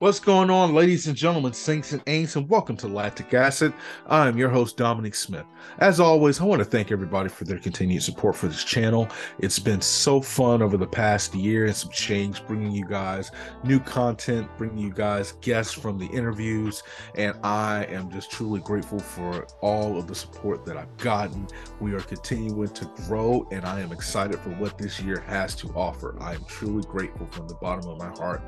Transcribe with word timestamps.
What's 0.00 0.18
going 0.18 0.48
on, 0.48 0.72
ladies 0.72 1.08
and 1.08 1.14
gentlemen, 1.14 1.52
saints 1.52 1.92
and 1.92 2.02
ain'ts, 2.06 2.34
and 2.34 2.48
welcome 2.48 2.74
to 2.78 2.88
Lactic 2.88 3.34
Acid. 3.34 3.74
I'm 4.06 4.38
your 4.38 4.48
host, 4.48 4.78
Dominique 4.78 5.14
Smith. 5.14 5.44
As 5.78 6.00
always, 6.00 6.40
I 6.40 6.44
want 6.44 6.60
to 6.60 6.64
thank 6.64 6.90
everybody 6.90 7.28
for 7.28 7.44
their 7.44 7.58
continued 7.58 8.02
support 8.02 8.34
for 8.34 8.48
this 8.48 8.64
channel. 8.64 9.08
It's 9.40 9.58
been 9.58 9.82
so 9.82 10.22
fun 10.22 10.62
over 10.62 10.78
the 10.78 10.86
past 10.86 11.34
year 11.34 11.66
and 11.66 11.76
some 11.76 11.90
change, 11.90 12.46
bringing 12.46 12.72
you 12.72 12.86
guys 12.86 13.30
new 13.62 13.78
content, 13.78 14.48
bringing 14.56 14.78
you 14.78 14.90
guys 14.90 15.32
guests 15.42 15.74
from 15.74 15.98
the 15.98 16.06
interviews, 16.06 16.82
and 17.16 17.38
I 17.44 17.84
am 17.90 18.10
just 18.10 18.30
truly 18.30 18.60
grateful 18.60 19.00
for 19.00 19.46
all 19.60 19.98
of 19.98 20.06
the 20.06 20.14
support 20.14 20.64
that 20.64 20.78
I've 20.78 20.96
gotten. 20.96 21.46
We 21.78 21.92
are 21.92 22.00
continuing 22.00 22.70
to 22.70 22.86
grow, 23.06 23.46
and 23.52 23.66
I 23.66 23.80
am 23.80 23.92
excited 23.92 24.40
for 24.40 24.48
what 24.52 24.78
this 24.78 24.98
year 24.98 25.20
has 25.26 25.54
to 25.56 25.68
offer. 25.74 26.16
I 26.22 26.36
am 26.36 26.44
truly 26.46 26.84
grateful 26.84 27.26
from 27.26 27.48
the 27.48 27.54
bottom 27.56 27.86
of 27.90 27.98
my 27.98 28.08
heart. 28.16 28.40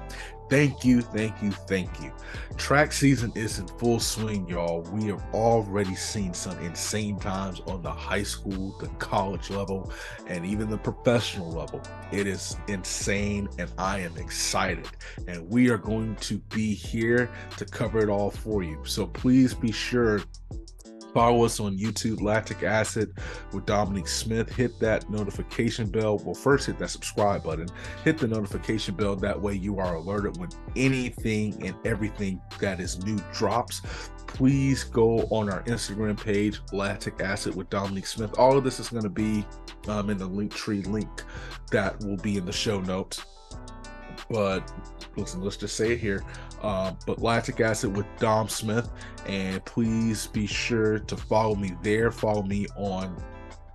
Thank 0.52 0.84
you, 0.84 1.00
thank 1.00 1.42
you, 1.42 1.50
thank 1.50 1.88
you. 2.02 2.12
Track 2.58 2.92
season 2.92 3.32
is 3.34 3.58
in 3.58 3.66
full 3.66 3.98
swing, 3.98 4.46
y'all. 4.46 4.82
We 4.92 5.06
have 5.06 5.24
already 5.32 5.94
seen 5.94 6.34
some 6.34 6.58
insane 6.58 7.18
times 7.18 7.62
on 7.66 7.80
the 7.80 7.90
high 7.90 8.22
school, 8.22 8.76
the 8.78 8.88
college 8.98 9.48
level, 9.48 9.90
and 10.26 10.44
even 10.44 10.68
the 10.68 10.76
professional 10.76 11.50
level. 11.50 11.80
It 12.10 12.26
is 12.26 12.58
insane, 12.68 13.48
and 13.58 13.72
I 13.78 14.00
am 14.00 14.14
excited. 14.18 14.86
And 15.26 15.48
we 15.48 15.70
are 15.70 15.78
going 15.78 16.16
to 16.16 16.36
be 16.50 16.74
here 16.74 17.30
to 17.56 17.64
cover 17.64 18.00
it 18.00 18.10
all 18.10 18.30
for 18.30 18.62
you. 18.62 18.78
So 18.84 19.06
please 19.06 19.54
be 19.54 19.72
sure 19.72 20.20
Follow 21.14 21.44
us 21.44 21.60
on 21.60 21.76
YouTube, 21.76 22.22
Lactic 22.22 22.62
Acid 22.62 23.18
with 23.52 23.66
Dominique 23.66 24.08
Smith. 24.08 24.50
Hit 24.50 24.78
that 24.80 25.08
notification 25.10 25.90
bell. 25.90 26.18
Well, 26.18 26.34
first 26.34 26.66
hit 26.66 26.78
that 26.78 26.90
subscribe 26.90 27.42
button. 27.42 27.68
Hit 28.04 28.18
the 28.18 28.28
notification 28.28 28.94
bell. 28.94 29.14
That 29.16 29.40
way 29.40 29.54
you 29.54 29.78
are 29.78 29.96
alerted 29.96 30.38
when 30.38 30.48
anything 30.74 31.66
and 31.66 31.76
everything 31.84 32.40
that 32.60 32.80
is 32.80 33.04
new 33.04 33.18
drops. 33.32 33.82
Please 34.26 34.84
go 34.84 35.20
on 35.30 35.50
our 35.50 35.62
Instagram 35.64 36.18
page, 36.18 36.60
Lactic 36.72 37.20
Acid 37.20 37.54
with 37.54 37.68
Dominique 37.68 38.06
Smith. 38.06 38.38
All 38.38 38.56
of 38.56 38.64
this 38.64 38.80
is 38.80 38.88
going 38.88 39.02
to 39.02 39.10
be 39.10 39.44
um, 39.88 40.08
in 40.08 40.16
the 40.16 40.26
link 40.26 40.54
tree 40.54 40.82
link 40.82 41.24
that 41.70 42.00
will 42.00 42.16
be 42.16 42.38
in 42.38 42.46
the 42.46 42.52
show 42.52 42.80
notes. 42.80 43.22
But 44.30 44.72
listen, 45.16 45.42
let's 45.42 45.58
just 45.58 45.76
say 45.76 45.92
it 45.92 46.00
here. 46.00 46.24
Uh, 46.62 46.92
but 47.06 47.20
lactic 47.20 47.60
acid 47.60 47.96
with 47.96 48.06
Dom 48.18 48.48
Smith, 48.48 48.88
and 49.26 49.64
please 49.64 50.28
be 50.28 50.46
sure 50.46 51.00
to 51.00 51.16
follow 51.16 51.56
me 51.56 51.72
there. 51.82 52.12
Follow 52.12 52.42
me 52.42 52.66
on 52.76 53.16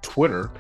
Twitter, 0.02 0.52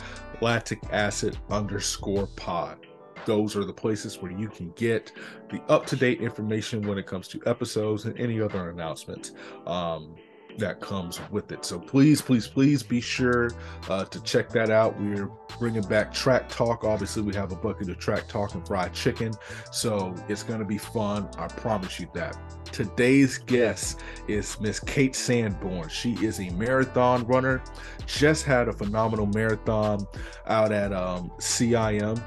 lactic 0.41 0.79
acid 0.91 1.37
underscore 1.49 2.27
pod. 2.35 2.85
Those 3.25 3.55
are 3.55 3.65
the 3.65 3.73
places 3.73 4.21
where 4.21 4.31
you 4.31 4.49
can 4.49 4.71
get 4.71 5.11
the 5.49 5.61
up 5.69 5.85
to 5.87 5.95
date 5.95 6.21
information 6.21 6.85
when 6.85 6.97
it 6.97 7.05
comes 7.07 7.27
to 7.29 7.41
episodes 7.45 8.05
and 8.05 8.17
any 8.19 8.41
other 8.41 8.69
announcements. 8.69 9.31
Um, 9.65 10.15
that 10.57 10.79
comes 10.81 11.19
with 11.31 11.51
it. 11.51 11.65
So 11.65 11.79
please, 11.79 12.21
please, 12.21 12.47
please 12.47 12.83
be 12.83 13.01
sure 13.01 13.51
uh, 13.89 14.05
to 14.05 14.21
check 14.23 14.49
that 14.49 14.69
out. 14.69 14.99
We're 14.99 15.29
bringing 15.59 15.83
back 15.83 16.13
track 16.13 16.49
talk. 16.49 16.83
Obviously, 16.83 17.21
we 17.21 17.33
have 17.35 17.51
a 17.51 17.55
bucket 17.55 17.89
of 17.89 17.97
track 17.97 18.27
talk 18.27 18.53
and 18.53 18.65
fried 18.67 18.93
chicken. 18.93 19.33
So 19.71 20.15
it's 20.27 20.43
going 20.43 20.59
to 20.59 20.65
be 20.65 20.77
fun. 20.77 21.29
I 21.37 21.47
promise 21.47 21.99
you 21.99 22.07
that. 22.13 22.37
Today's 22.71 23.37
guest 23.37 24.01
is 24.27 24.59
Miss 24.59 24.79
Kate 24.79 25.15
Sanborn. 25.15 25.89
She 25.89 26.13
is 26.23 26.39
a 26.39 26.49
marathon 26.51 27.25
runner, 27.25 27.63
just 28.05 28.45
had 28.45 28.67
a 28.67 28.73
phenomenal 28.73 29.25
marathon 29.27 30.05
out 30.47 30.71
at 30.71 30.91
um, 30.91 31.31
CIM 31.39 32.21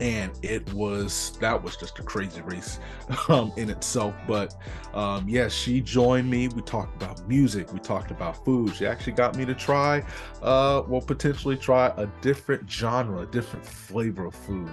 and 0.00 0.32
it 0.42 0.72
was 0.72 1.36
that 1.40 1.60
was 1.62 1.76
just 1.76 1.98
a 1.98 2.02
crazy 2.02 2.40
race 2.42 2.78
um, 3.28 3.52
in 3.56 3.68
itself 3.70 4.14
but 4.26 4.54
um, 4.94 5.28
yeah 5.28 5.48
she 5.48 5.80
joined 5.80 6.28
me. 6.30 6.48
We 6.48 6.62
talked 6.62 7.00
about 7.00 7.26
music 7.28 7.72
we 7.72 7.78
talked 7.80 8.10
about 8.10 8.44
food. 8.44 8.74
She 8.74 8.86
actually 8.86 9.14
got 9.14 9.36
me 9.36 9.44
to 9.44 9.54
try 9.54 10.04
uh, 10.42 10.82
well 10.86 11.00
potentially 11.00 11.56
try 11.56 11.92
a 11.96 12.06
different 12.20 12.70
genre 12.70 13.22
a 13.22 13.26
different 13.26 13.64
flavor 13.64 14.26
of 14.26 14.34
food 14.34 14.70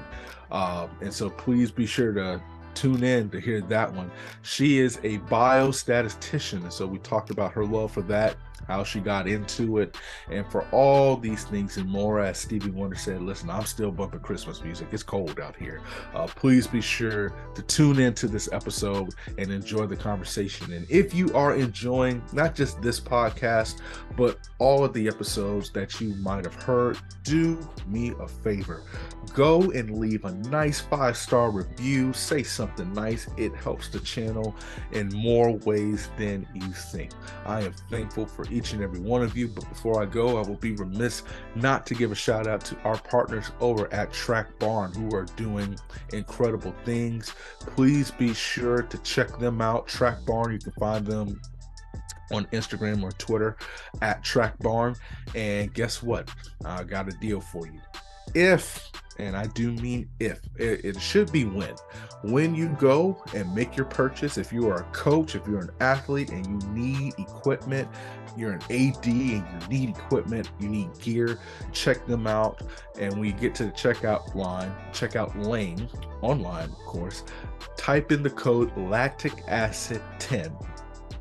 um, 0.52 0.90
and 1.02 1.14
so 1.14 1.30
please 1.30 1.72
be 1.72 1.86
sure 1.86 2.14
to 2.14 2.42
tune 2.76 3.04
in 3.04 3.30
to 3.30 3.40
hear 3.40 3.62
that 3.62 3.92
one. 3.94 4.12
She 4.42 4.80
is 4.80 4.98
a 4.98 5.20
biostatistician 5.20 6.64
and 6.64 6.74
so 6.74 6.86
we 6.86 7.00
talked 7.00 7.32
about 7.32 7.52
her 7.54 7.66
love 7.66 7.92
for 7.92 8.02
that 8.04 8.36
how 8.68 8.84
she 8.84 9.00
got 9.00 9.28
into 9.28 9.80
it, 9.80 9.98
and 10.30 10.46
for 10.52 10.66
all 10.72 11.18
these 11.18 11.44
things 11.44 11.78
and 11.78 11.90
more. 11.90 12.20
As 12.20 12.38
Stevie 12.38 12.72
Wonder 12.72 12.96
said, 12.96 13.22
listen, 13.22 13.50
I'm 13.50 13.66
still 13.66 13.92
bumping 13.92 14.20
Christmas 14.22 14.64
music. 14.64 14.88
It's 14.92 15.04
cold 15.04 15.40
out 15.40 15.56
here. 15.56 15.82
Uh, 16.14 16.28
please 16.28 16.68
be 16.68 16.82
sure 16.82 17.34
to 17.56 17.62
tune 17.64 18.00
into 18.00 18.28
this 18.28 18.50
episode 18.52 19.10
and 19.38 19.52
enjoy 19.52 19.86
the 19.86 19.96
conversation. 19.96 20.74
And 20.74 20.86
if 20.90 21.14
you 21.14 21.34
are 21.34 21.56
enjoying 21.56 22.24
not 22.34 22.56
just 22.56 22.82
this 22.82 23.00
podcast, 23.00 23.82
but 24.16 24.40
all 24.60 24.84
of 24.84 24.94
the 24.94 25.08
episodes 25.08 25.72
that 25.72 26.00
you 26.00 26.16
might 26.16 26.46
have 26.46 26.56
heard, 26.56 26.98
do 27.24 27.68
me 27.88 28.14
a 28.20 28.28
favor. 28.28 28.84
Go 29.34 29.72
and 29.72 29.98
leave 29.98 30.26
a 30.26 30.32
nice 30.32 30.80
five 30.80 31.18
star 31.18 31.52
review. 31.52 32.14
Say 32.14 32.44
something 32.44 32.94
nice. 32.94 33.28
It 33.38 33.54
helps 33.56 33.90
the 33.90 34.00
channel 34.00 34.56
in 34.92 35.10
more 35.10 35.54
ways 35.58 36.10
than 36.18 36.48
you 36.54 36.68
think. 36.72 37.12
I 37.46 37.64
am 37.64 37.74
thankful 37.90 38.26
for 38.26 38.46
each 38.56 38.74
and 38.74 38.82
every 38.82 39.00
one 39.00 39.22
of 39.22 39.38
you. 39.38 39.48
But 39.48 39.68
before 39.70 40.02
I 40.02 40.06
go, 40.06 40.38
I 40.38 40.48
will 40.48 40.56
be 40.56 40.72
remiss 40.72 41.24
not 41.56 41.86
to 41.88 41.96
give 41.96 42.12
a 42.12 42.16
shout 42.16 42.48
out 42.48 42.64
to 42.66 42.78
our 42.84 42.98
partners 42.98 43.52
over 43.60 43.92
at 43.94 44.14
Track 44.14 44.58
Barn 44.60 44.94
who 44.94 45.16
are 45.16 45.26
doing 45.36 45.78
incredible 46.14 46.74
things. 46.86 47.34
Please 47.60 48.12
be 48.12 48.34
sure 48.34 48.82
to 48.84 48.98
check 49.00 49.38
them 49.40 49.62
out. 49.62 49.88
Track 49.88 50.26
Barn, 50.26 50.54
you 50.54 50.60
can 50.60 50.74
find 50.74 51.06
them 51.06 51.42
on 52.32 52.46
Instagram 52.46 53.04
or 53.04 53.12
Twitter 53.12 53.58
at 54.02 54.24
Track 54.24 54.58
Barn. 54.60 54.96
And 55.36 55.74
guess 55.74 56.02
what? 56.02 56.30
I 56.64 56.84
got 56.84 57.08
a 57.08 57.18
deal 57.18 57.42
for 57.42 57.68
you. 57.68 57.80
If 58.34 58.92
and 59.18 59.36
I 59.36 59.46
do 59.48 59.72
mean 59.72 60.10
if 60.20 60.40
it, 60.58 60.84
it, 60.84 61.02
should 61.02 61.32
be 61.32 61.46
when 61.46 61.76
when 62.24 62.54
you 62.56 62.70
go 62.80 63.24
and 63.34 63.54
make 63.54 63.78
your 63.78 63.86
purchase 63.86 64.38
if 64.38 64.52
you 64.52 64.68
are 64.68 64.82
a 64.82 64.84
coach 64.92 65.36
if 65.36 65.48
you're 65.48 65.62
an 65.62 65.72
athlete 65.80 66.30
and 66.30 66.46
you 66.46 66.70
need 66.70 67.14
equipment 67.18 67.88
you're 68.38 68.52
an 68.52 68.62
AD 68.64 69.06
and 69.06 69.46
you 69.64 69.68
need 69.70 69.90
equipment, 69.90 70.50
you 70.60 70.68
need 70.68 70.90
gear, 71.00 71.40
check 71.72 72.06
them 72.06 72.28
out. 72.28 72.62
And 73.00 73.20
we 73.20 73.32
get 73.32 73.56
to 73.56 73.66
the 73.66 73.72
checkout 73.72 74.36
line, 74.36 74.74
checkout 74.92 75.46
lane 75.46 75.90
online, 76.22 76.70
of 76.70 76.78
course. 76.86 77.24
Type 77.78 78.12
in 78.12 78.24
the 78.24 78.30
code 78.30 78.76
lactic 78.78 79.44
acid 79.48 80.02
10 80.20 80.56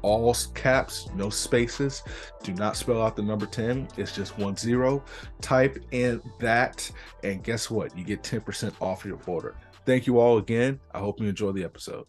all 0.04 0.34
caps, 0.54 1.08
no 1.14 1.30
spaces. 1.30 2.02
Do 2.42 2.52
not 2.52 2.76
spell 2.76 3.02
out 3.02 3.16
the 3.16 3.22
number 3.22 3.46
10. 3.46 3.88
It's 3.96 4.14
just 4.14 4.38
one 4.38 4.56
zero. 4.56 5.02
Type 5.40 5.82
in 5.92 6.20
that, 6.40 6.90
and 7.22 7.42
guess 7.42 7.70
what? 7.70 7.96
You 7.96 8.04
get 8.04 8.22
10% 8.22 8.74
off 8.80 9.04
your 9.04 9.18
order. 9.26 9.56
Thank 9.86 10.06
you 10.06 10.18
all 10.18 10.38
again. 10.38 10.78
I 10.92 10.98
hope 10.98 11.20
you 11.20 11.28
enjoy 11.28 11.52
the 11.52 11.64
episode. 11.64 12.06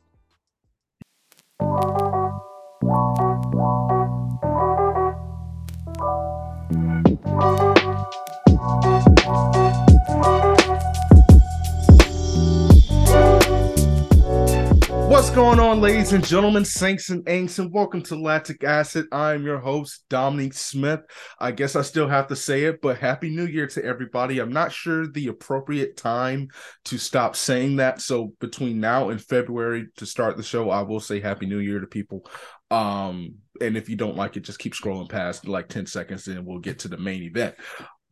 What's 15.16 15.30
going 15.30 15.62
on, 15.62 15.80
ladies 15.80 16.12
and 16.12 16.28
gentlemen, 16.28 16.66
saints 16.66 17.10
and 17.10 17.24
ain'ts, 17.24 17.58
and 17.58 17.72
welcome 17.72 18.02
to 18.04 18.18
Lactic 18.18 18.66
Acid. 18.66 19.06
I'm 19.14 19.46
your 19.46 19.60
host, 19.60 20.04
Dominique 20.10 20.56
Smith. 20.56 21.00
I 21.40 21.54
guess 21.54 21.78
I 21.78 21.84
still 21.84 22.10
have 22.10 22.28
to 22.28 22.36
say 22.36 22.66
it, 22.66 22.82
but 22.82 22.98
Happy 22.98 23.30
New 23.30 23.46
Year 23.46 23.66
to 23.68 23.86
everybody. 23.86 24.40
I'm 24.40 24.52
not 24.52 24.74
sure 24.74 25.08
the 25.08 25.28
appropriate 25.28 25.96
time 25.96 26.50
to 26.84 26.98
stop 26.98 27.38
saying 27.38 27.78
that. 27.78 28.02
So 28.02 28.34
between 28.42 28.82
now 28.82 29.08
and 29.08 29.22
February 29.22 29.88
to 29.96 30.06
start 30.06 30.36
the 30.36 30.44
show, 30.44 30.70
I 30.70 30.82
will 30.82 31.00
say 31.00 31.22
Happy 31.22 31.46
New 31.46 31.60
Year 31.60 31.80
to 31.80 31.88
people. 31.88 32.30
Um, 32.70 33.36
and 33.62 33.78
if 33.78 33.88
you 33.88 33.96
don't 33.96 34.18
like 34.18 34.36
it, 34.36 34.42
just 34.42 34.60
keep 34.60 34.74
scrolling 34.74 35.08
past 35.08 35.48
like 35.48 35.70
10 35.70 35.86
seconds 35.86 36.28
and 36.28 36.46
we'll 36.46 36.60
get 36.60 36.80
to 36.80 36.90
the 36.90 36.98
main 36.98 37.24
event. 37.24 37.56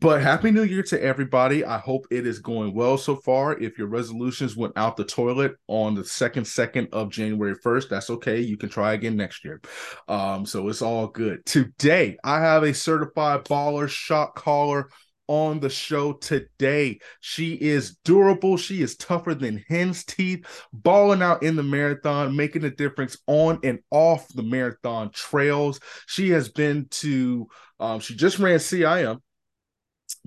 But 0.03 0.21
happy 0.21 0.51
new 0.51 0.63
year 0.63 0.83
to 0.83 1.01
everybody. 1.01 1.63
I 1.63 1.77
hope 1.77 2.07
it 2.11 2.27
is 2.27 2.39
going 2.39 2.73
well 2.73 2.97
so 2.97 3.15
far. 3.15 3.57
If 3.57 3.77
your 3.77 3.87
resolutions 3.87 4.53
went 4.53 4.73
out 4.75 4.97
the 4.97 5.05
toilet 5.05 5.55
on 5.69 5.95
the 5.95 6.03
second 6.03 6.43
second 6.43 6.89
of 6.91 7.09
January 7.09 7.55
1st, 7.55 7.87
that's 7.87 8.09
okay. 8.09 8.41
You 8.41 8.57
can 8.57 8.67
try 8.67 8.95
again 8.95 9.15
next 9.15 9.45
year. 9.45 9.61
Um, 10.09 10.45
so 10.45 10.67
it's 10.67 10.81
all 10.81 11.07
good. 11.07 11.45
Today, 11.45 12.17
I 12.21 12.41
have 12.41 12.63
a 12.63 12.73
certified 12.73 13.45
baller 13.45 13.87
shot 13.87 14.35
caller 14.35 14.89
on 15.27 15.61
the 15.61 15.69
show 15.69 16.11
today. 16.11 16.99
She 17.21 17.53
is 17.53 17.95
durable. 18.03 18.57
She 18.57 18.81
is 18.81 18.97
tougher 18.97 19.33
than 19.33 19.63
hen's 19.69 20.03
teeth, 20.03 20.45
balling 20.73 21.21
out 21.21 21.43
in 21.43 21.55
the 21.55 21.63
marathon, 21.63 22.35
making 22.35 22.65
a 22.65 22.69
difference 22.69 23.15
on 23.25 23.57
and 23.63 23.79
off 23.89 24.27
the 24.33 24.43
marathon 24.43 25.11
trails. 25.11 25.79
She 26.07 26.31
has 26.31 26.49
been 26.49 26.87
to, 26.89 27.47
um, 27.79 28.01
she 28.01 28.17
just 28.17 28.37
ran 28.37 28.59
CIM 28.59 29.21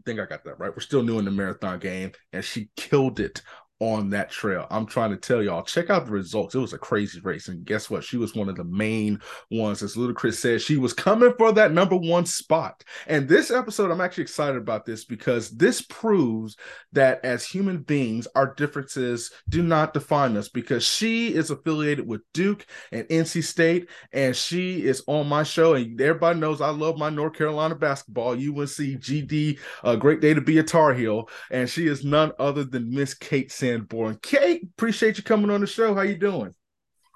think 0.04 0.20
I 0.20 0.26
got 0.26 0.44
that 0.44 0.58
right. 0.58 0.72
We're 0.74 0.80
still 0.80 1.02
new 1.02 1.18
in 1.18 1.24
the 1.24 1.30
marathon 1.30 1.78
game, 1.78 2.12
and 2.32 2.44
she 2.44 2.68
killed 2.76 3.20
it 3.20 3.42
on 3.80 4.10
that 4.10 4.30
trail. 4.30 4.66
I'm 4.70 4.86
trying 4.86 5.10
to 5.10 5.16
tell 5.16 5.42
y'all, 5.42 5.62
check 5.62 5.90
out 5.90 6.06
the 6.06 6.12
results. 6.12 6.54
It 6.54 6.60
was 6.60 6.72
a 6.72 6.78
crazy 6.78 7.20
race. 7.20 7.48
And 7.48 7.64
guess 7.64 7.90
what? 7.90 8.04
She 8.04 8.16
was 8.16 8.34
one 8.34 8.48
of 8.48 8.56
the 8.56 8.64
main 8.64 9.20
ones. 9.50 9.82
As 9.82 9.96
Ludacris 9.96 10.34
said, 10.34 10.62
she 10.62 10.78
was 10.78 10.94
coming 10.94 11.34
for 11.36 11.52
that 11.52 11.72
number 11.72 11.96
one 11.96 12.24
spot. 12.24 12.82
And 13.06 13.28
this 13.28 13.50
episode, 13.50 13.90
I'm 13.90 14.00
actually 14.00 14.22
excited 14.22 14.56
about 14.56 14.86
this 14.86 15.04
because 15.04 15.50
this 15.50 15.82
proves 15.82 16.56
that 16.92 17.22
as 17.24 17.44
human 17.44 17.82
beings, 17.82 18.26
our 18.34 18.54
differences 18.54 19.30
do 19.48 19.62
not 19.62 19.92
define 19.92 20.36
us 20.36 20.48
because 20.48 20.84
she 20.84 21.34
is 21.34 21.50
affiliated 21.50 22.06
with 22.06 22.22
Duke 22.32 22.66
and 22.92 23.06
NC 23.08 23.44
State, 23.44 23.90
and 24.12 24.34
she 24.34 24.84
is 24.84 25.02
on 25.06 25.28
my 25.28 25.42
show. 25.42 25.74
And 25.74 26.00
everybody 26.00 26.38
knows 26.38 26.60
I 26.60 26.70
love 26.70 26.96
my 26.96 27.10
North 27.10 27.34
Carolina 27.34 27.74
basketball, 27.74 28.30
UNC, 28.30 28.40
GD, 28.40 29.58
a 29.84 29.86
uh, 29.88 29.96
great 29.96 30.20
day 30.20 30.32
to 30.32 30.40
be 30.40 30.58
a 30.58 30.62
Tar 30.62 30.94
Heel. 30.94 31.28
And 31.50 31.68
she 31.68 31.86
is 31.86 32.04
none 32.04 32.32
other 32.38 32.64
than 32.64 32.90
Miss 32.90 33.12
Kate 33.12 33.52
Sanborn. 33.66 34.18
Kate, 34.22 34.62
appreciate 34.62 35.16
you 35.18 35.24
coming 35.24 35.50
on 35.50 35.60
the 35.60 35.66
show. 35.66 35.94
How 35.94 36.02
you 36.02 36.16
doing? 36.16 36.54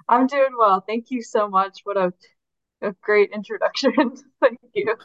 I'm 0.08 0.26
doing 0.26 0.50
well. 0.58 0.82
Thank 0.86 1.10
you 1.10 1.22
so 1.22 1.48
much. 1.48 1.80
What 1.84 1.96
a, 1.96 2.12
a 2.82 2.92
great 3.02 3.30
introduction. 3.32 3.92
Thank 4.40 4.58
you. 4.74 4.96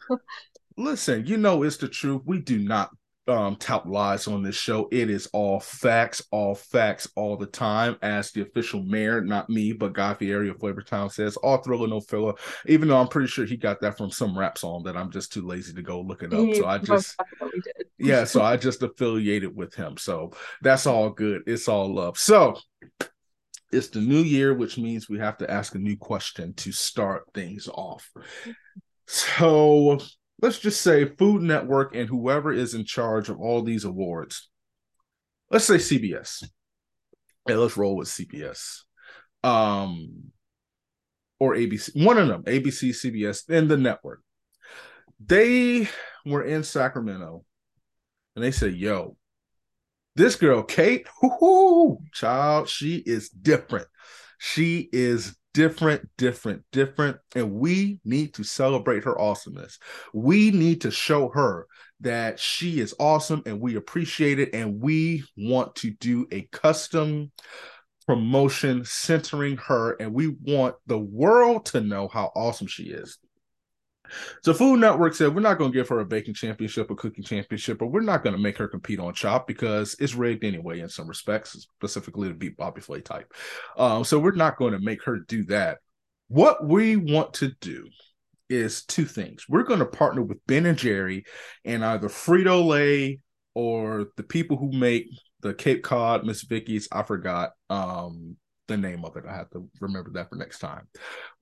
Listen, 0.78 1.26
you 1.28 1.38
know 1.38 1.62
it's 1.64 1.78
the 1.78 1.88
truth. 1.88 2.24
We 2.26 2.40
do 2.40 2.58
not 2.58 2.90
um 3.28 3.56
tout 3.56 3.88
lies 3.90 4.28
on 4.28 4.44
this 4.44 4.56
show. 4.56 4.88
It 4.92 5.10
is 5.10 5.28
all 5.28 5.60
facts, 5.60 6.22
all 6.32 6.56
facts 6.56 7.08
all 7.16 7.38
the 7.38 7.46
time. 7.46 7.98
As 8.02 8.32
the 8.32 8.42
official 8.42 8.84
mayor, 8.84 9.22
not 9.22 9.50
me, 9.50 9.74
but 9.74 9.94
Guy 9.94 10.14
Fieri 10.14 10.50
of 10.50 10.58
Flavortown 10.58 11.12
says, 11.12 11.36
all 11.38 11.58
thriller, 11.58 11.88
no 11.88 12.00
filler. 12.02 12.34
Even 12.68 12.88
though 12.88 13.00
I'm 13.00 13.08
pretty 13.08 13.28
sure 13.28 13.46
he 13.46 13.58
got 13.58 13.82
that 13.82 13.98
from 13.98 14.12
some 14.12 14.38
rap 14.38 14.58
song 14.58 14.84
that 14.84 14.98
I'm 14.98 15.12
just 15.12 15.34
too 15.34 15.46
lazy 15.46 15.74
to 15.74 15.82
go 15.82 16.02
look 16.02 16.24
it 16.24 16.34
up. 16.34 16.40
He 16.40 16.56
so 16.56 16.68
I 16.68 16.78
just 16.78 17.20
yeah, 17.98 18.24
so 18.26 18.42
I 18.42 18.58
just 18.58 18.84
affiliated 18.84 19.56
with 19.56 19.74
him. 19.74 19.98
So 19.98 20.32
that's 20.62 20.86
all 20.86 21.10
good. 21.10 21.44
It's 21.48 21.68
all 21.68 21.94
love. 21.94 22.18
So 22.18 22.60
it's 23.72 23.88
the 23.88 24.00
new 24.00 24.22
year, 24.22 24.54
which 24.54 24.78
means 24.78 25.10
we 25.10 25.20
have 25.20 25.38
to 25.38 25.50
ask 25.50 25.76
a 25.76 25.80
new 25.80 25.98
question 25.98 26.54
to 26.56 26.72
start 26.72 27.24
things 27.34 27.68
off. 27.68 28.10
So 29.08 30.00
let's 30.42 30.60
just 30.60 30.82
say 30.82 31.06
Food 31.06 31.42
Network 31.42 31.96
and 31.96 32.08
whoever 32.08 32.52
is 32.52 32.74
in 32.74 32.86
charge 32.86 33.30
of 33.30 33.40
all 33.40 33.62
these 33.62 33.86
awards. 33.86 34.50
Let's 35.50 35.66
say 35.66 35.76
CBS. 35.76 36.48
Hey, 37.48 37.56
let's 37.56 37.78
roll 37.78 37.96
with 37.96 38.08
CBS. 38.08 38.82
Um 39.44 40.32
or 41.40 41.56
ABC, 41.56 42.04
one 42.04 42.18
of 42.18 42.28
them, 42.28 42.44
ABC, 42.44 42.90
CBS, 42.90 43.50
and 43.50 43.70
the 43.70 43.78
network. 43.78 44.22
They 45.24 45.88
were 46.26 46.44
in 46.44 46.64
Sacramento 46.64 47.44
and 48.36 48.44
they 48.44 48.52
said, 48.52 48.74
Yo, 48.74 49.18
this 50.16 50.36
girl, 50.36 50.64
Kate, 50.64 51.08
whoo, 51.22 52.00
child, 52.14 52.70
she 52.70 52.98
is 52.98 53.30
different. 53.30 53.88
She 54.38 54.90
is 54.92 55.36
different, 55.56 56.06
different, 56.18 56.64
different. 56.74 57.18
And 57.34 57.54
we 57.54 58.02
need 58.04 58.34
to 58.34 58.44
celebrate 58.44 59.06
her 59.06 59.20
awesomeness. 59.20 59.80
We 60.14 60.52
need 60.52 60.82
to 60.82 60.92
show 60.92 61.30
her 61.30 61.66
that 62.02 62.42
she 62.42 62.82
is 62.82 62.94
awesome 63.00 63.42
and 63.46 63.62
we 63.62 63.78
appreciate 63.78 64.38
it. 64.38 64.54
And 64.54 64.82
we 64.82 65.24
want 65.38 65.74
to 65.76 65.92
do 65.92 66.28
a 66.30 66.42
custom 66.52 67.32
promotion 68.06 68.84
centering 68.84 69.56
her. 69.56 69.94
And 69.94 70.14
we 70.14 70.36
want 70.44 70.76
the 70.88 71.00
world 71.00 71.68
to 71.68 71.80
know 71.80 72.10
how 72.10 72.34
awesome 72.36 72.68
she 72.68 72.84
is. 72.84 73.18
So 74.42 74.54
Food 74.54 74.80
Network 74.80 75.14
said 75.14 75.34
we're 75.34 75.42
not 75.42 75.58
going 75.58 75.72
to 75.72 75.78
give 75.78 75.90
her 75.90 76.00
a 76.00 76.06
baking 76.06 76.34
championship 76.34 76.90
or 76.90 76.96
cooking 76.96 77.24
championship, 77.24 77.80
but 77.80 77.88
we're 77.88 78.02
not 78.02 78.24
going 78.24 78.36
to 78.36 78.42
make 78.42 78.58
her 78.58 78.68
compete 78.68 79.00
on 79.00 79.14
Chop 79.14 79.48
because 79.48 79.96
it's 80.00 80.16
rigged 80.16 80.44
anyway 80.44 80.80
in 80.80 80.90
some 80.90 81.08
respects, 81.08 81.68
specifically 81.78 82.28
to 82.28 82.34
beat 82.34 82.58
Bobby 82.58 82.82
Flay 82.82 83.02
type. 83.02 83.34
Um, 83.78 84.04
so 84.04 84.20
we're 84.20 84.32
not 84.32 84.58
going 84.58 84.74
to 84.74 84.80
make 84.80 85.04
her 85.06 85.20
do 85.20 85.44
that. 85.46 85.80
What 86.28 86.66
we 86.66 86.96
want 86.96 87.34
to 87.36 87.52
do 87.62 87.88
is 88.50 88.86
two 88.86 89.06
things. 89.06 89.46
We're 89.50 89.64
going 89.64 89.80
to 89.80 89.86
partner 89.86 90.22
with 90.22 90.46
Ben 90.48 90.66
and 90.66 90.78
Jerry 90.78 91.26
and 91.64 91.84
either 91.84 92.10
Frito 92.10 92.66
Lay 92.66 93.20
or 93.54 94.08
the 94.18 94.24
people 94.24 94.58
who 94.58 94.72
make 94.72 95.08
the 95.42 95.54
Cape 95.54 95.84
Cod 95.84 96.26
Miss 96.26 96.44
Vickie's. 96.44 96.88
I 96.92 97.04
forgot 97.04 97.52
um, 97.70 98.38
the 98.68 98.78
name 98.78 99.06
of 99.06 99.16
it. 99.18 99.26
I 99.28 99.36
have 99.36 99.50
to 99.52 99.68
remember 99.80 100.12
that 100.14 100.30
for 100.30 100.36
next 100.36 100.60
time. 100.60 100.88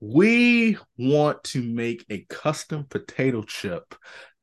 We 0.00 0.78
want 0.98 1.42
to 1.44 1.62
make 1.62 2.04
a 2.10 2.26
custom 2.28 2.84
potato 2.88 3.42
chip 3.42 3.94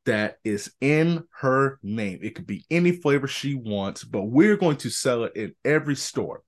that 0.06 0.38
is 0.44 0.74
in 0.82 1.24
her 1.40 1.80
name. 1.84 2.20
It 2.24 2.34
could 2.36 2.48
be 2.48 2.66
any 2.72 2.92
flavor 2.92 3.28
she 3.28 3.54
wants, 3.54 4.04
but 4.04 4.24
we're 4.24 4.58
going 4.58 4.78
to 4.78 4.90
sell 4.90 5.26
it 5.26 5.36
in 5.36 5.54
every 5.64 5.96
store. 5.96 6.42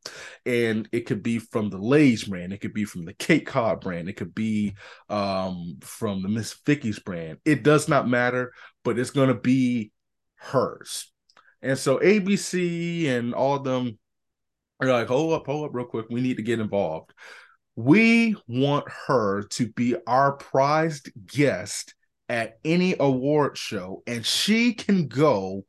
And 0.46 0.90
it 0.92 1.02
could 1.02 1.22
be 1.22 1.38
from 1.40 1.70
the 1.70 1.78
Lay's 1.78 2.24
brand, 2.24 2.54
it 2.54 2.62
could 2.62 2.74
be 2.74 2.86
from 2.86 3.06
the 3.06 3.14
Cape 3.14 3.46
Cod 3.46 3.82
brand, 3.82 4.10
it 4.10 4.14
could 4.14 4.34
be 4.34 4.76
um, 5.10 5.78
from 5.82 6.24
the 6.24 6.30
Miss 6.30 6.56
Vickie's 6.66 7.00
brand. 7.00 7.38
It 7.46 7.64
does 7.64 7.88
not 7.88 8.08
matter, 8.08 8.54
but 8.84 8.98
it's 8.98 9.12
going 9.12 9.30
to 9.30 9.36
be 9.36 9.92
hers. 10.36 11.12
And 11.62 11.78
so 11.78 12.00
ABC 12.00 13.08
and 13.08 13.34
all 13.34 13.60
them 13.60 13.98
are 14.90 14.94
like, 14.94 15.08
hold 15.08 15.34
up, 15.34 15.46
hold 15.46 15.66
up, 15.66 15.74
real 15.74 15.86
quick. 15.86 16.08
We 16.10 16.22
need 16.22 16.38
to 16.38 16.44
get 16.44 16.60
involved. 16.60 17.14
We 17.76 18.36
want 18.48 18.86
her 19.08 19.44
to 19.44 19.72
be 19.74 19.96
our 20.06 20.34
prized 20.34 21.12
guest 21.26 21.96
at 22.30 22.58
any 22.64 22.96
award 23.00 23.58
show, 23.58 24.04
and 24.08 24.26
she 24.26 24.74
can 24.74 25.08
go. 25.08 25.66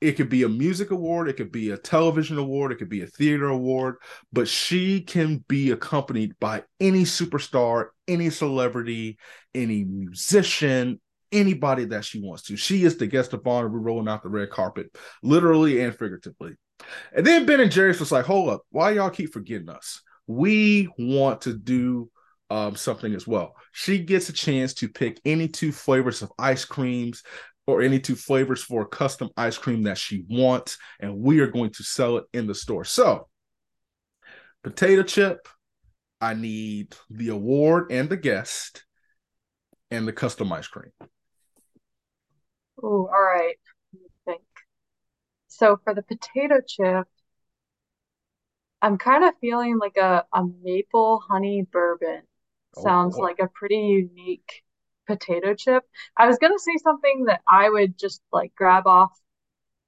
It 0.00 0.12
could 0.12 0.28
be 0.28 0.42
a 0.42 0.48
music 0.48 0.90
award, 0.90 1.28
it 1.28 1.36
could 1.38 1.50
be 1.50 1.70
a 1.70 1.78
television 1.78 2.36
award, 2.36 2.72
it 2.72 2.76
could 2.76 2.90
be 2.90 3.02
a 3.02 3.06
theater 3.06 3.46
award, 3.46 3.96
but 4.32 4.48
she 4.48 5.00
can 5.00 5.42
be 5.48 5.70
accompanied 5.70 6.38
by 6.38 6.64
any 6.78 7.04
superstar, 7.04 7.86
any 8.06 8.28
celebrity, 8.28 9.16
any 9.54 9.84
musician, 9.84 11.00
anybody 11.32 11.86
that 11.86 12.04
she 12.04 12.20
wants 12.20 12.42
to. 12.44 12.56
She 12.56 12.84
is 12.84 12.96
the 12.96 13.06
guest 13.06 13.32
of 13.32 13.46
honor. 13.46 13.68
We're 13.68 13.78
rolling 13.78 14.08
out 14.08 14.22
the 14.22 14.28
red 14.28 14.50
carpet, 14.50 14.94
literally 15.22 15.80
and 15.80 15.92
figuratively. 15.92 16.54
And 17.14 17.26
then 17.26 17.46
Ben 17.46 17.60
and 17.60 17.70
Jerry's 17.70 18.00
was 18.00 18.12
like, 18.12 18.24
hold 18.24 18.50
up, 18.50 18.62
why 18.70 18.92
y'all 18.92 19.10
keep 19.10 19.32
forgetting 19.32 19.68
us? 19.68 20.02
We 20.26 20.88
want 20.98 21.42
to 21.42 21.56
do 21.56 22.10
um, 22.50 22.76
something 22.76 23.14
as 23.14 23.26
well. 23.26 23.54
She 23.72 23.98
gets 23.98 24.28
a 24.28 24.32
chance 24.32 24.74
to 24.74 24.88
pick 24.88 25.20
any 25.24 25.48
two 25.48 25.72
flavors 25.72 26.22
of 26.22 26.32
ice 26.38 26.64
creams 26.64 27.22
or 27.66 27.82
any 27.82 27.98
two 27.98 28.14
flavors 28.14 28.62
for 28.62 28.86
custom 28.86 29.30
ice 29.36 29.56
cream 29.56 29.84
that 29.84 29.98
she 29.98 30.24
wants, 30.28 30.76
and 31.00 31.18
we 31.18 31.40
are 31.40 31.46
going 31.46 31.70
to 31.70 31.82
sell 31.82 32.18
it 32.18 32.24
in 32.32 32.46
the 32.46 32.54
store. 32.54 32.84
So, 32.84 33.28
potato 34.62 35.02
chip, 35.02 35.48
I 36.20 36.34
need 36.34 36.94
the 37.10 37.28
award 37.28 37.90
and 37.90 38.08
the 38.08 38.16
guest, 38.16 38.84
and 39.90 40.06
the 40.06 40.12
custom 40.12 40.52
ice 40.52 40.66
cream. 40.66 40.92
Oh, 42.82 43.06
all 43.06 43.22
right. 43.22 43.56
So 45.56 45.76
for 45.84 45.94
the 45.94 46.02
potato 46.02 46.60
chip, 46.66 47.06
I'm 48.82 48.98
kind 48.98 49.24
of 49.24 49.34
feeling 49.40 49.78
like 49.78 49.96
a, 49.96 50.24
a 50.32 50.44
maple 50.62 51.22
honey 51.28 51.62
bourbon. 51.70 52.22
Oh, 52.76 52.82
Sounds 52.82 53.16
like 53.16 53.38
a 53.38 53.46
pretty 53.46 53.76
unique 53.76 54.64
potato 55.06 55.54
chip. 55.54 55.84
I 56.16 56.26
was 56.26 56.38
gonna 56.38 56.58
say 56.58 56.76
something 56.82 57.26
that 57.26 57.40
I 57.48 57.70
would 57.70 57.96
just 57.96 58.20
like 58.32 58.52
grab 58.56 58.88
off 58.88 59.16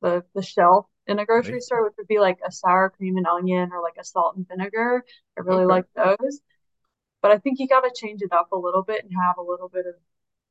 the 0.03 0.25
the 0.35 0.43
shelf 0.43 0.87
in 1.09 1.19
a 1.19 1.27
grocery 1.27 1.61
store, 1.61 1.83
which 1.83 1.95
would 1.99 2.07
be 2.07 2.21
like 2.21 2.39
a 2.47 2.53
sour 2.53 2.91
cream 2.91 3.17
and 3.17 3.27
onion 3.27 3.71
or 3.73 3.83
like 3.83 3.97
a 3.99 4.05
salt 4.05 4.37
and 4.37 4.47
vinegar. 4.47 5.05
I 5.37 5.41
really 5.41 5.65
okay. 5.65 5.67
like 5.67 5.87
those. 5.97 6.41
But 7.23 7.33
I 7.33 7.39
think 7.39 7.59
you 7.59 7.67
got 7.67 7.81
to 7.81 7.93
change 7.93 8.23
it 8.23 8.33
up 8.33 8.53
a 8.53 8.57
little 8.57 8.83
bit 8.83 9.03
and 9.03 9.13
have 9.21 9.39
a 9.39 9.43
little 9.43 9.69
bit 9.69 9.87
of 9.87 9.95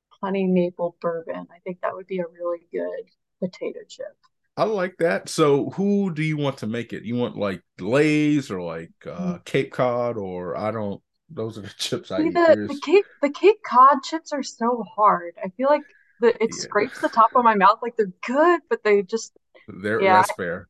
honey 0.09 0.45
maple 0.45 0.97
bourbon. 0.99 1.47
I 1.51 1.59
think 1.63 1.79
that 1.81 1.95
would 1.95 2.07
be 2.07 2.19
a 2.19 2.27
really 2.27 2.67
good 2.71 3.09
potato 3.39 3.79
chip. 3.87 4.17
I 4.57 4.63
like 4.63 4.95
that. 4.99 5.27
So, 5.27 5.69
who 5.71 6.13
do 6.13 6.23
you 6.23 6.37
want 6.37 6.59
to 6.59 6.67
make 6.67 6.93
it? 6.93 7.03
You 7.03 7.15
want 7.15 7.35
like 7.35 7.61
Lay's 7.79 8.49
or 8.49 8.61
like 8.61 8.91
uh, 9.05 9.35
mm. 9.35 9.45
Cape 9.45 9.71
Cod, 9.71 10.17
or 10.17 10.57
I 10.57 10.71
don't. 10.71 11.01
Those 11.29 11.57
are 11.57 11.61
the 11.61 11.69
chips 11.77 12.11
I 12.11 12.19
See, 12.19 12.27
eat. 12.27 12.33
The, 12.33 12.67
the 12.69 12.79
Cape 12.83 13.05
the 13.21 13.29
Cape 13.29 13.61
Cod 13.63 14.03
chips 14.03 14.31
are 14.31 14.43
so 14.43 14.83
hard. 14.95 15.33
I 15.43 15.49
feel 15.49 15.67
like 15.67 15.83
the 16.21 16.29
it 16.41 16.51
yeah. 16.51 16.61
scrapes 16.61 17.01
the 17.01 17.09
top 17.09 17.31
of 17.35 17.43
my 17.43 17.55
mouth. 17.55 17.79
Like 17.81 17.97
they're 17.97 18.13
good, 18.25 18.61
but 18.69 18.83
they 18.83 19.01
just 19.01 19.37
they're 19.67 20.01
yeah, 20.01 20.17
that's 20.21 20.33
fair. 20.33 20.69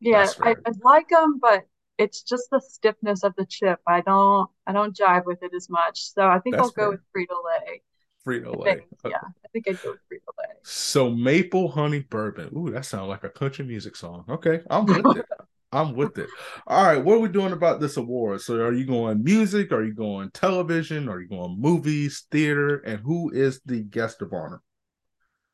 Yeah, 0.00 0.18
that's 0.18 0.34
fair. 0.34 0.56
I, 0.64 0.70
I 0.70 0.72
like 0.82 1.08
them, 1.08 1.38
but 1.40 1.64
it's 1.98 2.22
just 2.22 2.48
the 2.50 2.60
stiffness 2.60 3.24
of 3.24 3.34
the 3.36 3.44
chip. 3.44 3.80
I 3.86 4.00
don't 4.00 4.48
I 4.66 4.72
don't 4.72 4.96
jive 4.96 5.26
with 5.26 5.42
it 5.42 5.52
as 5.54 5.68
much. 5.68 6.12
So 6.12 6.26
I 6.26 6.38
think 6.38 6.56
that's 6.56 6.68
I'll 6.68 6.72
fair. 6.72 6.84
go 6.86 6.90
with 6.92 7.00
Frito 7.14 7.36
Lay. 7.44 7.82
Frito 8.26 8.56
Lay. 8.58 8.86
Yeah, 9.04 9.16
I 9.44 9.48
think 9.52 9.68
I'd 9.68 9.80
go 9.82 9.92
Frito 9.92 10.32
Lay. 10.38 10.54
So 10.62 11.10
maple 11.10 11.68
honey 11.68 12.00
bourbon. 12.00 12.52
Ooh, 12.56 12.70
that 12.70 12.84
sounds 12.84 13.08
like 13.08 13.24
a 13.24 13.30
country 13.30 13.64
music 13.64 13.96
song. 13.96 14.24
Okay, 14.28 14.60
I'm 14.70 14.86
with 14.86 15.16
it. 15.16 15.26
I'm 15.72 15.94
with 15.94 16.18
it. 16.18 16.30
All 16.66 16.84
right, 16.84 17.04
what 17.04 17.16
are 17.16 17.20
we 17.20 17.28
doing 17.28 17.52
about 17.52 17.80
this 17.80 17.96
award? 17.98 18.40
So, 18.40 18.56
are 18.56 18.72
you 18.72 18.86
going 18.86 19.22
music? 19.22 19.70
Are 19.72 19.84
you 19.84 19.94
going 19.94 20.30
television? 20.30 21.08
Are 21.08 21.20
you 21.20 21.28
going 21.28 21.60
movies, 21.60 22.26
theater? 22.30 22.78
And 22.78 23.00
who 23.00 23.30
is 23.30 23.60
the 23.66 23.82
guest 23.82 24.22
of 24.22 24.32
honor? 24.32 24.62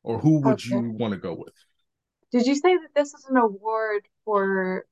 Or 0.03 0.21
who 0.21 0.41
would 0.43 0.55
okay. 0.55 0.71
you 0.71 0.91
want 0.91 1.15
to 1.15 1.19
go 1.19 1.35
with? 1.35 1.55
Did 2.31 2.47
you 2.47 2.55
say 2.55 2.77
that 2.77 2.95
this 2.95 3.15
is 3.15 3.25
an 3.29 3.37
award 3.37 4.07
for 4.25 4.87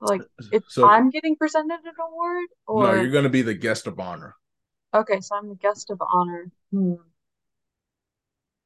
Like 0.00 0.22
if 0.52 0.62
so, 0.68 0.86
I'm 0.86 1.10
getting 1.10 1.36
presented 1.36 1.80
an 1.84 1.94
award 2.00 2.48
or 2.66 2.82
No, 2.84 2.94
you're 2.94 3.10
gonna 3.10 3.28
be 3.28 3.42
the 3.42 3.54
guest 3.54 3.86
of 3.86 3.98
honor. 3.98 4.36
Okay, 4.94 5.20
so 5.20 5.36
I'm 5.36 5.48
the 5.48 5.54
guest 5.54 5.90
of 5.90 6.00
honor. 6.00 6.50
Hmm. 6.70 6.96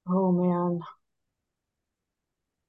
Oh 0.06 0.30
man. 0.32 0.80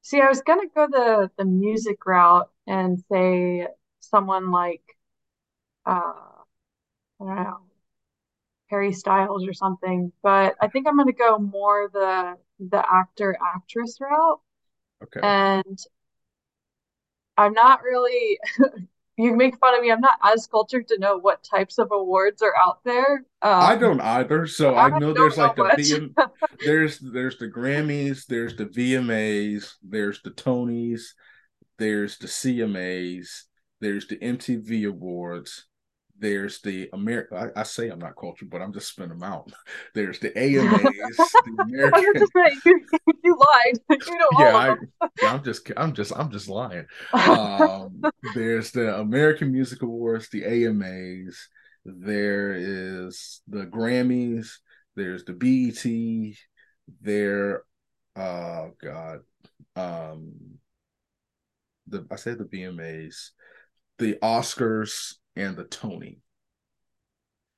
See, 0.03 0.19
I 0.21 0.27
was 0.29 0.41
gonna 0.41 0.67
go 0.67 0.87
the 0.87 1.31
the 1.37 1.45
music 1.45 2.05
route 2.05 2.49
and 2.67 2.99
say 3.11 3.67
someone 3.99 4.51
like 4.51 4.83
uh 5.85 6.13
I 7.21 7.25
don't 7.25 7.35
know, 7.35 7.61
Harry 8.69 8.91
Styles 8.93 9.47
or 9.47 9.53
something, 9.53 10.11
but 10.23 10.55
I 10.61 10.67
think 10.67 10.87
I'm 10.87 10.97
gonna 10.97 11.11
go 11.13 11.37
more 11.37 11.89
the 11.91 12.37
the 12.59 12.83
actor 12.91 13.37
actress 13.55 13.97
route. 13.99 14.41
Okay. 15.03 15.19
And 15.23 15.77
I'm 17.37 17.53
not 17.53 17.83
really 17.83 18.39
you 19.21 19.35
make 19.35 19.57
fun 19.59 19.75
of 19.75 19.81
me. 19.81 19.91
I'm 19.91 20.01
not 20.01 20.17
as 20.23 20.47
cultured 20.47 20.87
to 20.89 20.99
know 20.99 21.17
what 21.17 21.43
types 21.43 21.77
of 21.77 21.91
awards 21.91 22.41
are 22.41 22.53
out 22.55 22.79
there. 22.83 23.25
Um, 23.41 23.61
I 23.61 23.75
don't 23.75 24.01
either. 24.01 24.47
So 24.47 24.75
I, 24.75 24.87
I 24.87 24.99
know 24.99 25.13
there's 25.13 25.37
like 25.37 25.55
the 25.55 25.63
VM, 25.63 26.13
there's 26.65 26.99
there's 26.99 27.37
the 27.37 27.47
Grammys, 27.47 28.25
there's 28.25 28.55
the 28.55 28.65
VMAs, 28.65 29.73
there's 29.83 30.21
the 30.21 30.31
Tonys, 30.31 31.01
there's 31.77 32.17
the 32.17 32.27
CMAs, 32.27 33.43
there's 33.79 34.07
the 34.07 34.17
MTV 34.17 34.87
Awards, 34.87 35.65
there's 36.21 36.61
the 36.61 36.87
American. 36.93 37.37
I, 37.37 37.61
I, 37.61 37.63
say 37.63 37.89
I'm 37.89 37.99
not 37.99 38.15
cultured, 38.15 38.51
but 38.51 38.61
I'm 38.61 38.71
just 38.71 38.89
spinning 38.89 39.17
them 39.17 39.23
out. 39.23 39.51
There's 39.95 40.19
the 40.19 40.29
AMAs, 40.37 41.17
the 41.17 41.57
American. 41.59 42.61
you, 42.63 42.85
you 43.23 43.37
lied. 43.37 43.79
You 43.89 44.19
know 44.19 44.29
yeah, 44.39 44.75
I, 45.23 45.25
am 45.25 45.43
just, 45.43 45.69
I'm 45.75 45.93
just, 45.93 46.13
I'm 46.15 46.29
just 46.29 46.47
lying. 46.47 46.85
Um, 47.11 48.01
there's 48.35 48.71
the 48.71 48.99
American 48.99 49.51
Music 49.51 49.81
Awards, 49.81 50.29
the 50.29 50.45
AMAs. 50.45 51.47
There 51.83 52.53
is 52.53 53.41
the 53.47 53.65
Grammys. 53.65 54.57
There's 54.95 55.25
the 55.25 55.33
BET. 55.33 56.37
There, 57.01 57.63
oh 58.15 58.71
God, 58.81 59.21
um, 59.75 60.33
the 61.87 62.05
I 62.11 62.15
said 62.15 62.37
the 62.37 62.45
VMAs, 62.45 63.29
the 63.97 64.17
Oscars 64.21 65.15
and 65.35 65.55
the 65.55 65.63
Tony. 65.65 66.19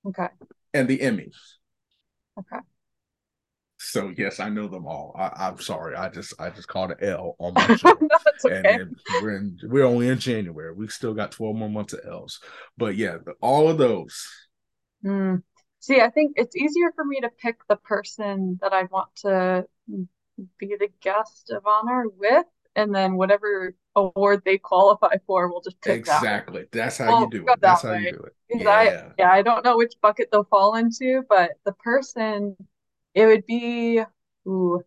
Okay. 0.06 0.28
And 0.74 0.88
the 0.88 1.00
Emmys. 1.00 1.36
Okay. 2.40 2.60
So 3.78 4.14
yes, 4.18 4.40
I 4.40 4.50
know 4.50 4.68
them 4.68 4.88
all. 4.88 5.14
I, 5.18 5.50
am 5.50 5.60
sorry, 5.60 5.96
I 5.96 6.08
just 6.08 6.34
I 6.40 6.50
just 6.50 6.70
called 6.70 6.92
an 6.92 6.98
L 7.02 7.36
on 7.38 7.54
my 7.54 7.76
show, 7.76 7.92
okay. 8.46 8.56
and, 8.56 8.66
and, 8.66 8.96
we're 9.22 9.36
in 9.36 9.60
we're 9.64 9.84
only 9.84 10.08
in 10.08 10.20
January. 10.20 10.74
We 10.74 10.88
still 10.88 11.14
got 11.14 11.32
12 11.32 11.56
more 11.56 11.70
months 11.70 11.94
of 11.94 12.00
L's, 12.08 12.40
but 12.78 12.96
yeah, 12.96 13.18
the, 13.24 13.34
all 13.42 13.70
of 13.70 13.78
those. 13.78 14.26
Mm. 15.06 15.44
See, 15.82 16.00
I 16.00 16.10
think 16.10 16.34
it's 16.38 16.56
easier 16.56 16.94
for 16.96 17.04
me 17.04 17.20
to 17.22 17.30
pick 17.30 17.58
the 17.68 17.76
person 17.76 18.58
that 18.62 18.72
I 18.72 18.84
want 18.84 19.14
to 19.18 19.66
be 20.58 20.76
the 20.80 20.90
guest 21.02 21.52
of 21.52 21.68
honor 21.68 22.06
with, 22.18 22.46
and 22.78 22.96
then 22.96 23.16
whatever 23.16 23.76
award 23.96 24.42
they 24.46 24.58
qualify 24.58 25.16
for, 25.26 25.48
we'll 25.50 25.62
just 25.62 25.80
pick 25.82 25.98
exactly. 25.98 26.62
That 26.62 26.72
That's 26.72 26.98
how 26.98 27.08
we'll 27.08 27.22
you 27.22 27.30
do 27.30 27.48
it. 27.48 27.62
That's 27.62 27.82
how 27.82 27.92
way. 27.92 28.04
you 28.04 28.12
do 28.12 28.20
it. 28.20 28.36
Yeah. 28.50 28.70
I, 28.70 29.14
yeah, 29.18 29.32
I 29.32 29.42
don't 29.42 29.64
know 29.64 29.78
which 29.78 29.94
bucket 30.02 30.30
they'll 30.32 30.44
fall 30.44 30.76
into, 30.76 31.24
but 31.30 31.52
the 31.66 31.74
person, 31.74 32.56
it 33.14 33.26
would 33.26 33.46
be, 33.46 34.02
ooh, 34.48 34.84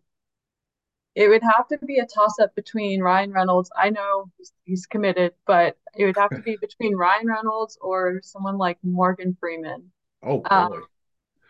it 1.15 1.29
would 1.29 1.41
have 1.41 1.67
to 1.69 1.79
be 1.85 1.97
a 1.97 2.05
toss 2.05 2.39
up 2.39 2.53
between 2.55 3.01
Ryan 3.01 3.31
Reynolds. 3.31 3.71
I 3.75 3.89
know 3.89 4.31
he's, 4.37 4.53
he's 4.65 4.85
committed, 4.85 5.33
but 5.47 5.75
it 5.97 6.05
would 6.05 6.17
have 6.17 6.29
to 6.29 6.41
be 6.41 6.57
between 6.61 6.95
Ryan 6.95 7.27
Reynolds 7.27 7.77
or 7.81 8.21
someone 8.23 8.57
like 8.57 8.77
Morgan 8.83 9.35
Freeman. 9.39 9.91
Oh, 10.21 10.43
um, 10.49 10.69
boy. 10.71 10.77
Um, 10.77 10.83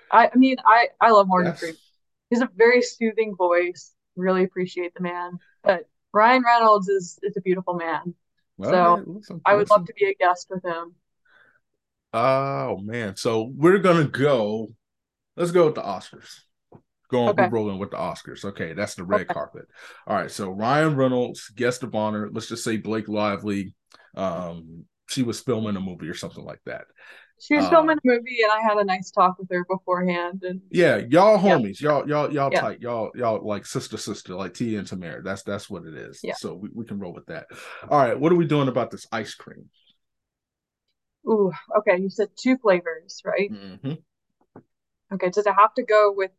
I, 0.10 0.30
I 0.34 0.38
mean, 0.38 0.56
I, 0.66 0.88
I 1.02 1.12
love 1.12 1.28
Morgan 1.28 1.54
Freeman. 1.54 1.78
He's 2.30 2.42
a 2.42 2.50
very 2.56 2.82
soothing 2.82 3.36
voice. 3.36 3.94
Really 4.16 4.46
appreciate 4.46 4.94
the 4.96 5.02
man. 5.02 5.38
But 5.64 5.90
Ryan 6.14 6.44
Reynolds 6.44 6.88
is 6.90 7.20
is 7.24 7.36
a 7.38 7.42
beautiful 7.42 7.76
man. 7.76 8.14
So 8.62 9.22
I 9.46 9.56
would 9.56 9.70
love 9.70 9.86
to 9.86 9.94
be 9.94 10.06
a 10.06 10.16
guest 10.16 10.48
with 10.50 10.64
him. 10.64 10.96
Oh 12.14 12.78
man. 12.78 13.16
So 13.16 13.52
we're 13.56 13.80
gonna 13.80 14.08
go. 14.08 14.70
Let's 15.36 15.52
go 15.52 15.66
with 15.66 15.76
the 15.76 15.84
Oscars. 15.84 16.40
Going 17.10 17.30
okay. 17.30 17.48
rolling 17.48 17.80
with 17.80 17.92
the 17.92 17.98
Oscars. 17.98 18.44
Okay, 18.44 18.74
that's 18.74 18.96
the 18.96 19.04
red 19.04 19.22
okay. 19.22 19.34
carpet. 19.34 19.66
All 20.08 20.16
right. 20.16 20.32
So 20.32 20.50
Ryan 20.50 20.96
Reynolds, 20.96 21.50
guest 21.50 21.84
of 21.84 21.96
honor. 21.96 22.30
Let's 22.32 22.50
just 22.50 22.64
say 22.64 22.78
Blake 22.78 23.08
Lively. 23.08 23.76
Um, 24.16 24.86
she 25.08 25.24
was 25.24 25.40
filming 25.40 25.76
a 25.76 25.80
movie 25.80 26.10
or 26.10 26.14
something 26.14 26.44
like 26.44 26.60
that. 26.66 26.86
She 27.39 27.56
was 27.56 27.65
um, 27.65 27.72
filming 27.72 27.98
a 27.98 28.01
movie, 28.03 28.39
and 28.41 28.51
I 28.51 28.62
had 28.62 28.77
a 28.77 28.84
nice 28.84 29.12
talk 29.12 29.38
with 29.38 29.48
her 29.51 29.63
beforehand. 29.65 30.44
And 30.44 30.62
yeah, 30.72 30.98
y'all 31.10 31.38
homies, 31.38 31.79
yeah. 31.79 31.89
y'all 31.89 32.10
y'all 32.10 32.34
y'all 32.34 32.50
yeah. 32.51 32.62
tight, 32.62 32.82
y'all 32.82 33.12
y'all 33.15 33.46
like 33.46 33.65
sister 33.65 33.98
sister, 33.98 34.34
like 34.34 34.53
Tia 34.53 34.79
and 34.79 34.88
Tamera. 34.88 35.24
That's 35.24 35.44
that's 35.44 35.70
what 35.70 35.86
it 35.86 35.94
is. 35.94 36.20
Yeah. 36.24 36.34
So 36.36 36.56
we, 36.56 36.70
we 36.74 36.86
can 36.86 37.00
roll 37.00 37.13
with 37.13 37.27
that. 37.27 37.48
All 37.89 38.00
right, 38.00 38.20
what 38.20 38.32
are 38.32 38.36
we 38.36 38.48
doing 38.48 38.67
about 38.67 38.89
this 38.89 39.06
ice 39.12 39.36
cream? 39.36 39.70
Ooh, 41.27 41.51
okay. 41.79 42.00
You 42.01 42.10
said 42.10 42.29
two 42.36 42.58
flavors, 42.58 43.22
right? 43.24 43.51
Mm-hmm. 43.51 43.94
Okay. 45.13 45.29
Does 45.29 45.46
it 45.46 45.53
have 45.53 45.74
to 45.75 45.84
go 45.84 46.13
with 46.15 46.32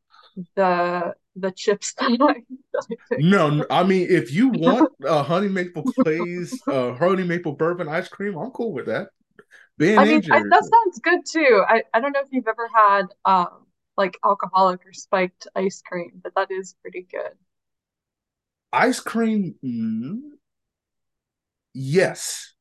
the 0.57 1.15
the 1.37 1.51
chips 1.53 1.95
no, 3.19 3.65
I 3.71 3.83
mean 3.85 4.07
if 4.11 4.33
you 4.33 4.49
want 4.55 4.93
a 5.05 5.23
honey 5.23 5.49
maple 5.49 5.83
glaze, 5.99 6.61
uh 6.67 6.95
honey 6.95 7.25
maple 7.25 7.53
bourbon 7.53 7.89
ice 7.89 8.09
cream, 8.09 8.37
I'm 8.37 8.51
cool 8.51 8.73
with 8.73 8.87
that. 8.87 9.09
Ben 9.79 9.99
I 9.99 10.05
mean, 10.05 10.23
I, 10.31 10.43
that 10.51 10.65
sounds 10.65 11.01
good 11.01 11.21
too. 11.31 11.63
I, 11.67 11.83
I 11.95 12.01
don't 12.01 12.13
know 12.13 12.21
if 12.21 12.29
you've 12.33 12.49
ever 12.49 12.69
had 12.75 13.03
um 13.25 13.67
like 13.97 14.17
alcoholic 14.25 14.85
or 14.87 14.93
spiked 14.93 15.47
ice 15.55 15.83
cream, 15.83 16.13
but 16.23 16.35
that 16.37 16.51
is 16.51 16.75
pretty 16.83 17.07
good. 17.11 17.33
Ice 18.73 19.01
cream, 19.01 19.55
mm, 19.65 20.21
yes. 21.75 22.55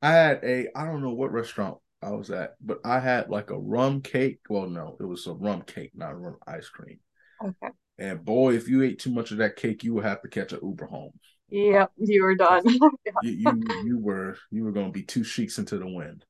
I 0.00 0.12
had 0.12 0.40
a 0.44 0.68
I 0.76 0.84
don't 0.84 1.02
know 1.02 1.12
what 1.12 1.32
restaurant 1.32 1.78
I 2.02 2.10
was 2.10 2.30
at, 2.30 2.54
but 2.60 2.78
I 2.84 3.00
had 3.00 3.28
like 3.28 3.50
a 3.50 3.58
rum 3.58 4.00
cake. 4.00 4.40
Well, 4.48 4.68
no, 4.68 4.96
it 5.00 5.04
was 5.04 5.26
a 5.26 5.32
rum 5.32 5.62
cake, 5.62 5.92
not 5.94 6.12
a 6.12 6.16
rum 6.16 6.36
ice 6.46 6.68
cream. 6.68 6.98
Okay. 7.44 7.72
And 7.98 8.24
boy, 8.24 8.54
if 8.54 8.68
you 8.68 8.82
ate 8.82 9.00
too 9.00 9.10
much 9.10 9.32
of 9.32 9.38
that 9.38 9.56
cake, 9.56 9.82
you 9.82 9.94
would 9.94 10.04
have 10.04 10.22
to 10.22 10.28
catch 10.28 10.52
an 10.52 10.60
Uber 10.62 10.86
home. 10.86 11.12
Yep, 11.50 11.92
you 11.96 12.22
were 12.22 12.36
done. 12.36 12.62
yeah. 12.66 13.12
you, 13.22 13.32
you 13.32 13.62
you 13.84 13.98
were 13.98 14.36
you 14.50 14.64
were 14.64 14.72
gonna 14.72 14.90
be 14.90 15.02
two 15.02 15.24
sheets 15.24 15.58
into 15.58 15.78
the 15.78 15.88
wind. 15.88 16.24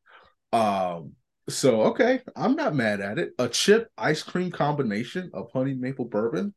Um, 0.53 1.13
so 1.49 1.83
okay, 1.83 2.21
I'm 2.37 2.57
not 2.57 2.75
mad 2.75 3.01
at 3.01 3.19
it. 3.19 3.33
A 3.39 3.49
chip 3.49 3.91
ice 3.97 4.23
cream 4.23 4.51
combination 4.51 5.31
of 5.33 5.51
honey 5.53 5.75
maple 5.75 6.05
bourbon. 6.05 6.55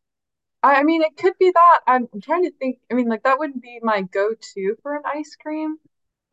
I 0.64 0.84
mean, 0.84 1.02
it 1.02 1.18
could 1.18 1.34
be 1.40 1.52
that. 1.52 1.80
I'm, 1.88 2.08
I'm 2.14 2.22
trying 2.22 2.44
to 2.44 2.52
think. 2.52 2.80
I 2.92 2.94
mean, 2.94 3.10
like 3.10 3.24
that 3.24 3.40
wouldn't 3.40 3.64
be 3.64 3.80
my 3.82 4.04
go-to 4.04 4.76
for 4.84 4.96
an 4.96 5.04
ice 5.06 5.36
cream. 5.42 5.78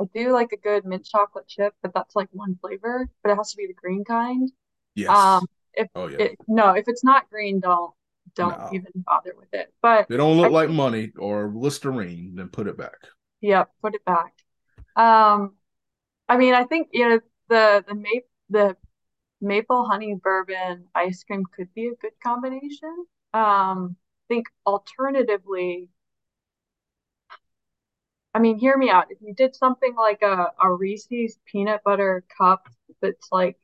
I 0.01 0.05
do 0.15 0.33
like 0.33 0.53
a 0.53 0.57
good 0.57 0.85
mint 0.85 1.07
chocolate 1.07 1.49
chip, 1.49 1.75
but 1.83 1.93
that's 1.95 2.15
like 2.15 2.29
one 2.33 2.59
flavor. 2.61 3.09
But 3.23 3.33
it 3.33 3.37
has 3.37 3.53
to 3.53 3.57
be 3.57 3.67
the 3.67 3.75
green 3.75 4.05
kind. 4.05 4.51
Yes. 4.95 5.11
Um, 5.11 5.47
if 5.75 5.89
oh, 5.95 6.09
yeah. 6.09 6.19
it, 6.19 6.39
no, 6.47 6.73
if 6.73 6.85
it's 6.89 7.05
not 7.05 7.31
green, 7.31 7.61
don't 7.61 7.93
don't 8.35 8.59
no. 8.59 8.71
even 8.73 8.93
bother 8.97 9.33
with 9.39 9.53
it. 9.53 9.73
But 9.81 10.09
they 10.09 10.17
don't 10.17 10.37
look 10.37 10.47
I, 10.47 10.51
like 10.51 10.71
money 10.71 11.13
or 11.19 11.51
Listerine, 11.55 12.35
then 12.35 12.49
put 12.49 12.67
it 12.67 12.77
back. 12.77 12.97
Yep, 13.41 13.71
put 13.81 13.95
it 13.95 14.05
back. 14.05 14.35
Um, 14.97 15.55
I 16.29 16.37
mean, 16.37 16.55
I 16.55 16.65
think 16.65 16.89
you 16.93 17.09
know 17.09 17.21
the 17.49 17.85
the 17.87 17.95
maple 17.95 18.29
the 18.51 18.77
maple 19.41 19.85
honey 19.85 20.15
bourbon 20.15 20.85
ice 20.95 21.23
cream 21.25 21.45
could 21.55 21.73
be 21.75 21.89
a 21.89 21.95
good 21.95 22.13
combination. 22.23 23.07
Um, 23.35 23.97
I 24.25 24.35
think 24.35 24.47
alternatively, 24.67 25.89
I 28.35 28.39
mean, 28.41 28.59
hear 28.59 28.77
me 28.77 28.91
out. 28.91 29.11
If 29.11 29.19
you 29.21 29.35
did 29.35 29.55
something 29.55 29.95
like 29.95 30.23
a, 30.23 30.53
a 30.63 30.73
Reese's 30.73 31.39
peanut 31.47 31.83
butter 31.85 32.25
cup 32.37 32.69
that's 33.01 33.29
like 33.31 33.57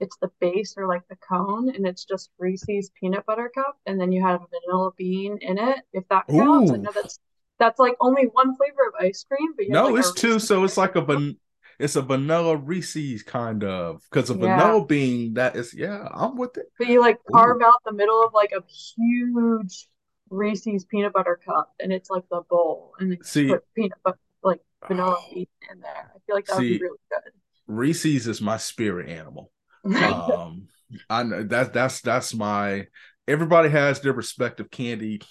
it's 0.00 0.16
the 0.18 0.30
base 0.40 0.74
or 0.76 0.86
like 0.86 1.06
the 1.08 1.16
cone 1.16 1.70
and 1.74 1.86
it's 1.86 2.04
just 2.04 2.30
Reese's 2.38 2.90
peanut 2.98 3.24
butter 3.26 3.50
cup 3.54 3.78
and 3.86 4.00
then 4.00 4.12
you 4.12 4.22
have 4.22 4.42
a 4.42 4.46
vanilla 4.46 4.90
bean 4.96 5.38
in 5.40 5.58
it, 5.58 5.78
if 5.92 6.06
that 6.08 6.26
counts. 6.28 6.70
Ooh. 6.70 6.74
I 6.74 6.78
know 6.78 6.90
that's 6.94 7.18
that's 7.58 7.78
like 7.78 7.94
only 8.00 8.24
one 8.24 8.56
flavor 8.56 8.88
of 8.88 8.94
ice 9.00 9.24
cream, 9.24 9.54
but 9.56 9.66
no, 9.68 9.88
like 9.88 10.00
it's 10.00 10.12
two, 10.12 10.38
so 10.38 10.64
it's 10.64 10.76
like 10.76 10.96
a 10.96 11.00
van- 11.00 11.36
it's 11.78 11.96
a 11.96 12.02
vanilla 12.02 12.56
Reese's 12.56 13.22
kind 13.22 13.64
of 13.64 14.02
because 14.10 14.30
a 14.30 14.34
yeah. 14.34 14.56
vanilla 14.56 14.84
bean 14.84 15.34
that 15.34 15.56
is 15.56 15.74
yeah, 15.74 16.08
I'm 16.12 16.36
with 16.36 16.56
it. 16.56 16.66
But 16.78 16.88
you 16.88 17.00
like 17.00 17.18
carve 17.30 17.60
Ooh. 17.60 17.64
out 17.64 17.74
the 17.84 17.92
middle 17.92 18.22
of 18.22 18.32
like 18.32 18.52
a 18.52 18.62
huge 18.96 19.88
Reese's 20.30 20.84
peanut 20.84 21.12
butter 21.12 21.38
cup, 21.44 21.72
and 21.80 21.92
it's 21.92 22.10
like 22.10 22.24
the 22.30 22.42
bowl, 22.48 22.92
and 22.98 23.12
then 23.12 23.18
see, 23.22 23.48
put 23.48 23.62
peanut 23.74 23.98
butter 24.02 24.18
like 24.42 24.60
vanilla 24.86 25.16
oh, 25.18 25.24
bean 25.32 25.46
in 25.70 25.80
there. 25.80 26.12
I 26.14 26.18
feel 26.26 26.36
like 26.36 26.46
that 26.46 26.56
see, 26.56 26.72
would 26.72 26.78
be 26.78 26.82
really 26.82 26.98
good. 27.10 27.32
Reese's 27.66 28.26
is 28.26 28.40
my 28.40 28.56
spirit 28.56 29.08
animal. 29.08 29.50
um, 29.84 30.68
I 31.10 31.22
know 31.22 31.42
that 31.44 31.72
that's 31.72 32.00
that's 32.00 32.34
my. 32.34 32.86
Everybody 33.26 33.70
has 33.70 34.00
their 34.00 34.12
respective 34.12 34.70
candy 34.70 35.22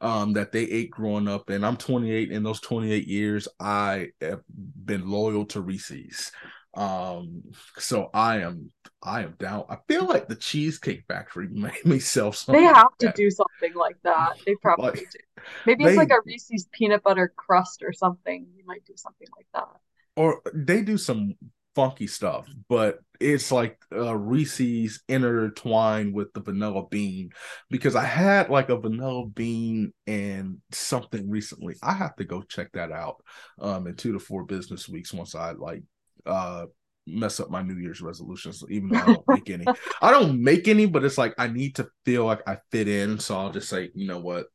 um, 0.00 0.32
that 0.34 0.52
they 0.52 0.64
ate 0.64 0.90
growing 0.90 1.28
up. 1.28 1.50
And 1.50 1.64
I'm 1.64 1.76
28. 1.76 2.30
In 2.32 2.42
those 2.42 2.60
28 2.60 3.06
years, 3.06 3.48
I 3.58 4.08
have 4.20 4.42
been 4.48 5.08
loyal 5.10 5.44
to 5.46 5.60
Reese's. 5.60 6.32
Um, 6.74 7.42
so 7.78 8.10
I 8.14 8.38
am 8.38 8.70
I 9.02 9.22
am 9.22 9.34
down. 9.38 9.64
I 9.68 9.78
feel 9.88 10.06
like 10.06 10.28
the 10.28 10.36
Cheesecake 10.36 11.04
Factory 11.08 11.48
made 11.50 11.84
me 11.84 11.98
sell 11.98 12.32
something. 12.32 12.62
They 12.62 12.66
have 12.66 12.76
like 12.76 12.98
to 13.00 13.06
that. 13.06 13.16
do 13.16 13.30
something 13.30 13.74
like 13.74 13.96
that. 14.04 14.34
They 14.46 14.54
probably 14.56 14.86
Like 14.86 15.10
do. 15.10 15.18
Maybe 15.64 15.84
it's 15.84 15.96
like 15.96 16.10
a 16.10 16.20
Reese's 16.26 16.68
peanut 16.72 17.02
butter 17.02 17.32
crust 17.34 17.82
or 17.82 17.92
something. 17.92 18.46
You 18.56 18.64
might 18.66 18.84
do 18.84 18.94
something 18.96 19.28
like 19.36 19.46
that. 19.54 19.68
or 20.16 20.42
they 20.54 20.82
do 20.82 20.98
some 20.98 21.34
funky 21.74 22.06
stuff, 22.06 22.46
but 22.68 22.98
it's 23.20 23.52
like 23.52 23.78
uh, 23.92 24.16
Reese's 24.16 25.02
intertwined 25.08 26.14
with 26.14 26.32
the 26.32 26.40
vanilla 26.40 26.86
bean 26.86 27.30
because 27.68 27.94
I 27.94 28.04
had 28.04 28.48
like 28.48 28.70
a 28.70 28.78
vanilla 28.78 29.26
bean 29.26 29.92
and 30.06 30.58
something 30.72 31.28
recently. 31.28 31.76
I 31.82 31.92
have 31.92 32.16
to 32.16 32.24
go 32.24 32.42
check 32.42 32.72
that 32.72 32.90
out 32.92 33.22
um 33.60 33.86
in 33.86 33.96
two 33.96 34.12
to 34.12 34.18
four 34.18 34.44
business 34.44 34.88
weeks 34.88 35.12
once 35.12 35.34
I 35.34 35.52
like 35.52 35.82
uh 36.26 36.66
mess 37.06 37.40
up 37.40 37.50
my 37.50 37.62
New 37.62 37.76
Year's 37.76 38.00
resolutions, 38.00 38.64
even 38.68 38.88
though 38.90 38.98
I 38.98 39.06
don't 39.06 39.28
make 39.28 39.50
any. 39.50 39.66
I 40.02 40.10
don't 40.10 40.42
make 40.42 40.68
any, 40.68 40.86
but 40.86 41.04
it's 41.04 41.18
like 41.18 41.34
I 41.38 41.48
need 41.48 41.76
to 41.76 41.88
feel 42.04 42.24
like 42.24 42.42
I 42.48 42.58
fit 42.70 42.88
in. 42.88 43.18
So 43.18 43.38
I'll 43.38 43.52
just 43.52 43.68
say, 43.68 43.90
you 43.94 44.06
know 44.06 44.20
what? 44.20 44.46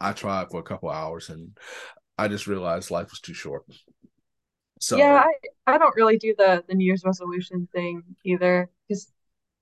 I 0.00 0.12
tried 0.12 0.48
for 0.50 0.60
a 0.60 0.64
couple 0.64 0.90
hours 0.90 1.28
and 1.28 1.56
I 2.18 2.28
just 2.28 2.46
realized 2.46 2.90
life 2.90 3.10
was 3.10 3.20
too 3.20 3.34
short. 3.34 3.64
Yeah, 4.90 5.24
I, 5.24 5.74
I 5.74 5.78
don't 5.78 5.94
really 5.96 6.18
do 6.18 6.34
the 6.36 6.64
the 6.68 6.74
New 6.74 6.84
Year's 6.84 7.04
resolution 7.04 7.68
thing 7.72 8.02
either 8.24 8.70
because 8.88 9.12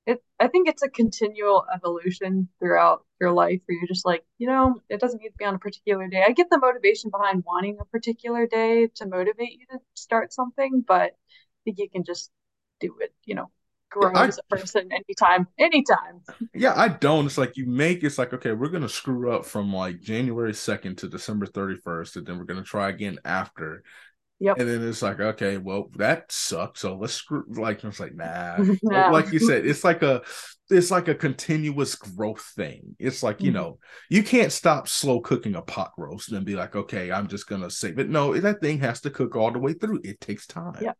it 0.07 0.23
I 0.41 0.49
think 0.49 0.69
it's 0.69 0.83
a 0.83 0.89
continual 0.89 1.65
evolution 1.75 2.49
throughout 2.59 3.05
your 3.21 3.33
life 3.33 3.61
where 3.67 3.79
you're 3.79 3.89
just 3.89 4.07
like, 4.07 4.25
you 4.39 4.47
know, 4.49 4.81
it 4.89 5.01
doesn't 5.01 5.21
need 5.23 5.31
to 5.31 5.37
be 5.39 5.45
on 5.45 5.55
a 5.55 5.59
particular 5.59 6.09
day. 6.09 6.25
I 6.27 6.33
get 6.33 6.51
the 6.51 6.59
motivation 6.59 7.11
behind 7.11 7.45
wanting 7.47 7.79
a 7.81 7.85
particular 7.87 8.47
day 8.47 8.89
to 8.97 9.07
motivate 9.07 9.53
you 9.53 9.67
to 9.73 9.79
start 9.95 10.33
something, 10.33 10.85
but 10.87 11.13
I 11.13 11.59
think 11.65 11.79
you 11.79 11.89
can 11.91 12.05
just 12.05 12.31
do 12.81 12.97
it, 13.01 13.15
you 13.25 13.35
know, 13.35 13.51
yeah, 14.01 14.09
grow 14.09 14.13
I 14.15 14.27
as 14.29 14.39
a 14.39 14.57
person 14.57 14.91
anytime, 14.93 15.49
anytime. 15.59 16.23
Yeah, 16.55 16.75
I 16.77 16.89
don't. 16.89 17.27
It's 17.27 17.39
like 17.39 17.57
you 17.57 17.67
make 17.67 18.03
it's 18.03 18.19
like, 18.19 18.33
okay, 18.33 18.53
we're 18.53 18.69
gonna 18.69 18.89
screw 18.89 19.33
up 19.33 19.45
from 19.45 19.73
like 19.73 20.01
January 20.01 20.53
2nd 20.55 20.97
to 20.99 21.09
December 21.09 21.47
31st, 21.47 22.17
and 22.17 22.27
then 22.27 22.39
we're 22.39 22.45
gonna 22.45 22.63
try 22.63 22.89
again 22.89 23.19
after. 23.25 23.83
Yep. 24.43 24.59
And 24.59 24.69
then 24.69 24.89
it's 24.89 25.03
like, 25.03 25.21
okay, 25.21 25.59
well, 25.59 25.91
that 25.97 26.33
sucks. 26.33 26.81
So 26.81 26.97
let's 26.97 27.13
screw 27.13 27.45
like 27.49 27.85
it's 27.85 28.01
like, 28.01 28.15
nah. 28.15 28.57
Yeah. 28.83 29.11
like 29.11 29.33
you 29.33 29.39
said, 29.47 29.67
it's 29.67 29.85
like 29.85 30.03
a 30.03 30.23
it's 30.71 30.91
like 30.91 31.09
a 31.09 31.15
continuous 31.15 31.95
growth 31.95 32.43
thing. 32.57 32.97
It's 32.99 33.23
like, 33.23 33.43
you 33.43 33.51
Mhm. 33.51 33.55
know, 33.55 33.79
you 34.09 34.23
can't 34.23 34.51
stop 34.53 34.89
slow 34.89 35.21
cooking 35.21 35.57
a 35.57 35.63
pot 35.63 35.93
roast 35.99 36.33
and 36.33 36.47
be 36.47 36.57
like, 36.57 36.75
okay, 36.75 37.13
I'm 37.13 37.29
just 37.29 37.47
gonna 37.49 37.71
save 37.71 37.99
it. 37.99 38.09
No, 38.09 38.35
that 38.39 38.61
thing 38.63 38.79
has 38.81 39.03
to 39.03 39.11
cook 39.11 39.37
all 39.37 39.51
the 39.53 39.59
way 39.59 39.75
through. 39.75 40.01
It 40.05 40.21
takes 40.21 40.47
time. 40.47 40.77
Yep. 40.81 40.97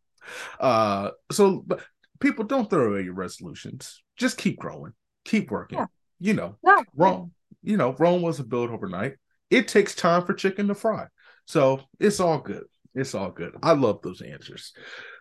Uh, 0.59 1.09
so 1.31 1.63
but 1.65 1.81
people 2.19 2.45
don't 2.45 2.69
throw 2.69 2.91
away 2.91 3.01
your 3.03 3.15
resolutions. 3.15 4.03
Just 4.17 4.37
keep 4.37 4.59
growing, 4.59 4.93
keep 5.25 5.49
working. 5.49 5.79
Yeah. 5.79 5.85
You 6.19 6.35
know, 6.35 6.57
No. 6.61 6.83
Rome, 6.95 7.31
you 7.63 7.77
know, 7.77 7.95
Rome 7.97 8.21
wasn't 8.21 8.49
built 8.49 8.69
overnight. 8.69 9.15
It 9.49 9.67
takes 9.67 9.95
time 9.95 10.25
for 10.25 10.35
chicken 10.35 10.67
to 10.67 10.75
fry. 10.75 11.07
So 11.47 11.81
it's 11.99 12.19
all 12.19 12.39
good. 12.39 12.65
It's 12.93 13.15
all 13.15 13.31
good. 13.31 13.55
I 13.63 13.73
love 13.73 14.01
those 14.01 14.21
answers. 14.21 14.73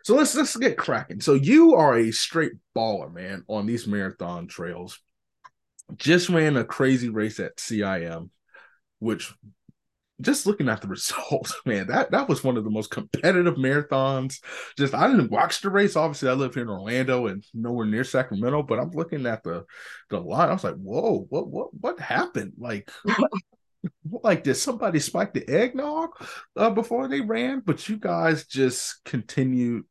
So 0.04 0.14
let's 0.14 0.34
let's 0.34 0.56
get 0.56 0.76
cracking. 0.76 1.20
So 1.20 1.34
you 1.34 1.74
are 1.74 1.96
a 1.96 2.10
straight 2.10 2.52
baller, 2.76 3.12
man, 3.12 3.44
on 3.48 3.66
these 3.66 3.86
marathon 3.86 4.48
trails. 4.48 4.98
Just 5.96 6.28
ran 6.28 6.56
a 6.56 6.64
crazy 6.64 7.08
race 7.08 7.38
at 7.38 7.56
CIM, 7.56 8.30
which 8.98 9.32
just 10.20 10.46
looking 10.46 10.68
at 10.68 10.80
the 10.80 10.88
results, 10.88 11.54
man, 11.64 11.86
that 11.88 12.10
that 12.10 12.28
was 12.28 12.44
one 12.44 12.56
of 12.56 12.64
the 12.64 12.70
most 12.70 12.90
competitive 12.90 13.54
marathons. 13.54 14.40
Just 14.76 14.94
I 14.94 15.08
didn't 15.08 15.30
watch 15.30 15.60
the 15.60 15.70
race. 15.70 15.96
Obviously, 15.96 16.28
I 16.28 16.32
live 16.32 16.54
here 16.54 16.64
in 16.64 16.68
Orlando 16.68 17.26
and 17.26 17.44
nowhere 17.54 17.86
near 17.86 18.04
Sacramento, 18.04 18.62
but 18.62 18.78
I'm 18.78 18.90
looking 18.90 19.26
at 19.26 19.42
the 19.42 19.64
the 20.08 20.20
line. 20.20 20.48
I 20.48 20.52
was 20.52 20.64
like, 20.64 20.74
whoa, 20.74 21.26
what 21.28 21.48
what 21.48 21.74
what 21.74 22.00
happened? 22.00 22.54
Like, 22.58 22.90
like 24.10 24.44
did 24.44 24.54
somebody 24.54 24.98
spike 24.98 25.32
the 25.32 25.48
eggnog 25.48 26.10
uh, 26.56 26.70
before 26.70 27.08
they 27.08 27.20
ran? 27.20 27.62
But 27.64 27.88
you 27.88 27.96
guys 27.96 28.46
just 28.46 29.04
continued 29.04 29.84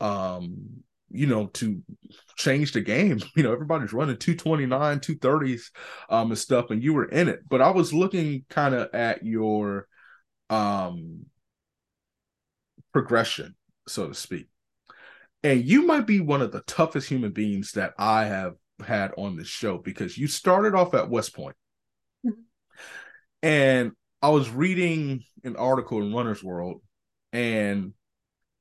um 0.00 0.82
you 1.10 1.26
know 1.26 1.46
to 1.48 1.82
change 2.36 2.72
the 2.72 2.80
game 2.80 3.20
you 3.36 3.42
know 3.42 3.52
everybody's 3.52 3.92
running 3.92 4.16
229 4.16 5.00
230s 5.00 5.70
um 6.08 6.30
and 6.30 6.38
stuff 6.38 6.70
and 6.70 6.82
you 6.82 6.94
were 6.94 7.04
in 7.04 7.28
it 7.28 7.40
but 7.46 7.60
i 7.60 7.68
was 7.68 7.92
looking 7.92 8.42
kind 8.48 8.74
of 8.74 8.88
at 8.94 9.22
your 9.22 9.86
um 10.48 11.26
progression 12.94 13.54
so 13.86 14.06
to 14.06 14.14
speak 14.14 14.48
and 15.42 15.62
you 15.64 15.84
might 15.84 16.06
be 16.06 16.20
one 16.20 16.40
of 16.40 16.52
the 16.52 16.62
toughest 16.62 17.08
human 17.10 17.32
beings 17.32 17.72
that 17.72 17.92
i 17.98 18.24
have 18.24 18.54
had 18.82 19.12
on 19.16 19.36
this 19.36 19.48
show 19.48 19.78
because 19.78 20.16
you 20.16 20.26
started 20.26 20.74
off 20.74 20.94
at 20.94 21.10
west 21.10 21.34
point. 21.34 21.56
And 23.42 23.92
i 24.22 24.28
was 24.28 24.50
reading 24.50 25.22
an 25.44 25.56
article 25.56 26.02
in 26.02 26.14
runner's 26.14 26.42
world 26.42 26.82
and 27.32 27.92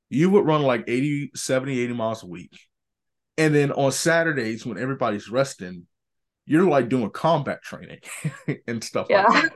you 0.09 0.29
would 0.29 0.45
run 0.45 0.63
like 0.63 0.83
80 0.87 1.31
70 1.35 1.79
80 1.79 1.93
miles 1.93 2.23
a 2.23 2.27
week. 2.27 2.57
And 3.37 3.55
then 3.55 3.71
on 3.71 3.91
saturdays 3.91 4.65
when 4.65 4.77
everybody's 4.77 5.29
resting 5.29 5.85
you're 6.45 6.67
like 6.67 6.89
doing 6.89 7.11
combat 7.11 7.61
training 7.61 7.99
and 8.67 8.83
stuff 8.83 9.07
like 9.07 9.27
that. 9.33 9.51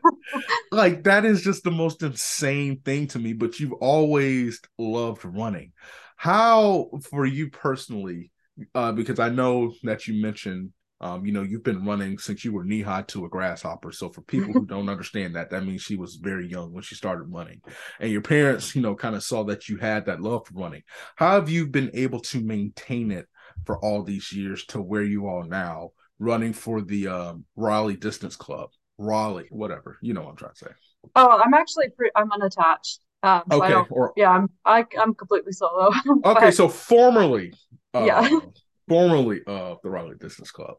Like 0.72 1.04
that 1.06 1.26
is 1.26 1.42
just 1.42 1.64
the 1.64 1.72
most 1.72 2.04
insane 2.04 2.82
thing 2.82 3.08
to 3.08 3.20
me 3.20 3.34
but 3.34 3.60
you've 3.60 3.74
always 3.74 4.62
loved 4.78 5.26
running. 5.26 5.74
How 6.18 6.92
for 7.10 7.26
you 7.26 7.50
personally 7.50 8.32
uh 8.76 8.92
because 8.92 9.18
i 9.18 9.30
know 9.30 9.74
that 9.82 10.08
you 10.08 10.22
mentioned 10.22 10.72
um, 11.04 11.26
you 11.26 11.34
know, 11.34 11.42
you've 11.42 11.66
been 11.66 11.86
running 11.86 12.18
since 12.18 12.46
you 12.46 12.54
were 12.54 12.64
knee 12.64 12.82
high 12.82 13.02
to 13.10 13.26
a 13.26 13.30
grasshopper. 13.30 13.92
So 13.92 14.08
for 14.08 14.22
people 14.22 14.54
who 14.54 14.66
don't 14.66 14.88
understand 14.88 15.36
that, 15.36 15.50
that 15.50 15.66
means 15.66 15.82
she 15.82 15.98
was 15.98 16.16
very 16.16 16.48
young 16.48 16.72
when 16.72 16.82
she 16.82 16.96
started 16.96 17.26
running. 17.26 17.62
And 18.00 18.10
your 18.10 18.22
parents, 18.22 18.74
you 18.74 18.82
know, 18.82 18.96
kind 18.96 19.14
of 19.14 19.22
saw 19.22 19.44
that 19.44 19.68
you 19.68 19.76
had 19.76 20.06
that 20.06 20.22
love 20.22 20.48
for 20.48 20.54
running. 20.62 20.84
How 21.18 21.32
have 21.32 21.50
you 21.50 21.68
been 21.68 21.92
able 21.94 22.22
to 22.22 22.40
maintain 22.40 23.12
it 23.12 23.28
for 23.66 23.78
all 23.80 24.04
these 24.04 24.32
years 24.32 24.66
to 24.68 24.82
where 24.82 25.04
you 25.04 25.28
are 25.28 25.44
now, 25.44 25.90
running 26.20 26.54
for 26.54 26.82
the 26.82 27.08
um, 27.10 27.44
Raleigh 27.58 27.98
Distance 27.98 28.38
Club, 28.38 28.70
Raleigh, 28.98 29.50
whatever, 29.52 29.98
you 30.02 30.14
know 30.14 30.22
what 30.22 30.30
I'm 30.30 30.36
trying 30.38 30.54
to 30.54 30.66
say. 30.66 30.72
Oh, 31.18 31.42
I'm 31.44 31.54
actually 31.54 31.90
pretty, 31.90 32.12
I'm 32.16 32.32
unattached. 32.32 33.00
Um, 33.24 33.44
so 33.52 33.62
I 33.62 33.70
Okay, 33.72 33.90
or 33.90 34.14
yeah, 34.16 34.30
I'm 34.30 34.50
I, 34.66 34.86
I'm 35.00 35.14
completely 35.14 35.52
solo. 35.54 35.92
okay, 36.26 36.46
But 36.46 36.54
so 36.56 36.68
formerly, 36.70 37.54
yeah. 37.94 38.28
Formerly 38.88 39.42
of 39.48 39.80
the 39.84 39.90
Raleigh 39.90 40.18
Distance 40.18 40.52
Club. 40.52 40.76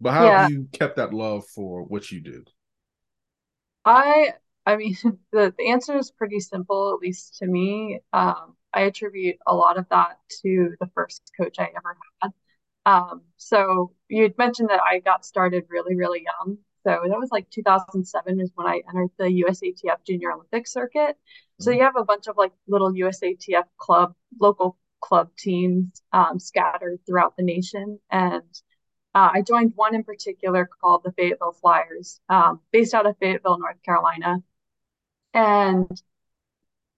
But 0.00 0.12
how 0.14 0.30
Yeah. 0.30 0.38
have 0.38 0.42
you 0.42 0.68
kept 0.72 0.96
that 0.96 1.14
love 1.14 1.44
for 1.54 1.82
what 1.84 2.10
you 2.12 2.20
do? 2.20 2.44
I 3.84 4.32
I 4.64 4.76
mean 4.76 4.96
the, 5.32 5.54
the 5.56 5.68
answer 5.70 5.96
is 5.96 6.10
pretty 6.10 6.40
simple, 6.40 6.92
at 6.94 7.00
least 7.00 7.36
to 7.38 7.46
me. 7.46 8.00
Um, 8.12 8.56
I 8.72 8.82
attribute 8.82 9.36
a 9.46 9.54
lot 9.54 9.78
of 9.78 9.88
that 9.90 10.18
to 10.42 10.74
the 10.80 10.86
first 10.94 11.30
coach 11.38 11.56
I 11.58 11.70
ever 11.76 11.96
had. 12.22 12.30
Um, 12.86 13.22
so 13.36 13.92
you 14.08 14.24
had 14.24 14.38
mentioned 14.38 14.70
that 14.70 14.80
I 14.82 15.00
got 15.00 15.24
started 15.26 15.66
really, 15.70 15.96
really 15.96 16.24
young. 16.24 16.58
So 16.84 17.00
that 17.08 17.18
was 17.18 17.30
like 17.32 17.50
2007 17.50 18.40
is 18.40 18.52
when 18.56 18.66
I 18.66 18.82
entered 18.88 19.10
the 19.18 19.30
USATF 19.30 19.98
Junior 20.06 20.32
Olympic 20.32 20.66
circuit. 20.68 21.18
So 21.60 21.70
Mhm. 21.70 21.76
you 21.76 21.82
have 21.82 21.96
a 21.96 22.04
bunch 22.04 22.28
of 22.28 22.36
like 22.38 22.52
little 22.68 22.94
USATF 22.94 23.64
club, 23.78 24.14
local 24.40 24.78
club 25.06 25.28
teams 25.38 26.02
um, 26.12 26.38
scattered 26.38 26.98
throughout 27.06 27.36
the 27.36 27.42
nation. 27.42 27.98
And 28.10 28.42
uh, 29.14 29.30
I 29.34 29.42
joined 29.42 29.72
one 29.76 29.94
in 29.94 30.04
particular 30.04 30.68
called 30.80 31.02
the 31.04 31.12
Fayetteville 31.12 31.56
Flyers, 31.60 32.20
um, 32.28 32.60
based 32.72 32.94
out 32.94 33.06
of 33.06 33.16
Fayetteville, 33.18 33.58
North 33.58 33.82
Carolina. 33.84 34.38
And 35.32 35.90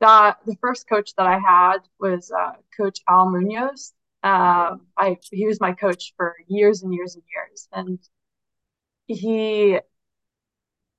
that 0.01 0.39
the 0.47 0.57
first 0.61 0.89
coach 0.89 1.15
that 1.17 1.27
I 1.27 1.39
had 1.39 1.79
was 1.99 2.31
uh, 2.31 2.53
Coach 2.77 3.01
Al 3.09 3.31
Munoz. 3.31 3.93
Um, 4.23 4.87
I 4.97 5.19
he 5.31 5.47
was 5.47 5.61
my 5.61 5.73
coach 5.73 6.15
for 6.17 6.37
years 6.49 6.83
and 6.83 6.93
years 6.93 7.15
and 7.15 7.25
years, 7.33 7.69
and 7.73 7.99
he, 9.07 9.79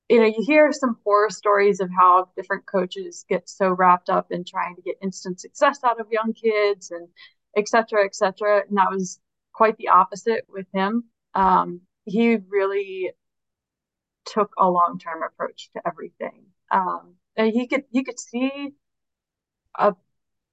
you 0.09 0.19
know, 0.19 0.25
you 0.25 0.43
hear 0.45 0.71
some 0.71 0.97
horror 1.03 1.29
stories 1.29 1.79
of 1.79 1.89
how 1.95 2.29
different 2.35 2.65
coaches 2.65 3.25
get 3.29 3.47
so 3.47 3.69
wrapped 3.69 4.09
up 4.09 4.31
in 4.31 4.43
trying 4.43 4.75
to 4.75 4.81
get 4.81 4.95
instant 5.03 5.39
success 5.39 5.79
out 5.83 5.99
of 5.99 6.07
young 6.11 6.33
kids 6.33 6.91
and 6.91 7.07
et 7.55 7.67
cetera, 7.67 8.03
et 8.03 8.15
cetera. 8.15 8.63
And 8.67 8.77
that 8.77 8.89
was 8.89 9.19
quite 9.53 9.77
the 9.77 9.89
opposite 9.89 10.45
with 10.49 10.65
him. 10.73 11.05
Um, 11.35 11.81
he 12.05 12.37
really 12.49 13.11
took 14.25 14.51
a 14.57 14.67
long-term 14.69 15.21
approach 15.23 15.69
to 15.73 15.81
everything. 15.85 16.45
Um, 16.71 17.15
and 17.35 17.51
he 17.51 17.67
could 17.67 17.83
he 17.91 18.03
could 18.03 18.19
see 18.19 18.73
a 19.77 19.95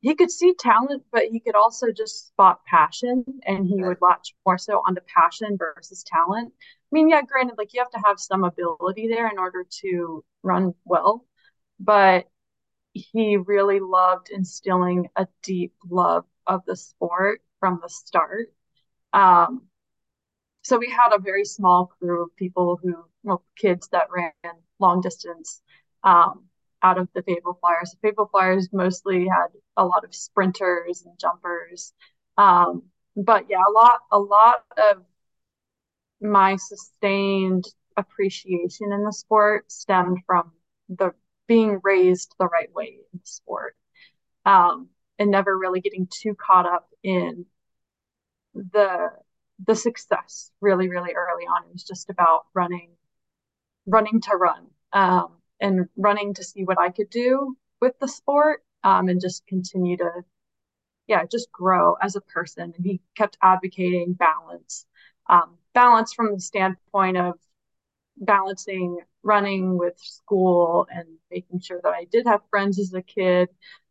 he 0.00 0.14
could 0.14 0.30
see 0.30 0.54
talent, 0.54 1.04
but 1.10 1.24
he 1.24 1.40
could 1.40 1.56
also 1.56 1.90
just 1.90 2.28
spot 2.28 2.64
passion 2.64 3.24
and 3.44 3.66
he 3.66 3.82
would 3.82 3.98
latch 4.00 4.34
more 4.44 4.58
so 4.58 4.82
onto 4.86 5.00
passion 5.02 5.56
versus 5.58 6.04
talent. 6.04 6.52
I 6.56 6.88
mean, 6.92 7.08
yeah, 7.08 7.22
granted, 7.22 7.58
like 7.58 7.74
you 7.74 7.80
have 7.80 7.90
to 7.90 8.02
have 8.06 8.20
some 8.20 8.44
ability 8.44 9.08
there 9.08 9.28
in 9.28 9.38
order 9.38 9.64
to 9.82 10.24
run 10.42 10.74
well, 10.84 11.24
but 11.80 12.28
he 12.92 13.36
really 13.36 13.80
loved 13.80 14.30
instilling 14.30 15.08
a 15.16 15.26
deep 15.42 15.74
love 15.88 16.24
of 16.46 16.64
the 16.66 16.76
sport 16.76 17.42
from 17.60 17.80
the 17.82 17.88
start. 17.88 18.52
Um, 19.12 19.62
so 20.62 20.78
we 20.78 20.90
had 20.90 21.14
a 21.14 21.20
very 21.20 21.44
small 21.44 21.86
crew 21.86 22.24
of 22.24 22.36
people 22.36 22.78
who, 22.82 23.04
well, 23.22 23.44
kids 23.56 23.88
that 23.88 24.08
ran 24.10 24.32
long 24.78 25.00
distance 25.00 25.62
um, 26.02 26.45
out 26.86 26.98
of 26.98 27.08
the 27.14 27.22
Fayetteville 27.22 27.58
Flyers. 27.60 27.90
The 27.90 27.98
Fayetteville 28.02 28.30
Flyers 28.30 28.68
mostly 28.72 29.26
had 29.26 29.48
a 29.76 29.84
lot 29.84 30.04
of 30.04 30.14
sprinters 30.14 31.02
and 31.04 31.18
jumpers. 31.18 31.92
Um, 32.38 32.84
but 33.16 33.46
yeah, 33.48 33.62
a 33.66 33.72
lot, 33.72 34.00
a 34.12 34.18
lot 34.18 34.64
of 34.76 35.02
my 36.20 36.56
sustained 36.56 37.64
appreciation 37.96 38.92
in 38.92 39.04
the 39.04 39.12
sport 39.12 39.70
stemmed 39.70 40.18
from 40.26 40.52
the 40.88 41.12
being 41.46 41.80
raised 41.82 42.34
the 42.38 42.46
right 42.46 42.72
way 42.74 42.98
in 43.12 43.20
the 43.20 43.26
sport 43.26 43.76
um, 44.44 44.88
and 45.18 45.30
never 45.30 45.56
really 45.56 45.80
getting 45.80 46.08
too 46.10 46.34
caught 46.34 46.66
up 46.66 46.88
in 47.02 47.46
the 48.54 49.08
the 49.66 49.74
success 49.74 50.50
really 50.60 50.88
really 50.88 51.12
early 51.14 51.44
on 51.44 51.62
it 51.64 51.72
was 51.72 51.84
just 51.84 52.10
about 52.10 52.44
running 52.54 52.90
running 53.86 54.20
to 54.20 54.36
run 54.36 54.66
um, 54.92 55.28
and 55.60 55.88
running 55.96 56.34
to 56.34 56.44
see 56.44 56.64
what 56.64 56.78
i 56.78 56.90
could 56.90 57.10
do 57.10 57.56
with 57.80 57.98
the 58.00 58.08
sport 58.08 58.62
um, 58.84 59.08
and 59.08 59.20
just 59.20 59.46
continue 59.46 59.96
to 59.96 60.10
yeah 61.06 61.24
just 61.30 61.50
grow 61.52 61.94
as 62.00 62.16
a 62.16 62.20
person. 62.20 62.72
And 62.76 62.84
he 62.84 63.00
kept 63.16 63.36
advocating 63.42 64.14
balance 64.14 64.86
um, 65.28 65.56
balance 65.74 66.12
from 66.12 66.32
the 66.34 66.40
standpoint 66.40 67.16
of 67.16 67.34
balancing 68.16 69.00
running 69.22 69.76
with 69.76 69.98
school 69.98 70.86
and 70.90 71.06
making 71.30 71.60
sure 71.60 71.80
that 71.82 71.92
I 71.92 72.06
did 72.10 72.26
have 72.26 72.40
friends 72.48 72.78
as 72.78 72.94
a 72.94 73.02
kid 73.02 73.48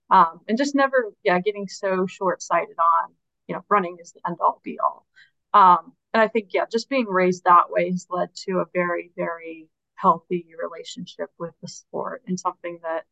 um, 0.10 0.42
and 0.48 0.58
just 0.58 0.76
never 0.76 1.14
yeah 1.24 1.40
getting 1.40 1.68
so 1.68 2.08
short-sighted 2.08 2.78
on 2.80 3.12
you 3.48 3.56
know 3.56 3.66
running 3.70 3.98
is 4.02 4.14
the 4.14 4.22
end 4.28 4.38
all 4.42 4.62
be 4.64 4.80
all. 4.80 5.06
Um, 5.54 5.94
and 6.14 6.22
I 6.22 6.28
think 6.28 6.50
yeah 6.54 6.66
just 6.72 6.90
being 6.90 7.08
raised 7.08 7.44
that 7.46 7.70
way 7.70 7.92
has 7.92 8.08
led 8.10 8.30
to 8.46 8.60
a 8.60 8.66
very 8.74 9.12
very 9.16 9.68
healthy 9.96 10.48
relationship 10.62 11.30
with 11.40 11.54
the 11.62 11.68
sport 11.68 12.22
and 12.28 12.40
something 12.40 12.80
that 12.84 13.04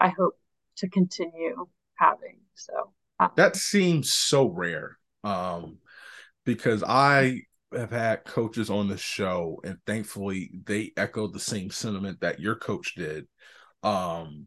I 0.00 0.08
hope 0.08 0.38
to 0.76 0.88
continue 0.88 1.66
having 1.94 2.38
so 2.54 2.92
um, 3.18 3.30
that 3.36 3.56
seems 3.56 4.12
so 4.12 4.46
rare 4.46 4.98
um, 5.24 5.78
because 6.44 6.82
I 6.82 7.42
have 7.72 7.90
had 7.90 8.24
coaches 8.24 8.70
on 8.70 8.88
the 8.88 8.96
show, 8.96 9.60
and 9.64 9.78
thankfully 9.86 10.50
they 10.64 10.92
echoed 10.96 11.32
the 11.32 11.40
same 11.40 11.70
sentiment 11.70 12.20
that 12.20 12.40
your 12.40 12.54
coach 12.54 12.94
did. 12.94 13.26
Um, 13.82 14.46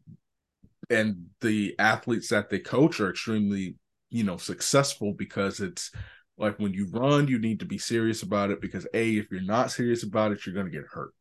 and 0.88 1.26
the 1.40 1.74
athletes 1.78 2.28
that 2.28 2.50
they 2.50 2.58
coach 2.58 3.00
are 3.00 3.10
extremely, 3.10 3.76
you 4.10 4.24
know, 4.24 4.36
successful 4.36 5.14
because 5.16 5.60
it's 5.60 5.92
like 6.36 6.58
when 6.58 6.72
you 6.72 6.88
run, 6.90 7.28
you 7.28 7.38
need 7.38 7.60
to 7.60 7.66
be 7.66 7.78
serious 7.78 8.22
about 8.22 8.50
it 8.50 8.60
because 8.60 8.86
a, 8.94 9.16
if 9.16 9.30
you're 9.30 9.42
not 9.42 9.70
serious 9.70 10.02
about 10.02 10.32
it, 10.32 10.44
you're 10.44 10.54
going 10.54 10.66
to 10.66 10.72
get 10.72 10.86
hurt. 10.90 11.12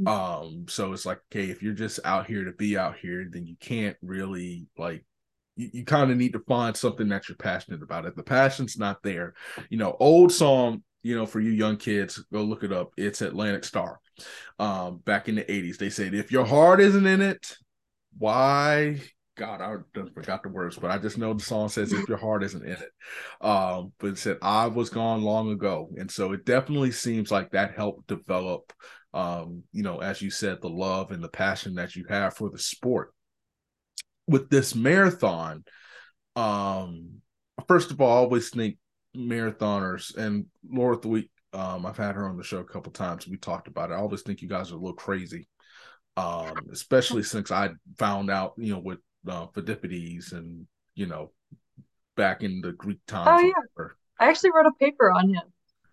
Mm-hmm. 0.00 0.08
Um, 0.08 0.66
so 0.68 0.92
it's 0.92 1.06
like, 1.06 1.20
okay, 1.32 1.50
if 1.50 1.62
you're 1.62 1.72
just 1.72 2.00
out 2.04 2.26
here 2.26 2.44
to 2.44 2.52
be 2.52 2.76
out 2.76 2.96
here, 2.96 3.26
then 3.30 3.46
you 3.46 3.56
can't 3.60 3.96
really 4.02 4.66
like 4.76 5.04
you, 5.56 5.70
you 5.72 5.84
kind 5.84 6.10
of 6.10 6.16
need 6.16 6.32
to 6.32 6.42
find 6.48 6.76
something 6.76 7.08
that 7.08 7.28
you're 7.28 7.36
passionate 7.36 7.82
about. 7.82 8.06
If 8.06 8.16
the 8.16 8.22
passion's 8.22 8.76
not 8.76 9.02
there, 9.02 9.34
you 9.70 9.78
know, 9.78 9.96
old 10.00 10.32
song 10.32 10.82
you 11.04 11.14
know, 11.14 11.26
for 11.26 11.38
you 11.38 11.50
young 11.52 11.76
kids, 11.76 12.24
go 12.32 12.42
look 12.42 12.64
it 12.64 12.72
up. 12.72 12.90
It's 12.96 13.20
Atlantic 13.20 13.62
Starr. 13.62 14.00
Um, 14.58 14.98
back 15.04 15.28
in 15.28 15.34
the 15.36 15.44
80s, 15.44 15.76
they 15.76 15.90
said, 15.90 16.14
if 16.14 16.32
your 16.32 16.46
heart 16.46 16.80
isn't 16.80 17.06
in 17.06 17.20
it, 17.20 17.54
why? 18.16 19.00
God, 19.36 19.60
I 19.60 19.76
forgot 20.14 20.42
the 20.42 20.48
words, 20.48 20.78
but 20.78 20.90
I 20.90 20.96
just 20.96 21.18
know 21.18 21.34
the 21.34 21.44
song 21.44 21.68
says, 21.68 21.92
if 21.92 22.08
your 22.08 22.16
heart 22.16 22.42
isn't 22.42 22.64
in 22.64 22.72
it. 22.72 22.90
Um, 23.42 23.92
but 23.98 24.12
it 24.12 24.18
said, 24.18 24.38
I 24.40 24.68
was 24.68 24.88
gone 24.88 25.22
long 25.22 25.50
ago. 25.50 25.90
And 25.98 26.10
so 26.10 26.32
it 26.32 26.46
definitely 26.46 26.92
seems 26.92 27.30
like 27.30 27.50
that 27.50 27.74
helped 27.74 28.06
develop, 28.06 28.72
um, 29.14 29.62
you 29.72 29.82
know, 29.82 30.00
as 30.00 30.20
you 30.20 30.30
said, 30.30 30.60
the 30.60 30.68
love 30.68 31.12
and 31.12 31.22
the 31.22 31.28
passion 31.28 31.74
that 31.76 31.96
you 31.96 32.04
have 32.08 32.34
for 32.34 32.50
the 32.50 32.58
sport. 32.58 33.14
With 34.26 34.50
this 34.50 34.74
marathon, 34.74 35.64
um, 36.34 37.20
first 37.68 37.90
of 37.90 38.00
all, 38.00 38.10
I 38.10 38.20
always 38.20 38.50
think 38.50 38.76
marathoners 39.16 40.16
and 40.16 40.46
Laura 40.68 40.96
Thweatt, 40.96 41.28
um, 41.52 41.86
I've 41.86 41.96
had 41.96 42.16
her 42.16 42.28
on 42.28 42.36
the 42.36 42.42
show 42.42 42.58
a 42.58 42.64
couple 42.64 42.90
times. 42.90 43.28
We 43.28 43.36
talked 43.36 43.68
about 43.68 43.90
it. 43.90 43.94
I 43.94 43.98
always 43.98 44.22
think 44.22 44.42
you 44.42 44.48
guys 44.48 44.72
are 44.72 44.74
a 44.74 44.78
little 44.78 44.94
crazy, 44.94 45.46
um, 46.16 46.54
especially 46.72 47.22
since 47.22 47.52
I 47.52 47.70
found 47.96 48.30
out, 48.30 48.54
you 48.56 48.72
know, 48.72 48.80
with 48.80 48.98
uh, 49.28 49.46
Pheidippides 49.48 50.32
and 50.32 50.66
you 50.94 51.06
know, 51.06 51.32
back 52.16 52.42
in 52.42 52.60
the 52.60 52.72
Greek 52.72 53.00
times. 53.06 53.40
Oh 53.42 53.46
yeah, 53.46 53.86
I 54.18 54.28
actually 54.28 54.50
wrote 54.54 54.66
a 54.66 54.72
paper 54.78 55.10
on 55.10 55.28
him. 55.28 55.42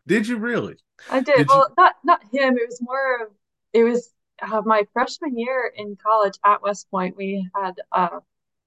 Did 0.08 0.28
you 0.28 0.38
really? 0.38 0.76
I 1.10 1.22
did. 1.22 1.36
did 1.36 1.48
well, 1.48 1.68
you... 1.70 1.76
not 1.78 1.96
not 2.04 2.22
him. 2.32 2.58
It 2.58 2.68
was 2.68 2.80
more 2.82 3.24
of 3.24 3.28
it 3.74 3.84
was 3.84 4.12
uh, 4.42 4.62
my 4.66 4.84
freshman 4.94 5.38
year 5.38 5.72
in 5.76 5.98
college 6.02 6.38
at 6.44 6.62
West 6.62 6.90
Point. 6.90 7.16
We 7.16 7.48
had 7.56 7.76
uh, 7.92 8.20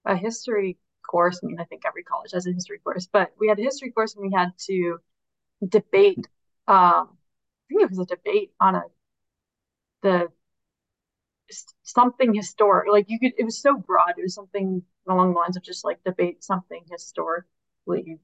a 0.04 0.16
history 0.16 0.78
course. 1.08 1.40
I 1.42 1.46
mean, 1.46 1.60
I 1.60 1.64
think 1.64 1.82
every 1.86 2.04
college 2.04 2.32
has 2.32 2.46
a 2.46 2.52
history 2.52 2.78
course, 2.78 3.08
but 3.12 3.32
we 3.38 3.48
had 3.48 3.58
a 3.58 3.62
history 3.62 3.90
course 3.90 4.14
and 4.14 4.22
we 4.22 4.34
had 4.34 4.52
to 4.66 4.98
debate. 5.66 6.26
Um, 6.66 7.08
I 7.10 7.66
think 7.68 7.82
it 7.82 7.90
was 7.90 7.98
a 7.98 8.06
debate 8.06 8.52
on 8.60 8.74
a 8.74 8.82
the 10.02 10.28
something 11.82 12.34
historic. 12.34 12.90
Like 12.90 13.06
you 13.08 13.18
could, 13.18 13.32
it 13.38 13.44
was 13.44 13.60
so 13.60 13.76
broad. 13.76 14.14
It 14.16 14.22
was 14.22 14.34
something 14.34 14.82
along 15.08 15.32
the 15.32 15.38
lines 15.38 15.56
of 15.56 15.62
just 15.62 15.84
like 15.84 16.02
debate 16.04 16.42
something 16.44 16.82
historically, 16.90 17.44
you 17.86 18.18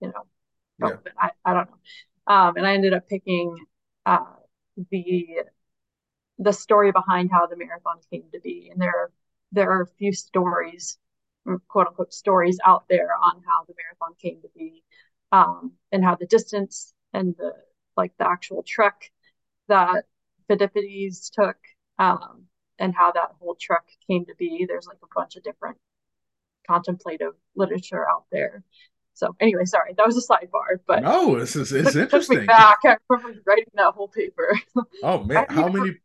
know. 0.00 0.26
Yeah. 0.80 0.96
I, 1.18 1.30
I 1.44 1.54
don't 1.54 1.70
know. 1.70 1.76
Um, 2.28 2.56
and 2.56 2.66
I 2.66 2.74
ended 2.74 2.94
up 2.94 3.08
picking 3.08 3.56
uh, 4.06 4.20
the 4.90 5.44
the 6.38 6.52
story 6.52 6.92
behind 6.92 7.30
how 7.32 7.46
the 7.46 7.56
marathon 7.56 7.98
came 8.10 8.24
to 8.32 8.40
be. 8.40 8.68
And 8.70 8.80
there 8.80 9.10
there 9.52 9.70
are 9.70 9.82
a 9.82 9.86
few 9.98 10.12
stories 10.12 10.98
quote 11.68 11.86
unquote 11.88 12.12
stories 12.12 12.58
out 12.64 12.84
there 12.88 13.10
on 13.22 13.42
how 13.46 13.64
the 13.66 13.74
marathon 13.82 14.14
came 14.20 14.40
to 14.42 14.48
be 14.56 14.82
um, 15.32 15.72
and 15.92 16.04
how 16.04 16.14
the 16.14 16.26
distance 16.26 16.92
and 17.14 17.34
the 17.38 17.52
like 17.96 18.12
the 18.18 18.28
actual 18.28 18.62
trek 18.66 19.10
that 19.68 20.04
Pheidippides 20.48 21.30
took 21.32 21.56
um, 21.98 22.44
and 22.78 22.94
how 22.94 23.12
that 23.12 23.32
whole 23.40 23.56
trek 23.60 23.84
came 24.08 24.24
to 24.26 24.34
be. 24.38 24.66
There's 24.68 24.86
like 24.86 24.98
a 25.02 25.14
bunch 25.14 25.36
of 25.36 25.42
different 25.42 25.78
contemplative 26.66 27.34
literature 27.56 28.08
out 28.08 28.24
there. 28.30 28.62
So 29.18 29.34
anyway, 29.40 29.64
sorry, 29.64 29.94
that 29.96 30.06
was 30.06 30.16
a 30.16 30.32
sidebar, 30.32 30.78
but 30.86 31.02
no, 31.02 31.36
this 31.40 31.56
is 31.56 31.72
it's 31.72 31.96
interesting. 31.96 32.46
back, 32.46 32.78
I 32.84 32.96
remember 33.08 33.40
writing 33.44 33.64
that 33.74 33.92
whole 33.92 34.06
paper. 34.06 34.56
Oh 35.02 35.24
man, 35.24 35.44
how 35.48 35.68
many 35.68 35.96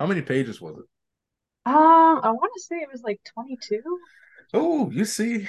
how 0.00 0.06
many 0.06 0.22
pages 0.22 0.60
was 0.60 0.76
it? 0.78 0.84
Um, 1.66 2.20
I 2.24 2.30
want 2.30 2.50
to 2.56 2.60
say 2.60 2.76
it 2.76 2.88
was 2.90 3.02
like 3.02 3.20
22. 3.32 3.80
Oh, 4.54 4.90
you 4.90 5.04
see. 5.04 5.46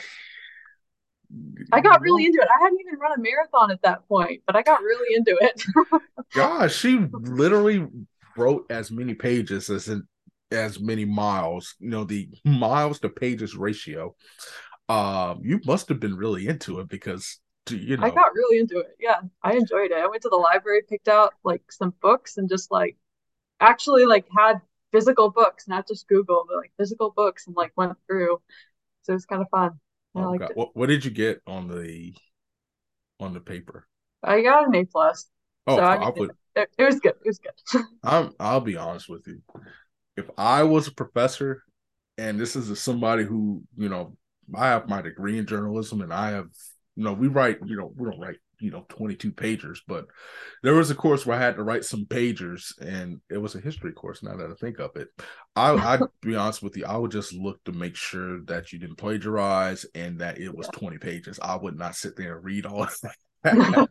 I 1.71 1.81
got 1.81 2.01
really 2.01 2.25
into 2.27 2.39
it. 2.41 2.47
I 2.47 2.63
hadn't 2.63 2.79
even 2.79 2.99
run 2.99 3.17
a 3.17 3.21
marathon 3.21 3.71
at 3.71 3.81
that 3.81 4.07
point, 4.07 4.43
but 4.45 4.55
I 4.55 4.61
got 4.61 4.81
really 4.81 5.15
into 5.15 5.35
it. 5.41 5.63
Gosh, 6.35 6.75
she 6.75 7.07
literally 7.11 7.87
wrote 8.37 8.65
as 8.69 8.91
many 8.91 9.15
pages 9.15 9.69
as 9.71 9.87
in, 9.87 10.03
as 10.51 10.79
many 10.79 11.05
miles. 11.05 11.73
You 11.79 11.89
know, 11.89 12.03
the 12.03 12.29
miles 12.45 12.99
to 12.99 13.09
pages 13.09 13.55
ratio. 13.55 14.15
Um, 14.89 15.41
you 15.43 15.61
must 15.65 15.87
have 15.89 15.99
been 15.99 16.17
really 16.17 16.47
into 16.47 16.79
it 16.79 16.89
because 16.89 17.39
you 17.69 17.97
know 17.97 18.05
I 18.05 18.09
got 18.09 18.33
really 18.33 18.59
into 18.59 18.79
it. 18.79 18.97
Yeah, 18.99 19.21
I 19.43 19.53
enjoyed 19.53 19.91
it. 19.91 19.97
I 19.97 20.07
went 20.07 20.23
to 20.23 20.29
the 20.29 20.35
library, 20.35 20.81
picked 20.89 21.07
out 21.07 21.33
like 21.43 21.61
some 21.71 21.93
books, 22.01 22.37
and 22.37 22.49
just 22.49 22.71
like 22.71 22.97
actually 23.59 24.05
like 24.05 24.25
had 24.35 24.61
physical 24.91 25.29
books, 25.29 25.67
not 25.67 25.87
just 25.87 26.07
Google, 26.07 26.45
but 26.47 26.57
like 26.57 26.71
physical 26.77 27.11
books, 27.15 27.47
and 27.47 27.55
like 27.55 27.71
went 27.77 27.95
through 28.07 28.41
so 29.09 29.15
it's 29.15 29.25
kind 29.25 29.41
of 29.41 29.49
fun. 29.49 29.71
I 30.15 30.21
oh, 30.21 30.31
liked 30.31 30.51
it. 30.51 30.57
What, 30.57 30.75
what 30.75 30.87
did 30.87 31.03
you 31.03 31.09
get 31.09 31.41
on 31.47 31.67
the 31.67 32.13
on 33.19 33.33
the 33.33 33.39
paper? 33.39 33.87
I 34.23 34.41
got 34.41 34.67
an 34.67 34.75
A 34.75 34.85
plus. 34.85 35.25
Oh, 35.65 35.77
so 35.77 35.83
I, 35.83 36.11
put, 36.11 36.29
it, 36.55 36.69
it, 36.77 36.83
was 36.83 36.99
good. 36.99 37.13
It 37.23 37.27
was 37.27 37.39
good. 37.39 37.83
I'm. 38.03 38.33
I'll 38.39 38.61
be 38.61 38.77
honest 38.77 39.09
with 39.09 39.27
you. 39.27 39.41
If 40.15 40.29
I 40.37 40.61
was 40.61 40.87
a 40.87 40.91
professor, 40.91 41.63
and 42.19 42.39
this 42.39 42.55
is 42.55 42.69
a, 42.69 42.75
somebody 42.75 43.23
who 43.23 43.63
you 43.77 43.89
know, 43.89 44.15
I 44.55 44.67
have 44.67 44.89
my 44.89 45.01
degree 45.01 45.37
in 45.37 45.45
journalism, 45.45 46.01
and 46.01 46.13
I 46.13 46.31
have 46.31 46.47
you 46.95 47.05
know, 47.05 47.13
we 47.13 47.27
write. 47.27 47.59
You 47.65 47.77
know, 47.77 47.93
we 47.95 48.09
don't 48.09 48.19
write 48.19 48.37
you 48.59 48.71
know 48.71 48.85
22 48.89 49.31
pagers 49.31 49.79
but 49.87 50.05
there 50.63 50.75
was 50.75 50.91
a 50.91 50.95
course 50.95 51.25
where 51.25 51.37
i 51.37 51.41
had 51.41 51.55
to 51.55 51.63
write 51.63 51.85
some 51.85 52.05
pagers 52.05 52.77
and 52.81 53.19
it 53.29 53.37
was 53.37 53.55
a 53.55 53.59
history 53.59 53.91
course 53.91 54.21
now 54.21 54.35
that 54.35 54.51
i 54.51 54.53
think 54.55 54.79
of 54.79 54.91
it. 54.95 55.07
I 55.55 55.71
i'd 55.71 56.01
be 56.21 56.35
honest 56.35 56.61
with 56.61 56.75
you 56.77 56.85
i 56.85 56.97
would 56.97 57.11
just 57.11 57.33
look 57.33 57.63
to 57.63 57.71
make 57.71 57.95
sure 57.95 58.41
that 58.45 58.71
you 58.71 58.79
didn't 58.79 58.97
plagiarize 58.97 59.85
and 59.95 60.19
that 60.19 60.39
it 60.39 60.55
was 60.55 60.67
20 60.67 60.97
pages. 60.97 61.39
I 61.41 61.55
would 61.55 61.77
not 61.77 61.95
sit 61.95 62.15
there 62.15 62.35
and 62.35 62.45
read 62.45 62.65
all 62.65 62.83
of 62.83 62.99
that. 63.43 63.89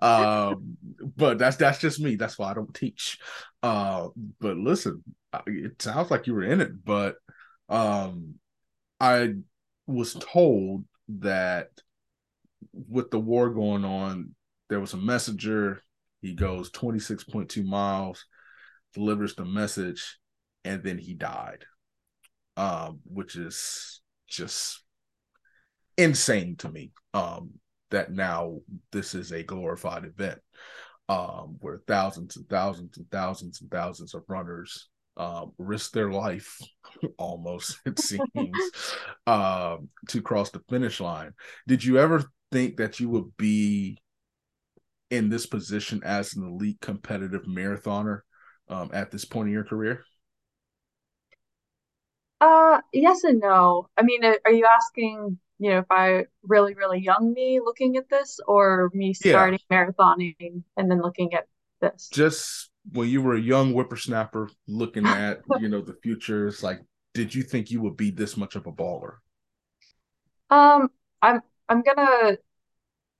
Um 0.00 0.76
but 1.16 1.38
that's 1.38 1.56
that's 1.56 1.78
just 1.78 2.00
me. 2.00 2.16
That's 2.16 2.38
why 2.38 2.50
i 2.50 2.54
don't 2.54 2.74
teach. 2.74 3.18
Uh 3.62 4.08
but 4.40 4.56
listen 4.56 5.02
it 5.46 5.80
sounds 5.82 6.10
like 6.10 6.26
you 6.26 6.34
were 6.34 6.44
in 6.44 6.60
it 6.60 6.84
but 6.84 7.16
um 7.68 8.34
i 9.00 9.34
was 9.86 10.14
told 10.14 10.84
that 11.20 11.68
with 12.72 13.10
the 13.10 13.20
war 13.20 13.50
going 13.50 13.84
on, 13.84 14.34
there 14.68 14.80
was 14.80 14.94
a 14.94 14.98
messenger. 14.98 15.82
He 16.22 16.34
goes 16.34 16.70
26.2 16.70 17.64
miles, 17.64 18.24
delivers 18.94 19.34
the 19.34 19.44
message, 19.44 20.18
and 20.64 20.82
then 20.82 20.98
he 20.98 21.14
died. 21.14 21.64
Um, 22.56 23.00
which 23.04 23.34
is 23.34 24.00
just 24.28 24.80
insane 25.96 26.56
to 26.58 26.70
me. 26.70 26.92
Um, 27.12 27.54
that 27.90 28.12
now 28.12 28.58
this 28.92 29.14
is 29.14 29.32
a 29.32 29.42
glorified 29.42 30.04
event 30.04 30.40
um, 31.08 31.56
where 31.60 31.80
thousands 31.86 32.36
and 32.36 32.48
thousands 32.48 32.98
and 32.98 33.08
thousands 33.10 33.60
and 33.60 33.70
thousands 33.70 34.14
of 34.14 34.24
runners 34.28 34.88
um, 35.16 35.52
risk 35.58 35.92
their 35.92 36.10
life 36.10 36.58
almost 37.18 37.78
it 37.86 37.98
seems 37.98 38.94
um, 39.26 39.88
to 40.08 40.20
cross 40.20 40.50
the 40.50 40.60
finish 40.68 41.00
line 41.00 41.32
did 41.66 41.84
you 41.84 41.98
ever 41.98 42.24
think 42.50 42.76
that 42.76 43.00
you 43.00 43.08
would 43.08 43.36
be 43.36 43.98
in 45.10 45.28
this 45.28 45.46
position 45.46 46.02
as 46.04 46.34
an 46.34 46.44
elite 46.44 46.80
competitive 46.80 47.44
marathoner 47.44 48.20
um, 48.68 48.90
at 48.92 49.10
this 49.10 49.24
point 49.24 49.48
in 49.48 49.52
your 49.52 49.64
career? 49.64 50.04
Uh, 52.40 52.80
yes 52.92 53.24
and 53.24 53.40
no. 53.40 53.88
I 53.96 54.02
mean, 54.02 54.22
are 54.24 54.52
you 54.52 54.66
asking, 54.66 55.38
you 55.58 55.70
know, 55.70 55.78
if 55.78 55.90
I 55.90 56.26
really, 56.42 56.74
really 56.74 57.00
young 57.00 57.32
me 57.32 57.60
looking 57.60 57.96
at 57.96 58.08
this, 58.08 58.40
or 58.46 58.90
me 58.92 59.14
starting 59.14 59.58
yeah. 59.70 59.86
marathoning 59.86 60.62
and 60.76 60.90
then 60.90 61.00
looking 61.00 61.32
at 61.34 61.46
this? 61.80 62.08
Just 62.12 62.70
when 62.92 63.08
you 63.08 63.22
were 63.22 63.34
a 63.34 63.40
young 63.40 63.72
whippersnapper 63.72 64.50
looking 64.66 65.06
at, 65.06 65.42
you 65.54 65.68
know, 65.68 65.80
the 65.80 65.94
future, 65.94 66.48
it's 66.48 66.62
like, 66.62 66.80
did 67.14 67.34
you 67.34 67.42
think 67.42 67.70
you 67.70 67.80
would 67.80 67.96
be 67.96 68.10
this 68.10 68.36
much 68.36 68.56
of 68.56 68.66
a 68.66 68.72
baller? 68.72 69.16
Um, 70.50 70.90
I'm 71.22 71.40
I'm 71.68 71.82
gonna 71.82 72.38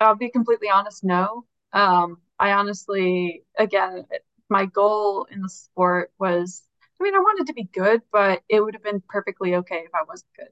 I'll 0.00 0.16
be 0.16 0.30
completely 0.30 0.70
honest, 0.70 1.04
no. 1.04 1.46
Um, 1.72 2.18
I 2.40 2.52
honestly, 2.52 3.44
again, 3.58 4.06
my 4.50 4.66
goal 4.66 5.26
in 5.30 5.42
the 5.42 5.48
sport 5.48 6.12
was, 6.18 6.62
I 7.00 7.04
mean, 7.04 7.14
I 7.16 7.20
wanted 7.20 7.48
to 7.48 7.54
be 7.54 7.64
good, 7.64 8.02
but 8.12 8.42
it 8.48 8.60
would 8.60 8.74
have 8.74 8.84
been 8.84 9.02
perfectly 9.08 9.56
okay 9.56 9.78
if 9.86 9.94
I 9.94 10.04
wasn't 10.08 10.30
good. 10.38 10.48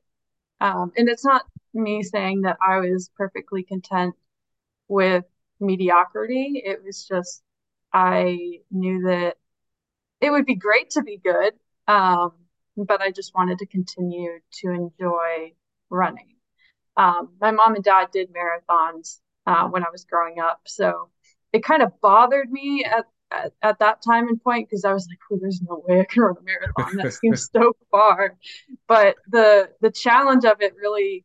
Um, 0.60 0.92
and 0.96 1.08
it's 1.08 1.24
not 1.24 1.46
me 1.74 2.02
saying 2.02 2.42
that 2.42 2.58
I 2.66 2.80
was 2.80 3.10
perfectly 3.16 3.64
content 3.64 4.14
with 4.88 5.24
mediocrity. 5.60 6.62
It 6.64 6.82
was 6.84 7.06
just, 7.06 7.42
I 7.92 8.60
knew 8.70 9.02
that 9.02 9.36
it 10.20 10.30
would 10.30 10.46
be 10.46 10.54
great 10.54 10.90
to 10.90 11.02
be 11.02 11.18
good, 11.18 11.52
um, 11.88 12.32
but 12.76 13.02
I 13.02 13.10
just 13.10 13.34
wanted 13.34 13.58
to 13.58 13.66
continue 13.66 14.38
to 14.60 14.70
enjoy 14.70 15.52
running. 15.90 16.36
Um, 16.96 17.30
my 17.40 17.50
mom 17.50 17.74
and 17.74 17.84
dad 17.84 18.08
did 18.12 18.30
marathons 18.32 19.18
uh, 19.46 19.68
when 19.68 19.84
I 19.84 19.90
was 19.90 20.04
growing 20.04 20.40
up. 20.40 20.60
So 20.66 21.10
it 21.52 21.64
kind 21.64 21.82
of 21.82 22.00
bothered 22.00 22.50
me 22.50 22.84
at, 22.84 23.06
at, 23.30 23.52
at 23.62 23.78
that 23.80 24.02
time 24.02 24.28
and 24.28 24.42
point 24.42 24.68
because 24.68 24.84
I 24.84 24.92
was 24.92 25.06
like, 25.08 25.18
oh, 25.30 25.38
there's 25.40 25.60
no 25.62 25.82
way 25.86 26.00
I 26.00 26.04
can 26.04 26.22
run 26.22 26.36
a 26.38 26.42
marathon. 26.42 26.96
That 26.96 27.12
seems 27.12 27.50
so 27.54 27.74
far. 27.90 28.36
But 28.86 29.16
the 29.28 29.70
the 29.80 29.90
challenge 29.90 30.44
of 30.44 30.60
it 30.60 30.74
really 30.76 31.24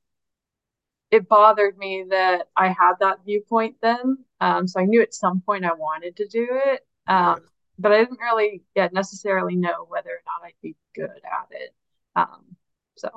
it 1.12 1.30
bothered 1.30 1.78
me 1.78 2.06
that 2.10 2.50
I 2.56 2.68
had 2.68 2.94
that 3.00 3.20
viewpoint 3.26 3.78
then. 3.82 4.18
Um, 4.40 4.68
so 4.68 4.80
I 4.80 4.86
knew 4.86 5.02
at 5.02 5.14
some 5.14 5.42
point 5.42 5.66
I 5.66 5.74
wanted 5.74 6.18
to 6.18 6.28
do 6.28 6.48
it. 6.50 6.86
Um, 7.08 7.42
but 7.80 7.92
I 7.92 8.00
didn't 8.00 8.20
really 8.20 8.64
yet 8.76 8.94
necessarily 8.94 9.56
know 9.56 9.86
whether 9.88 10.10
or 10.10 10.22
not 10.26 10.48
I'd 10.48 10.54
be 10.62 10.76
good 10.96 11.10
at 11.10 11.48
it. 11.52 11.74
Um, 12.16 12.56
so 12.96 13.10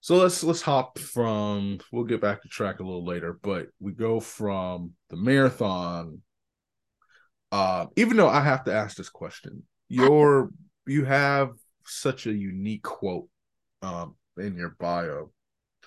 so 0.00 0.16
let's 0.16 0.42
let's 0.44 0.62
hop 0.62 0.98
from 0.98 1.80
we'll 1.92 2.04
get 2.04 2.20
back 2.20 2.42
to 2.42 2.48
track 2.48 2.80
a 2.80 2.84
little 2.84 3.04
later, 3.04 3.38
but 3.42 3.68
we 3.80 3.92
go 3.92 4.20
from 4.20 4.92
the 5.10 5.16
marathon. 5.16 6.22
Uh, 7.50 7.86
even 7.96 8.16
though 8.16 8.28
I 8.28 8.40
have 8.40 8.64
to 8.64 8.72
ask 8.72 8.96
this 8.96 9.08
question, 9.08 9.64
your 9.88 10.50
you 10.86 11.04
have 11.04 11.50
such 11.84 12.26
a 12.26 12.32
unique 12.32 12.82
quote 12.82 13.28
um 13.82 14.14
in 14.36 14.56
your 14.56 14.76
bio. 14.78 15.32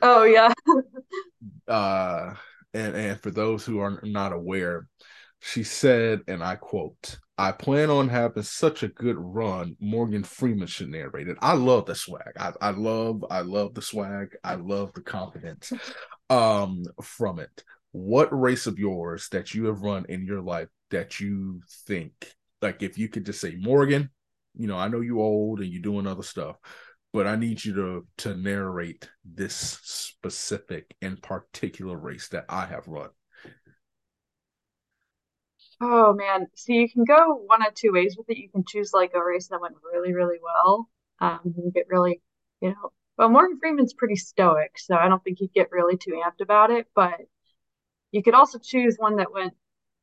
Oh 0.02 0.24
yeah. 0.24 0.52
uh 1.68 2.34
and 2.74 2.96
and 2.96 3.20
for 3.22 3.32
those 3.32 3.66
who 3.66 3.80
are 3.80 4.00
not 4.04 4.34
aware, 4.34 4.88
she 5.40 5.64
said, 5.64 6.22
and 6.28 6.44
I 6.44 6.56
quote, 6.56 7.18
I 7.38 7.52
plan 7.52 7.90
on 7.90 8.10
having 8.10 8.44
such 8.44 8.84
a 8.84 8.88
good 8.88 9.18
run. 9.18 9.76
Morgan 9.80 10.24
Freeman 10.24 10.68
should 10.68 10.90
narrate 10.90 11.28
it. 11.28 11.38
I 11.42 11.54
love 11.54 11.86
the 11.88 11.96
swag. 11.96 12.34
I, 12.40 12.54
I 12.62 12.70
love, 12.70 13.26
I 13.32 13.42
love 13.42 13.74
the 13.74 13.82
swag. 13.82 14.36
I 14.44 14.56
love 14.56 14.94
the 14.94 15.02
confidence 15.02 15.74
um 16.30 16.84
from 17.02 17.40
it. 17.40 17.64
What 17.92 18.38
race 18.38 18.68
of 18.68 18.80
yours 18.80 19.28
that 19.32 19.54
you 19.54 19.66
have 19.66 19.82
run 19.82 20.06
in 20.08 20.26
your 20.26 20.42
life 20.42 20.70
that 20.92 21.20
you 21.20 21.62
think 21.88 22.14
like 22.62 22.84
if 22.84 22.98
you 22.98 23.10
could 23.10 23.26
just 23.26 23.42
say 23.42 23.56
Morgan, 23.60 24.10
you 24.56 24.68
know, 24.68 24.78
I 24.78 24.88
know 24.88 25.02
you 25.02 25.20
old 25.22 25.60
and 25.60 25.70
you're 25.70 25.82
doing 25.82 26.08
other 26.08 26.24
stuff, 26.24 26.58
but 27.14 27.28
I 27.28 27.36
need 27.36 27.64
you 27.64 27.74
to 27.76 28.08
to 28.20 28.36
narrate 28.36 29.10
this 29.24 29.56
specific 29.84 30.96
and 31.02 31.22
particular 31.22 31.98
race 31.98 32.28
that 32.30 32.46
I 32.50 32.66
have 32.66 32.88
run. 32.88 33.10
Oh 35.82 36.14
man, 36.14 36.48
so 36.56 36.74
you 36.74 36.88
can 36.90 37.06
go 37.06 37.36
one 37.48 37.66
of 37.66 37.74
two 37.74 37.92
ways 37.92 38.16
with 38.18 38.30
it. 38.30 38.38
You 38.38 38.50
can 38.50 38.64
choose 38.68 38.94
like 38.94 39.14
a 39.16 39.24
race 39.24 39.48
that 39.48 39.62
went 39.62 39.76
really, 39.92 40.14
really 40.14 40.38
well. 40.42 40.90
Um, 41.20 41.40
you 41.58 41.72
get 41.74 41.88
really, 41.90 42.22
you 42.62 42.70
know, 42.70 42.92
well, 43.18 43.30
Morgan 43.30 43.60
Freeman's 43.60 43.94
pretty 43.94 44.16
stoic, 44.16 44.78
so 44.78 44.96
I 44.96 45.08
don't 45.08 45.24
think 45.24 45.40
he'd 45.40 45.54
get 45.54 45.72
really 45.72 45.98
too 45.98 46.22
amped 46.24 46.42
about 46.42 46.72
it. 46.72 46.88
But 46.96 47.20
you 48.12 48.24
could 48.24 48.36
also 48.36 48.60
choose 48.60 48.98
one 48.98 49.18
that 49.18 49.34
went 49.34 49.54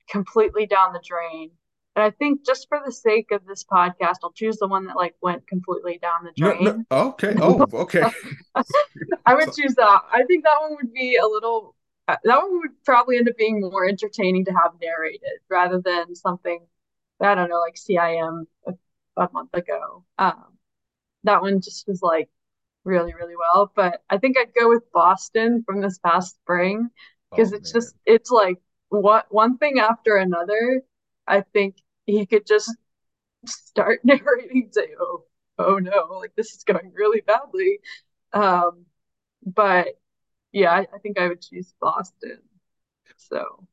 completely 0.08 0.66
down 0.66 0.92
the 0.92 1.02
drain. 1.06 1.52
And 1.98 2.04
I 2.04 2.10
think 2.10 2.46
just 2.46 2.68
for 2.68 2.80
the 2.86 2.92
sake 2.92 3.32
of 3.32 3.44
this 3.44 3.64
podcast, 3.64 4.18
I'll 4.22 4.30
choose 4.30 4.58
the 4.58 4.68
one 4.68 4.86
that 4.86 4.94
like 4.94 5.16
went 5.20 5.48
completely 5.48 5.98
down 6.00 6.22
the 6.22 6.30
drain. 6.36 6.62
No, 6.62 6.84
no. 6.92 7.08
Okay. 7.08 7.34
Oh, 7.42 7.66
okay. 7.72 8.04
I 9.26 9.34
would 9.34 9.52
choose 9.52 9.74
that. 9.74 10.02
I 10.12 10.22
think 10.28 10.44
that 10.44 10.60
one 10.60 10.76
would 10.76 10.94
be 10.94 11.16
a 11.16 11.26
little 11.26 11.74
uh, 12.06 12.14
that 12.22 12.36
one 12.36 12.60
would 12.60 12.84
probably 12.84 13.16
end 13.16 13.28
up 13.28 13.36
being 13.36 13.60
more 13.60 13.84
entertaining 13.84 14.44
to 14.44 14.52
have 14.52 14.74
narrated 14.80 15.40
rather 15.50 15.80
than 15.80 16.14
something 16.14 16.60
I 17.20 17.34
don't 17.34 17.50
know, 17.50 17.58
like 17.58 17.74
CIM 17.74 18.44
a, 18.68 18.74
a 19.16 19.28
month 19.32 19.50
ago. 19.54 20.04
Um, 20.18 20.56
that 21.24 21.42
one 21.42 21.60
just 21.60 21.88
was 21.88 22.00
like 22.00 22.28
really, 22.84 23.12
really 23.12 23.34
well. 23.36 23.72
But 23.74 24.02
I 24.08 24.18
think 24.18 24.38
I'd 24.38 24.54
go 24.54 24.68
with 24.68 24.84
Boston 24.92 25.64
from 25.66 25.80
this 25.80 25.98
past 25.98 26.36
spring 26.36 26.90
because 27.32 27.52
oh, 27.52 27.56
it's 27.56 27.74
man. 27.74 27.82
just 27.82 27.96
it's 28.06 28.30
like 28.30 28.58
what 28.88 29.26
one 29.30 29.58
thing 29.58 29.80
after 29.80 30.14
another. 30.14 30.82
I 31.26 31.40
think 31.52 31.74
he 32.08 32.26
could 32.26 32.46
just 32.46 32.74
start 33.46 34.00
narrating 34.04 34.64
and 34.64 34.74
say, 34.74 34.88
"Oh, 35.00 35.24
oh 35.58 35.78
no, 35.78 36.18
like 36.18 36.32
this 36.36 36.54
is 36.54 36.64
going 36.64 36.92
really 36.94 37.20
badly." 37.20 37.80
Um, 38.32 38.86
but 39.44 39.88
yeah, 40.52 40.72
I, 40.72 40.80
I 40.80 40.98
think 41.02 41.18
I 41.18 41.28
would 41.28 41.42
choose 41.42 41.72
Boston. 41.80 42.38
So 43.16 43.66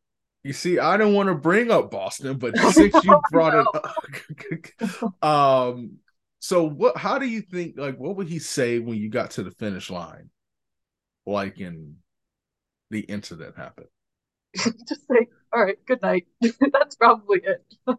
you 0.43 0.53
see, 0.53 0.79
I 0.79 0.97
don't 0.97 1.13
want 1.13 1.27
to 1.27 1.35
bring 1.35 1.71
up 1.71 1.91
Boston, 1.91 2.37
but 2.37 2.57
since 2.71 2.93
you 3.03 3.19
brought 3.31 3.55
it 3.55 3.65
up, 3.73 5.23
um, 5.23 5.97
so 6.39 6.63
what? 6.63 6.97
How 6.97 7.17
do 7.17 7.25
you 7.25 7.41
think? 7.41 7.75
Like, 7.77 7.97
what 7.97 8.17
would 8.17 8.27
he 8.27 8.39
say 8.39 8.79
when 8.79 8.97
you 8.97 9.09
got 9.09 9.31
to 9.31 9.43
the 9.43 9.51
finish 9.51 9.89
line? 9.89 10.29
Like, 11.25 11.59
in 11.59 11.95
the 12.91 12.99
incident 12.99 13.57
happened. 13.57 13.87
Just 14.55 15.07
say, 15.07 15.27
"All 15.51 15.63
right, 15.63 15.77
good 15.87 16.01
night." 16.01 16.27
That's 16.41 16.95
probably 16.95 17.41
it. 17.43 17.97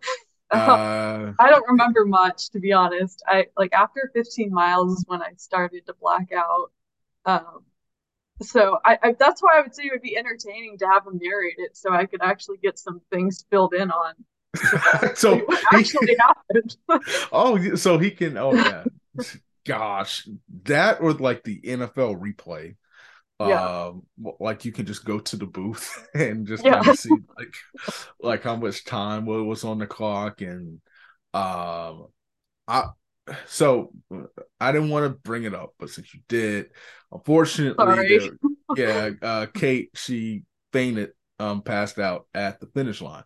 Uh, 0.51 1.33
I 1.39 1.51
don't 1.51 1.67
remember 1.69 2.05
much, 2.05 2.51
to 2.51 2.61
be 2.61 2.73
honest. 2.73 3.23
I 3.27 3.47
like 3.57 3.73
after 3.73 4.11
15 4.15 4.53
miles 4.53 4.99
is 4.99 5.05
when 5.07 5.23
I 5.23 5.33
started 5.37 5.87
to 5.87 5.95
black 6.01 6.31
out. 6.33 6.71
Um, 7.25 7.65
so 8.43 8.79
I, 8.85 8.99
I, 9.03 9.17
that's 9.19 9.43
why 9.43 9.59
I 9.59 9.63
would 9.63 9.75
say 9.75 9.85
it 9.85 9.93
would 9.93 10.03
be 10.03 10.17
entertaining 10.17 10.79
to 10.79 10.87
have 10.87 11.07
him 11.07 11.19
narrate 11.21 11.57
it, 11.59 11.77
so 11.77 11.93
I 11.93 12.07
could 12.07 12.23
actually 12.23 12.59
get 12.59 12.79
some 12.79 13.01
things 13.11 13.45
filled 13.51 13.75
in 13.75 13.91
on. 13.91 14.15
so 15.15 15.41
actually 15.73 16.09
he, 16.09 16.17
happened. 16.21 16.77
oh, 17.33 17.75
so 17.77 17.99
he 17.99 18.11
can. 18.11 18.37
Oh 18.37 18.55
yeah, 18.55 18.85
gosh, 19.65 20.29
that 20.65 21.01
or 21.01 21.13
like 21.15 21.45
the 21.45 21.61
NFL 21.61 22.21
replay 22.21 22.77
Yeah. 23.39 23.89
Um, 23.89 24.03
like 24.41 24.65
you 24.65 24.73
can 24.73 24.87
just 24.87 25.05
go 25.05 25.19
to 25.19 25.37
the 25.37 25.47
booth 25.47 26.09
and 26.15 26.47
just 26.47 26.65
yeah. 26.65 26.77
kind 26.77 26.89
of 26.89 26.97
see 26.97 27.11
like 27.37 27.55
like 28.21 28.43
how 28.43 28.57
much 28.57 28.85
time 28.85 29.27
was 29.27 29.65
on 29.65 29.79
the 29.79 29.87
clock 29.87 30.41
and 30.41 30.81
um 31.35 32.07
I 32.67 32.87
so 33.47 33.93
I 34.61 34.73
didn't 34.73 34.91
want 34.91 35.05
to 35.05 35.19
bring 35.21 35.45
it 35.45 35.55
up, 35.55 35.75
but 35.79 35.91
since 35.91 36.15
you 36.15 36.21
did, 36.29 36.71
unfortunately, 37.11 38.31
yeah, 38.77 39.11
uh, 39.21 39.47
Kate 39.53 39.91
she 39.95 40.43
fainted, 40.73 41.11
um, 41.39 41.63
passed 41.63 41.99
out 41.99 42.27
at 42.35 42.61
the 42.61 42.67
finish 42.67 43.01
line. 43.01 43.25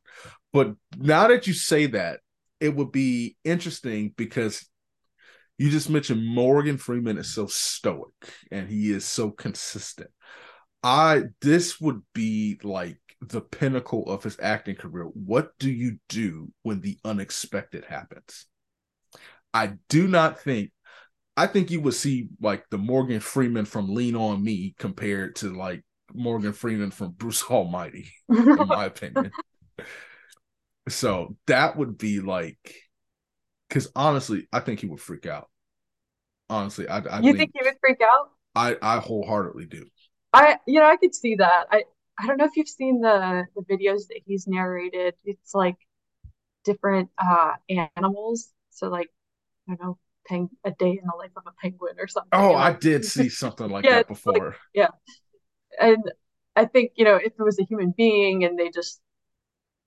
But 0.53 0.75
now 0.97 1.29
that 1.29 1.47
you 1.47 1.53
say 1.53 1.87
that, 1.87 2.21
it 2.61 2.75
would 2.75 2.93
be 2.93 3.37
interesting 3.45 4.13
because 4.17 4.67
you 5.61 5.69
just 5.69 5.91
mentioned 5.91 6.27
Morgan 6.27 6.79
Freeman 6.79 7.19
is 7.19 7.35
so 7.35 7.47
stoic 7.47 8.15
and 8.51 8.67
he 8.67 8.91
is 8.91 9.05
so 9.05 9.31
consistent. 9.31 10.09
I 10.83 11.25
this 11.43 11.79
would 11.79 12.01
be 12.15 12.59
like 12.63 12.97
the 13.21 13.43
pinnacle 13.43 14.09
of 14.09 14.23
his 14.23 14.39
acting 14.41 14.77
career. 14.77 15.05
What 15.05 15.51
do 15.59 15.71
you 15.71 15.99
do 16.09 16.51
when 16.63 16.81
the 16.81 16.99
unexpected 17.05 17.85
happens? 17.85 18.47
I 19.53 19.75
do 19.91 20.09
not 20.09 20.41
think 20.41 20.73
I 21.37 21.47
think 21.47 21.71
you 21.71 21.83
would 21.83 21.93
see 21.93 22.29
like 22.41 22.65
the 22.71 22.79
Morgan 22.79 23.21
Freeman 23.21 23.67
from 23.67 23.95
Lean 23.95 24.17
On 24.17 24.43
Me 24.43 24.75
compared 24.79 25.37
to 25.37 25.55
like 25.55 25.85
Morgan 26.15 26.55
Freeman 26.55 26.91
from 26.91 27.11
Bruce 27.11 27.45
Almighty, 27.45 28.11
in 28.31 28.67
my 28.67 28.85
opinion. 28.87 29.31
So 30.89 31.37
that 31.49 31.77
would 31.77 31.99
be 31.99 32.21
like, 32.21 32.75
because 33.71 33.91
honestly, 33.95 34.49
I 34.53 34.61
think 34.61 34.81
he 34.81 34.87
would 34.87 35.01
freak 35.01 35.27
out. 35.27 35.49
Honestly, 36.51 36.89
I, 36.89 36.99
I 36.99 37.23
you 37.23 37.33
think, 37.33 37.53
he 37.55 37.61
would 37.65 37.77
freak 37.81 38.01
out? 38.03 38.31
I 38.57 38.77
I 38.83 38.99
wholeheartedly 38.99 39.67
do. 39.67 39.87
I 40.33 40.59
you 40.67 40.81
know 40.81 40.87
I 40.87 40.97
could 40.97 41.15
see 41.15 41.37
that. 41.37 41.69
I 41.71 41.85
I 42.19 42.27
don't 42.27 42.37
know 42.37 42.45
if 42.45 42.57
you've 42.57 42.69
seen 42.69 43.01
the 43.01 43.47
the 43.55 43.63
videos 43.63 44.09
that 44.09 44.21
he's 44.27 44.47
narrated. 44.49 45.15
It's 45.25 45.55
like 45.55 45.77
different 46.65 47.09
uh 47.19 47.53
animals. 47.97 48.53
So 48.71 48.89
like 48.89 49.11
I 49.69 49.75
don't 49.77 49.83
know, 49.83 49.99
peng- 50.27 50.51
a 50.65 50.73
day 50.73 50.91
in 50.91 51.05
the 51.05 51.17
life 51.17 51.31
of 51.37 51.45
a 51.47 51.53
penguin 51.63 51.95
or 51.99 52.09
something. 52.09 52.31
Oh, 52.33 52.55
I 52.55 52.73
did 52.73 53.05
see 53.07 53.29
something 53.29 53.69
like 53.69 53.85
yeah, 53.85 53.99
that 53.99 54.09
before. 54.09 54.33
Like, 54.51 54.61
yeah. 54.75 54.89
And 55.81 56.11
I 56.57 56.65
think, 56.65 56.93
you 56.97 57.05
know, 57.05 57.17
if 57.17 57.33
it 57.39 57.43
was 57.43 57.59
a 57.61 57.65
human 57.65 57.93
being 57.97 58.45
and 58.45 58.59
they 58.59 58.71
just 58.71 59.01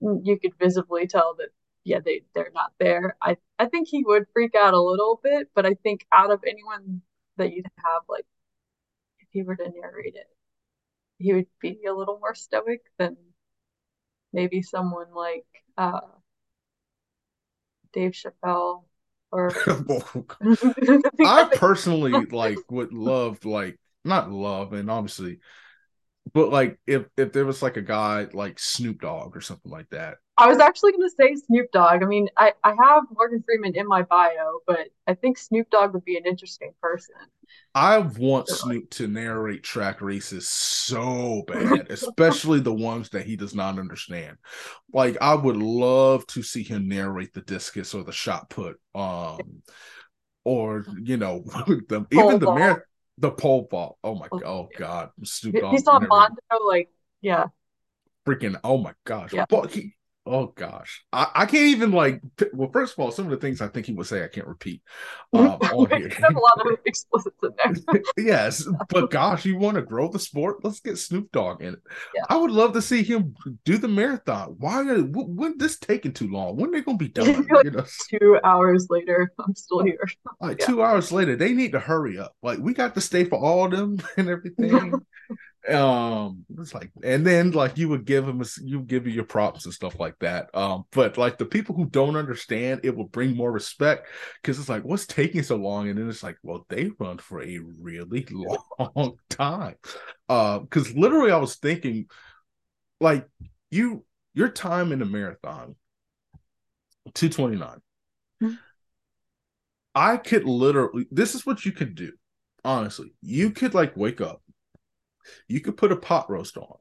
you 0.01 0.37
could 0.39 0.53
visibly 0.59 1.07
tell 1.07 1.35
that 1.37 1.49
yeah, 1.83 1.99
they 2.03 2.23
they're 2.33 2.51
not 2.53 2.73
there. 2.79 3.17
I 3.21 3.37
I 3.59 3.67
think 3.67 3.87
he 3.89 4.03
would 4.05 4.25
freak 4.33 4.55
out 4.55 4.73
a 4.73 4.81
little 4.81 5.19
bit, 5.23 5.49
but 5.55 5.65
I 5.65 5.75
think 5.75 6.05
out 6.11 6.31
of 6.31 6.43
anyone 6.47 7.01
that 7.37 7.51
you'd 7.53 7.67
have 7.77 8.03
like 8.09 8.25
if 9.19 9.27
he 9.31 9.43
were 9.43 9.55
to 9.55 9.69
narrate 9.69 10.15
it, 10.15 10.27
he 11.17 11.33
would 11.33 11.47
be 11.61 11.79
a 11.87 11.93
little 11.93 12.19
more 12.19 12.35
stoic 12.35 12.81
than 12.97 13.17
maybe 14.31 14.61
someone 14.61 15.13
like 15.13 15.45
uh 15.77 15.99
Dave 17.93 18.11
Chappelle 18.11 18.85
or 19.31 19.51
I 21.25 21.49
personally 21.55 22.25
like 22.25 22.57
would 22.69 22.93
love 22.93 23.45
like 23.45 23.77
not 24.03 24.31
love 24.31 24.73
and 24.73 24.89
obviously 24.89 25.39
but 26.33 26.49
like 26.49 26.79
if 26.87 27.03
if 27.15 27.31
there 27.31 27.45
was 27.45 27.61
like 27.61 27.77
a 27.77 27.81
guy 27.81 28.27
like 28.33 28.59
Snoop 28.59 29.01
Dogg 29.01 29.35
or 29.35 29.41
something 29.41 29.71
like 29.71 29.89
that. 29.91 30.17
I 30.35 30.47
was 30.47 30.57
actually 30.57 30.93
gonna 30.93 31.09
say 31.09 31.35
Snoop 31.35 31.71
Dogg. 31.71 32.01
I 32.01 32.07
mean, 32.07 32.27
I, 32.35 32.53
I 32.63 32.69
have 32.69 33.03
Morgan 33.15 33.43
Freeman 33.45 33.75
in 33.75 33.87
my 33.87 34.01
bio, 34.01 34.59
but 34.65 34.87
I 35.05 35.13
think 35.13 35.37
Snoop 35.37 35.69
Dogg 35.69 35.93
would 35.93 36.05
be 36.05 36.17
an 36.17 36.25
interesting 36.25 36.71
person. 36.81 37.13
I 37.75 37.99
want 37.99 38.47
Snoop 38.47 38.89
to 38.91 39.07
narrate 39.07 39.61
track 39.61 40.01
races 40.01 40.49
so 40.49 41.43
bad, 41.45 41.85
especially 41.91 42.61
the 42.61 42.73
ones 42.73 43.09
that 43.09 43.27
he 43.27 43.35
does 43.35 43.53
not 43.53 43.77
understand. 43.77 44.37
Like 44.91 45.17
I 45.21 45.35
would 45.35 45.57
love 45.57 46.25
to 46.27 46.41
see 46.41 46.63
him 46.63 46.87
narrate 46.87 47.33
the 47.33 47.41
discus 47.41 47.93
or 47.93 48.03
the 48.03 48.11
shot 48.11 48.49
put, 48.49 48.79
um, 48.95 49.61
or 50.43 50.83
you 50.99 51.17
know, 51.17 51.43
the, 51.67 52.07
even 52.11 52.39
the 52.39 52.51
marathon 52.51 52.81
the 53.17 53.31
pole 53.31 53.67
vault. 53.69 53.97
Oh 54.03 54.15
my 54.15 54.27
oh, 54.31 54.35
oh 54.35 54.39
god. 54.39 54.45
Oh 54.45 54.69
god. 54.77 55.11
Snoop 55.23 55.55
Dogg. 55.55 55.71
He's 55.71 55.87
on 55.87 56.07
Mondo, 56.07 56.35
like 56.65 56.89
yeah. 57.21 57.45
Freaking 58.27 58.59
oh 58.63 58.77
my 58.77 58.93
gosh. 59.05 59.33
Yeah. 59.33 59.45
He, 59.69 59.95
oh 60.25 60.47
gosh. 60.47 61.03
I, 61.11 61.27
I 61.35 61.45
can't 61.45 61.67
even 61.67 61.91
like 61.91 62.21
well, 62.53 62.69
first 62.71 62.93
of 62.93 62.99
all, 62.99 63.11
some 63.11 63.25
of 63.25 63.31
the 63.31 63.37
things 63.37 63.61
I 63.61 63.67
think 63.67 63.85
he 63.85 63.93
would 63.93 64.07
say 64.07 64.23
I 64.23 64.27
can't 64.27 64.47
repeat. 64.47 64.81
Um 65.33 65.43
on 65.43 65.89
here. 65.89 66.09
have 66.09 66.35
a 66.35 66.39
lot 66.39 66.61
of 66.61 66.77
explicits 66.85 67.35
in 67.41 67.49
there. 67.57 68.01
yes. 68.17 68.67
But 68.89 69.09
gosh, 69.09 69.45
you 69.45 69.57
want 69.57 69.75
to 69.75 69.81
grow 69.81 70.07
the 70.07 70.19
sport? 70.19 70.63
Let's 70.63 70.79
get 70.79 70.99
Snoop 70.99 71.31
Dogg 71.31 71.61
in 71.61 71.73
it. 71.73 71.79
Yeah. 72.15 72.21
I 72.29 72.37
would 72.37 72.51
love 72.51 72.73
to 72.73 72.83
see 72.83 73.01
him 73.01 73.33
do 73.65 73.77
the 73.79 73.87
marathon. 73.87 74.55
Why 74.59 74.83
would 74.83 75.15
when 75.15 75.57
this 75.57 75.79
taking 75.79 76.13
too 76.13 76.29
long? 76.29 76.55
When 76.55 76.69
are 76.69 76.73
they 76.73 76.81
gonna 76.81 76.97
be 76.97 77.07
done? 77.07 77.47
like 77.49 77.65
you 77.65 77.71
know? 77.71 77.85
Two 78.09 78.39
hours 78.43 78.87
later, 78.91 79.31
I'm 79.43 79.55
still 79.55 79.83
here. 79.83 80.07
Like 80.39 80.59
yeah. 80.59 80.67
two 80.67 80.83
hours 80.83 81.11
later, 81.11 81.35
they 81.35 81.53
need 81.53 81.71
to 81.71 81.79
hurry 81.79 82.19
up. 82.19 82.35
Like 82.43 82.59
we 82.59 82.73
got 82.73 82.93
to 82.93 83.01
stay 83.01 83.23
for 83.23 83.39
all 83.39 83.65
of 83.65 83.71
them 83.71 83.97
and 84.17 84.29
everything 84.29 84.93
um 85.69 86.43
it's 86.59 86.73
like 86.73 86.91
and 87.03 87.25
then 87.25 87.51
like 87.51 87.77
you 87.77 87.87
would 87.87 88.03
give 88.03 88.25
them 88.25 88.43
you 88.61 88.81
give 88.81 89.07
you 89.07 89.13
your 89.13 89.23
props 89.23 89.63
and 89.63 89.73
stuff 89.73 89.97
like 89.97 90.15
that. 90.19 90.49
Um 90.53 90.83
but 90.91 91.17
like 91.17 91.37
the 91.37 91.45
people 91.45 91.73
who 91.73 91.85
don't 91.85 92.17
understand 92.17 92.81
it 92.83 92.95
will 92.95 93.07
bring 93.07 93.35
more 93.35 93.51
respect 93.51 94.07
because 94.41 94.59
it's 94.59 94.67
like 94.67 94.83
what's 94.83 95.05
taking 95.05 95.41
so 95.41 95.55
long? 95.55 95.87
And 95.87 95.97
then 95.97 96.09
it's 96.09 96.23
like 96.23 96.37
well 96.43 96.65
they 96.67 96.91
run 96.99 97.17
for 97.17 97.41
a 97.41 97.59
really 97.79 98.27
long 98.95 99.17
time. 99.29 99.75
Uh 100.27 100.59
because 100.59 100.93
literally 100.95 101.31
i 101.31 101.37
was 101.37 101.55
thinking 101.55 102.07
like 102.99 103.27
you 103.71 104.03
your 104.33 104.49
time 104.49 104.91
in 104.91 104.99
the 104.99 105.05
marathon 105.05 105.75
229 107.13 107.81
mm-hmm. 108.41 108.55
i 109.93 110.17
could 110.17 110.45
literally 110.45 111.05
this 111.11 111.35
is 111.35 111.45
what 111.45 111.65
you 111.65 111.71
could 111.71 111.95
do 111.95 112.11
honestly. 112.63 113.13
You 113.21 113.51
could 113.51 113.73
like 113.73 113.95
wake 113.95 114.21
up 114.21 114.41
you 115.47 115.61
could 115.61 115.77
put 115.77 115.91
a 115.91 115.97
pot 115.97 116.29
roast 116.29 116.57
on. 116.57 116.77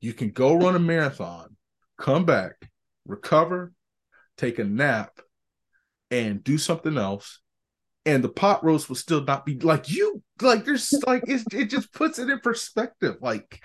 You 0.00 0.12
can 0.12 0.30
go 0.30 0.54
run 0.54 0.74
a 0.74 0.80
marathon, 0.80 1.56
come 1.96 2.24
back, 2.24 2.54
recover, 3.06 3.72
take 4.36 4.58
a 4.58 4.64
nap, 4.64 5.20
and 6.10 6.42
do 6.42 6.58
something 6.58 6.98
else. 6.98 7.40
And 8.04 8.24
the 8.24 8.28
pot 8.28 8.64
roast 8.64 8.88
will 8.88 8.96
still 8.96 9.22
not 9.22 9.46
be 9.46 9.56
like 9.60 9.88
you 9.88 10.22
like 10.40 10.64
there's 10.64 10.92
like 11.06 11.22
it, 11.28 11.42
it 11.52 11.66
just 11.66 11.92
puts 11.92 12.18
it 12.18 12.28
in 12.28 12.40
perspective. 12.40 13.16
Like, 13.20 13.64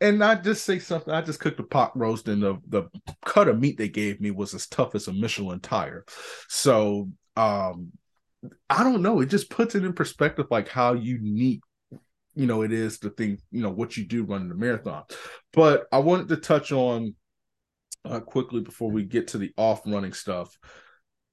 and 0.00 0.18
not 0.18 0.42
just 0.42 0.64
say 0.64 0.80
something. 0.80 1.14
I 1.14 1.22
just 1.22 1.38
cooked 1.38 1.60
a 1.60 1.62
pot 1.62 1.96
roast, 1.96 2.26
and 2.26 2.42
the 2.42 2.56
the 2.68 2.88
cut 3.24 3.46
of 3.46 3.60
meat 3.60 3.78
they 3.78 3.88
gave 3.88 4.20
me 4.20 4.32
was 4.32 4.54
as 4.54 4.66
tough 4.66 4.96
as 4.96 5.06
a 5.06 5.12
Michelin 5.12 5.60
tire. 5.60 6.04
So 6.48 7.10
um 7.36 7.92
I 8.68 8.82
don't 8.82 9.02
know. 9.02 9.20
It 9.20 9.26
just 9.26 9.50
puts 9.50 9.74
it 9.74 9.84
in 9.84 9.92
perspective, 9.92 10.46
like 10.50 10.68
how 10.68 10.94
unique 10.94 11.62
you 12.36 12.46
know 12.46 12.62
it 12.62 12.72
is 12.72 12.98
the 12.98 13.10
thing 13.10 13.38
you 13.50 13.62
know 13.62 13.70
what 13.70 13.96
you 13.96 14.04
do 14.04 14.22
running 14.22 14.48
the 14.48 14.54
marathon. 14.54 15.02
But 15.52 15.86
i 15.90 15.98
wanted 15.98 16.28
to 16.28 16.36
touch 16.36 16.70
on 16.70 17.14
uh, 18.04 18.20
quickly 18.20 18.60
before 18.60 18.90
we 18.90 19.02
get 19.04 19.28
to 19.28 19.38
the 19.38 19.52
off 19.56 19.82
running 19.86 20.12
stuff. 20.12 20.56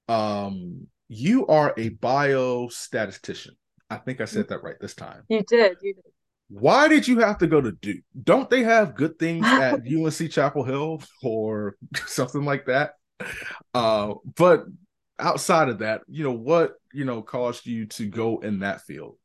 Um 0.08 0.88
you 1.08 1.46
are 1.46 1.74
a 1.76 1.90
biostatistician. 1.90 3.52
I 3.90 3.96
think 3.96 4.20
i 4.20 4.24
said 4.24 4.48
that 4.48 4.62
right 4.62 4.76
this 4.80 4.94
time. 4.94 5.22
You 5.28 5.42
did 5.46 5.76
you 5.82 5.94
did. 5.94 6.04
Why 6.48 6.88
did 6.88 7.08
you 7.08 7.18
have 7.20 7.38
to 7.38 7.46
go 7.46 7.60
to 7.60 7.72
duke? 7.72 8.04
Don't 8.22 8.50
they 8.50 8.62
have 8.62 8.96
good 8.96 9.18
things 9.18 9.46
at 9.46 9.80
unc 9.86 10.30
chapel 10.30 10.64
hill 10.64 11.02
or 11.22 11.76
something 12.06 12.44
like 12.44 12.66
that? 12.66 12.94
Uh 13.74 14.14
but 14.36 14.64
outside 15.18 15.68
of 15.68 15.78
that 15.78 16.00
you 16.08 16.24
know 16.24 16.32
what 16.32 16.74
you 16.92 17.04
know 17.04 17.22
caused 17.22 17.66
you 17.66 17.86
to 17.86 18.06
go 18.06 18.38
in 18.38 18.60
that 18.60 18.80
field 18.80 19.16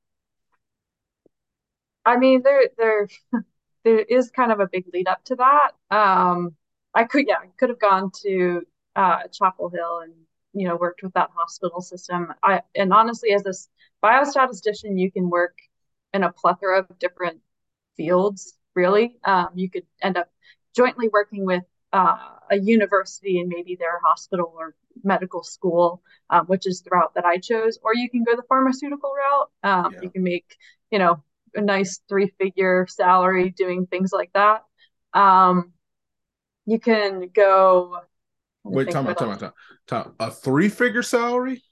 I 2.10 2.17
mean, 2.17 2.41
there 2.43 2.63
there 2.76 3.08
there 3.84 4.00
is 4.00 4.32
kind 4.32 4.52
of 4.52 4.60
a 4.60 4.67
big 4.67 4.86
lead 4.91 5.08
up 5.08 5.24
to 5.26 5.36
that. 5.36 5.72
Um, 5.95 6.56
I 6.95 7.04
could 7.04 7.26
yeah, 7.28 7.36
I 7.43 7.48
could 7.60 7.69
have 7.69 7.80
gone 7.80 8.10
to 8.24 8.63
uh, 8.95 9.19
Chapel 9.32 9.69
Hill 9.69 10.00
and 10.00 10.13
you 10.54 10.67
know 10.67 10.76
worked 10.76 11.04
with 11.04 11.13
that 11.13 11.30
hospital 11.36 11.82
system. 11.82 12.34
I 12.43 12.62
and 12.76 12.91
honestly, 12.93 13.32
as 13.32 13.45
a 13.45 13.54
biostatistician, 14.06 15.00
you 15.00 15.12
can 15.12 15.30
work 15.30 15.56
in 16.12 16.24
a 16.24 16.32
plethora 16.32 16.80
of 16.80 16.98
different 16.98 17.41
fields. 17.95 18.56
Really, 18.74 19.17
um, 19.24 19.50
you 19.54 19.69
could 19.69 19.86
end 20.02 20.17
up 20.17 20.32
jointly 20.76 21.10
working 21.10 21.45
with 21.45 21.63
uh, 21.93 22.17
a 22.50 22.60
university 22.60 23.39
and 23.39 23.50
maybe 23.50 23.76
their 23.76 24.00
hospital 24.04 24.52
or 24.58 24.74
medical 25.04 25.43
school, 25.43 26.02
um, 26.32 26.48
which 26.48 26.65
is 26.65 26.82
the 26.82 26.89
route 26.89 27.13
that 27.13 27.26
I 27.26 27.38
chose. 27.38 27.78
Or 27.84 27.93
you 27.93 28.10
can 28.10 28.24
go 28.24 28.36
the 28.36 28.43
pharmaceutical 28.50 29.12
route. 29.15 29.50
Um, 29.63 29.93
yeah. 29.93 30.00
You 30.02 30.10
can 30.10 30.24
make 30.24 30.58
you 30.90 30.98
know 30.98 31.23
a 31.56 31.62
nice 31.62 32.00
three 32.08 32.33
figure 32.39 32.87
salary 32.89 33.50
doing 33.50 33.87
things 33.87 34.12
like 34.13 34.31
that. 34.33 34.63
Um, 35.13 35.73
you 36.65 36.79
can 36.79 37.29
go. 37.33 38.02
Wait, 38.63 38.91
time 38.91 39.08
out, 39.08 39.17
time 39.17 39.31
out, 39.31 39.54
time. 39.87 40.13
A 40.19 40.31
three 40.31 40.69
figure 40.69 41.04
salary? 41.04 41.63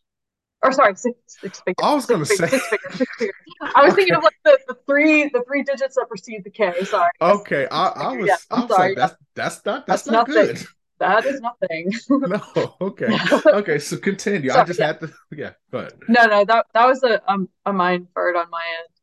or 0.64 0.72
sorry, 0.72 0.96
six 0.96 1.18
six 1.28 1.60
figures. 1.60 1.76
I 1.82 1.94
was 1.94 2.06
going 2.06 2.20
to 2.22 2.26
say 2.26 2.36
six 2.48 2.68
figures, 2.68 2.94
six 2.98 3.12
figures. 3.18 3.36
I 3.62 3.84
was 3.84 3.94
okay. 3.94 3.96
thinking 3.96 4.16
of 4.16 4.24
like 4.24 4.36
the, 4.44 4.60
the 4.68 4.78
three 4.86 5.30
the 5.30 5.44
three 5.48 5.64
digits 5.64 5.96
that 5.96 6.06
precede 6.08 6.44
the 6.44 6.50
K. 6.50 6.84
Sorry. 6.84 7.10
Okay, 7.22 7.68
I, 7.70 7.88
I 7.88 8.18
was 8.18 8.28
yeah, 8.28 8.36
I 8.50 8.62
was 8.62 8.70
sorry. 8.70 8.90
like 8.90 8.98
that's 8.98 9.16
that's 9.36 9.66
not 9.66 9.88
that's, 9.88 10.04
that's 10.04 10.12
not 10.12 10.28
nothing. 10.28 10.56
good. 10.56 10.68
That 11.00 11.26
is 11.26 11.42
nothing. 11.42 11.92
no, 12.10 12.76
okay, 12.82 13.18
okay. 13.46 13.80
So 13.80 13.98
continue. 13.98 14.50
Sorry, 14.50 14.62
I 14.62 14.66
just 14.66 14.80
yeah. 14.80 14.88
had 14.88 15.00
to, 15.02 15.14
yeah. 15.32 15.52
But 15.70 15.94
no, 16.08 16.26
no, 16.26 16.44
that 16.46 16.66
that 16.74 16.88
was 16.88 17.04
a 17.04 17.22
um, 17.32 17.50
a 17.66 17.74
mind 17.74 18.12
bird 18.14 18.36
on 18.36 18.50
my 18.50 18.64
end. 18.80 18.97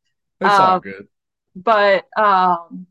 It's 0.44 0.54
um, 0.54 0.60
all 0.60 0.80
good. 0.80 1.08
But 1.56 2.06
um, 2.16 2.86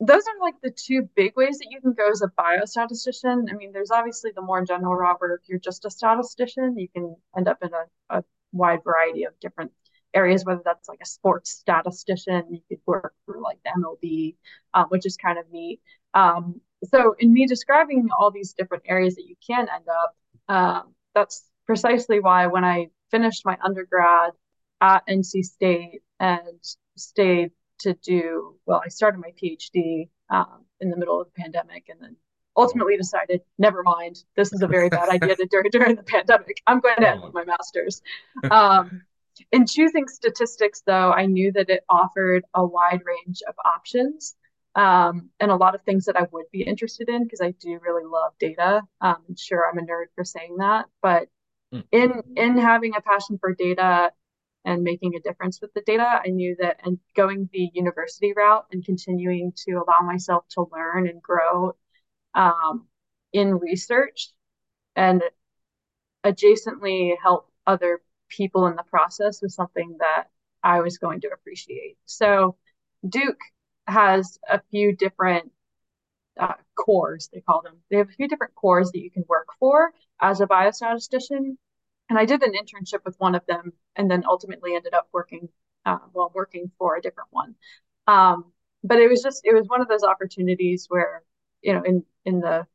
those 0.00 0.22
are 0.22 0.40
like 0.40 0.54
the 0.62 0.70
two 0.70 1.08
big 1.14 1.36
ways 1.36 1.58
that 1.58 1.68
you 1.70 1.80
can 1.80 1.92
go 1.92 2.10
as 2.10 2.22
a 2.22 2.28
biostatistician. 2.28 3.50
I 3.50 3.54
mean, 3.54 3.72
there's 3.72 3.90
obviously 3.90 4.32
the 4.34 4.42
more 4.42 4.64
general 4.64 4.94
route 4.94 5.20
where 5.20 5.34
if 5.34 5.48
you're 5.48 5.58
just 5.58 5.84
a 5.84 5.90
statistician, 5.90 6.78
you 6.78 6.88
can 6.88 7.16
end 7.36 7.48
up 7.48 7.58
in 7.62 7.70
a, 7.72 8.18
a 8.18 8.24
wide 8.52 8.82
variety 8.84 9.24
of 9.24 9.38
different 9.40 9.72
areas, 10.14 10.44
whether 10.44 10.62
that's 10.64 10.88
like 10.88 10.98
a 11.02 11.06
sports 11.06 11.50
statistician, 11.50 12.44
you 12.50 12.60
could 12.68 12.80
work 12.86 13.14
for 13.24 13.38
like 13.40 13.58
the 13.64 13.70
MLB, 13.70 14.36
um, 14.74 14.86
which 14.88 15.06
is 15.06 15.16
kind 15.16 15.38
of 15.38 15.44
neat. 15.50 15.80
Um, 16.14 16.60
so 16.84 17.14
in 17.18 17.32
me 17.32 17.46
describing 17.46 18.08
all 18.18 18.30
these 18.30 18.54
different 18.54 18.84
areas 18.86 19.14
that 19.14 19.26
you 19.26 19.36
can 19.46 19.68
end 19.68 19.84
up, 19.88 20.16
um, 20.48 20.94
that's 21.14 21.44
precisely 21.66 22.20
why 22.20 22.46
when 22.46 22.64
I 22.64 22.88
finished 23.10 23.44
my 23.44 23.56
undergrad 23.62 24.32
at 24.80 25.06
NC 25.06 25.44
State 25.44 26.02
and 26.22 26.62
stayed 26.96 27.50
to 27.78 27.92
do 28.02 28.56
well 28.64 28.80
i 28.84 28.88
started 28.88 29.18
my 29.18 29.32
phd 29.42 30.08
um, 30.30 30.64
in 30.80 30.88
the 30.88 30.96
middle 30.96 31.20
of 31.20 31.26
the 31.26 31.42
pandemic 31.42 31.84
and 31.90 32.00
then 32.00 32.16
ultimately 32.56 32.96
decided 32.96 33.40
never 33.58 33.82
mind 33.82 34.24
this 34.36 34.52
is 34.52 34.62
a 34.62 34.66
very 34.66 34.88
bad 34.88 35.08
idea 35.10 35.36
to 35.36 35.46
do 35.46 35.62
during 35.72 35.96
the 35.96 36.02
pandemic. 36.02 36.62
I'm 36.66 36.80
going 36.80 36.96
to 36.96 37.08
end 37.08 37.22
with 37.22 37.34
my 37.34 37.44
master's. 37.44 38.02
Um, 38.50 39.02
in 39.50 39.66
choosing 39.66 40.06
statistics 40.08 40.82
though 40.86 41.10
i 41.10 41.24
knew 41.24 41.50
that 41.52 41.70
it 41.70 41.82
offered 41.88 42.44
a 42.54 42.64
wide 42.64 43.00
range 43.04 43.40
of 43.48 43.54
options 43.64 44.36
um, 44.74 45.30
and 45.40 45.50
a 45.50 45.56
lot 45.56 45.74
of 45.74 45.82
things 45.82 46.04
that 46.04 46.16
i 46.16 46.26
would 46.32 46.44
be 46.52 46.62
interested 46.62 47.08
in 47.08 47.24
because 47.24 47.40
i 47.40 47.50
do 47.52 47.78
really 47.82 48.04
love 48.04 48.32
data. 48.38 48.82
Um, 49.00 49.16
sure 49.36 49.66
i'm 49.68 49.78
a 49.78 49.82
nerd 49.82 50.06
for 50.14 50.24
saying 50.24 50.58
that 50.58 50.84
but 51.00 51.28
mm. 51.74 51.82
in 51.90 52.22
in 52.36 52.58
having 52.58 52.94
a 52.94 53.00
passion 53.00 53.38
for 53.38 53.54
data 53.54 54.12
and 54.64 54.82
making 54.82 55.14
a 55.14 55.20
difference 55.20 55.60
with 55.60 55.72
the 55.74 55.82
data. 55.84 56.20
I 56.24 56.28
knew 56.28 56.56
that 56.60 56.80
and 56.84 56.98
going 57.16 57.48
the 57.52 57.70
university 57.74 58.32
route 58.32 58.66
and 58.72 58.84
continuing 58.84 59.52
to 59.66 59.72
allow 59.72 60.06
myself 60.06 60.44
to 60.50 60.68
learn 60.72 61.08
and 61.08 61.20
grow 61.22 61.76
um, 62.34 62.86
in 63.32 63.58
research 63.58 64.30
and 64.94 65.22
adjacently 66.24 67.14
help 67.20 67.50
other 67.66 68.00
people 68.28 68.66
in 68.66 68.76
the 68.76 68.82
process 68.84 69.42
was 69.42 69.54
something 69.54 69.96
that 69.98 70.24
I 70.62 70.80
was 70.80 70.98
going 70.98 71.20
to 71.22 71.28
appreciate. 71.28 71.96
So 72.06 72.56
Duke 73.08 73.40
has 73.86 74.38
a 74.48 74.60
few 74.70 74.94
different 74.94 75.50
uh, 76.38 76.54
cores, 76.76 77.28
they 77.32 77.40
call 77.40 77.62
them. 77.62 77.76
They 77.90 77.98
have 77.98 78.08
a 78.08 78.12
few 78.12 78.28
different 78.28 78.54
cores 78.54 78.90
that 78.92 79.00
you 79.00 79.10
can 79.10 79.24
work 79.28 79.48
for 79.58 79.92
as 80.20 80.40
a 80.40 80.46
biostatistician. 80.46 81.56
And 82.12 82.18
I 82.18 82.26
did 82.26 82.42
an 82.42 82.52
internship 82.52 83.06
with 83.06 83.18
one 83.18 83.34
of 83.34 83.46
them 83.46 83.72
and 83.96 84.10
then 84.10 84.24
ultimately 84.28 84.74
ended 84.74 84.92
up 84.92 85.08
working, 85.14 85.48
uh, 85.86 85.96
well, 86.12 86.30
working 86.34 86.70
for 86.76 86.94
a 86.94 87.00
different 87.00 87.30
one. 87.32 87.54
Um, 88.06 88.52
but 88.84 88.98
it 88.98 89.08
was 89.08 89.22
just, 89.22 89.46
it 89.46 89.54
was 89.54 89.66
one 89.66 89.80
of 89.80 89.88
those 89.88 90.02
opportunities 90.02 90.84
where, 90.90 91.22
you 91.62 91.72
know, 91.72 91.82
in, 91.82 92.04
in 92.26 92.40
the, 92.40 92.66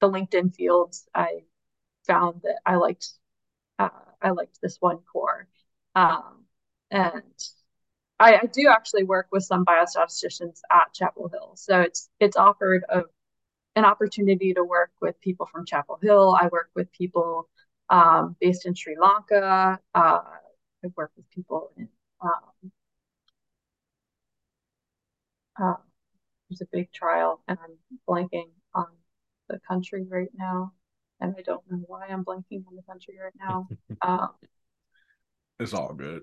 the 0.00 0.08
LinkedIn 0.08 0.54
fields, 0.54 1.06
I 1.14 1.40
found 2.06 2.40
that 2.44 2.60
I 2.64 2.76
liked, 2.76 3.06
uh, 3.78 3.90
I 4.22 4.30
liked 4.30 4.58
this 4.62 4.78
one 4.80 5.00
core. 5.12 5.46
Um, 5.94 6.46
and 6.90 7.22
I, 8.18 8.36
I, 8.36 8.46
do 8.46 8.68
actually 8.70 9.04
work 9.04 9.26
with 9.30 9.44
some 9.44 9.66
biostatisticians 9.66 10.60
at 10.70 10.94
Chapel 10.94 11.28
Hill. 11.28 11.52
So 11.56 11.82
it's, 11.82 12.08
it's 12.18 12.38
offered 12.38 12.82
a, 12.88 13.02
an 13.76 13.84
opportunity 13.84 14.54
to 14.54 14.64
work 14.64 14.92
with 15.02 15.20
people 15.20 15.44
from 15.52 15.66
Chapel 15.66 15.98
Hill. 16.00 16.34
I 16.40 16.46
work 16.46 16.70
with 16.74 16.90
people 16.92 17.50
um, 17.90 18.36
based 18.40 18.66
in 18.66 18.74
Sri 18.74 18.96
Lanka. 19.00 19.78
Uh, 19.94 20.20
I've 20.84 20.92
worked 20.96 21.16
with 21.16 21.28
people 21.30 21.70
in, 21.76 21.88
um, 22.22 22.70
uh, 25.60 25.74
there's 26.48 26.60
a 26.60 26.66
big 26.72 26.92
trial, 26.92 27.40
and 27.48 27.58
I'm 27.62 27.78
blanking 28.08 28.50
on 28.74 28.86
the 29.48 29.58
country 29.66 30.06
right 30.08 30.30
now, 30.36 30.72
and 31.20 31.34
I 31.38 31.42
don't 31.42 31.62
know 31.70 31.82
why 31.86 32.06
I'm 32.08 32.24
blanking 32.24 32.66
on 32.66 32.76
the 32.76 32.82
country 32.82 33.16
right 33.22 33.32
now. 33.38 33.68
Um, 34.02 34.30
it's 35.58 35.72
all 35.72 35.94
good. 35.94 36.22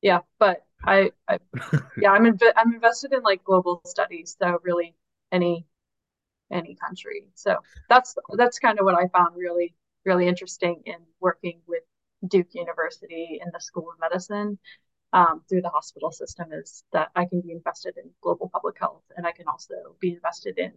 Yeah, 0.00 0.20
but 0.40 0.64
I, 0.84 1.12
I 1.28 1.38
yeah, 2.00 2.10
I'm 2.10 2.24
inv- 2.24 2.52
I'm 2.56 2.74
invested 2.74 3.12
in 3.12 3.22
like 3.22 3.44
global 3.44 3.80
studies, 3.86 4.36
so 4.40 4.58
really 4.64 4.96
any 5.30 5.66
any 6.50 6.76
country. 6.76 7.28
So 7.34 7.58
that's 7.88 8.16
that's 8.36 8.58
kind 8.58 8.78
of 8.80 8.84
what 8.84 8.94
I 8.96 9.08
found 9.08 9.36
really 9.36 9.74
really 10.04 10.28
interesting 10.28 10.82
in 10.86 10.96
working 11.20 11.60
with 11.66 11.82
Duke 12.26 12.54
University 12.54 13.40
in 13.42 13.50
the 13.52 13.60
School 13.60 13.88
of 13.92 14.00
Medicine 14.00 14.58
um, 15.12 15.42
through 15.48 15.62
the 15.62 15.68
hospital 15.68 16.10
system 16.10 16.52
is 16.52 16.84
that 16.92 17.10
I 17.14 17.26
can 17.26 17.40
be 17.40 17.52
invested 17.52 17.96
in 17.96 18.10
global 18.20 18.48
public 18.48 18.78
health 18.78 19.02
and 19.16 19.26
I 19.26 19.32
can 19.32 19.46
also 19.46 19.74
be 20.00 20.12
invested 20.12 20.58
in 20.58 20.72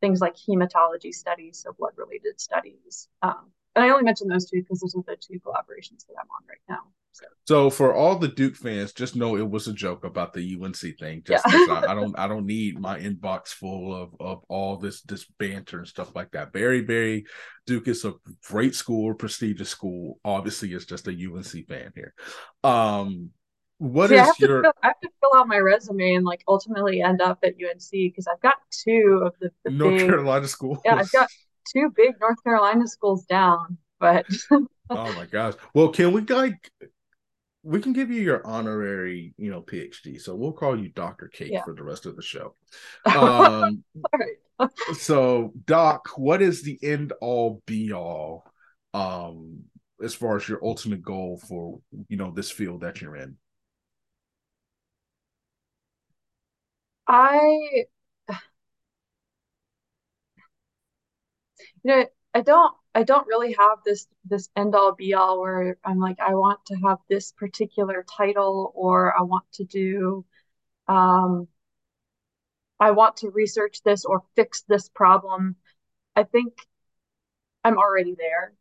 things 0.00 0.20
like 0.20 0.34
hematology 0.36 1.12
studies, 1.12 1.62
so 1.62 1.72
blood 1.72 1.92
related 1.96 2.40
studies. 2.40 3.08
Um, 3.22 3.52
and 3.74 3.84
I 3.84 3.90
only 3.90 4.04
mention 4.04 4.28
those 4.28 4.50
two 4.50 4.60
because 4.60 4.80
those 4.80 4.94
are 4.94 5.04
the 5.06 5.16
two 5.16 5.40
collaborations 5.40 6.06
that 6.06 6.14
I'm 6.20 6.28
on 6.30 6.46
right 6.48 6.58
now. 6.68 6.92
So. 7.44 7.70
for 7.70 7.94
all 7.94 8.16
the 8.16 8.28
Duke 8.28 8.56
fans, 8.56 8.92
just 8.92 9.16
know 9.16 9.36
it 9.36 9.48
was 9.48 9.68
a 9.68 9.72
joke 9.72 10.04
about 10.04 10.32
the 10.32 10.58
UNC 10.60 10.98
thing. 10.98 11.22
Just 11.26 11.44
yeah. 11.48 11.66
I, 11.70 11.92
I, 11.92 11.94
don't 11.94 12.18
I 12.18 12.28
don't 12.28 12.46
need 12.46 12.78
my 12.78 12.98
inbox 12.98 13.48
full 13.48 13.94
of 13.94 14.14
of 14.20 14.42
all 14.48 14.76
this 14.76 15.02
this 15.02 15.24
banter 15.38 15.78
and 15.78 15.88
stuff 15.88 16.14
like 16.14 16.30
that. 16.32 16.52
Barry 16.52 16.82
Barry 16.82 17.26
Duke 17.66 17.88
is 17.88 18.04
a 18.04 18.14
great 18.44 18.74
school, 18.74 19.14
prestigious 19.14 19.68
school. 19.68 20.18
Obviously, 20.24 20.72
it's 20.72 20.86
just 20.86 21.08
a 21.08 21.10
UNC 21.10 21.68
fan 21.68 21.92
here. 21.94 22.14
Um 22.64 23.30
what 23.82 24.10
See, 24.10 24.14
is 24.14 24.20
I 24.28 24.32
your 24.38 24.62
fill, 24.62 24.72
I 24.84 24.86
have 24.88 25.00
to 25.00 25.08
fill 25.20 25.40
out 25.40 25.48
my 25.48 25.58
resume 25.58 26.14
and 26.14 26.24
like 26.24 26.44
ultimately 26.46 27.02
end 27.02 27.20
up 27.20 27.40
at 27.42 27.54
UNC 27.54 27.90
because 27.90 28.28
I've 28.28 28.40
got 28.40 28.54
two 28.70 29.22
of 29.24 29.34
the, 29.40 29.50
the 29.64 29.72
North 29.72 29.98
big, 29.98 30.08
Carolina 30.08 30.46
schools. 30.46 30.78
Yeah, 30.84 30.94
I've 30.94 31.10
got 31.10 31.28
two 31.74 31.92
big 31.96 32.14
North 32.20 32.42
Carolina 32.44 32.86
schools 32.86 33.24
down, 33.24 33.78
but 33.98 34.24
oh 34.52 34.66
my 34.88 35.26
gosh. 35.32 35.54
Well, 35.74 35.88
can 35.88 36.12
we 36.12 36.20
like 36.20 36.70
we 37.62 37.80
can 37.80 37.92
give 37.92 38.10
you 38.10 38.20
your 38.20 38.44
honorary, 38.46 39.34
you 39.36 39.50
know, 39.50 39.62
PhD. 39.62 40.20
So 40.20 40.34
we'll 40.34 40.52
call 40.52 40.78
you 40.78 40.88
Dr. 40.88 41.28
Kate 41.28 41.52
yeah. 41.52 41.62
for 41.64 41.74
the 41.74 41.84
rest 41.84 42.06
of 42.06 42.16
the 42.16 42.22
show. 42.22 42.54
Um, 43.06 43.84
so 44.94 45.52
Doc, 45.64 46.08
what 46.16 46.42
is 46.42 46.62
the 46.62 46.78
end 46.82 47.12
all 47.20 47.62
be 47.66 47.92
all 47.92 48.44
um 48.94 49.64
as 50.02 50.14
far 50.14 50.36
as 50.36 50.48
your 50.48 50.64
ultimate 50.64 51.02
goal 51.02 51.40
for, 51.48 51.80
you 52.08 52.16
know, 52.16 52.30
this 52.30 52.50
field 52.50 52.82
that 52.82 53.00
you're 53.00 53.16
in? 53.16 53.36
I 57.08 57.84
you 61.84 61.90
know, 61.90 62.06
I 62.34 62.40
don't 62.40 62.74
I 62.94 63.04
don't 63.04 63.26
really 63.26 63.52
have 63.58 63.78
this 63.84 64.06
this 64.24 64.48
end 64.54 64.74
all 64.74 64.92
be 64.92 65.14
all 65.14 65.40
where 65.40 65.78
I'm 65.84 65.98
like 65.98 66.20
I 66.20 66.34
want 66.34 66.64
to 66.66 66.76
have 66.76 66.98
this 67.08 67.32
particular 67.32 68.04
title 68.16 68.72
or 68.74 69.16
I 69.18 69.22
want 69.22 69.44
to 69.54 69.64
do 69.64 70.24
um 70.88 71.48
I 72.78 72.90
want 72.90 73.18
to 73.18 73.30
research 73.30 73.82
this 73.84 74.04
or 74.04 74.22
fix 74.34 74.62
this 74.62 74.88
problem. 74.88 75.56
I 76.16 76.24
think 76.24 76.54
I'm 77.64 77.78
already 77.78 78.14
there. 78.18 78.52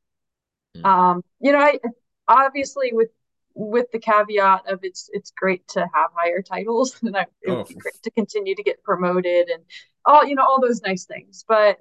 Mm. 0.78 0.86
Um 0.86 1.24
you 1.40 1.52
know 1.52 1.60
I 1.60 1.80
obviously 2.28 2.92
with 2.94 3.10
with 3.54 3.92
the 3.92 4.00
caveat 4.00 4.72
of 4.72 4.80
it's 4.84 5.10
it's 5.12 5.32
great 5.32 5.68
to 5.68 5.82
have 5.94 6.12
higher 6.16 6.42
titles 6.42 6.98
and 7.04 7.18
I, 7.18 7.26
it 7.42 7.52
would 7.52 7.68
be 7.68 7.76
oh. 7.76 7.80
great 7.80 8.02
to 8.04 8.12
continue 8.12 8.56
to 8.56 8.64
get 8.64 8.82
promoted 8.82 9.50
and 9.50 9.64
all 10.06 10.26
you 10.26 10.36
know 10.36 10.44
all 10.44 10.62
those 10.62 10.82
nice 10.82 11.04
things 11.04 11.44
but 11.46 11.80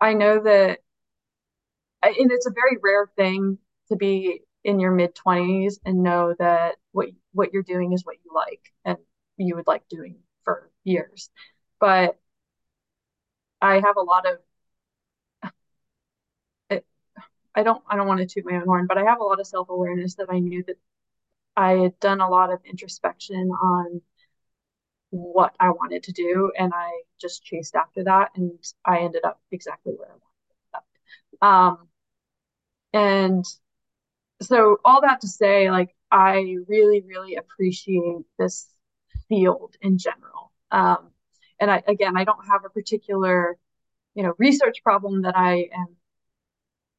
I 0.00 0.12
know 0.12 0.42
that 0.42 0.80
and 2.02 2.32
it's 2.32 2.46
a 2.46 2.50
very 2.52 2.78
rare 2.82 3.10
thing 3.16 3.58
to 3.88 3.96
be 3.96 4.42
in 4.64 4.80
your 4.80 4.92
mid 4.92 5.14
20s 5.14 5.80
and 5.84 6.02
know 6.02 6.34
that 6.38 6.76
what 6.92 7.08
what 7.32 7.52
you're 7.52 7.62
doing 7.62 7.92
is 7.92 8.04
what 8.04 8.16
you 8.24 8.30
like 8.34 8.72
and 8.84 8.98
you 9.36 9.56
would 9.56 9.66
like 9.66 9.88
doing 9.88 10.16
for 10.44 10.70
years. 10.84 11.30
But 11.80 12.18
i 13.60 13.74
have 13.80 13.96
a 13.96 14.02
lot 14.02 14.26
of 14.26 14.38
it, 16.70 16.84
i 17.54 17.62
don't 17.62 17.82
i 17.88 17.96
don't 17.96 18.08
want 18.08 18.20
to 18.20 18.26
toot 18.26 18.44
my 18.44 18.56
own 18.56 18.64
horn 18.64 18.86
but 18.86 18.98
i 18.98 19.04
have 19.04 19.20
a 19.20 19.24
lot 19.24 19.40
of 19.40 19.46
self-awareness 19.46 20.14
that 20.16 20.28
i 20.30 20.38
knew 20.38 20.62
that 20.66 20.76
i 21.56 21.72
had 21.72 21.98
done 22.00 22.20
a 22.20 22.28
lot 22.28 22.52
of 22.52 22.60
introspection 22.64 23.50
on 23.50 24.00
what 25.10 25.54
i 25.58 25.70
wanted 25.70 26.02
to 26.02 26.12
do 26.12 26.52
and 26.58 26.72
i 26.74 26.90
just 27.20 27.42
chased 27.44 27.74
after 27.74 28.04
that 28.04 28.30
and 28.36 28.52
i 28.84 28.98
ended 28.98 29.24
up 29.24 29.40
exactly 29.50 29.92
where 29.94 30.08
i 30.08 30.12
wanted 30.12 30.22
to 31.40 31.46
um, 31.46 31.87
and 32.92 33.44
so 34.42 34.78
all 34.84 35.00
that 35.02 35.20
to 35.22 35.28
say, 35.28 35.70
like 35.70 35.94
I 36.10 36.56
really, 36.68 37.02
really 37.02 37.36
appreciate 37.36 38.24
this 38.38 38.68
field 39.28 39.74
in 39.80 39.98
general. 39.98 40.52
Um, 40.70 41.10
and 41.60 41.70
I 41.70 41.82
again, 41.86 42.16
I 42.16 42.24
don't 42.24 42.46
have 42.46 42.64
a 42.64 42.70
particular, 42.70 43.58
you 44.14 44.22
know, 44.22 44.34
research 44.38 44.82
problem 44.82 45.22
that 45.22 45.36
I 45.36 45.68
am 45.74 45.96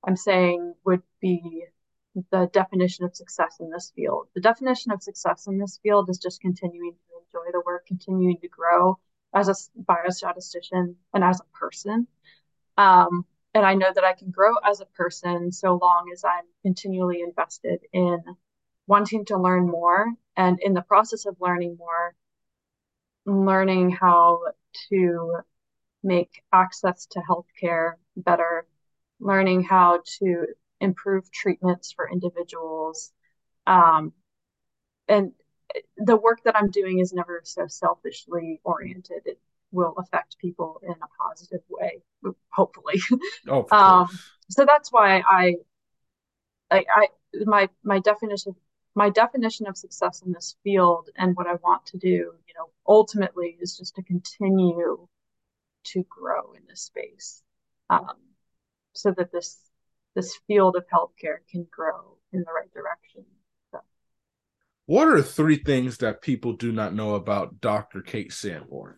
I'm 0.06 0.16
saying 0.16 0.76
would 0.86 1.02
be 1.22 1.66
the 2.32 2.50
definition 2.54 3.06
of 3.06 3.16
success 3.16 3.58
in 3.60 3.70
this 3.70 3.92
field. 3.96 4.28
The 4.34 4.42
definition 4.42 4.92
of 4.92 5.04
success 5.04 5.48
in 5.48 5.58
this 5.60 5.80
field 5.84 6.10
is 6.10 6.18
just 6.18 6.42
continuing 6.42 6.94
to 6.94 7.40
enjoy 7.40 7.52
the 7.52 7.62
work, 7.66 7.86
continuing 7.86 8.38
to 8.42 8.48
grow 8.48 8.98
as 9.34 9.50
a 9.50 9.56
biostatistician 9.82 10.96
and 11.14 11.24
as 11.24 11.40
a 11.40 11.58
person. 11.58 12.08
Um, 12.78 13.26
and 13.60 13.68
I 13.68 13.74
know 13.74 13.91
that 13.93 14.05
I 14.05 14.14
can 14.14 14.32
grow 14.32 14.55
as 14.66 14.80
a 14.80 14.86
person 14.86 15.51
so 15.51 15.78
long 15.82 16.10
as 16.14 16.24
I'm 16.24 16.45
continually 16.64 17.20
invested 17.20 17.82
in 17.91 18.24
wanting 18.88 19.26
to 19.26 19.38
learn 19.38 19.68
more 19.68 20.14
and 20.38 20.57
in 20.62 20.74
the 20.74 20.82
process 20.82 21.26
of 21.26 21.36
learning 21.41 21.76
more, 21.78 22.16
learning 23.26 23.91
how 23.91 24.43
to 24.88 25.39
make 26.01 26.41
access 26.53 27.05
to 27.07 27.22
healthcare 27.30 27.95
better, 28.16 28.66
learning 29.20 29.64
how 29.64 30.03
to 30.20 30.45
improve 30.80 31.30
treatments 31.30 31.91
for 31.91 32.10
individuals. 32.10 33.12
Um, 33.68 34.14
and 35.10 35.34
the 35.97 36.16
work 36.16 36.39
that 36.45 36.55
I'm 36.55 36.72
doing 36.72 36.99
is 36.99 37.12
never 37.12 37.41
so 37.43 37.68
selfishly 37.68 38.62
oriented. 38.64 39.24
It 39.26 39.38
will 39.72 39.96
affect 39.98 40.38
people 40.40 40.80
in 40.84 40.92
a 40.92 41.24
positive 41.24 41.62
way, 41.70 42.02
hopefully. 42.50 43.02
Oh, 43.48 43.66
um, 43.72 44.08
so 44.50 44.66
that's 44.66 44.92
why 44.92 45.22
I, 45.28 45.56
I, 46.70 46.86
I, 46.96 47.08
my 47.46 47.70
my 47.84 48.00
definition 48.00 48.56
my 48.96 49.10
definition 49.10 49.68
of 49.68 49.78
success 49.78 50.22
in 50.26 50.34
this 50.34 50.56
field 50.64 51.10
and 51.16 51.36
what 51.36 51.48
I 51.48 51.54
want 51.64 51.86
to 51.88 51.98
do, 51.98 52.08
you 52.48 52.54
know, 52.58 52.70
ultimately 52.88 53.58
is 53.62 53.78
just 53.78 53.96
to 53.96 54.04
continue 54.04 55.08
to 55.86 56.06
grow 56.10 56.54
in 56.54 56.64
this 56.68 56.82
space, 56.82 57.42
um, 57.90 58.18
so 58.94 59.14
that 59.18 59.32
this 59.32 59.58
this 60.16 60.38
field 60.48 60.76
of 60.76 60.86
healthcare 60.94 61.38
can 61.50 61.66
grow 61.72 62.18
in 62.34 62.40
the 62.40 62.52
right 62.52 62.72
direction. 62.74 63.24
So. 63.72 63.80
What 64.86 65.08
are 65.08 65.22
three 65.22 65.64
things 65.64 66.00
that 66.00 66.22
people 66.22 66.54
do 66.54 66.72
not 66.72 66.94
know 66.94 67.16
about 67.16 67.62
Dr. 67.62 68.02
Kate 68.02 68.34
Sanborn? 68.34 68.98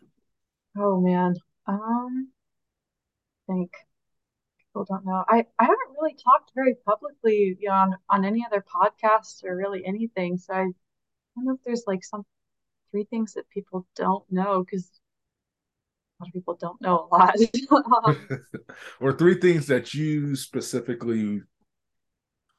Oh 0.77 0.99
man, 1.01 1.35
um, 1.67 2.29
I 3.49 3.53
think 3.53 3.71
people 4.59 4.85
don't 4.85 5.05
know. 5.05 5.23
I 5.27 5.45
I 5.59 5.63
haven't 5.63 5.95
really 5.99 6.15
talked 6.15 6.51
very 6.55 6.75
publicly, 6.85 7.57
you 7.59 7.69
know, 7.69 7.75
on 7.75 7.97
on 8.09 8.25
any 8.25 8.45
other 8.45 8.63
podcasts 8.63 9.43
or 9.43 9.55
really 9.55 9.85
anything. 9.85 10.37
So 10.37 10.53
I, 10.53 10.61
I 10.61 10.63
don't 11.35 11.45
know 11.45 11.53
if 11.53 11.63
there's 11.65 11.83
like 11.87 12.03
some 12.03 12.25
three 12.91 13.05
things 13.05 13.33
that 13.33 13.49
people 13.49 13.87
don't 13.95 14.25
know 14.31 14.63
because 14.63 14.89
a 16.19 16.23
lot 16.23 16.29
of 16.29 16.33
people 16.33 16.57
don't 16.59 16.81
know 16.81 17.07
a 17.11 17.15
lot. 17.15 17.35
um, 18.05 18.27
or 19.01 19.13
three 19.13 19.35
things 19.35 19.67
that 19.67 19.93
you 19.93 20.35
specifically 20.35 21.41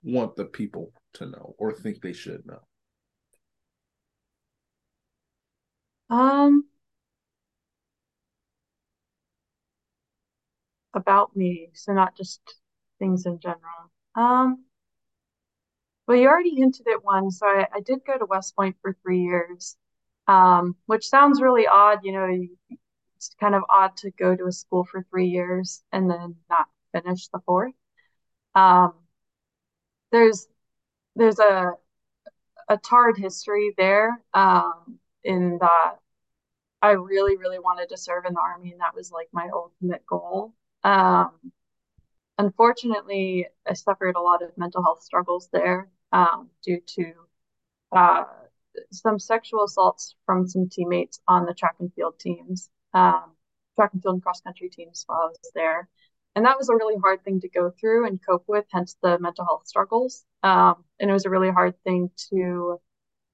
want 0.03 0.37
the 0.37 0.45
people 0.45 0.93
to 1.15 1.27
know 1.27 1.55
or 1.59 1.73
think 1.73 2.01
they 2.03 2.13
should 2.13 2.45
know. 2.47 2.61
Um, 6.11 6.67
about 10.95 11.37
me, 11.37 11.71
so 11.75 11.93
not 11.93 12.17
just 12.17 12.41
things 12.99 13.27
in 13.27 13.39
general. 13.41 13.91
Um, 14.15 14.65
well, 16.07 16.17
you 16.17 16.29
already 16.29 16.55
hinted 16.55 16.87
at 16.89 17.05
one. 17.05 17.31
So 17.31 17.47
I, 17.47 17.67
I 17.75 17.81
did 17.81 18.05
go 18.07 18.19
to 18.19 18.27
West 18.27 18.57
Point 18.57 18.77
for 18.83 18.97
three 19.03 19.21
years, 19.21 19.77
um, 20.29 20.77
which 20.87 21.07
sounds 21.09 21.41
really 21.41 21.67
odd. 21.67 22.01
You 22.03 22.13
know, 22.13 22.47
it's 23.17 23.35
kind 23.41 23.55
of 23.55 23.63
odd 23.69 23.97
to 23.99 24.11
go 24.11 24.35
to 24.37 24.47
a 24.47 24.53
school 24.53 24.85
for 24.85 25.05
three 25.11 25.29
years 25.29 25.83
and 25.93 26.11
then 26.11 26.37
not 26.51 26.67
finish 26.93 27.29
the 27.29 27.41
fourth. 27.47 27.75
Um, 28.55 28.95
there's 30.11 30.47
there's 31.17 31.39
a 31.39 31.73
a 32.69 32.79
tarred 32.79 33.19
history 33.19 33.75
there 33.77 34.21
um, 34.35 34.99
in 35.25 35.59
that 35.61 35.97
I 36.83 36.93
really, 36.93 37.37
really 37.37 37.59
wanted 37.59 37.89
to 37.91 37.97
serve 37.97 38.25
in 38.27 38.35
the 38.35 38.41
army, 38.41 38.73
and 38.73 38.81
that 38.81 38.95
was 38.95 39.13
like 39.13 39.29
my 39.33 39.49
ultimate 39.53 40.07
goal. 40.07 40.55
Um, 40.85 41.31
unfortunately, 42.39 43.47
I 43.67 43.75
suffered 43.75 44.17
a 44.17 44.21
lot 44.21 44.43
of 44.43 44.57
mental 44.57 44.83
health 44.83 45.03
struggles 45.03 45.49
there 45.53 45.89
um, 46.13 46.51
due 46.65 46.81
to 46.97 47.13
uh, 47.93 48.25
some 48.91 49.19
sexual 49.19 49.65
assaults 49.65 50.17
from 50.27 50.47
some 50.49 50.69
teammates 50.69 51.21
on 51.29 51.47
the 51.47 51.55
track 51.55 51.77
and 51.79 51.93
field 51.95 52.19
teams, 52.19 52.71
um, 52.95 53.33
track 53.77 53.93
and 53.93 54.03
field 54.03 54.15
and 54.15 54.23
cross 54.23 54.41
country 54.41 54.69
teams 54.69 55.05
while 55.07 55.21
I 55.21 55.27
was 55.27 55.51
there. 55.55 55.89
And 56.35 56.47
that 56.47 56.57
was 56.57 56.71
a 56.71 56.75
really 56.75 56.97
hard 56.97 57.23
thing 57.25 57.41
to 57.41 57.49
go 57.49 57.71
through 57.79 58.07
and 58.07 58.19
cope 58.25 58.45
with, 58.47 58.65
hence 58.71 58.97
the 59.03 59.19
mental 59.19 59.45
health 59.45 59.67
struggles. 59.67 60.25
Um, 60.43 60.85
and 60.99 61.11
it 61.11 61.13
was 61.13 61.27
a 61.27 61.31
really 61.31 61.51
hard 61.51 61.75
thing 61.85 62.11
to, 62.31 62.81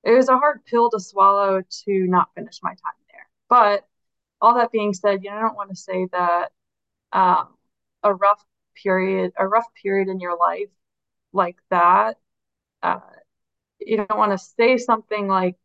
it 0.02 0.12
was 0.12 0.28
a 0.28 0.36
hard 0.36 0.64
pill 0.64 0.90
to 0.90 0.98
swallow 0.98 1.62
to 1.84 2.06
not 2.08 2.34
finish 2.34 2.58
my 2.62 2.70
time 2.70 2.98
there. 3.12 3.28
But 3.48 3.86
all 4.40 4.56
that 4.56 4.72
being 4.72 4.94
said, 4.94 5.22
you 5.22 5.30
know, 5.30 5.36
I 5.36 5.40
don't 5.42 5.56
want 5.56 5.70
to 5.70 5.76
say 5.76 6.08
that 6.10 6.50
um, 7.12 7.54
a 8.02 8.14
rough 8.14 8.44
period, 8.82 9.32
a 9.38 9.46
rough 9.46 9.66
period 9.82 10.08
in 10.08 10.20
your 10.20 10.36
life 10.38 10.70
like 11.32 11.56
that, 11.70 12.16
uh, 12.82 13.00
you 13.80 13.96
don't 13.98 14.18
want 14.18 14.32
to 14.32 14.38
say 14.38 14.78
something 14.78 15.28
like, 15.28 15.56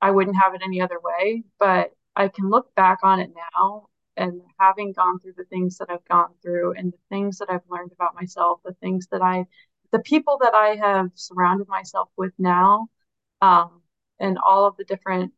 I 0.00 0.10
wouldn't 0.10 0.36
have 0.36 0.54
it 0.54 0.62
any 0.64 0.80
other 0.80 1.00
way, 1.00 1.44
but 1.58 1.92
I 2.16 2.28
can 2.28 2.50
look 2.50 2.74
back 2.74 2.98
on 3.02 3.20
it 3.20 3.30
now 3.34 3.88
and 4.16 4.42
having 4.58 4.92
gone 4.92 5.18
through 5.18 5.34
the 5.36 5.44
things 5.44 5.78
that 5.78 5.90
I've 5.90 6.04
gone 6.06 6.34
through 6.42 6.74
and 6.74 6.92
the 6.92 6.98
things 7.08 7.38
that 7.38 7.50
I've 7.50 7.68
learned 7.68 7.92
about 7.92 8.14
myself, 8.14 8.60
the 8.64 8.74
things 8.74 9.08
that 9.10 9.22
I, 9.22 9.46
the 9.92 9.98
people 10.00 10.38
that 10.42 10.54
I 10.54 10.76
have 10.76 11.10
surrounded 11.14 11.68
myself 11.68 12.10
with 12.16 12.32
now, 12.38 12.88
um, 13.42 13.82
and 14.20 14.38
all 14.38 14.66
of 14.66 14.76
the 14.76 14.84
different 14.84 15.32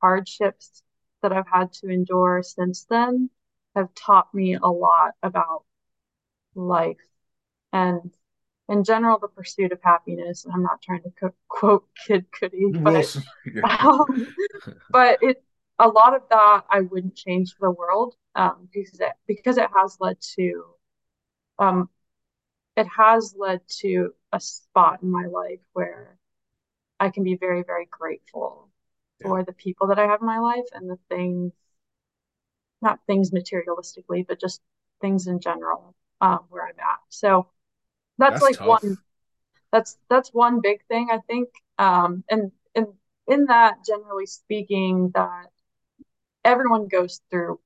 hardships 0.00 0.82
that 1.22 1.32
I've 1.32 1.48
had 1.48 1.72
to 1.74 1.88
endure 1.88 2.42
since 2.42 2.84
then, 2.84 3.30
have 3.74 3.92
taught 3.94 4.32
me 4.34 4.54
a 4.54 4.68
lot 4.68 5.14
about 5.22 5.64
life 6.54 6.96
and 7.72 8.12
in 8.68 8.84
general 8.84 9.18
the 9.18 9.28
pursuit 9.28 9.72
of 9.72 9.78
happiness 9.82 10.44
and 10.44 10.52
i'm 10.54 10.62
not 10.62 10.82
trying 10.82 11.02
to 11.02 11.10
co- 11.18 11.34
quote 11.48 11.86
kid 12.06 12.26
cudi 12.30 12.70
but, 12.82 13.16
um, 13.80 14.34
but 14.90 15.18
it 15.22 15.42
a 15.78 15.88
lot 15.88 16.14
of 16.14 16.22
that 16.30 16.62
i 16.70 16.80
wouldn't 16.80 17.14
change 17.14 17.54
for 17.54 17.68
the 17.68 17.72
world 17.72 18.14
um, 18.34 18.68
because 18.72 19.00
it 19.00 19.12
because 19.26 19.58
it 19.58 19.68
has 19.74 19.96
led 20.00 20.16
to 20.20 20.64
um 21.58 21.88
it 22.76 22.86
has 22.86 23.34
led 23.36 23.60
to 23.68 24.12
a 24.32 24.40
spot 24.40 25.02
in 25.02 25.10
my 25.10 25.26
life 25.26 25.60
where 25.72 26.18
i 27.00 27.08
can 27.08 27.24
be 27.24 27.36
very 27.36 27.62
very 27.62 27.86
grateful 27.90 28.68
yeah. 29.20 29.28
for 29.28 29.44
the 29.44 29.52
people 29.52 29.86
that 29.86 29.98
i 29.98 30.06
have 30.06 30.20
in 30.20 30.26
my 30.26 30.38
life 30.38 30.64
and 30.72 30.88
the 30.88 30.98
things 31.08 31.52
not 32.82 33.00
things 33.06 33.30
materialistically, 33.30 34.26
but 34.26 34.40
just 34.40 34.60
things 35.00 35.26
in 35.26 35.40
general 35.40 35.94
um, 36.20 36.40
where 36.48 36.64
I'm 36.64 36.78
at. 36.78 37.00
So 37.08 37.48
that's, 38.18 38.34
that's 38.34 38.42
like 38.42 38.56
tough. 38.56 38.82
one. 38.82 38.98
That's 39.72 39.96
that's 40.10 40.30
one 40.30 40.60
big 40.62 40.84
thing 40.86 41.08
I 41.10 41.18
think, 41.26 41.48
um, 41.78 42.24
and 42.28 42.52
and 42.74 42.88
in 43.26 43.46
that, 43.46 43.76
generally 43.86 44.26
speaking, 44.26 45.10
that 45.14 45.46
everyone 46.44 46.88
goes 46.88 47.20
through. 47.30 47.58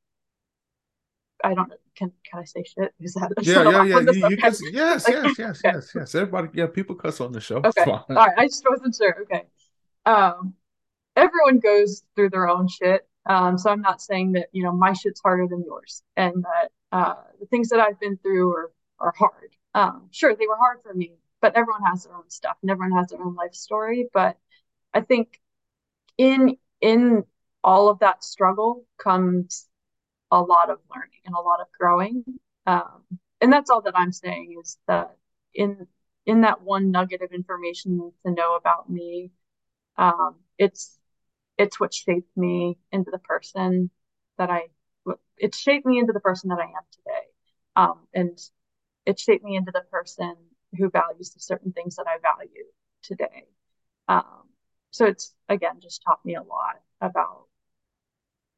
I 1.42 1.54
don't 1.54 1.68
know. 1.68 1.76
Can 1.96 2.12
can 2.30 2.40
I 2.40 2.44
say 2.44 2.62
shit? 2.62 2.94
Is 3.00 3.14
that 3.14 3.32
yeah 3.42 3.62
yeah 3.62 3.84
yeah? 3.84 4.00
You, 4.00 4.28
you 4.28 4.36
can, 4.36 4.54
yes 4.72 5.04
like, 5.08 5.14
yes 5.14 5.38
yes 5.38 5.64
okay. 5.64 5.76
yes 5.76 5.92
yes. 5.94 6.14
Everybody 6.14 6.48
yeah, 6.54 6.66
people 6.66 6.94
cuss 6.94 7.20
on 7.20 7.32
the 7.32 7.40
show. 7.40 7.56
Okay, 7.56 7.84
all 7.84 8.04
right. 8.08 8.32
I 8.36 8.46
just 8.46 8.64
wasn't 8.68 8.94
sure. 8.94 9.16
Okay, 9.22 9.44
um, 10.04 10.54
everyone 11.16 11.58
goes 11.58 12.02
through 12.14 12.30
their 12.30 12.48
own 12.48 12.68
shit 12.68 13.06
um, 13.26 13.58
so 13.58 13.70
I'm 13.70 13.82
not 13.82 14.00
saying 14.00 14.32
that 14.32 14.48
you 14.52 14.62
know 14.62 14.72
my 14.72 14.92
shit's 14.92 15.20
harder 15.20 15.46
than 15.48 15.64
yours, 15.64 16.02
and 16.16 16.44
that 16.44 16.70
uh, 16.92 17.14
the 17.40 17.46
things 17.46 17.68
that 17.70 17.80
I've 17.80 18.00
been 18.00 18.16
through 18.18 18.52
are 18.52 18.72
are 19.00 19.14
hard. 19.16 19.52
Um, 19.74 20.08
sure, 20.12 20.34
they 20.34 20.46
were 20.46 20.56
hard 20.56 20.78
for 20.82 20.94
me, 20.94 21.14
but 21.40 21.56
everyone 21.56 21.82
has 21.84 22.04
their 22.04 22.14
own 22.16 22.30
stuff, 22.30 22.56
and 22.62 22.70
everyone 22.70 22.96
has 22.98 23.08
their 23.10 23.22
own 23.22 23.34
life 23.34 23.54
story. 23.54 24.08
But 24.12 24.38
I 24.94 25.00
think 25.02 25.40
in 26.18 26.56
in 26.80 27.24
all 27.64 27.88
of 27.88 27.98
that 28.00 28.24
struggle 28.24 28.84
comes 28.98 29.68
a 30.30 30.40
lot 30.40 30.70
of 30.70 30.78
learning 30.94 31.20
and 31.26 31.34
a 31.34 31.40
lot 31.40 31.60
of 31.60 31.66
growing. 31.78 32.24
Um, 32.66 33.04
and 33.40 33.52
that's 33.52 33.70
all 33.70 33.82
that 33.82 33.98
I'm 33.98 34.12
saying 34.12 34.56
is 34.62 34.78
that 34.88 35.16
in 35.54 35.86
in 36.26 36.42
that 36.42 36.62
one 36.62 36.90
nugget 36.90 37.22
of 37.22 37.32
information 37.32 38.12
to 38.24 38.32
know 38.32 38.56
about 38.56 38.90
me, 38.90 39.30
um, 39.98 40.36
it's 40.58 40.95
it's 41.58 41.80
what 41.80 41.94
shaped 41.94 42.36
me 42.36 42.78
into 42.92 43.10
the 43.10 43.18
person 43.18 43.90
that 44.38 44.50
I 44.50 44.68
it 45.38 45.54
shaped 45.54 45.86
me 45.86 45.98
into 45.98 46.12
the 46.12 46.20
person 46.20 46.48
that 46.48 46.58
I 46.58 46.64
am 46.64 46.84
today. 46.90 47.26
Um, 47.76 48.06
and 48.14 48.38
it 49.04 49.20
shaped 49.20 49.44
me 49.44 49.56
into 49.56 49.70
the 49.70 49.82
person 49.90 50.34
who 50.76 50.90
values 50.90 51.30
the 51.30 51.40
certain 51.40 51.72
things 51.72 51.96
that 51.96 52.06
I 52.08 52.18
value 52.18 52.64
today. 53.02 53.44
Um, 54.08 54.48
so 54.90 55.06
it's 55.06 55.34
again 55.48 55.80
just 55.80 56.02
taught 56.02 56.24
me 56.24 56.36
a 56.36 56.42
lot 56.42 56.80
about 57.00 57.44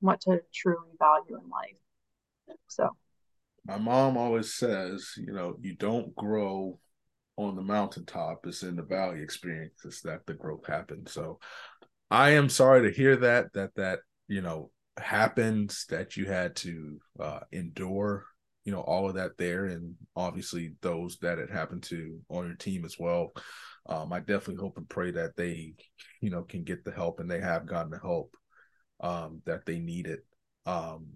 what 0.00 0.20
to 0.22 0.40
truly 0.54 0.92
value 0.98 1.36
in 1.36 1.50
life. 1.50 2.56
So 2.68 2.96
my 3.66 3.76
mom 3.76 4.16
always 4.16 4.54
says, 4.54 5.10
you 5.16 5.32
know, 5.32 5.56
you 5.60 5.74
don't 5.74 6.14
grow 6.14 6.78
on 7.36 7.54
the 7.54 7.62
mountaintop, 7.62 8.46
it's 8.46 8.62
in 8.62 8.76
the 8.76 8.82
valley 8.82 9.22
experiences 9.22 10.00
that 10.02 10.26
the 10.26 10.34
growth 10.34 10.66
happens. 10.66 11.12
So 11.12 11.38
I 12.10 12.30
am 12.30 12.48
sorry 12.48 12.82
to 12.90 12.96
hear 12.96 13.16
that 13.16 13.52
that 13.54 13.74
that, 13.76 14.00
you 14.28 14.40
know, 14.40 14.70
happens 14.96 15.86
that 15.90 16.16
you 16.16 16.26
had 16.26 16.56
to 16.56 16.98
uh 17.20 17.40
endure 17.52 18.24
you 18.64 18.72
know 18.72 18.80
all 18.80 19.08
of 19.08 19.14
that 19.14 19.36
there 19.38 19.66
and 19.66 19.94
obviously 20.16 20.74
those 20.82 21.16
that 21.18 21.38
it 21.38 21.50
happened 21.50 21.82
to 21.84 22.18
on 22.28 22.46
your 22.46 22.56
team 22.56 22.84
as 22.84 22.96
well. 22.98 23.32
Um, 23.86 24.12
i 24.12 24.18
definitely 24.18 24.56
hope 24.56 24.76
and 24.76 24.88
pray 24.88 25.10
that 25.12 25.34
they 25.36 25.72
you 26.20 26.30
know 26.30 26.42
can 26.42 26.64
get 26.64 26.84
the 26.84 26.92
help 26.92 27.20
and 27.20 27.30
they 27.30 27.40
have 27.40 27.66
gotten 27.66 27.90
the 27.90 27.98
help 27.98 28.36
um, 29.00 29.40
that 29.46 29.64
they 29.64 29.78
needed 29.78 30.20
um, 30.66 31.06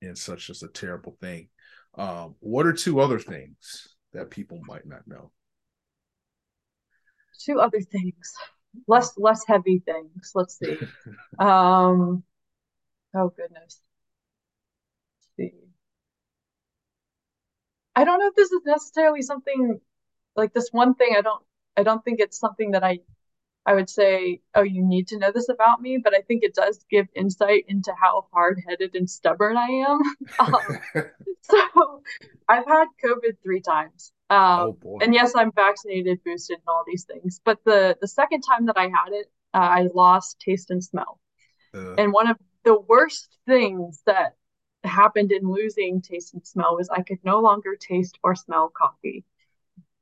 in 0.00 0.16
such 0.16 0.46
just 0.46 0.62
a 0.62 0.68
terrible 0.68 1.16
thing. 1.20 1.48
Um, 1.96 2.36
what 2.40 2.66
are 2.66 2.72
two 2.72 3.00
other 3.00 3.18
things 3.18 3.88
that 4.12 4.30
people 4.30 4.60
might 4.66 4.86
not 4.86 5.06
know? 5.06 5.32
Two 7.44 7.60
other 7.60 7.80
things 7.80 8.32
less 8.86 9.12
less 9.16 9.44
heavy 9.46 9.82
things 9.84 10.32
let's 10.34 10.58
see 10.58 10.78
um 11.38 12.22
oh 13.14 13.28
goodness 13.36 13.80
let's 15.38 15.52
see 15.52 15.58
I 17.94 18.04
don't 18.04 18.18
know 18.18 18.28
if 18.28 18.34
this 18.34 18.52
is 18.52 18.62
necessarily 18.64 19.22
something 19.22 19.80
like 20.34 20.54
this 20.54 20.70
one 20.72 20.94
thing. 20.94 21.14
I 21.16 21.20
don't 21.20 21.42
I 21.76 21.82
don't 21.82 22.04
think 22.04 22.20
it's 22.20 22.38
something 22.38 22.72
that 22.72 22.84
I 22.84 23.00
I 23.64 23.74
would 23.74 23.88
say, 23.88 24.40
oh, 24.56 24.62
you 24.62 24.84
need 24.84 25.08
to 25.08 25.18
know 25.18 25.30
this 25.32 25.48
about 25.48 25.80
me, 25.80 25.98
but 26.02 26.14
I 26.14 26.22
think 26.22 26.42
it 26.42 26.54
does 26.54 26.84
give 26.90 27.06
insight 27.14 27.64
into 27.68 27.92
how 28.00 28.26
hard-headed 28.32 28.96
and 28.96 29.08
stubborn 29.08 29.56
I 29.56 29.68
am. 29.68 30.00
um, 30.40 30.80
so 31.42 32.02
I've 32.48 32.66
had 32.66 32.86
COVID 33.04 33.36
three 33.44 33.60
times. 33.60 34.12
Um, 34.32 34.76
oh 34.86 34.98
and 35.02 35.12
yes, 35.12 35.34
I'm 35.36 35.52
vaccinated, 35.52 36.24
boosted, 36.24 36.56
and 36.56 36.68
all 36.68 36.84
these 36.86 37.04
things. 37.04 37.40
But 37.44 37.58
the 37.64 37.96
the 38.00 38.08
second 38.08 38.40
time 38.42 38.66
that 38.66 38.78
I 38.78 38.84
had 38.84 39.10
it, 39.10 39.26
uh, 39.52 39.58
I 39.58 39.88
lost 39.94 40.40
taste 40.40 40.70
and 40.70 40.82
smell. 40.82 41.20
Uh. 41.74 41.94
And 41.94 42.12
one 42.12 42.28
of 42.28 42.38
the 42.64 42.80
worst 42.80 43.36
things 43.46 44.00
that 44.06 44.36
happened 44.84 45.32
in 45.32 45.50
losing 45.50 46.00
taste 46.00 46.32
and 46.34 46.46
smell 46.46 46.76
was 46.76 46.88
I 46.88 47.02
could 47.02 47.18
no 47.24 47.40
longer 47.40 47.76
taste 47.76 48.18
or 48.22 48.34
smell 48.34 48.72
coffee. 48.74 49.24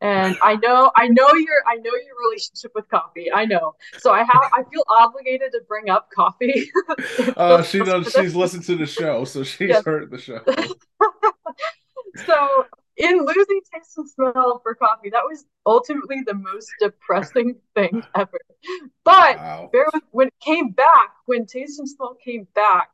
And 0.00 0.36
I 0.42 0.56
know, 0.56 0.90
I 0.96 1.08
know 1.08 1.32
your, 1.34 1.62
I 1.66 1.76
know 1.76 1.90
your 1.90 2.14
relationship 2.28 2.72
with 2.74 2.88
coffee. 2.88 3.32
I 3.32 3.44
know, 3.46 3.74
so 3.98 4.12
I 4.12 4.18
have, 4.18 4.50
I 4.52 4.62
feel 4.70 4.84
obligated 4.88 5.52
to 5.52 5.60
bring 5.66 5.90
up 5.90 6.08
coffee. 6.14 6.70
uh, 7.36 7.62
she 7.62 7.80
knows 7.80 8.12
she's 8.12 8.34
listened 8.34 8.64
to 8.64 8.76
the 8.76 8.86
show, 8.86 9.24
so 9.24 9.42
she's 9.42 9.70
yes. 9.70 9.84
heard 9.84 10.10
the 10.10 10.18
show. 10.18 10.40
so, 12.26 12.66
in 13.00 13.24
losing 13.24 13.60
taste 13.72 13.96
and 13.96 14.08
smell 14.08 14.60
for 14.62 14.74
coffee, 14.74 15.10
that 15.10 15.24
was 15.24 15.44
ultimately 15.64 16.22
the 16.26 16.34
most 16.34 16.70
depressing 16.80 17.56
thing 17.74 18.02
ever. 18.14 18.38
But 19.04 19.38
wow. 19.38 19.70
when 20.10 20.28
it 20.28 20.34
came 20.44 20.70
back, 20.70 21.14
when 21.26 21.46
taste 21.46 21.78
and 21.78 21.88
smell 21.88 22.16
came 22.22 22.46
back, 22.54 22.90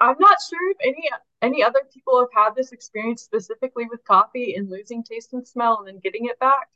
I'm 0.00 0.16
not 0.18 0.36
sure 0.48 0.70
if 0.70 0.76
any 0.84 1.08
any 1.40 1.62
other 1.62 1.80
people 1.92 2.18
have 2.18 2.44
had 2.44 2.54
this 2.54 2.72
experience 2.72 3.22
specifically 3.22 3.86
with 3.90 4.04
coffee 4.04 4.54
and 4.54 4.70
losing 4.70 5.02
taste 5.02 5.32
and 5.32 5.46
smell 5.46 5.78
and 5.78 5.88
then 5.88 6.00
getting 6.02 6.26
it 6.26 6.38
back. 6.38 6.68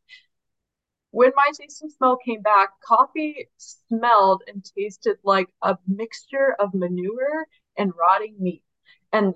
When 1.11 1.33
my 1.35 1.51
taste 1.59 1.83
and 1.83 1.93
smell 1.93 2.17
came 2.17 2.41
back, 2.41 2.81
coffee 2.81 3.49
smelled 3.59 4.45
and 4.47 4.65
tasted 4.65 5.19
like 5.25 5.49
a 5.61 5.77
mixture 5.87 6.55
of 6.59 6.73
manure 6.73 7.47
and 7.77 7.93
rotting 7.99 8.37
meat. 8.39 8.63
And 9.13 9.35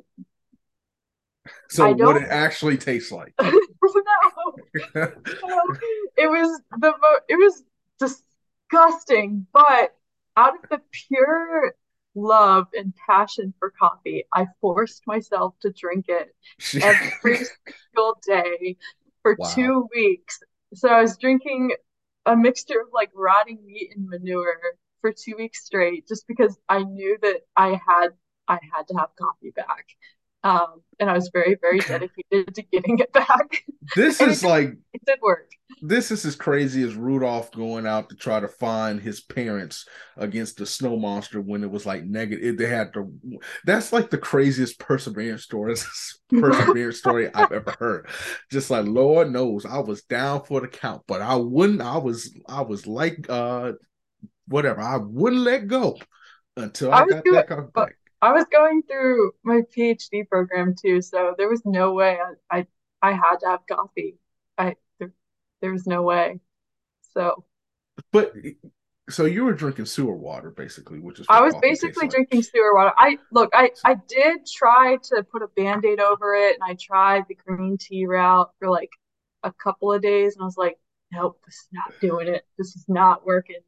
so 1.69 1.93
what 1.93 2.17
it 2.17 2.29
actually 2.29 2.77
tastes 2.77 3.13
like. 3.13 3.35
no. 3.43 3.53
it 6.17 6.31
was 6.31 6.61
the 6.79 6.93
it 7.29 7.37
was 7.37 7.63
disgusting, 7.99 9.47
but 9.53 9.95
out 10.37 10.55
of 10.55 10.71
the 10.71 10.81
pure 11.09 11.75
love 12.15 12.67
and 12.77 12.93
passion 13.09 13.53
for 13.59 13.73
coffee, 13.79 14.25
I 14.33 14.47
forced 14.61 15.03
myself 15.07 15.55
to 15.63 15.73
drink 15.73 16.07
it 16.09 16.35
every 16.83 17.37
single 17.37 18.19
day 18.27 18.77
for 19.23 19.37
wow. 19.39 19.51
two 19.55 19.89
weeks. 19.95 20.41
So 20.75 20.89
I 20.89 21.03
was 21.03 21.17
drinking 21.17 21.73
a 22.27 22.37
mixture 22.37 22.81
of 22.81 22.89
like 22.93 23.11
rotting 23.15 23.65
meat 23.65 23.91
and 23.95 24.09
manure 24.09 24.59
for 25.01 25.13
two 25.13 25.35
weeks 25.37 25.65
straight, 25.65 26.09
just 26.09 26.27
because 26.27 26.59
I 26.69 26.83
knew 26.83 27.19
that 27.23 27.41
I 27.57 27.81
had 27.87 28.09
I 28.49 28.59
had 28.75 28.89
to 28.89 28.95
have 28.97 29.11
coffee 29.19 29.51
back. 29.51 29.87
Um, 30.45 30.83
and 31.01 31.11
I 31.11 31.15
was 31.15 31.31
very, 31.33 31.57
very 31.61 31.81
dedicated 31.81 32.55
to 32.55 32.63
getting 32.63 32.99
it 32.99 33.13
back. 33.13 33.65
This 33.97 34.19
is 34.19 34.43
it, 34.43 34.47
like 34.47 34.71
it 34.95 35.05
did 35.05 35.19
work. 35.21 35.51
This 35.83 36.11
is 36.11 36.25
as 36.25 36.37
crazy 36.37 36.83
as 36.83 36.95
Rudolph 36.95 37.53
going 37.53 37.87
out 37.87 38.09
to 38.09 38.17
try 38.17 38.41
to 38.41 38.49
find 38.49 38.99
his 38.99 39.21
parents 39.21 39.87
against 40.17 40.57
the 40.57 40.65
snow 40.65 40.97
monster 40.97 41.39
when 41.43 41.63
it 41.63 41.71
was 41.71 41.85
like 41.85 42.05
negative. 42.05 42.57
They 42.57 42.67
had 42.67 42.95
to. 42.95 43.13
That's 43.67 43.93
like 43.93 44.09
the 44.09 44.17
craziest 44.17 44.79
perseverance 44.79 45.43
story, 45.43 45.75
perseverance 46.31 46.97
story 46.97 47.29
I've 47.35 47.53
ever 47.53 47.75
heard. 47.79 48.09
Just 48.51 48.71
like 48.71 48.87
Lord 48.87 49.31
knows, 49.31 49.67
I 49.67 49.81
was 49.81 50.01
down 50.05 50.45
for 50.45 50.63
the 50.63 50.69
count, 50.69 51.03
but 51.07 51.21
I 51.21 51.37
wouldn't. 51.37 51.83
I 51.83 51.99
was. 51.99 52.35
I 52.49 52.63
was 52.63 52.87
like, 52.87 53.27
uh, 53.29 53.73
whatever. 54.49 54.81
I 54.81 54.97
wouldn't 54.97 55.43
let 55.43 55.67
go 55.67 55.99
until 56.57 56.91
I, 56.91 57.03
I 57.03 57.07
got 57.07 57.25
doing, 57.25 57.35
that 57.35 57.73
back. 57.75 57.97
I 58.23 58.33
was 58.33 58.45
going 58.51 58.83
through 58.83 59.33
my 59.43 59.63
PhD 59.77 60.27
program 60.29 60.75
too, 60.81 61.03
so 61.03 61.35
there 61.37 61.49
was 61.49 61.63
no 61.65 61.93
way 61.93 62.19
I 62.51 62.59
I, 62.59 62.67
I 63.03 63.13
had 63.13 63.37
to 63.41 63.47
have 63.49 63.61
coffee. 63.71 64.19
I 64.57 64.77
there, 64.99 65.13
there 65.61 65.73
was 65.73 65.87
no 65.87 66.03
way. 66.03 66.41
So, 67.13 67.45
but 68.13 68.35
so 69.11 69.27
you 69.27 69.45
were 69.45 69.53
drinking 69.53 69.85
sewer 69.85 70.17
water 70.17 70.51
basically, 70.51 70.99
which 70.99 71.21
is 71.21 71.27
I 71.29 71.43
was 71.43 71.55
basically 71.61 72.09
drinking 72.09 72.39
like. 72.41 72.47
sewer 72.47 72.75
water. 72.75 72.93
I 72.97 73.19
look, 73.31 73.51
I 73.53 73.71
I 73.85 73.97
did 74.09 74.47
try 74.47 74.97
to 75.11 75.23
put 75.31 75.43
a 75.43 75.49
band-aid 75.49 76.01
over 76.01 76.35
it, 76.35 76.57
and 76.59 76.63
I 76.65 76.77
tried 76.81 77.25
the 77.29 77.35
green 77.35 77.77
tea 77.79 78.07
route 78.07 78.51
for 78.59 78.71
like 78.71 78.91
a 79.43 79.53
couple 79.53 79.93
of 79.93 80.01
days, 80.01 80.35
and 80.35 80.43
I 80.43 80.47
was 80.47 80.57
like, 80.57 80.79
nope, 81.13 81.39
this 81.45 81.55
is 81.55 81.69
not 81.73 81.93
doing 82.01 82.29
it. 82.29 82.47
This 82.57 82.75
is 82.77 82.87
not 82.89 83.27
working. 83.27 83.61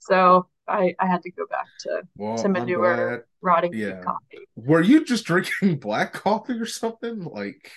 So 0.00 0.48
I, 0.68 0.94
I 0.98 1.06
had 1.06 1.22
to 1.22 1.30
go 1.32 1.46
back 1.46 1.66
to 1.80 2.02
well, 2.16 2.36
to 2.38 2.48
manure 2.48 3.26
rotting 3.40 3.74
yeah. 3.74 4.00
coffee. 4.02 4.46
Were 4.56 4.80
you 4.80 5.04
just 5.04 5.24
drinking 5.24 5.76
black 5.80 6.12
coffee 6.12 6.54
or 6.54 6.66
something? 6.66 7.24
Like 7.24 7.70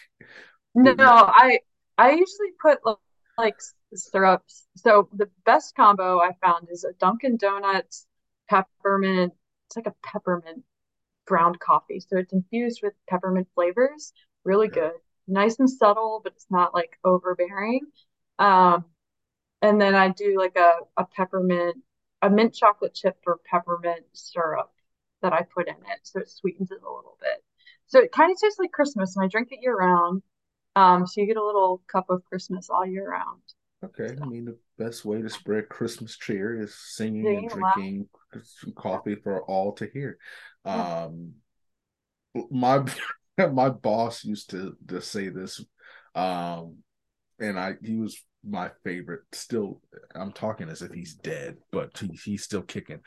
no, 0.75 0.93
I 0.99 1.59
I 1.97 2.11
usually 2.11 2.51
put 2.61 2.79
like 3.37 3.55
syrups. 3.93 4.67
So 4.75 5.09
the 5.13 5.29
best 5.45 5.75
combo 5.75 6.19
I 6.19 6.31
found 6.43 6.67
is 6.69 6.83
a 6.83 6.93
Dunkin' 6.93 7.37
Donuts 7.37 8.05
peppermint. 8.49 9.33
It's 9.67 9.75
like 9.75 9.87
a 9.87 9.95
peppermint 10.03 10.63
ground 11.25 11.59
coffee. 11.59 11.99
So 11.99 12.17
it's 12.17 12.33
infused 12.33 12.81
with 12.83 12.93
peppermint 13.09 13.47
flavors. 13.55 14.13
Really 14.43 14.67
good. 14.67 14.91
Nice 15.27 15.57
and 15.59 15.69
subtle, 15.69 16.21
but 16.23 16.33
it's 16.33 16.45
not 16.49 16.73
like 16.73 16.99
overbearing. 17.03 17.81
Um, 18.37 18.85
and 19.61 19.81
then 19.81 19.95
I 19.95 20.09
do 20.09 20.37
like 20.37 20.55
a, 20.55 20.73
a 20.97 21.05
peppermint 21.05 21.77
a 22.21 22.29
mint 22.29 22.53
chocolate 22.53 22.93
chip 22.93 23.17
or 23.25 23.39
peppermint 23.49 24.05
syrup 24.13 24.71
that 25.21 25.33
I 25.33 25.41
put 25.41 25.67
in 25.67 25.75
it, 25.75 25.99
so 26.03 26.19
it 26.19 26.29
sweetens 26.29 26.71
it 26.71 26.81
a 26.81 26.93
little 26.93 27.17
bit. 27.19 27.43
So 27.87 27.99
it 27.99 28.11
kind 28.11 28.31
of 28.31 28.37
tastes 28.39 28.59
like 28.59 28.71
Christmas, 28.71 29.15
and 29.15 29.25
I 29.25 29.27
drink 29.27 29.49
it 29.51 29.59
year 29.61 29.75
round. 29.75 30.21
Um, 30.75 31.07
so 31.07 31.21
you 31.21 31.27
get 31.27 31.37
a 31.37 31.45
little 31.45 31.81
cup 31.91 32.09
of 32.09 32.25
Christmas 32.25 32.69
all 32.69 32.85
year 32.85 33.09
round. 33.09 33.41
Okay, 33.83 34.15
I 34.19 34.25
mean 34.25 34.45
the 34.45 34.57
best 34.77 35.05
way 35.05 35.21
to 35.21 35.29
spread 35.29 35.69
Christmas 35.69 36.17
cheer 36.17 36.59
is 36.59 36.75
singing 36.75 37.27
and 37.27 37.49
drinking 37.49 38.09
some 38.43 38.73
coffee 38.73 39.15
for 39.15 39.43
all 39.43 39.73
to 39.73 39.87
hear. 39.93 40.17
Um, 40.63 41.33
my 42.49 42.83
my 43.51 43.69
boss 43.69 44.23
used 44.23 44.49
to 44.51 44.75
to 44.87 45.01
say 45.01 45.29
this, 45.29 45.63
um, 46.15 46.77
and 47.39 47.59
I 47.59 47.75
he 47.83 47.95
was 47.95 48.21
my 48.47 48.71
favorite. 48.83 49.21
Still, 49.31 49.81
I'm 50.13 50.31
talking 50.31 50.69
as 50.69 50.81
if 50.81 50.91
he's 50.91 51.15
dead, 51.15 51.57
but 51.71 51.97
he, 51.97 52.07
he's 52.23 52.43
still 52.43 52.61
kicking. 52.61 52.99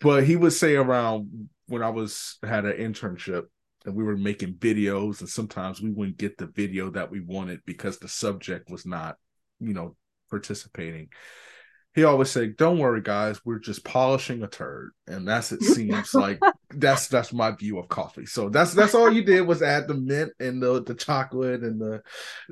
But 0.00 0.24
he 0.24 0.36
would 0.36 0.52
say 0.52 0.74
around 0.74 1.48
when 1.66 1.82
I 1.82 1.90
was 1.90 2.38
had 2.42 2.64
an 2.64 2.76
internship 2.76 3.44
and 3.84 3.94
we 3.94 4.04
were 4.04 4.16
making 4.16 4.54
videos, 4.54 5.20
and 5.20 5.28
sometimes 5.28 5.80
we 5.80 5.90
wouldn't 5.90 6.18
get 6.18 6.36
the 6.36 6.46
video 6.46 6.90
that 6.90 7.10
we 7.10 7.20
wanted 7.20 7.60
because 7.64 7.98
the 7.98 8.08
subject 8.08 8.70
was 8.70 8.84
not, 8.84 9.16
you 9.58 9.72
know, 9.72 9.96
participating. 10.28 11.08
He 11.94 12.04
always 12.04 12.30
said, 12.30 12.56
"Don't 12.56 12.78
worry, 12.78 13.02
guys, 13.02 13.40
we're 13.44 13.58
just 13.58 13.84
polishing 13.84 14.42
a 14.42 14.48
turd," 14.48 14.90
and 15.06 15.26
that's 15.26 15.52
it 15.52 15.62
seems 15.62 16.14
like 16.14 16.38
that's 16.74 17.08
that's 17.08 17.32
my 17.32 17.50
view 17.50 17.78
of 17.78 17.88
coffee. 17.88 18.26
So 18.26 18.48
that's 18.48 18.74
that's 18.74 18.94
all 18.94 19.10
you 19.10 19.24
did 19.24 19.42
was 19.42 19.62
add 19.62 19.88
the 19.88 19.94
mint 19.94 20.32
and 20.40 20.62
the 20.62 20.82
the 20.82 20.94
chocolate 20.94 21.62
and 21.62 21.80
the 21.80 22.02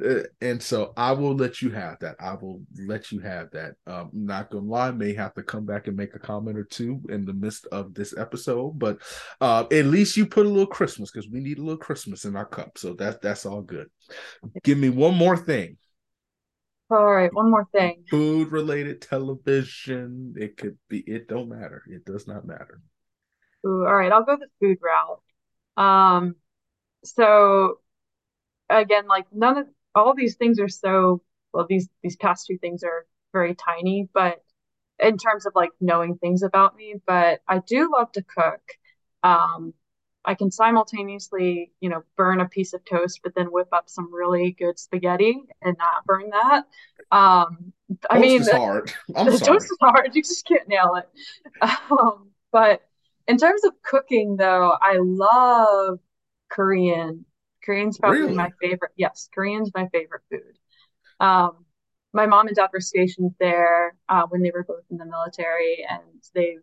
uh, 0.04 0.24
and 0.40 0.62
so 0.62 0.92
I 0.96 1.12
will 1.12 1.34
let 1.34 1.62
you 1.62 1.70
have 1.70 1.98
that. 2.00 2.16
I 2.20 2.34
will 2.34 2.62
let 2.86 3.12
you 3.12 3.20
have 3.20 3.50
that. 3.52 3.74
Um, 3.86 4.10
not 4.12 4.50
gonna 4.50 4.66
lie, 4.66 4.90
may 4.90 5.14
have 5.14 5.34
to 5.34 5.42
come 5.42 5.64
back 5.64 5.86
and 5.86 5.96
make 5.96 6.14
a 6.14 6.18
comment 6.18 6.58
or 6.58 6.64
two 6.64 7.00
in 7.08 7.24
the 7.24 7.32
midst 7.32 7.66
of 7.66 7.94
this 7.94 8.16
episode, 8.16 8.78
but 8.78 8.98
uh, 9.40 9.64
at 9.70 9.86
least 9.86 10.16
you 10.16 10.26
put 10.26 10.46
a 10.46 10.48
little 10.48 10.66
Christmas 10.66 11.10
because 11.10 11.28
we 11.30 11.40
need 11.40 11.58
a 11.58 11.62
little 11.62 11.76
Christmas 11.76 12.24
in 12.24 12.36
our 12.36 12.46
cup. 12.46 12.78
So 12.78 12.94
that's 12.94 13.18
that's 13.22 13.46
all 13.46 13.62
good. 13.62 13.88
Give 14.64 14.78
me 14.78 14.88
one 14.88 15.14
more 15.14 15.36
thing. 15.36 15.76
All 16.90 17.04
right, 17.04 17.32
one 17.34 17.50
more 17.50 17.68
thing. 17.70 18.04
Food 18.10 18.50
related 18.50 19.02
television. 19.02 20.34
It 20.38 20.56
could 20.56 20.78
be. 20.88 21.00
It 21.00 21.28
don't 21.28 21.50
matter. 21.50 21.82
It 21.86 22.04
does 22.06 22.26
not 22.26 22.46
matter. 22.46 22.80
Ooh, 23.66 23.84
all 23.86 23.94
right, 23.96 24.12
I'll 24.12 24.24
go 24.24 24.36
the 24.36 24.48
food 24.60 24.78
route. 24.82 25.20
Um, 25.84 26.36
so 27.04 27.80
again, 28.70 29.06
like 29.08 29.26
none 29.32 29.58
of 29.58 29.68
all 29.94 30.14
these 30.14 30.36
things 30.36 30.60
are 30.60 30.68
so 30.68 31.22
well, 31.52 31.66
these 31.68 31.88
these 32.02 32.16
past 32.16 32.46
two 32.46 32.58
things 32.58 32.84
are 32.84 33.06
very 33.32 33.54
tiny, 33.54 34.08
but 34.14 34.42
in 35.00 35.18
terms 35.18 35.46
of 35.46 35.54
like 35.56 35.70
knowing 35.80 36.16
things 36.18 36.42
about 36.42 36.76
me, 36.76 36.96
but 37.06 37.40
I 37.48 37.60
do 37.60 37.90
love 37.92 38.12
to 38.12 38.22
cook. 38.22 38.62
Um, 39.22 39.74
I 40.24 40.34
can 40.34 40.50
simultaneously, 40.50 41.72
you 41.80 41.88
know, 41.90 42.04
burn 42.16 42.40
a 42.40 42.48
piece 42.48 42.74
of 42.74 42.84
toast, 42.84 43.20
but 43.24 43.34
then 43.34 43.46
whip 43.52 43.68
up 43.72 43.88
some 43.88 44.12
really 44.14 44.52
good 44.52 44.78
spaghetti 44.78 45.40
and 45.62 45.76
not 45.78 46.04
burn 46.06 46.30
that. 46.30 46.64
Um, 47.10 47.72
I 48.10 48.18
Toast 48.18 48.20
mean, 48.20 48.40
is 48.40 48.50
hard. 48.50 48.92
I'm 49.16 49.30
the 49.30 49.32
sorry. 49.32 49.44
toast 49.44 49.66
is 49.70 49.78
hard. 49.80 50.14
You 50.14 50.22
just 50.22 50.46
can't 50.46 50.68
nail 50.68 50.96
it. 50.96 51.08
Um, 51.90 52.30
but 52.52 52.87
in 53.28 53.36
terms 53.36 53.62
of 53.64 53.72
cooking, 53.82 54.36
though, 54.36 54.76
I 54.80 54.98
love 55.00 56.00
Korean. 56.50 57.24
Korean's 57.62 57.98
probably 57.98 58.34
my 58.34 58.50
favorite. 58.60 58.92
Yes, 58.96 59.28
Korean's 59.34 59.70
my 59.74 59.86
favorite 59.88 60.22
food. 60.30 60.58
Um, 61.20 61.66
my 62.14 62.26
mom 62.26 62.46
and 62.46 62.56
dad 62.56 62.70
were 62.72 62.80
stationed 62.80 63.34
there 63.38 63.94
uh, 64.08 64.22
when 64.30 64.42
they 64.42 64.50
were 64.50 64.64
both 64.64 64.84
in 64.90 64.96
the 64.96 65.04
military, 65.04 65.86
and 65.88 66.00
they've 66.34 66.62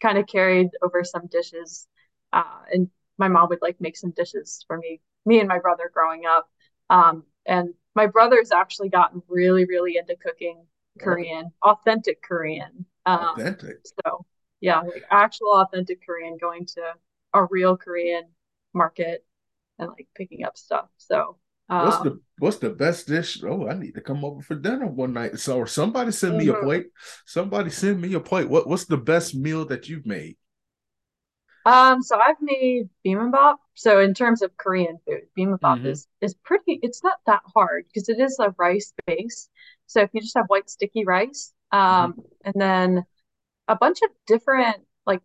kind 0.00 0.16
of 0.16 0.26
carried 0.28 0.68
over 0.82 1.02
some 1.02 1.26
dishes. 1.26 1.88
Uh, 2.32 2.62
and 2.72 2.88
my 3.18 3.28
mom 3.28 3.48
would 3.48 3.62
like 3.62 3.80
make 3.80 3.96
some 3.96 4.12
dishes 4.12 4.64
for 4.68 4.78
me, 4.78 5.00
me 5.26 5.40
and 5.40 5.48
my 5.48 5.58
brother 5.58 5.90
growing 5.92 6.26
up. 6.26 6.48
Um, 6.90 7.24
and 7.46 7.74
my 7.94 8.06
brother's 8.06 8.52
actually 8.52 8.88
gotten 8.88 9.22
really, 9.28 9.64
really 9.64 9.96
into 9.96 10.16
cooking 10.16 10.64
Korean, 11.00 11.50
authentic 11.62 12.22
Korean. 12.22 12.86
Um, 13.06 13.34
authentic. 13.36 13.78
so 13.84 14.24
yeah, 14.64 14.80
like 14.80 15.04
actual 15.10 15.52
authentic 15.62 16.04
Korean, 16.06 16.38
going 16.38 16.66
to 16.66 16.82
a 17.34 17.44
real 17.46 17.76
Korean 17.76 18.24
market 18.74 19.26
and 19.78 19.90
like 19.90 20.08
picking 20.16 20.44
up 20.44 20.56
stuff. 20.58 20.88
So 20.98 21.38
What's 21.76 21.98
um, 21.98 21.98
the 21.98 22.20
what's 22.38 22.58
the 22.58 22.70
best 22.70 23.06
dish? 23.08 23.42
Oh, 23.42 23.68
I 23.68 23.74
need 23.74 23.94
to 23.94 24.00
come 24.00 24.24
over 24.24 24.40
for 24.42 24.54
dinner 24.54 24.86
one 24.86 25.12
night. 25.12 25.38
So, 25.40 25.56
or 25.58 25.66
somebody 25.66 26.12
send 26.12 26.36
me 26.36 26.48
a 26.48 26.54
mhm. 26.54 26.54
plate. 26.54 26.86
Somebody 27.26 27.70
send 27.70 28.00
me 28.00 28.14
a 28.14 28.20
plate. 28.20 28.48
What 28.48 28.68
what's 28.68 28.84
the 28.84 28.96
best 28.96 29.34
meal 29.34 29.64
that 29.66 29.88
you've 29.88 30.06
made? 30.06 30.36
Um, 31.64 32.02
so 32.02 32.18
I've 32.18 32.40
made 32.42 32.90
bibimbap. 33.06 33.56
So 33.74 34.00
in 34.00 34.14
terms 34.14 34.42
of 34.42 34.56
Korean 34.56 34.98
food, 35.06 35.22
bibimbap 35.36 35.78
hmm 35.78 35.84
is 35.84 36.06
is 36.20 36.34
pretty, 36.34 36.78
it's 36.82 37.02
not 37.02 37.18
that 37.26 37.40
hard 37.54 37.86
because 37.86 38.08
it 38.08 38.20
is 38.20 38.38
a 38.38 38.50
rice 38.58 38.92
base. 39.06 39.48
So 39.86 40.00
if 40.02 40.10
you 40.12 40.20
just 40.20 40.36
have 40.36 40.46
white 40.48 40.68
sticky 40.68 41.04
rice, 41.04 41.52
um, 41.72 42.14
hmm 42.14 42.34
and 42.44 42.54
then 42.56 43.04
a 43.68 43.76
bunch 43.76 44.02
of 44.02 44.10
different 44.26 44.76
like 45.06 45.22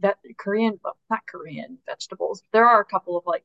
that 0.00 0.18
Korean, 0.38 0.78
not 1.10 1.26
Korean 1.26 1.78
vegetables. 1.86 2.42
There 2.52 2.66
are 2.66 2.80
a 2.80 2.84
couple 2.84 3.16
of 3.16 3.24
like, 3.26 3.44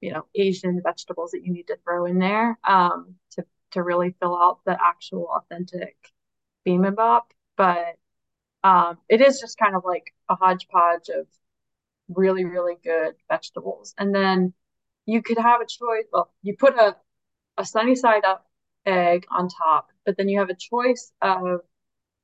you 0.00 0.12
know, 0.12 0.26
Asian 0.34 0.80
vegetables 0.82 1.32
that 1.32 1.44
you 1.44 1.52
need 1.52 1.68
to 1.68 1.76
throw 1.84 2.06
in 2.06 2.18
there, 2.18 2.58
um, 2.64 3.16
to 3.32 3.44
to 3.72 3.82
really 3.82 4.14
fill 4.20 4.36
out 4.36 4.60
the 4.64 4.76
actual 4.80 5.28
authentic 5.34 5.96
bibimbap. 6.66 7.22
But 7.56 7.96
um, 8.62 8.98
it 9.08 9.20
is 9.20 9.40
just 9.40 9.58
kind 9.58 9.76
of 9.76 9.84
like 9.84 10.14
a 10.28 10.34
hodgepodge 10.34 11.08
of 11.10 11.26
really, 12.08 12.44
really 12.44 12.74
good 12.82 13.14
vegetables. 13.28 13.94
And 13.98 14.14
then 14.14 14.52
you 15.06 15.22
could 15.22 15.38
have 15.38 15.60
a 15.60 15.66
choice. 15.66 16.04
Well, 16.12 16.32
you 16.42 16.56
put 16.58 16.74
a, 16.74 16.96
a 17.58 17.64
sunny 17.64 17.94
side 17.94 18.24
up 18.24 18.46
egg 18.86 19.26
on 19.30 19.48
top, 19.48 19.88
but 20.04 20.16
then 20.16 20.28
you 20.28 20.38
have 20.38 20.50
a 20.50 20.56
choice 20.56 21.12
of 21.22 21.60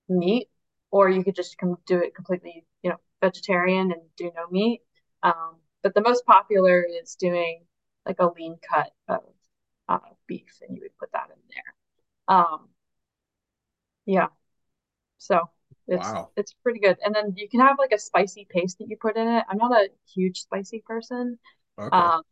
meat, 0.09 0.49
or 0.91 1.09
you 1.09 1.25
could 1.25 1.35
just 1.37 1.57
do 1.87 1.99
it 1.99 2.15
completely, 2.15 2.65
you 2.83 2.91
know, 2.91 2.97
vegetarian 3.21 3.93
and 3.93 4.03
do 4.17 4.31
no 4.37 4.49
meat. 4.51 4.83
Um, 5.23 5.57
but 5.83 5.95
the 5.95 6.03
most 6.03 6.25
popular 6.27 6.83
is 7.03 7.15
doing 7.17 7.65
like 8.07 8.17
a 8.19 8.27
lean 8.27 8.57
cut 8.69 8.93
of 9.09 9.23
uh, 9.89 9.99
beef, 10.27 10.61
and 10.67 10.77
you 10.77 10.83
would 10.83 10.99
put 10.99 11.13
that 11.13 11.31
in 11.31 11.41
there. 11.51 12.37
Um, 12.37 12.69
yeah, 14.07 14.29
so 15.19 15.51
it's 15.89 16.07
Wow. 16.07 16.31
it's 16.37 16.55
pretty 16.63 16.81
good. 16.81 16.99
And 17.05 17.15
then 17.15 17.35
you 17.37 17.49
can 17.49 17.61
have 17.61 17.79
like 17.79 17.93
a 17.93 17.99
spicy 17.99 18.47
paste 18.51 18.79
that 18.79 18.89
you 18.89 18.97
put 18.97 19.17
in 19.17 19.29
it. 19.29 19.45
I'm 19.49 19.59
not 19.59 19.73
a 19.73 19.91
huge 20.15 20.41
spicy 20.41 20.83
person. 20.87 21.39
Okay. 21.79 21.97
Um, 21.97 22.23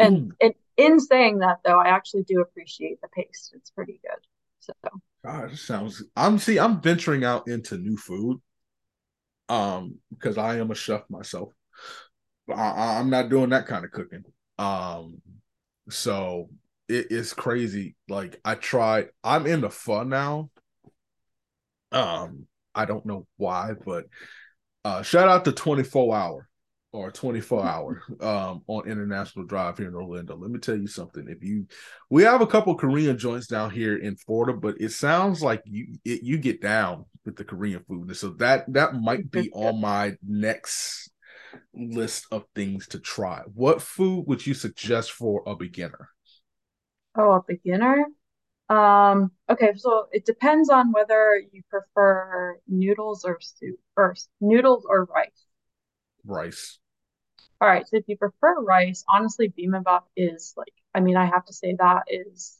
and, 0.00 0.32
and 0.42 0.54
in 0.76 1.00
saying 1.00 1.38
that 1.40 1.58
though, 1.64 1.80
I 1.80 1.88
actually 1.88 2.24
do 2.24 2.40
appreciate 2.40 3.00
the 3.00 3.08
paste. 3.08 3.52
It's 3.56 3.70
pretty 3.70 4.00
good. 4.02 4.20
So 4.68 4.90
God, 5.24 5.56
sounds. 5.58 6.02
I'm 6.16 6.38
see. 6.38 6.58
I'm 6.58 6.80
venturing 6.80 7.24
out 7.24 7.48
into 7.48 7.76
new 7.76 7.96
food. 7.96 8.40
Um, 9.48 9.96
because 10.10 10.36
I 10.36 10.58
am 10.58 10.70
a 10.70 10.74
chef 10.74 11.02
myself. 11.08 11.52
I, 12.54 12.98
I'm 12.98 13.10
not 13.10 13.30
doing 13.30 13.50
that 13.50 13.66
kind 13.66 13.84
of 13.84 13.90
cooking. 13.90 14.24
Um, 14.58 15.20
so 15.88 16.50
it 16.88 17.10
is 17.10 17.32
crazy. 17.32 17.96
Like 18.08 18.40
I 18.44 18.54
tried. 18.54 19.08
I'm 19.24 19.46
in 19.46 19.60
the 19.60 19.70
fun 19.70 20.08
now. 20.08 20.50
Um, 21.92 22.46
I 22.74 22.84
don't 22.84 23.06
know 23.06 23.26
why, 23.36 23.72
but 23.84 24.06
uh, 24.84 25.02
shout 25.02 25.28
out 25.28 25.44
to 25.46 25.52
24 25.52 26.16
hour 26.16 26.47
or 27.06 27.10
24 27.10 27.64
hour 27.64 28.02
um 28.20 28.62
on 28.66 28.88
International 28.88 29.44
Drive 29.44 29.78
here 29.78 29.88
in 29.88 29.94
Orlando. 29.94 30.36
Let 30.36 30.50
me 30.50 30.58
tell 30.58 30.76
you 30.76 30.86
something. 30.86 31.26
If 31.28 31.42
you 31.42 31.66
we 32.10 32.22
have 32.24 32.40
a 32.40 32.46
couple 32.46 32.74
Korean 32.76 33.18
joints 33.18 33.46
down 33.46 33.70
here 33.70 33.96
in 33.96 34.16
Florida, 34.16 34.58
but 34.58 34.76
it 34.80 34.90
sounds 34.90 35.42
like 35.42 35.62
you 35.64 35.94
it, 36.04 36.22
you 36.22 36.38
get 36.38 36.60
down 36.60 37.04
with 37.24 37.36
the 37.36 37.44
Korean 37.44 37.84
food. 37.88 38.08
And 38.08 38.16
so 38.16 38.30
that 38.34 38.72
that 38.72 38.94
might 38.94 39.30
be 39.30 39.50
on 39.52 39.80
my 39.80 40.16
next 40.26 41.10
list 41.74 42.26
of 42.32 42.44
things 42.54 42.88
to 42.88 43.00
try. 43.00 43.42
What 43.54 43.82
food 43.82 44.26
would 44.28 44.46
you 44.46 44.54
suggest 44.54 45.12
for 45.12 45.42
a 45.46 45.56
beginner? 45.56 46.10
Oh, 47.14 47.32
a 47.32 47.42
beginner? 47.46 48.06
Um, 48.70 49.32
okay, 49.50 49.74
so 49.76 50.08
it 50.12 50.26
depends 50.26 50.70
on 50.70 50.92
whether 50.92 51.36
you 51.52 51.62
prefer 51.70 52.60
noodles 52.68 53.24
or 53.24 53.40
soup, 53.40 53.80
or 53.96 54.12
s- 54.12 54.28
noodles 54.40 54.86
or 54.88 55.04
rice. 55.06 55.46
Rice. 56.24 56.78
All 57.60 57.68
right, 57.68 57.86
so 57.88 57.96
if 57.96 58.04
you 58.06 58.16
prefer 58.16 58.60
rice, 58.60 59.04
honestly, 59.08 59.48
bibimbap 59.48 60.02
is 60.16 60.54
like, 60.56 60.72
I 60.94 61.00
mean, 61.00 61.16
I 61.16 61.26
have 61.26 61.44
to 61.46 61.52
say 61.52 61.74
that 61.78 62.04
is, 62.08 62.56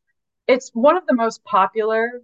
it's 0.48 0.70
one 0.70 0.96
of 0.96 1.06
the 1.06 1.14
most 1.14 1.44
popular 1.44 2.20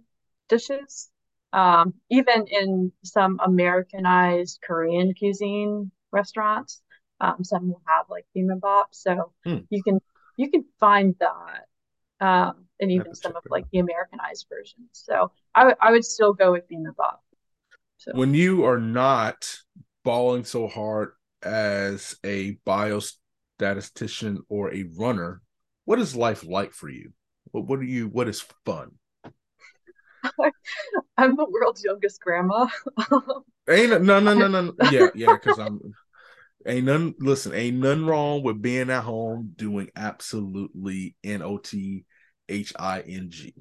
dishes. 0.49 1.09
Um, 1.53 1.93
even 2.09 2.47
in 2.47 2.91
some 3.03 3.39
Americanized 3.43 4.59
Korean 4.61 5.13
cuisine 5.17 5.91
restaurants, 6.11 6.81
um, 7.21 7.43
some 7.45 7.69
will 7.69 7.81
have 7.87 8.07
like 8.09 8.25
bibimbap. 8.35 8.85
So 8.91 9.31
Hmm, 9.45 9.59
you 9.69 9.81
can 9.81 9.99
you 10.35 10.51
can 10.51 10.65
find 10.81 11.15
that, 11.21 11.67
um, 12.19 12.65
and 12.81 12.91
even 12.91 13.15
some 13.15 13.37
of 13.37 13.43
like 13.49 13.65
the 13.71 13.79
Americanized 13.79 14.47
versions. 14.49 14.89
So 14.91 15.31
I 15.53 15.65
would 15.65 15.75
I 15.79 15.91
would 15.91 16.03
still 16.03 16.33
go 16.33 16.51
with 16.51 16.67
bibimbap. 16.69 17.19
So. 17.97 18.11
When 18.13 18.33
you 18.33 18.65
are 18.65 18.79
not 18.79 19.59
balling 20.03 20.43
so 20.43 20.67
hard 20.67 21.13
as 21.43 22.15
a 22.23 22.57
biostatistician 22.67 24.37
or 24.49 24.73
a 24.73 24.85
runner, 24.97 25.41
what 25.85 25.99
is 25.99 26.15
life 26.15 26.45
like 26.45 26.71
for 26.73 26.89
you? 26.89 27.13
What 27.51 27.67
what 27.67 27.79
are 27.79 27.83
you 27.83 28.07
what 28.07 28.27
is 28.27 28.43
fun? 28.65 28.91
I'm 31.17 31.35
the 31.35 31.45
world's 31.49 31.83
youngest 31.83 32.21
grandma. 32.21 32.67
Ain't 33.69 34.01
no 34.03 34.19
no 34.19 34.33
no 34.33 34.47
I- 34.47 34.47
no 34.47 34.73
yeah, 34.79 35.07
yeah, 35.15 35.33
because 35.33 35.57
I'm 35.57 35.79
ain't 36.67 36.85
none 36.85 37.15
listen, 37.19 37.53
ain't 37.53 37.77
none 37.77 38.05
wrong 38.05 38.43
with 38.43 38.61
being 38.61 38.89
at 38.89 39.03
home 39.03 39.53
doing 39.55 39.89
absolutely 39.95 41.15
N 41.23 41.41
O 41.41 41.57
T 41.57 42.05
H 42.49 42.73
I 42.77 43.01
N 43.01 43.27
G. 43.29 43.53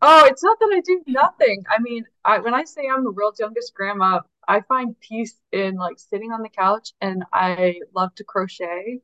Oh, 0.00 0.26
it's 0.26 0.44
not 0.44 0.58
that 0.60 0.72
I 0.72 0.80
do 0.80 1.02
nothing. 1.08 1.64
I 1.68 1.80
mean, 1.80 2.04
I 2.24 2.38
when 2.38 2.54
I 2.54 2.64
say 2.64 2.82
I'm 2.92 3.04
the 3.04 3.10
world's 3.10 3.40
youngest 3.40 3.74
grandma, 3.74 4.20
I 4.48 4.62
find 4.62 5.00
peace 5.00 5.36
in 5.52 5.76
like 5.76 6.00
sitting 6.00 6.32
on 6.32 6.42
the 6.42 6.50
couch 6.50 6.92
and 7.02 7.24
I 7.32 7.82
love 7.94 8.14
to 8.16 8.24
crochet. 8.24 9.02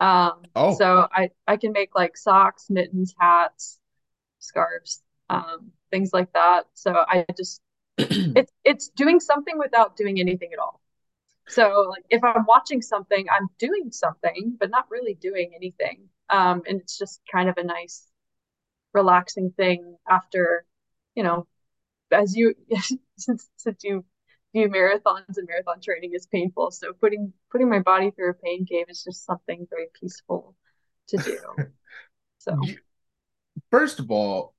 Um, 0.00 0.50
Oh, 0.54 0.76
so 0.76 1.08
I 1.12 1.30
I 1.46 1.56
can 1.58 1.72
make 1.72 1.94
like 1.94 2.16
socks, 2.16 2.66
mittens, 2.70 3.14
hats, 3.18 3.78
scarves, 4.40 5.02
um, 5.30 5.72
things 5.90 6.12
like 6.12 6.32
that. 6.34 6.66
So 6.74 6.92
I 6.94 7.26
just 7.36 7.62
it's 7.98 8.52
it's 8.64 8.88
doing 8.90 9.20
something 9.20 9.58
without 9.58 9.96
doing 9.96 10.20
anything 10.20 10.52
at 10.52 10.58
all. 10.58 10.80
So 11.48 11.86
like 11.90 12.04
if 12.10 12.24
I'm 12.24 12.46
watching 12.46 12.82
something, 12.82 13.26
I'm 13.30 13.48
doing 13.58 13.92
something, 13.92 14.56
but 14.60 14.70
not 14.70 14.90
really 14.90 15.14
doing 15.14 15.52
anything. 15.56 16.08
Um, 16.30 16.62
and 16.68 16.80
it's 16.80 16.98
just 16.98 17.20
kind 17.32 17.48
of 17.48 17.56
a 17.58 17.64
nice, 17.64 18.08
relaxing 18.94 19.52
thing 19.56 19.96
after, 20.08 20.64
you 21.14 21.22
know, 21.22 21.46
as 22.12 22.36
you 22.36 22.54
since 23.18 23.48
since 23.56 23.84
you 23.84 24.04
view 24.56 24.68
marathons 24.68 25.36
and 25.36 25.46
marathon 25.48 25.80
training 25.82 26.12
is 26.14 26.26
painful. 26.26 26.70
So 26.70 26.92
putting 26.92 27.32
putting 27.50 27.68
my 27.68 27.80
body 27.80 28.10
through 28.10 28.30
a 28.30 28.34
pain 28.34 28.64
cave 28.64 28.86
is 28.88 29.04
just 29.04 29.26
something 29.26 29.66
very 29.68 29.88
peaceful 29.98 30.54
to 31.08 31.16
do. 31.18 31.38
So. 32.38 32.60
First 33.72 33.98
of 33.98 34.12
all, 34.12 34.54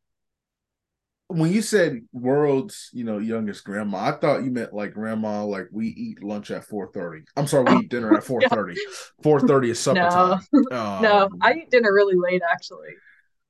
when 1.27 1.53
you 1.53 1.61
said 1.61 2.01
world's 2.11 2.89
you 2.91 3.05
know 3.05 3.17
youngest 3.17 3.63
grandma 3.63 3.97
i 3.97 4.11
thought 4.11 4.43
you 4.43 4.51
meant 4.51 4.73
like 4.73 4.93
grandma 4.93 5.43
like 5.43 5.67
we 5.71 5.87
eat 5.87 6.23
lunch 6.23 6.51
at 6.51 6.67
4.30 6.67 7.23
i'm 7.35 7.47
sorry 7.47 7.75
we 7.75 7.83
eat 7.83 7.89
dinner 7.89 8.15
at 8.17 8.23
4.30 8.25 8.75
4.30 9.23 9.69
is 9.69 9.79
supper 9.79 9.99
no. 9.99 10.09
time. 10.09 10.39
Um, 10.71 11.01
no 11.01 11.29
i 11.41 11.53
eat 11.53 11.69
dinner 11.69 11.93
really 11.93 12.15
late 12.15 12.41
actually. 12.49 12.89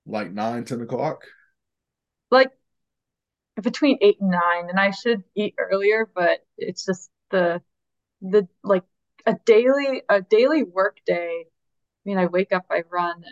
like 0.05 0.31
9 0.31 0.65
10 0.65 0.81
o'clock? 0.81 1.23
Like 2.31 2.51
between 3.63 3.97
8 4.01 4.17
and 4.21 4.31
9 4.31 4.41
and 4.69 4.79
i 4.79 4.91
should 4.91 5.23
eat 5.35 5.55
earlier 5.57 6.09
but 6.13 6.39
it's 6.57 6.85
just 6.85 7.09
the 7.31 7.61
the 8.21 8.47
like 8.63 8.83
a 9.25 9.35
daily 9.45 10.03
a 10.09 10.21
daily 10.21 10.63
work 10.63 10.97
day 11.05 11.45
i 11.45 12.01
mean 12.05 12.17
i 12.17 12.25
wake 12.25 12.51
up 12.51 12.65
i 12.71 12.83
run 12.91 13.23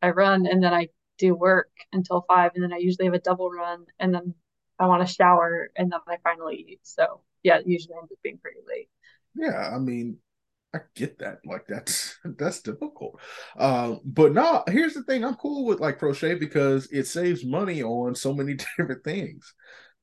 i 0.00 0.10
run 0.10 0.46
and 0.46 0.62
then 0.62 0.72
i 0.72 0.88
do 1.22 1.34
work 1.34 1.70
until 1.92 2.24
five, 2.26 2.50
and 2.54 2.64
then 2.64 2.72
I 2.72 2.78
usually 2.78 3.06
have 3.06 3.14
a 3.14 3.20
double 3.20 3.48
run, 3.48 3.86
and 4.00 4.12
then 4.12 4.34
I 4.78 4.86
want 4.86 5.06
to 5.06 5.14
shower, 5.14 5.70
and 5.76 5.92
then 5.92 6.00
I 6.08 6.16
finally 6.24 6.56
eat. 6.68 6.80
So 6.82 7.20
yeah, 7.42 7.60
usually 7.64 7.94
ends 7.96 8.10
up 8.10 8.18
being 8.22 8.38
pretty 8.38 8.60
late. 8.68 8.88
Yeah, 9.34 9.70
I 9.74 9.78
mean, 9.78 10.18
I 10.74 10.80
get 10.94 11.18
that. 11.18 11.38
Like 11.44 11.66
that's 11.68 12.16
that's 12.24 12.62
difficult. 12.62 13.20
Uh, 13.56 13.96
but 14.04 14.32
no, 14.32 14.64
here's 14.68 14.94
the 14.94 15.02
thing. 15.02 15.24
I'm 15.24 15.34
cool 15.34 15.64
with 15.64 15.80
like 15.80 15.98
crochet 15.98 16.34
because 16.34 16.88
it 16.90 17.06
saves 17.06 17.44
money 17.44 17.82
on 17.82 18.14
so 18.14 18.32
many 18.32 18.54
different 18.78 19.04
things. 19.04 19.54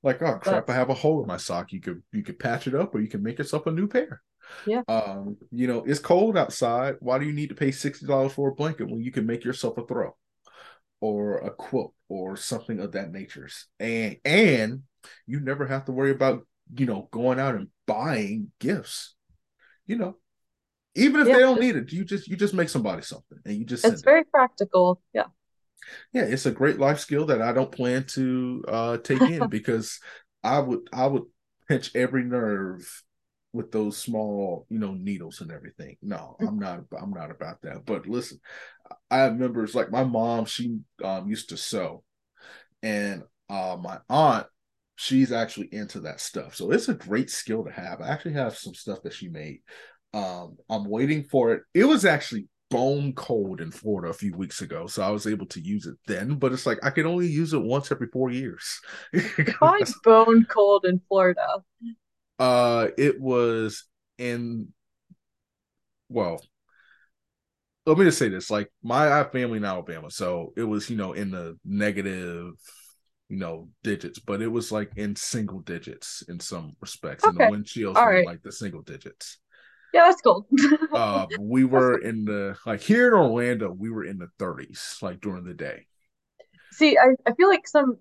Like, 0.02 0.22
oh 0.22 0.38
crap. 0.40 0.70
I 0.70 0.74
have 0.74 0.90
a 0.90 0.94
hole 0.94 1.22
in 1.22 1.28
my 1.28 1.38
sock. 1.38 1.72
You 1.74 1.82
could 1.82 2.04
you 2.12 2.24
could 2.24 2.40
patch 2.40 2.68
it 2.68 2.76
up 2.76 2.96
or 2.96 3.02
you 3.02 3.10
can 3.10 3.24
make 3.24 3.38
yourself 3.38 3.66
a 3.68 3.72
new 3.72 3.88
pair. 3.88 4.22
Yeah. 4.66 4.82
Um, 4.88 5.38
you 5.52 5.68
know, 5.68 5.84
it's 5.84 6.00
cold 6.00 6.38
outside. 6.38 6.96
Why 7.00 7.20
do 7.20 7.26
you 7.26 7.34
need 7.34 7.50
to 7.50 7.56
pay 7.56 7.72
sixty 7.72 8.06
dollars 8.06 8.34
for 8.34 8.50
a 8.50 8.56
blanket 8.56 8.90
when 8.90 9.02
you 9.02 9.12
can 9.12 9.26
make 9.26 9.44
yourself 9.44 9.78
a 9.78 9.86
throw? 9.86 10.16
or 11.02 11.38
a 11.38 11.52
quilt 11.52 11.94
or 12.08 12.36
something 12.36 12.80
of 12.80 12.94
that 12.94 13.12
nature. 13.12 13.48
And 13.80 14.18
and 14.26 14.84
you 15.26 15.40
never 15.40 15.66
have 15.68 15.86
to 15.86 15.92
worry 15.92 16.12
about, 16.12 16.46
you 16.76 16.86
know, 16.86 17.08
going 17.12 17.40
out 17.40 17.56
and 17.56 17.70
buying 17.86 18.52
gifts. 18.60 19.16
You 19.86 19.98
know, 19.98 20.18
even 21.00 21.22
if 21.22 21.28
yeah. 21.28 21.34
they 21.36 21.40
don't 21.40 21.60
need 21.60 21.76
it, 21.76 21.92
you 21.92 22.04
just 22.06 22.28
you 22.28 22.36
just 22.36 22.54
make 22.54 22.70
somebody 22.70 23.02
something 23.02 23.40
and 23.46 23.56
you 23.56 23.66
just 23.66 23.86
It's 23.86 24.02
very 24.02 24.22
it. 24.22 24.32
practical. 24.32 25.02
Yeah. 25.14 25.26
Yeah, 26.14 26.24
it's 26.24 26.46
a 26.46 26.52
great 26.52 26.78
life 26.78 27.00
skill 27.00 27.26
that 27.28 27.42
I 27.42 27.52
don't 27.52 27.72
plan 27.72 28.06
to 28.10 28.64
uh 28.68 28.98
take 28.98 29.22
in 29.22 29.48
because 29.50 30.00
I 30.44 30.60
would 30.60 30.82
I 30.94 31.08
would 31.08 31.24
pinch 31.68 31.96
every 31.96 32.24
nerve 32.24 33.04
with 33.52 33.72
those 33.72 33.98
small, 33.98 34.66
you 34.70 34.80
know, 34.80 34.94
needles 34.94 35.42
and 35.42 35.52
everything. 35.52 35.98
No, 36.02 36.36
mm. 36.42 36.48
I'm 36.48 36.60
not. 36.60 36.82
I'm 37.00 37.12
not 37.12 37.32
about 37.32 37.62
that. 37.64 37.86
But 37.86 38.08
listen, 38.08 38.40
I 39.10 39.18
have 39.20 39.38
members 39.38 39.76
like 39.76 39.92
my 39.92 40.04
mom. 40.04 40.46
She 40.46 40.80
um, 41.04 41.28
used 41.28 41.50
to 41.50 41.58
sew, 41.58 42.04
and 42.84 43.24
uh, 43.50 43.78
my 43.80 44.00
aunt, 44.10 44.48
she's 44.96 45.32
actually 45.32 45.70
into 45.72 46.02
that 46.02 46.20
stuff. 46.22 46.56
So 46.56 46.72
it's 46.72 46.90
a 46.90 46.94
great 46.94 47.30
skill 47.30 47.64
to 47.64 47.72
have. 47.72 48.02
I 48.02 48.10
actually 48.10 48.34
have 48.34 48.58
some 48.58 48.76
stuff 48.76 49.02
that 49.04 49.14
she 49.14 49.30
made. 49.30 49.62
Um, 50.14 50.58
I'm 50.70 50.86
waiting 50.86 51.24
for 51.24 51.54
it. 51.54 51.64
It 51.74 51.86
was 51.86 52.06
actually 52.06 52.48
bone 52.70 53.14
cold 53.14 53.62
in 53.62 53.72
Florida 53.72 54.10
a 54.10 54.14
few 54.14 54.36
weeks 54.36 54.62
ago, 54.62 54.88
so 54.88 55.02
I 55.02 55.10
was 55.10 55.28
able 55.28 55.46
to 55.48 55.60
use 55.60 55.86
it 55.86 55.96
then. 56.08 56.36
But 56.36 56.54
it's 56.54 56.66
like 56.66 56.80
I 56.84 56.90
can 56.90 57.06
only 57.06 57.28
use 57.28 57.54
it 57.54 57.62
once 57.62 57.92
every 57.92 58.08
four 58.08 58.32
years. 58.32 58.80
Why 59.60 59.82
bone 60.04 60.46
cold 60.46 60.86
in 60.86 61.02
Florida? 61.08 61.64
Uh, 62.38 62.88
it 62.98 63.20
was 63.20 63.86
in 64.18 64.70
well, 66.10 66.42
let 67.86 67.98
me 67.98 68.06
just 68.06 68.18
say 68.18 68.30
this: 68.30 68.50
like 68.50 68.72
my 68.84 69.06
I 69.06 69.18
have 69.18 69.32
family 69.32 69.58
in 69.58 69.66
Alabama, 69.66 70.12
so 70.12 70.54
it 70.58 70.64
was 70.64 70.90
you 70.90 70.98
know 70.98 71.14
in 71.14 71.32
the 71.32 71.58
negative, 71.64 72.54
you 73.30 73.38
know, 73.38 73.70
digits, 73.84 74.20
but 74.20 74.42
it 74.42 74.48
was 74.48 74.72
like 74.72 74.92
in 74.96 75.16
single 75.16 75.60
digits 75.60 76.24
in 76.28 76.40
some 76.40 76.74
respects, 76.82 77.24
okay. 77.24 77.30
and 77.30 77.40
the 77.40 77.58
windshields 77.58 77.96
were 77.96 78.12
right. 78.12 78.26
like 78.26 78.42
the 78.42 78.52
single 78.52 78.82
digits. 78.82 79.38
Yeah, 79.94 80.06
that's 80.06 80.22
cool. 80.22 80.48
uh, 80.94 81.26
we 81.40 81.64
were 81.64 81.98
in 81.98 82.26
the 82.26 82.58
like 82.66 82.82
here 82.82 83.08
in 83.08 83.14
Orlando, 83.14 83.72
we 83.72 83.90
were 83.90 84.04
in 84.04 84.18
the 84.18 84.30
30s, 84.40 85.02
like 85.02 85.22
during 85.22 85.44
the 85.44 85.54
day. 85.54 85.88
See, 86.72 86.98
I, 86.98 87.16
I 87.26 87.34
feel 87.34 87.50
like 87.50 87.68
some 87.68 87.98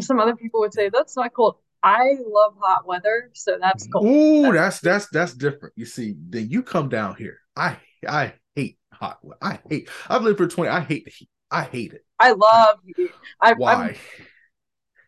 some 0.00 0.20
other 0.20 0.36
people 0.36 0.60
would 0.60 0.72
say 0.72 0.90
that's 0.90 1.16
not 1.16 1.32
cold. 1.32 1.56
I 1.82 2.16
love 2.26 2.54
hot 2.60 2.86
weather, 2.86 3.30
so 3.32 3.58
that's 3.60 3.86
cool. 3.86 4.06
Ooh, 4.06 4.52
that's 4.52 4.80
that's 4.80 5.08
that's 5.08 5.34
different. 5.34 5.74
You 5.76 5.86
see, 5.86 6.16
then 6.28 6.50
you 6.50 6.62
come 6.62 6.88
down 6.88 7.16
here. 7.16 7.38
I 7.56 7.78
I 8.06 8.34
hate 8.54 8.78
hot. 8.92 9.18
I 9.40 9.60
hate. 9.68 9.88
I've 10.08 10.22
lived 10.22 10.38
for 10.38 10.48
twenty. 10.48 10.70
I 10.70 10.80
hate 10.80 11.04
the 11.04 11.10
heat. 11.10 11.28
I 11.50 11.62
hate 11.62 11.92
it. 11.92 12.04
I 12.18 12.32
love 12.32 12.78
heat. 12.84 13.10
I, 13.40 13.54
Why? 13.54 13.74
I'm, 13.74 13.96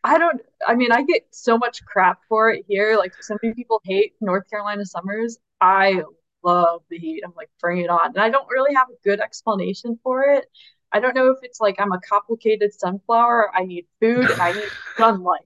I 0.04 0.18
don't. 0.18 0.40
I 0.66 0.74
mean, 0.74 0.92
I 0.92 1.02
get 1.02 1.26
so 1.30 1.58
much 1.58 1.84
crap 1.84 2.20
for 2.28 2.50
it 2.50 2.64
here. 2.68 2.96
Like 2.96 3.12
so 3.22 3.36
many 3.42 3.54
people 3.54 3.80
hate 3.84 4.14
North 4.20 4.48
Carolina 4.48 4.84
summers. 4.84 5.38
I 5.60 6.02
love 6.42 6.82
the 6.88 6.98
heat. 6.98 7.22
I'm 7.24 7.32
like, 7.36 7.50
bring 7.60 7.78
it 7.78 7.90
on. 7.90 8.08
And 8.08 8.18
I 8.18 8.30
don't 8.30 8.48
really 8.50 8.74
have 8.74 8.88
a 8.88 9.08
good 9.08 9.20
explanation 9.20 9.98
for 10.02 10.22
it. 10.22 10.46
I 10.92 11.00
don't 11.00 11.14
know 11.14 11.30
if 11.30 11.38
it's 11.42 11.60
like 11.60 11.76
I'm 11.78 11.92
a 11.92 12.00
complicated 12.00 12.72
sunflower. 12.72 13.50
I 13.54 13.64
need 13.64 13.86
food 14.00 14.30
I 14.40 14.52
need 14.52 14.68
sunlight. 14.96 15.42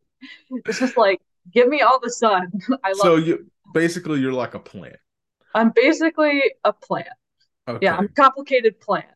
It's 0.50 0.78
just 0.78 0.96
like 0.96 1.20
give 1.52 1.68
me 1.68 1.80
all 1.80 1.98
the 2.00 2.10
sun. 2.10 2.52
I 2.84 2.90
love. 2.90 2.98
So 2.98 3.16
you 3.16 3.50
basically 3.74 4.20
you're 4.20 4.32
like 4.32 4.54
a 4.54 4.60
plant. 4.60 4.96
I'm 5.54 5.70
basically 5.74 6.42
a 6.64 6.72
plant. 6.72 7.08
Okay. 7.68 7.86
Yeah, 7.86 7.96
I'm 7.96 8.06
a 8.06 8.08
complicated 8.08 8.80
plant. 8.80 9.06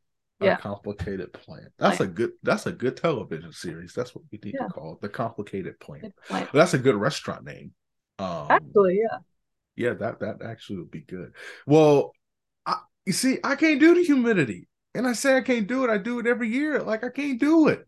A 0.40 0.44
yeah. 0.44 0.56
complicated 0.56 1.32
plant. 1.32 1.68
That's 1.78 1.98
plant. 1.98 2.12
a 2.12 2.14
good. 2.14 2.32
That's 2.42 2.66
a 2.66 2.72
good 2.72 2.96
television 2.96 3.52
series. 3.52 3.94
That's 3.94 4.14
what 4.14 4.24
we 4.30 4.38
need 4.44 4.54
yeah. 4.58 4.66
to 4.66 4.72
call 4.72 4.94
it, 4.94 5.00
the 5.00 5.08
complicated 5.08 5.78
plant. 5.80 6.14
plant. 6.26 6.50
That's 6.52 6.74
a 6.74 6.78
good 6.78 6.96
restaurant 6.96 7.44
name. 7.44 7.72
Um, 8.18 8.46
actually, 8.50 9.00
yeah. 9.00 9.18
Yeah, 9.76 9.94
that 9.94 10.20
that 10.20 10.42
actually 10.44 10.78
would 10.78 10.90
be 10.90 11.02
good. 11.02 11.32
Well, 11.66 12.12
I, 12.64 12.76
you 13.04 13.12
see, 13.12 13.38
I 13.44 13.56
can't 13.56 13.80
do 13.80 13.94
the 13.94 14.02
humidity, 14.02 14.68
and 14.94 15.06
I 15.06 15.12
say 15.12 15.36
I 15.36 15.42
can't 15.42 15.66
do 15.66 15.84
it. 15.84 15.90
I 15.90 15.98
do 15.98 16.18
it 16.18 16.26
every 16.26 16.48
year. 16.48 16.82
Like 16.82 17.04
I 17.04 17.10
can't 17.10 17.38
do 17.38 17.68
it 17.68 17.86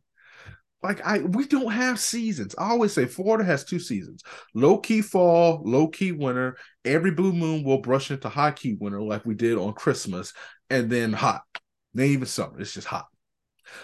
like 0.82 1.04
I 1.04 1.18
we 1.18 1.46
don't 1.46 1.72
have 1.72 1.98
seasons. 1.98 2.54
I 2.56 2.70
always 2.70 2.92
say 2.92 3.06
Florida 3.06 3.44
has 3.44 3.64
two 3.64 3.80
seasons: 3.80 4.22
low 4.54 4.78
key 4.78 5.02
fall, 5.02 5.62
low 5.64 5.88
key 5.88 6.12
winter. 6.12 6.56
Every 6.84 7.10
blue 7.10 7.32
moon 7.32 7.64
will 7.64 7.78
brush 7.78 8.10
into 8.10 8.28
high 8.28 8.52
key 8.52 8.76
winter, 8.78 9.02
like 9.02 9.24
we 9.26 9.34
did 9.34 9.58
on 9.58 9.72
Christmas, 9.72 10.32
and 10.70 10.88
then 10.90 11.12
hot. 11.12 11.42
Then 11.94 12.06
even 12.06 12.26
summer, 12.26 12.60
it's 12.60 12.74
just 12.74 12.86
hot. 12.86 13.06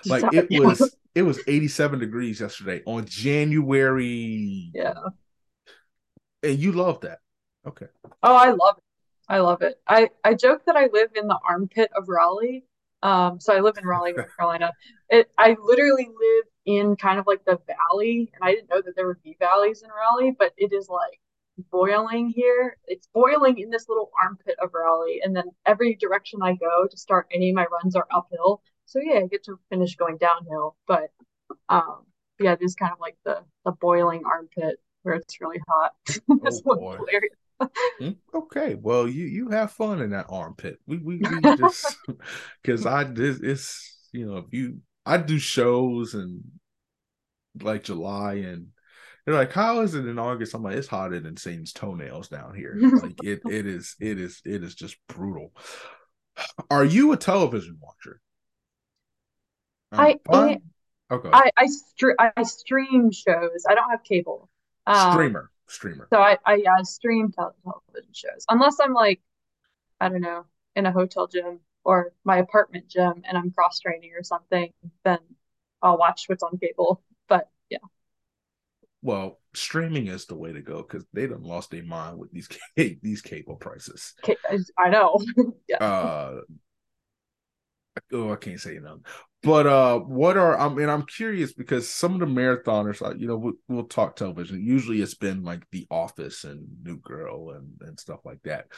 Like 0.06 0.22
it 0.32 0.62
was, 0.62 0.96
it 1.14 1.22
was 1.22 1.40
eighty 1.48 1.68
seven 1.68 1.98
degrees 1.98 2.40
yesterday 2.40 2.82
on 2.86 3.06
January. 3.06 4.70
Yeah, 4.72 4.94
and 6.44 6.58
you 6.58 6.72
love 6.72 7.00
that. 7.00 7.18
Okay. 7.66 7.86
Oh, 8.22 8.34
I 8.34 8.50
love 8.50 8.76
it. 8.78 8.84
I 9.28 9.38
love 9.38 9.62
it. 9.62 9.80
I 9.86 10.10
I 10.22 10.34
joke 10.34 10.62
that 10.66 10.76
I 10.76 10.88
live 10.92 11.10
in 11.14 11.26
the 11.28 11.38
armpit 11.48 11.90
of 11.96 12.08
Raleigh. 12.08 12.64
Um, 13.02 13.40
so 13.40 13.54
I 13.54 13.60
live 13.60 13.76
in 13.78 13.86
Raleigh, 13.86 14.12
North 14.12 14.28
Carolina. 14.36 14.72
It 15.08 15.30
I 15.38 15.56
literally 15.62 16.08
live 16.08 16.44
in 16.66 16.96
kind 16.96 17.18
of 17.18 17.26
like 17.26 17.44
the 17.44 17.58
valley, 17.66 18.30
and 18.34 18.42
I 18.42 18.54
didn't 18.54 18.70
know 18.70 18.82
that 18.82 18.96
there 18.96 19.06
would 19.06 19.22
be 19.22 19.36
valleys 19.38 19.82
in 19.82 19.90
Raleigh, 19.90 20.34
but 20.38 20.52
it 20.56 20.72
is 20.72 20.88
like 20.88 21.20
boiling 21.70 22.28
here. 22.28 22.76
It's 22.86 23.08
boiling 23.14 23.58
in 23.58 23.70
this 23.70 23.88
little 23.88 24.10
armpit 24.22 24.56
of 24.60 24.70
Raleigh, 24.74 25.20
and 25.22 25.34
then 25.34 25.44
every 25.64 25.94
direction 25.94 26.40
I 26.42 26.54
go 26.54 26.86
to 26.90 26.96
start 26.96 27.26
any 27.32 27.50
of 27.50 27.56
my 27.56 27.66
runs 27.66 27.96
are 27.96 28.06
uphill. 28.10 28.62
So 28.86 29.00
yeah, 29.02 29.20
I 29.20 29.26
get 29.26 29.44
to 29.44 29.58
finish 29.70 29.96
going 29.96 30.18
downhill, 30.18 30.76
but 30.86 31.10
um, 31.68 32.04
yeah, 32.38 32.52
it 32.52 32.62
is 32.62 32.74
kind 32.74 32.92
of 32.92 33.00
like 33.00 33.16
the 33.24 33.40
the 33.64 33.72
boiling 33.72 34.22
armpit 34.26 34.80
where 35.02 35.14
it's 35.14 35.40
really 35.40 35.60
hot. 35.68 35.92
this 36.06 36.62
oh, 36.66 36.74
hmm? 36.74 37.04
Okay, 38.34 38.76
well 38.80 39.08
you 39.08 39.24
you 39.24 39.48
have 39.50 39.72
fun 39.72 40.00
in 40.00 40.10
that 40.10 40.26
armpit. 40.28 40.78
We 40.86 40.98
we, 40.98 41.16
we 41.18 41.56
just 41.56 41.96
because 42.62 42.86
I 42.86 43.04
this 43.04 43.40
it's 43.40 44.08
you 44.12 44.26
know 44.26 44.38
if 44.38 44.46
you 44.50 44.78
I 45.06 45.18
do 45.18 45.38
shows 45.38 46.14
and 46.14 46.42
like 47.60 47.84
July 47.84 48.34
and 48.34 48.68
they're 49.24 49.34
like, 49.34 49.52
How 49.52 49.80
is 49.80 49.94
it 49.94 50.06
in 50.06 50.18
August? 50.18 50.54
I'm 50.54 50.62
like, 50.62 50.76
it's 50.76 50.88
hotter 50.88 51.20
than 51.20 51.36
Satan's 51.36 51.72
toenails 51.72 52.28
down 52.28 52.54
here. 52.54 52.78
like 53.02 53.22
it 53.22 53.40
it 53.48 53.66
is 53.66 53.96
it 54.00 54.18
is 54.18 54.40
it 54.44 54.62
is 54.62 54.74
just 54.74 54.96
brutal. 55.08 55.52
Are 56.70 56.84
you 56.84 57.12
a 57.12 57.16
television 57.16 57.78
watcher? 57.80 58.20
I 59.92 60.18
I, 60.28 60.58
okay. 61.10 61.30
I 61.32 61.50
I, 61.56 61.66
stre- 61.66 62.32
I 62.36 62.42
stream 62.42 63.12
shows. 63.12 63.64
I 63.68 63.74
don't 63.74 63.90
have 63.90 64.02
cable. 64.02 64.50
Um, 64.86 65.12
streamer, 65.12 65.50
streamer. 65.68 66.08
So 66.12 66.18
I 66.18 66.38
I, 66.44 66.56
yeah, 66.56 66.76
I 66.78 66.82
stream 66.82 67.32
television 67.32 68.12
shows 68.12 68.44
unless 68.48 68.78
I'm 68.80 68.94
like 68.94 69.20
I 70.00 70.08
don't 70.08 70.20
know, 70.20 70.44
in 70.76 70.86
a 70.86 70.92
hotel 70.92 71.26
gym 71.26 71.60
or 71.84 72.12
my 72.24 72.38
apartment 72.38 72.88
gym 72.88 73.22
and 73.26 73.36
I'm 73.38 73.50
cross 73.50 73.78
training 73.78 74.12
or 74.16 74.22
something, 74.22 74.72
then 75.04 75.18
I'll 75.82 75.98
watch 75.98 76.24
what's 76.26 76.42
on 76.42 76.58
cable. 76.58 77.02
But 77.28 77.48
yeah. 77.70 77.78
Well, 79.02 79.38
streaming 79.54 80.06
is 80.06 80.26
the 80.26 80.34
way 80.34 80.52
to 80.52 80.62
go 80.62 80.82
because 80.82 81.04
they 81.12 81.26
done 81.26 81.42
lost 81.42 81.70
their 81.70 81.82
mind 81.82 82.18
with 82.18 82.32
these 82.32 82.48
these 82.76 83.22
cable 83.22 83.56
prices. 83.56 84.14
I 84.78 84.88
know. 84.88 85.22
yeah. 85.68 85.76
Uh, 85.76 86.40
oh, 88.14 88.32
I 88.32 88.36
can't 88.36 88.60
say 88.60 88.78
nothing. 88.80 89.04
But 89.42 89.66
uh, 89.66 89.98
what 89.98 90.38
are 90.38 90.58
I 90.58 90.68
mean? 90.70 90.88
I'm 90.88 91.04
curious 91.04 91.52
because 91.52 91.88
some 91.88 92.14
of 92.14 92.20
the 92.20 92.26
marathoners, 92.26 93.20
you 93.20 93.26
know, 93.26 93.36
we'll, 93.36 93.52
we'll, 93.68 93.84
talk 93.84 94.16
television. 94.16 94.64
Usually, 94.64 95.02
it's 95.02 95.14
been 95.14 95.44
like 95.44 95.66
The 95.70 95.86
Office 95.90 96.44
and 96.44 96.66
New 96.82 96.98
Girl 96.98 97.50
and 97.50 97.72
and 97.82 98.00
stuff 98.00 98.20
like 98.24 98.42
that. 98.44 98.68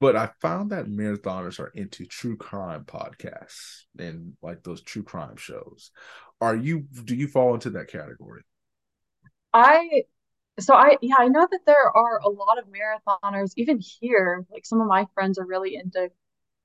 But 0.00 0.16
I 0.16 0.30
found 0.40 0.70
that 0.70 0.86
marathoners 0.86 1.60
are 1.60 1.72
into 1.74 2.06
true 2.06 2.36
crime 2.36 2.84
podcasts 2.84 3.84
and 3.98 4.32
like 4.42 4.64
those 4.64 4.82
true 4.82 5.04
crime 5.04 5.36
shows. 5.36 5.92
Are 6.40 6.56
you? 6.56 6.86
Do 7.04 7.14
you 7.14 7.28
fall 7.28 7.54
into 7.54 7.70
that 7.70 7.88
category? 7.88 8.42
I 9.52 10.02
so 10.58 10.74
I 10.74 10.96
yeah, 11.00 11.16
I 11.18 11.28
know 11.28 11.46
that 11.48 11.60
there 11.66 11.96
are 11.96 12.18
a 12.18 12.28
lot 12.28 12.58
of 12.58 12.64
marathoners 12.66 13.52
even 13.56 13.78
here. 13.78 14.44
Like 14.50 14.66
some 14.66 14.80
of 14.80 14.88
my 14.88 15.06
friends 15.14 15.38
are 15.38 15.46
really 15.46 15.76
into 15.76 16.10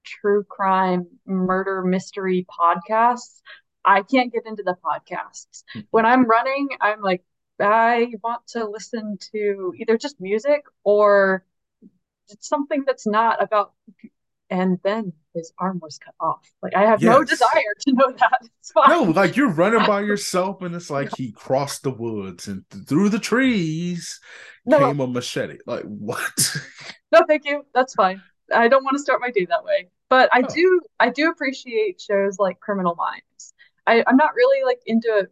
true 0.04 0.44
crime 0.44 1.08
murder 1.26 1.84
mystery 1.84 2.46
podcasts. 2.50 3.42
I 3.86 4.02
can't 4.02 4.32
get 4.32 4.46
into 4.46 4.64
the 4.64 4.76
podcasts. 4.84 5.64
Hmm. 5.74 5.82
When 5.92 6.06
I'm 6.06 6.26
running, 6.26 6.70
I'm 6.80 7.02
like 7.02 7.24
I 7.60 8.14
want 8.24 8.48
to 8.50 8.68
listen 8.68 9.18
to 9.32 9.74
either 9.78 9.98
just 9.98 10.20
music 10.20 10.64
or 10.84 11.46
something 12.40 12.84
that's 12.86 13.06
not 13.06 13.42
about 13.44 13.74
and 14.50 14.80
then 14.84 15.14
his 15.34 15.52
arm 15.58 15.80
was 15.82 15.98
cut 15.98 16.14
off. 16.20 16.48
Like 16.62 16.76
I 16.76 16.82
have 16.82 17.02
yes. 17.02 17.12
no 17.12 17.24
desire 17.24 17.74
to 17.82 17.94
know 17.94 18.12
that. 18.12 18.50
No, 18.88 19.04
like 19.04 19.36
you're 19.36 19.52
running 19.52 19.86
by 19.86 20.02
yourself, 20.12 20.62
and 20.62 20.74
it's 20.74 20.90
like 20.90 21.10
he 21.16 21.32
crossed 21.32 21.84
the 21.84 21.92
woods 21.92 22.48
and 22.48 22.64
th- 22.70 22.86
through 22.86 23.10
the 23.10 23.20
trees 23.20 24.20
no. 24.66 24.80
came 24.80 25.00
a 25.00 25.08
machete. 25.08 25.58
Like 25.66 25.84
what? 25.84 26.58
no, 27.12 27.24
thank 27.28 27.46
you. 27.46 27.66
That's 27.74 27.94
fine. 27.94 28.22
I 28.54 28.68
don't 28.68 28.84
want 28.84 28.96
to 28.96 29.04
start 29.04 29.22
my 29.22 29.32
day 29.32 29.46
that 29.46 29.64
way. 29.64 29.90
But 30.10 30.30
I 30.34 30.44
oh. 30.44 30.54
do 30.54 30.82
I 31.00 31.10
do 31.10 31.30
appreciate 31.30 32.00
shows 32.02 32.38
like 32.40 32.60
Criminal 32.60 32.96
Minds. 32.96 33.54
I, 33.86 34.04
I'm 34.08 34.16
not 34.16 34.36
really 34.36 34.64
like 34.64 34.82
into 34.86 35.28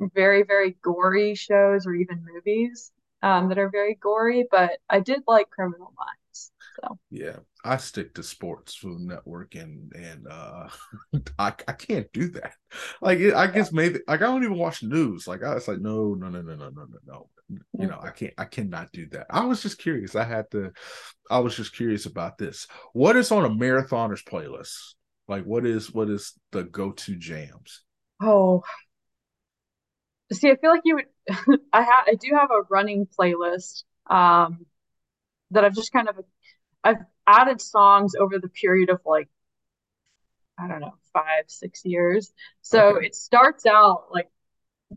very, 0.00 0.42
very 0.42 0.76
gory 0.82 1.34
shows 1.34 1.86
or 1.86 1.94
even 1.94 2.24
movies 2.34 2.92
um, 3.22 3.48
that 3.48 3.58
are 3.58 3.68
very 3.68 3.94
gory, 3.94 4.46
but 4.50 4.78
I 4.88 5.00
did 5.00 5.22
like 5.26 5.50
Criminal 5.50 5.92
Minds. 5.96 6.52
So 6.82 6.98
yeah, 7.10 7.36
I 7.64 7.76
stick 7.76 8.14
to 8.14 8.22
sports 8.22 8.74
Food 8.74 9.00
Network 9.00 9.54
and 9.54 9.92
and 9.94 10.26
uh 10.28 10.68
I 11.38 11.52
I 11.68 11.72
can't 11.72 12.10
do 12.12 12.28
that. 12.30 12.54
Like 13.00 13.20
I 13.20 13.46
guess 13.48 13.72
maybe 13.72 14.00
like 14.06 14.22
I 14.22 14.26
don't 14.26 14.44
even 14.44 14.58
watch 14.58 14.82
news. 14.82 15.26
Like 15.26 15.42
I 15.42 15.54
was 15.54 15.68
like 15.68 15.80
no 15.80 16.14
no 16.14 16.28
no 16.28 16.42
no 16.42 16.54
no 16.54 16.70
no 16.70 16.84
no 16.84 16.98
no. 17.06 17.28
You 17.78 17.86
know 17.86 17.98
I 18.00 18.10
can't 18.10 18.34
I 18.38 18.44
cannot 18.44 18.92
do 18.92 19.06
that. 19.08 19.26
I 19.30 19.44
was 19.44 19.62
just 19.62 19.78
curious. 19.78 20.14
I 20.14 20.24
had 20.24 20.50
to. 20.52 20.72
I 21.30 21.40
was 21.40 21.56
just 21.56 21.74
curious 21.74 22.06
about 22.06 22.38
this. 22.38 22.66
What 22.92 23.16
is 23.16 23.32
on 23.32 23.44
a 23.44 23.50
marathoners 23.50 24.24
playlist? 24.24 24.94
Like 25.28 25.44
what 25.44 25.66
is 25.66 25.92
what 25.92 26.08
is 26.10 26.34
the 26.52 26.64
go 26.64 26.92
to 26.92 27.16
jams? 27.16 27.82
Oh, 28.22 28.62
see, 30.32 30.50
I 30.50 30.56
feel 30.56 30.70
like 30.70 30.82
you 30.84 30.96
would. 30.96 31.58
I 31.72 31.82
have 31.82 32.04
I 32.06 32.14
do 32.14 32.34
have 32.36 32.50
a 32.50 32.62
running 32.68 33.06
playlist 33.06 33.84
um 34.08 34.66
that 35.50 35.64
I've 35.64 35.74
just 35.74 35.92
kind 35.92 36.08
of 36.08 36.16
I've 36.84 37.04
added 37.26 37.60
songs 37.60 38.14
over 38.18 38.38
the 38.38 38.48
period 38.48 38.90
of 38.90 39.00
like 39.04 39.28
I 40.58 40.68
don't 40.68 40.80
know, 40.80 40.94
five, 41.12 41.44
six 41.46 41.84
years. 41.84 42.32
So 42.60 42.96
okay. 42.96 43.06
it 43.06 43.14
starts 43.14 43.64
out 43.66 44.06
like 44.12 44.28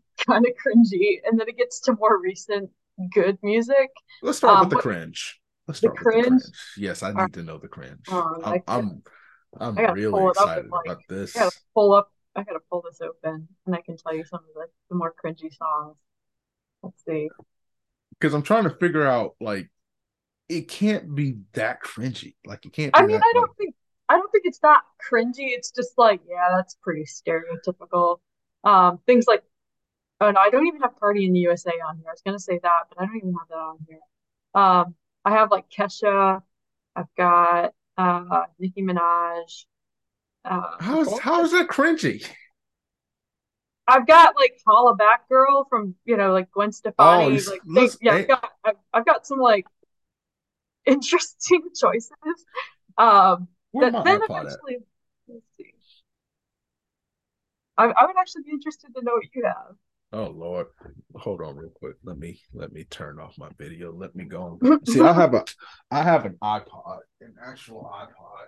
kind 0.28 0.46
of 0.46 0.54
cringy 0.54 1.20
and 1.26 1.40
then 1.40 1.48
it 1.48 1.58
gets 1.58 1.80
to 1.82 1.94
more 1.94 2.20
recent 2.22 2.70
good 3.14 3.38
music. 3.44 3.90
Let's 4.22 4.38
start 4.38 4.58
um, 4.58 4.70
with 4.70 4.78
the 4.78 4.82
cringe. 4.82 5.40
Let's 5.68 5.80
start 5.80 5.96
the 5.96 6.04
with 6.04 6.14
cringe. 6.14 6.26
the 6.26 6.30
cringe. 6.30 6.44
Yes, 6.78 7.04
I 7.04 7.12
need 7.12 7.34
to 7.34 7.44
know 7.44 7.58
the 7.58 7.68
cringe. 7.68 8.08
Um, 8.12 8.42
I'm 8.44 8.64
I'm, 8.68 9.78
I'm 9.78 9.94
really 9.94 10.30
excited 10.30 10.70
like, 10.70 10.86
about 10.86 11.02
this. 11.10 11.36
I 11.36 11.42
gotta 11.42 11.56
pull 11.74 11.94
up 11.94 12.10
I 12.36 12.44
gotta 12.44 12.60
pull 12.70 12.82
this 12.82 13.00
open 13.02 13.48
and 13.66 13.76
I 13.76 13.82
can 13.82 13.98
tell 13.98 14.16
you 14.16 14.26
some 14.26 14.40
of 14.40 14.54
the, 14.56 14.66
the 14.90 14.96
more 14.96 15.14
cringy 15.14 15.54
songs. 15.56 15.98
Let's 16.82 17.04
see. 17.06 17.30
Because 18.20 18.34
I'm 18.34 18.44
trying 18.44 18.64
to 18.64 18.72
figure 18.72 19.06
out 19.06 19.36
like 19.40 19.70
it 20.50 20.68
can't 20.68 21.14
be 21.16 21.38
that 21.54 21.82
cringy. 21.82 22.36
Like 22.46 22.66
it 22.66 22.74
can't. 22.74 22.92
I 22.96 23.06
mean, 23.06 23.18
I 23.18 23.32
don't 23.34 23.56
think 23.58 23.76
I 24.10 24.18
don't 24.18 24.32
think 24.32 24.46
it's 24.46 24.60
that 24.60 24.82
cringy. 25.10 25.52
It's 25.52 25.72
just 25.72 25.98
like 25.98 26.22
yeah, 26.28 26.56
that's 26.56 26.76
pretty 26.82 27.06
stereotypical. 27.06 28.18
Um, 28.64 29.00
things 29.06 29.26
like 29.28 29.44
oh 30.22 30.32
no, 30.32 30.40
I 30.40 30.50
don't 30.50 30.68
even 30.68 30.82
have 30.82 30.98
Party 31.00 31.26
in 31.26 31.34
the 31.34 31.40
USA 31.40 31.72
on 31.88 31.98
here. 31.98 32.08
I 32.08 32.12
was 32.12 32.22
gonna 32.26 32.40
say 32.40 32.60
that, 32.62 32.84
but 32.90 33.02
I 33.02 33.06
don't 33.06 33.18
even 33.18 33.34
have 33.34 33.48
that 33.50 33.56
on 33.56 33.78
here. 33.88 34.00
Um, 34.56 34.96
I 35.26 35.32
have 35.32 35.52
like 35.52 35.70
Kesha. 35.70 36.42
I've 36.96 37.16
got 37.18 37.74
uh, 37.98 38.44
Nicki 38.60 38.82
Minaj. 38.82 39.66
Uh, 40.46 40.62
how's 40.80 41.20
how 41.20 41.44
is 41.44 41.52
that 41.52 41.68
cringy? 41.68 42.26
I've 43.88 44.08
got 44.08 44.36
like 44.36 44.60
Holla 44.66 44.96
Back 44.96 45.28
Girl 45.30 45.66
from 45.70 45.96
you 46.06 46.18
know 46.18 46.32
like 46.32 46.52
Gwen 46.52 46.72
Stefani. 46.72 47.42
Oh, 47.48 47.52
like 47.76 47.92
yeah, 48.02 48.14
I've 48.14 48.28
got 48.28 48.52
I've, 48.64 48.76
I've 48.94 49.06
got 49.06 49.26
some 49.26 49.40
like 49.40 49.66
interesting 50.86 51.62
choices. 51.80 52.12
Um, 52.98 53.48
Where 53.72 53.92
that 53.92 54.04
then 54.04 54.22
eventually, 54.24 54.78
let's 55.28 55.46
see. 55.58 55.74
I, 57.78 57.86
I 57.86 58.06
would 58.06 58.16
actually 58.18 58.44
be 58.44 58.52
interested 58.52 58.94
to 58.96 59.04
know 59.04 59.14
what 59.14 59.26
you 59.34 59.44
have. 59.46 59.76
Oh 60.14 60.30
Lord, 60.30 60.68
hold 61.16 61.42
on 61.42 61.58
real 61.58 61.72
quick. 61.72 61.96
Let 62.04 62.18
me 62.18 62.40
let 62.54 62.72
me 62.72 62.86
turn 62.86 63.20
off 63.20 63.38
my 63.38 63.50
video. 63.58 63.92
Let 63.92 64.16
me 64.16 64.26
go. 64.26 64.60
See, 64.88 65.02
I 65.02 65.12
have 65.12 65.34
a 65.34 65.44
I 65.92 66.04
have 66.04 66.26
an 66.26 66.38
iPod, 66.42 67.00
an 67.20 67.34
actual 67.44 67.92
iPod. 67.92 68.48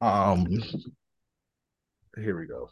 Um, 0.00 0.46
here 2.16 2.38
we 2.38 2.46
go. 2.46 2.70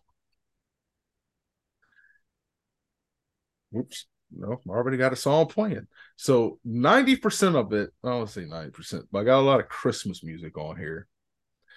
Oops 3.77 4.07
no, 4.31 4.61
I 4.69 4.71
already 4.71 4.97
got 4.97 5.13
a 5.13 5.17
song 5.17 5.47
playing. 5.47 5.87
So 6.17 6.59
90% 6.67 7.57
of 7.57 7.73
it, 7.73 7.91
I 8.05 8.09
don't 8.09 8.29
say 8.29 8.45
90%, 8.45 9.05
but 9.11 9.21
I 9.21 9.25
got 9.25 9.41
a 9.41 9.43
lot 9.43 9.61
of 9.61 9.69
Christmas 9.69 10.25
music 10.25 10.59
on 10.59 10.77
here. 10.77 11.07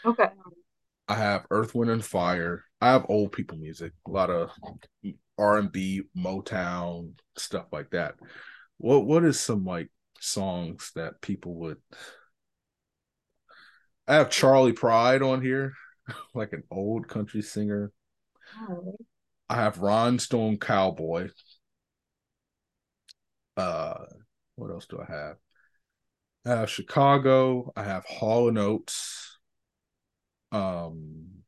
Okay. 0.06 0.30
I 1.08 1.16
have 1.16 1.46
Earth, 1.50 1.74
Wind, 1.74 1.92
and 1.92 2.04
Fire. 2.06 2.64
I 2.82 2.92
have 2.92 3.06
old 3.10 3.32
people 3.32 3.58
music, 3.58 3.94
a 4.08 4.12
lot 4.12 4.30
of 4.30 4.50
R 5.40 5.58
and 5.58 5.72
B, 5.72 6.04
Motown, 6.18 7.14
stuff 7.38 7.68
like 7.72 7.92
that. 7.92 8.16
What 8.78 9.06
what 9.06 9.26
is 9.26 9.40
some 9.40 9.66
like 9.66 9.90
songs 10.20 10.92
that 10.96 11.22
people 11.22 11.56
would 11.56 11.78
I 14.08 14.16
have 14.16 14.30
Charley 14.30 14.74
Pride 14.74 15.22
on 15.22 15.42
here, 15.42 15.74
like 16.34 16.54
an 16.54 16.64
old 16.72 17.08
country 17.08 17.42
singer. 17.42 17.92
Oh. 18.70 18.98
I 19.52 19.56
have 19.56 19.80
Rhinestone 19.80 20.58
Cowboy, 20.58 21.30
uh, 23.60 24.06
what 24.56 24.72
else 24.72 24.86
do 24.86 25.02
I 25.02 25.12
have? 25.12 25.36
I 26.46 26.50
have 26.62 26.70
Chicago. 26.70 27.74
I 27.76 27.84
have 27.84 28.06
Hall 28.06 28.48
and 28.48 28.58
Oates. 28.58 29.38
Um. 30.52 31.44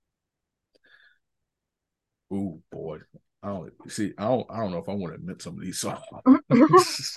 Oh 2.29 2.61
boy, 2.71 2.99
I 3.43 3.47
don't 3.47 3.71
see. 3.87 4.13
I 4.17 4.25
don't. 4.25 4.45
I 4.49 4.57
don't 4.57 4.71
know 4.71 4.77
if 4.77 4.89
I 4.89 4.93
want 4.93 5.13
to 5.13 5.19
admit 5.19 5.41
some 5.41 5.55
of 5.55 5.61
these 5.61 5.79
songs. 5.79 5.99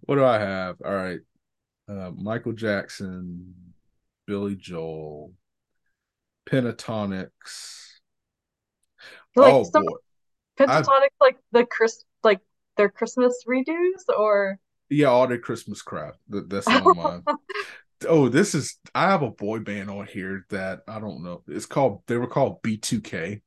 what 0.00 0.16
do 0.16 0.24
I 0.24 0.38
have? 0.38 0.76
All 0.84 0.94
right, 0.94 1.20
uh, 1.88 2.10
Michael 2.16 2.52
Jackson, 2.52 3.54
Billy 4.26 4.56
Joel, 4.56 5.32
Pentatonix. 6.48 7.30
Like 9.36 9.52
oh 9.52 9.64
some, 9.64 9.84
boy, 9.84 9.96
Pentatonix, 10.58 10.88
I, 10.88 11.08
like 11.20 11.36
the 11.52 11.64
Chris, 11.64 12.04
like 12.22 12.40
their 12.76 12.88
Christmas 12.88 13.44
redos 13.48 14.08
or 14.16 14.58
yeah, 14.90 15.06
all 15.06 15.26
their 15.26 15.38
Christmas 15.38 15.82
crap. 15.82 16.14
That, 16.28 16.48
that's 16.48 16.66
on 16.66 16.96
mine. 16.96 17.24
oh, 18.08 18.28
this 18.28 18.54
is 18.54 18.78
I 18.94 19.10
have 19.10 19.22
a 19.22 19.30
boy 19.30 19.60
band 19.60 19.90
on 19.90 20.06
here 20.06 20.46
that 20.50 20.82
I 20.88 21.00
don't 21.00 21.22
know. 21.22 21.42
It's 21.48 21.66
called 21.66 22.02
they 22.06 22.16
were 22.16 22.26
called 22.26 22.62
B2K. 22.62 23.40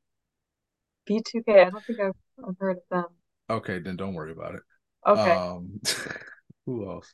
B2K. 1.09 1.67
I 1.67 1.69
don't 1.69 1.83
think 1.85 1.99
I've, 1.99 2.13
I've 2.47 2.57
heard 2.59 2.77
of 2.77 2.83
them. 2.89 3.05
Okay, 3.49 3.79
then 3.79 3.95
don't 3.95 4.13
worry 4.13 4.31
about 4.31 4.55
it. 4.55 4.61
Okay. 5.05 5.31
Um, 5.31 5.79
who 6.65 6.89
else? 6.89 7.13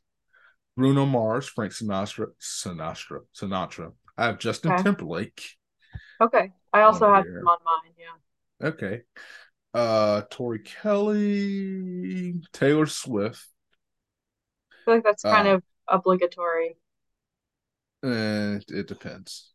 Bruno 0.75 1.05
Mars, 1.05 1.47
Frank 1.47 1.73
Sinatra, 1.73 2.27
Sinatra, 2.41 3.19
Sinatra. 3.35 3.91
I 4.17 4.25
have 4.25 4.39
Justin 4.39 4.71
okay. 4.73 4.83
Timberlake. 4.83 5.43
Okay. 6.19 6.51
I 6.71 6.81
also 6.81 7.13
have 7.13 7.25
him 7.25 7.47
on 7.47 7.57
mine, 7.63 7.93
yeah. 7.97 8.67
Okay 8.69 9.01
uh 9.73 10.21
Tori 10.29 10.59
Kelly, 10.59 12.35
Taylor 12.51 12.85
Swift. 12.85 13.47
I 14.71 14.85
feel 14.85 14.93
like 14.95 15.03
that's 15.03 15.23
kind 15.23 15.47
uh, 15.47 15.55
of 15.55 15.63
obligatory. 15.87 16.77
Eh, 18.03 18.59
it 18.67 18.87
depends. 18.87 19.53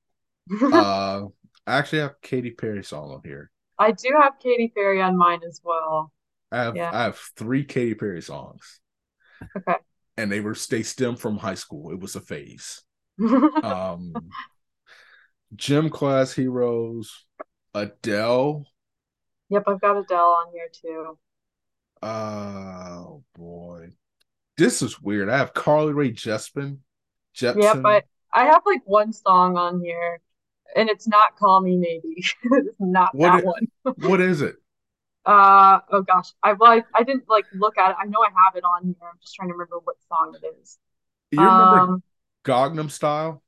uh, 0.63 1.25
I 1.67 1.77
actually 1.77 2.01
have 2.01 2.21
Katy 2.23 2.53
Perry 2.53 2.83
song 2.83 3.11
on 3.11 3.21
here. 3.25 3.51
I 3.79 3.93
do 3.93 4.09
have 4.21 4.39
Katy 4.41 4.73
Perry 4.75 5.01
on 5.01 5.17
mine 5.17 5.41
as 5.47 5.61
well. 5.65 6.13
I 6.51 6.59
have 6.59 6.77
Yeah. 6.77 6.91
I 6.93 7.03
have 7.05 7.19
three 7.37 7.65
Katy 7.65 7.95
Perry 7.95 8.23
songs, 8.23 8.81
Okay. 9.57 9.77
and 10.17 10.31
they 10.33 10.41
were 10.41 10.57
they 10.71 10.83
stem 10.83 11.17
from 11.17 11.37
high 11.39 11.55
school. 11.55 11.91
It 11.93 12.01
was 12.01 12.17
a 12.17 12.21
phase. 12.21 12.83
Um, 13.19 14.15
gym 15.55 15.91
class 15.91 16.33
heroes, 16.33 17.27
Adele. 17.75 18.67
Yep, 19.51 19.65
I've 19.67 19.81
got 19.81 19.97
Adele 19.97 20.19
on 20.21 20.53
here 20.53 20.69
too. 20.73 21.19
Oh 22.03 23.25
boy, 23.35 23.91
this 24.57 24.83
is 24.83 25.01
weird. 25.01 25.29
I 25.29 25.39
have 25.39 25.55
Carly 25.55 25.93
Rae 25.93 26.13
Jepsen. 26.13 26.79
Yep, 27.41 27.57
Jepsen. 27.57 27.83
but 27.83 28.05
I 28.33 28.47
have 28.47 28.63
like 28.67 28.83
one 28.85 29.13
song 29.13 29.57
on 29.57 29.81
here, 29.81 30.21
and 30.77 30.89
it's 30.89 31.07
not 31.09 31.37
Call 31.39 31.61
Me 31.61 31.77
Maybe. 31.77 32.17
It's 32.45 32.77
not 32.79 33.15
What 33.15 33.33
that 33.33 33.39
it- 33.41 33.45
one. 33.45 33.69
what 34.09 34.21
is 34.21 34.43
it? 34.43 34.57
Uh 35.27 35.81
oh 35.91 36.03
gosh. 36.03 36.33
I 36.43 36.55
well, 36.55 36.73
I, 36.73 36.83
I 36.95 37.03
didn't 37.03 37.29
like 37.29 37.45
look 37.55 37.77
at 37.77 37.91
it. 37.91 37.97
I 38.01 38.07
know 38.07 38.21
I 38.23 38.31
have 38.45 38.57
it 38.57 38.65
on 38.65 38.85
here. 38.87 38.95
I'm 39.03 39.19
just 39.21 39.35
trying 39.35 39.49
to 39.49 39.55
remember 39.55 39.79
what 39.85 39.97
song 40.09 40.35
it 40.43 40.47
is. 40.63 40.79
You 41.33 41.41
remember 41.41 41.79
Um 41.81 42.03
Gangnam 42.45 42.91
Style? 42.91 43.43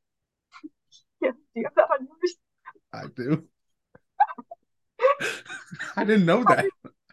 yeah, 1.22 1.30
do 1.30 1.36
you 1.60 1.64
have 1.64 1.74
that 1.76 1.88
on 1.90 2.06
yours? 2.06 2.36
I 2.92 3.06
do. 3.14 3.46
I 5.96 6.04
didn't 6.04 6.26
know 6.26 6.44
that. 6.44 6.66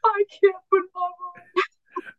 I 0.04 0.24
can't 0.42 0.56
put 0.70 0.84
mine. 0.96 1.64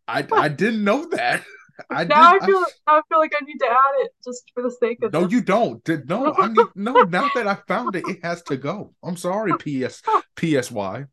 I 0.07 0.27
I 0.45 0.49
didn't 0.49 0.85
know 0.85 1.05
that. 1.11 1.45
I 1.91 2.05
Now 2.05 2.33
did. 2.33 2.43
I 2.43 2.47
feel 2.47 2.61
now 2.61 2.67
I 2.99 3.01
feel 3.09 3.19
like 3.19 3.33
I 3.41 3.45
need 3.45 3.59
to 3.59 3.67
add 3.67 4.05
it 4.05 4.11
just 4.25 4.51
for 4.55 4.63
the 4.63 4.71
sake 4.71 5.03
of 5.03 5.13
no, 5.13 5.23
this. 5.23 5.33
you 5.33 5.43
don't. 5.43 5.87
No? 6.09 6.35
I 6.39 6.49
need 6.49 6.67
no. 6.75 6.93
Now 7.03 7.31
that 7.35 7.47
I 7.47 7.57
found 7.67 7.95
it, 7.97 8.05
it 8.09 8.25
has 8.25 8.43
to 8.45 8.57
go. 8.57 8.95
I'm 9.03 9.17
sorry, 9.17 9.53
PS 9.53 10.03
PSY. 10.37 11.07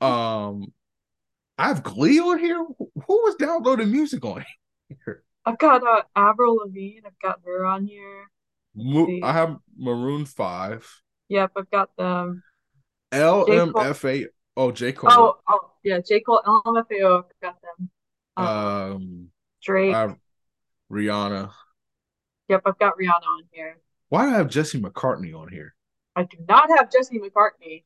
Um, 0.00 0.72
I 1.58 1.68
have 1.68 1.82
Glee 1.82 2.20
on 2.20 2.38
here. 2.38 2.64
Who 2.78 2.92
was 3.08 3.36
downloading 3.36 3.90
music 3.90 4.24
on 4.24 4.44
here? 4.88 5.22
I've 5.44 5.58
got 5.58 5.86
uh, 5.86 6.02
Avril 6.14 6.56
Lavigne. 6.56 7.06
I've 7.06 7.18
got 7.22 7.40
her 7.44 7.64
on 7.64 7.86
here. 7.86 8.28
Mo- 8.74 9.20
I 9.22 9.32
have 9.32 9.56
Maroon 9.78 10.26
Five, 10.26 10.86
Yep, 11.28 11.52
I've 11.56 11.70
got 11.70 11.96
them. 11.96 12.42
LMFA. 13.12 14.26
Oh, 14.56 14.70
J 14.70 14.92
Cole. 14.92 15.10
Oh, 15.12 15.36
oh, 15.48 15.70
yeah, 15.82 16.00
J. 16.00 16.20
Cole, 16.20 16.42
LMFAO, 16.44 17.24
I've 17.24 17.40
got 17.42 17.56
them. 17.62 17.90
Um, 18.36 18.46
um, 18.46 19.28
Drake. 19.66 19.92
Have 19.92 20.16
Rihanna. 20.90 21.50
Yep, 22.48 22.62
I've 22.64 22.78
got 22.78 22.94
Rihanna 22.96 23.26
on 23.26 23.42
here. 23.50 23.78
Why 24.08 24.24
do 24.24 24.30
I 24.30 24.38
have 24.38 24.48
Jesse 24.48 24.80
McCartney 24.80 25.34
on 25.34 25.48
here? 25.48 25.74
I 26.14 26.22
do 26.22 26.36
not 26.48 26.70
have 26.70 26.90
Jesse 26.90 27.18
McCartney. 27.18 27.82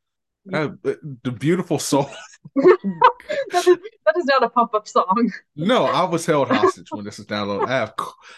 Uh, 0.53 0.71
the 1.23 1.33
beautiful 1.33 1.79
soul. 1.79 2.11
that, 2.55 3.67
is, 3.67 3.79
that 4.07 4.17
is 4.17 4.25
not 4.27 4.43
a 4.43 4.49
pump 4.49 4.75
up 4.75 4.87
song. 4.87 5.33
No, 5.57 5.85
I 5.85 6.05
was 6.05 6.27
held 6.27 6.49
hostage 6.51 6.89
when 6.91 7.05
this 7.05 7.19
is 7.19 7.27
downloaded. 7.27 7.67
I 7.67 7.73
have 7.73 7.95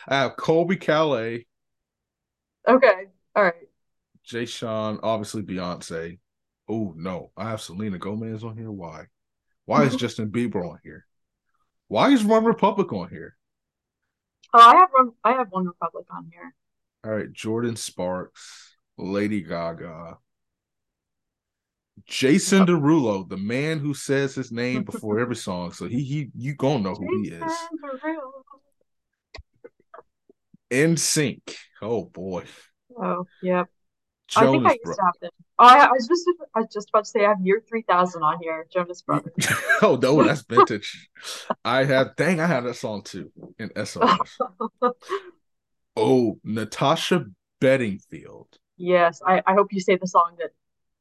I 0.09 0.17
have 0.17 0.37
Colbie 0.37 0.81
Caillat, 0.81 1.45
Okay, 2.69 3.07
all 3.35 3.43
right. 3.43 3.55
Jay 4.25 4.47
Sean, 4.47 5.01
obviously 5.03 5.43
Beyonce. 5.43 6.19
Oh 6.69 6.95
no, 6.97 7.33
I 7.37 7.51
have 7.51 7.61
Selena 7.61 7.99
Gomez 7.99 8.45
on 8.45 8.57
here. 8.57 8.71
Why? 8.71 9.07
Why 9.65 9.85
is 9.85 9.97
Justin 9.97 10.31
Bieber 10.31 10.69
on 10.69 10.79
here? 10.85 11.07
Why 11.93 12.09
is 12.09 12.25
One 12.25 12.47
Republic 12.47 12.91
on 12.95 13.11
here? 13.11 13.37
Oh, 14.55 14.59
I 14.59 14.77
have 14.77 14.89
one. 14.93 15.11
I 15.23 15.33
have 15.33 15.49
One 15.51 15.67
Republic 15.67 16.07
on 16.11 16.31
here. 16.33 16.55
All 17.05 17.15
right, 17.15 17.31
Jordin 17.31 17.77
Sparks, 17.77 18.79
Lady 18.97 19.43
Gaga, 19.43 20.17
Jason 22.07 22.65
Derulo, 22.65 23.29
the 23.29 23.37
man 23.37 23.79
who 23.79 23.93
says 23.93 24.35
his 24.35 24.51
name 24.51 24.85
before 24.91 25.21
every 25.21 25.37
song. 25.37 25.73
So 25.73 25.87
he 25.87 26.03
he 26.03 26.31
you 26.35 26.55
gonna 26.55 26.83
know 26.83 26.95
who 26.95 27.25
he 27.25 27.29
is. 27.29 27.53
NSYNC. 30.71 31.55
Oh 31.83 32.07
boy. 32.07 32.45
Oh, 32.97 33.27
yep. 33.43 33.67
I 34.35 34.47
think 34.47 34.47
I 34.47 34.57
Jonas 34.57 34.73
used 34.73 34.83
Bro- 34.85 34.95
to 34.95 35.03
have 35.03 35.15
them. 35.21 35.31
I, 35.63 35.87
I 35.87 35.91
was 35.93 36.09
just 36.09 36.29
I 36.55 36.61
was 36.61 36.69
just 36.73 36.89
about 36.91 37.05
to 37.05 37.11
say 37.11 37.25
I 37.25 37.29
have 37.29 37.41
Year 37.43 37.63
3000 37.69 38.23
on 38.23 38.39
here, 38.43 38.67
Jonas 38.73 39.03
Brothers. 39.03 39.33
oh 39.83 39.99
no, 40.01 40.23
that's 40.23 40.43
vintage. 40.43 41.09
I 41.65 41.85
have 41.85 42.17
dang, 42.17 42.41
I 42.41 42.47
have 42.47 42.65
that 42.65 42.75
song 42.75 43.03
too 43.03 43.31
in 43.59 43.71
SOS. 43.85 44.39
Oh, 45.95 46.39
Natasha 46.43 47.27
Bedingfield, 47.61 48.59
Yes, 48.79 49.21
I, 49.27 49.43
I 49.47 49.53
hope 49.53 49.73
you 49.73 49.81
say 49.81 49.97
the 49.97 50.07
song 50.07 50.37
that 50.39 50.51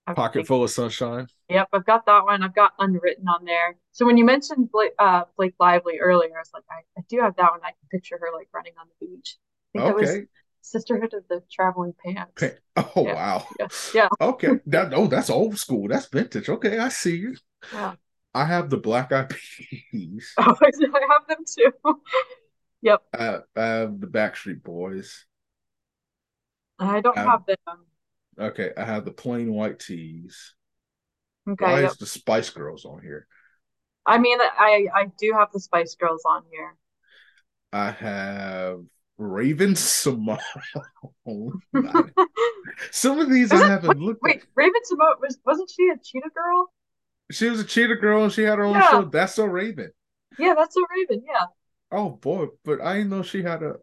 I'm 0.05 0.15
Pocket 0.15 0.33
thinking. 0.33 0.47
Full 0.47 0.63
of 0.63 0.69
Sunshine. 0.69 1.27
Yep, 1.49 1.69
I've 1.73 1.85
got 1.85 2.05
that 2.05 2.25
one. 2.25 2.43
I've 2.43 2.53
got 2.55 2.73
Unwritten 2.77 3.27
on 3.27 3.45
there. 3.45 3.77
So 3.93 4.05
when 4.05 4.17
you 4.17 4.25
mentioned 4.25 4.69
Blake, 4.71 4.91
uh, 4.99 5.23
Blake 5.37 5.55
Lively 5.59 5.99
earlier, 5.99 6.35
I 6.35 6.39
was 6.39 6.51
like, 6.53 6.63
I, 6.69 6.81
I 6.99 7.03
do 7.09 7.19
have 7.21 7.35
that 7.37 7.51
one. 7.51 7.61
I 7.63 7.69
can 7.69 7.87
picture 7.89 8.17
her 8.19 8.27
like 8.35 8.49
running 8.53 8.73
on 8.79 8.87
the 8.87 9.05
beach. 9.05 9.37
I 9.73 9.79
think 9.79 9.85
that 9.87 9.95
was 9.95 10.09
Okay. 10.09 10.25
Sisterhood 10.61 11.13
of 11.13 11.27
the 11.27 11.41
Traveling 11.51 11.93
Pants. 12.05 12.31
Pa- 12.39 12.57
Oh 12.95 13.03
Yeah. 13.03 13.13
wow. 13.13 13.47
Yeah. 13.59 13.67
Yeah. 13.93 14.07
Okay. 14.21 14.59
That 14.67 14.93
oh, 14.93 15.07
that's 15.07 15.29
old 15.29 15.57
school. 15.57 15.87
That's 15.89 16.07
vintage. 16.07 16.49
Okay, 16.49 16.77
I 16.79 16.89
see 16.89 17.17
you. 17.17 17.35
Yeah. 17.71 17.95
I 18.33 18.45
have 18.45 18.69
the 18.69 18.77
Black 18.77 19.11
Eyed 19.13 19.29
Peas. 19.29 20.33
Oh, 20.37 20.55
I 20.61 21.01
have 21.09 21.27
them 21.27 21.45
too. 21.45 21.71
Yep. 22.83 23.03
I, 23.13 23.39
I 23.55 23.61
have 23.65 23.99
the 24.01 24.07
Backstreet 24.07 24.63
Boys. 24.63 25.25
I 26.79 26.99
don't 26.99 27.15
Um, 27.15 27.23
have 27.23 27.45
them. 27.45 27.85
Okay, 28.39 28.71
I 28.77 28.85
have 28.85 29.05
the 29.05 29.11
Plain 29.11 29.53
White 29.53 29.79
T's. 29.79 30.55
Okay. 31.47 31.65
Why 31.65 31.81
Yep. 31.81 31.91
is 31.91 31.97
the 31.97 32.05
Spice 32.05 32.49
Girls 32.49 32.83
on 32.85 33.01
here? 33.01 33.27
I 34.05 34.17
mean, 34.19 34.37
I 34.39 34.87
I 34.93 35.05
do 35.17 35.33
have 35.33 35.51
the 35.51 35.59
Spice 35.59 35.95
Girls 35.95 36.21
on 36.25 36.43
here. 36.51 36.77
I 37.73 37.91
have 37.91 38.85
Raven-Symoné. 39.21 40.39
Some 42.91 43.19
of 43.19 43.29
these 43.29 43.51
Is 43.51 43.61
I 43.61 43.67
haven't 43.67 43.99
looked 43.99 44.21
Wait, 44.23 44.37
at. 44.37 44.43
Raven-Symoné 44.55 45.19
was 45.21 45.37
wasn't 45.45 45.69
she 45.69 45.87
a 45.89 45.97
cheetah 46.03 46.29
girl? 46.35 46.71
She 47.31 47.49
was 47.49 47.59
a 47.59 47.63
cheetah 47.63 47.95
girl 47.97 48.23
and 48.23 48.31
she 48.33 48.41
had 48.43 48.57
her 48.57 48.63
own 48.65 48.75
Yeah. 48.75 48.89
show. 48.89 49.01
That's 49.05 49.35
so 49.35 49.45
Raven. 49.45 49.91
Yeah, 50.39 50.53
that's 50.57 50.75
a 50.75 50.81
Raven. 50.95 51.23
Yeah, 51.27 51.45
Oh 51.91 52.09
boy, 52.09 52.47
but 52.65 52.81
I 52.81 52.95
didn't 52.97 53.09
know 53.11 53.21
she 53.21 53.43
had 53.43 53.63
a. 53.63 53.75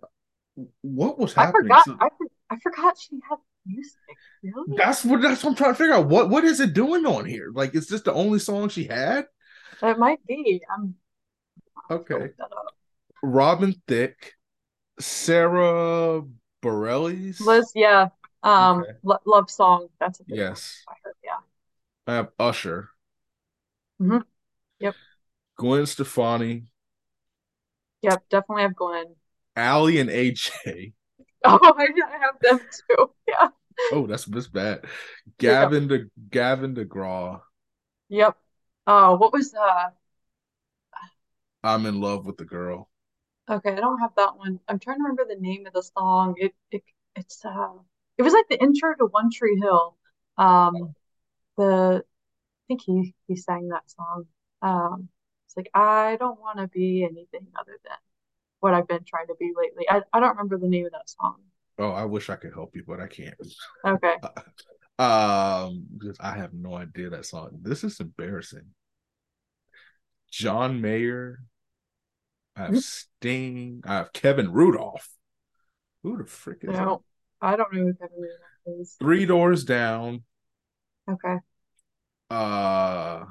What 0.83 1.19
was 1.19 1.37
I 1.37 1.47
happening? 1.47 1.65
forgot. 1.69 1.85
So- 1.85 1.97
I 2.01 2.09
for, 2.09 2.27
I 2.51 2.59
forgot 2.59 2.97
she 2.99 3.21
had 3.29 3.39
music. 3.67 3.95
Really? 4.43 4.77
that's 4.77 5.05
what 5.05 5.21
that's 5.23 5.43
what 5.45 5.51
I'm 5.51 5.57
trying 5.57 5.73
to 5.73 5.79
figure 5.79 5.95
out. 5.95 6.09
What 6.09 6.31
what 6.31 6.45
is 6.45 6.61
it 6.61 6.73
doing 6.75 7.07
on 7.07 7.25
here? 7.27 7.51
Like, 7.55 7.75
is 7.75 7.87
this 7.89 8.03
the 8.03 8.13
only 8.13 8.39
song 8.39 8.69
she 8.71 8.85
had? 8.85 9.27
That 9.81 9.99
might 9.99 10.25
be. 10.27 10.61
I'm 10.75 10.95
to 11.91 11.95
Okay. 11.97 12.15
look 12.15 12.37
that 12.39 12.45
up. 12.45 12.75
Robin 13.23 13.75
Thicke, 13.87 14.33
Sara 15.01 16.23
Bareilles. 16.63 17.41
Liz, 17.41 17.73
yeah. 17.75 18.09
Um, 18.43 18.81
Okay. 18.83 18.93
lo 19.03 19.19
love 19.25 19.51
song. 19.51 19.89
That's 19.99 20.21
a 20.21 20.25
Yes, 20.27 20.85
I 20.89 20.95
heard. 21.05 21.15
Yeah. 21.25 21.39
I 22.07 22.15
have 22.15 22.31
Usher. 22.39 22.91
Mhm. 24.01 24.25
Yep. 24.79 24.97
Gwen 25.57 25.87
Stefani, 25.87 26.69
Yep. 28.03 28.29
Definitely 28.31 28.63
have 28.63 28.77
Gwen. 28.77 29.17
Aly 29.57 29.99
and 29.99 30.11
AJ. 30.11 30.93
Oh, 31.45 31.59
I, 31.63 31.87
have 32.21 32.41
them 32.41 32.59
too. 32.59 33.11
Yeah. 33.29 33.49
Oh, 33.93 34.09
that's 34.09 34.25
that's 34.25 34.49
bad. 34.49 34.85
Gavin 35.39 35.87
de 35.87 36.07
Gavin 36.31 36.75
DeGraw. 36.75 37.41
Yep. 38.09 38.37
Oh, 38.89 39.17
what 39.17 39.33
was 39.33 39.55
uh? 39.55 39.91
I'm 41.63 41.87
in 41.87 42.01
love 42.01 42.27
with 42.27 42.39
the 42.39 42.45
girl. 42.45 42.91
Okay, 43.51 43.73
I 43.73 43.77
don't 43.77 43.99
have 44.01 44.15
that 44.17 44.37
one. 44.37 44.61
I'm 44.69 44.79
trying 44.79 44.99
to 44.99 45.03
remember 45.05 45.25
the 45.29 45.41
name 45.41 45.67
of 45.67 45.73
the 45.73 45.83
song. 45.83 46.35
It 46.39 46.55
it 46.71 46.83
it's 47.17 47.45
uh 47.45 47.73
it 48.19 48.23
was 48.23 48.33
like 48.33 48.47
the 48.49 48.61
intro 48.61 48.95
to 48.97 49.07
One 49.07 49.31
Tree 49.31 49.59
Hill. 49.59 49.97
Um 50.37 50.95
the 51.57 52.03
I 52.05 52.63
think 52.69 52.83
he 52.83 53.15
he 53.27 53.37
sang 53.37 53.69
that 53.69 53.91
song. 53.91 54.27
Um 54.63 55.09
it's 55.47 55.57
like 55.57 55.71
I 55.75 56.17
don't 56.19 56.41
want 56.41 56.59
to 56.59 56.69
be 56.69 57.05
anything 57.05 57.47
other 57.59 57.79
than 57.85 57.97
what 58.61 58.75
I've 58.75 58.89
been 58.89 59.05
trying 59.05 59.29
to 59.29 59.35
be 59.39 59.53
lately. 59.57 59.87
I, 59.89 60.03
I 60.13 60.21
don't 60.21 60.31
remember 60.31 60.59
the 60.59 60.69
name 60.69 60.87
of 60.87 60.93
that 60.93 61.09
song. 61.09 61.37
Oh, 61.79 61.93
I 61.93 62.05
wish 62.05 62.29
I 62.29 62.37
could 62.37 62.53
help 62.53 62.75
you, 62.75 62.83
but 62.87 63.01
I 63.01 63.07
can't. 63.07 63.35
Okay. 63.87 64.17
Um, 65.01 65.87
because 65.97 66.17
I 66.19 66.33
have 66.33 66.53
no 66.53 66.75
idea 66.75 67.09
that 67.11 67.25
song. 67.25 67.61
This 67.63 67.85
is 67.85 68.01
embarrassing. 68.01 68.65
John 70.33 70.81
Mayer. 70.81 71.39
I 72.59 72.67
have 72.67 72.79
Sting. 72.83 73.83
I 73.87 73.95
have 73.97 74.13
Kevin 74.13 74.53
Rudolph. 74.53 75.09
Who 76.03 76.19
the 76.19 76.25
frick 76.25 76.59
is 76.63 76.75
that? 76.75 76.85
No, 76.85 77.03
I 77.41 77.57
don't 77.57 77.73
know 77.73 77.85
who 77.85 77.95
Kevin 77.95 78.17
Rudolph 78.17 78.81
is. 78.81 78.97
Three 78.99 79.27
Doors 79.27 79.65
Down. 79.65 80.25
Okay. 81.11 81.37
Uh, 82.31 83.25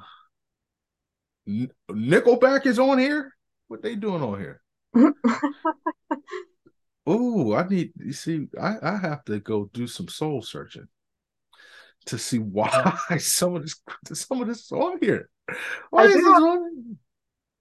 Nickelback 1.47 2.65
is 2.65 2.79
on 2.79 2.97
here. 2.97 3.33
What 3.67 3.81
they 3.81 3.95
doing 3.95 4.23
on 4.23 4.39
here? 4.39 4.61
Oh, 7.09 7.53
I 7.53 7.65
need 7.65 7.93
you 7.97 8.11
see, 8.11 8.47
I, 8.61 8.75
I 8.81 8.97
have 8.97 9.23
to 9.25 9.39
go 9.39 9.69
do 9.73 9.87
some 9.87 10.09
soul 10.09 10.41
searching 10.41 10.89
to 12.07 12.17
see 12.17 12.37
why 12.37 12.97
some 13.17 13.55
of 13.55 13.61
this 13.61 13.81
some 14.11 14.41
of 14.41 14.47
this 14.49 14.65
is 14.65 14.71
on 14.73 14.97
here. 14.99 15.29
Why 15.89 16.03
I 16.03 16.05
is 16.07 16.15
do 16.15 16.19
this 16.19 16.27
on? 16.27 16.97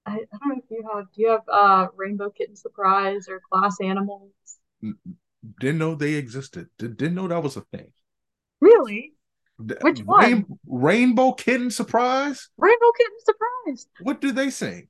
I, 0.06 0.12
I 0.12 0.38
don't 0.38 0.48
know 0.48 0.62
if 0.62 0.70
you 0.70 0.88
have, 0.94 1.06
do 1.14 1.22
you 1.22 1.30
have 1.30 1.48
uh 1.52 1.88
Rainbow 1.96 2.30
Kitten 2.30 2.56
Surprise 2.56 3.26
or 3.28 3.40
Glass 3.50 3.76
Animals? 3.82 4.32
Didn't 5.60 5.78
know 5.78 5.94
they 5.94 6.14
existed. 6.14 6.68
Did, 6.78 6.96
didn't 6.96 7.16
know 7.16 7.28
that 7.28 7.42
was 7.42 7.56
a 7.56 7.62
thing. 7.62 7.92
Really? 8.60 9.14
Which 9.58 10.02
Rain, 10.06 10.06
one? 10.06 10.46
Rainbow 10.66 11.32
Kitten 11.32 11.70
Surprise? 11.70 12.48
Rainbow 12.56 12.92
Kitten 12.96 13.18
Surprise. 13.24 13.86
What 14.00 14.20
do 14.20 14.32
they 14.32 14.50
sing? 14.50 14.88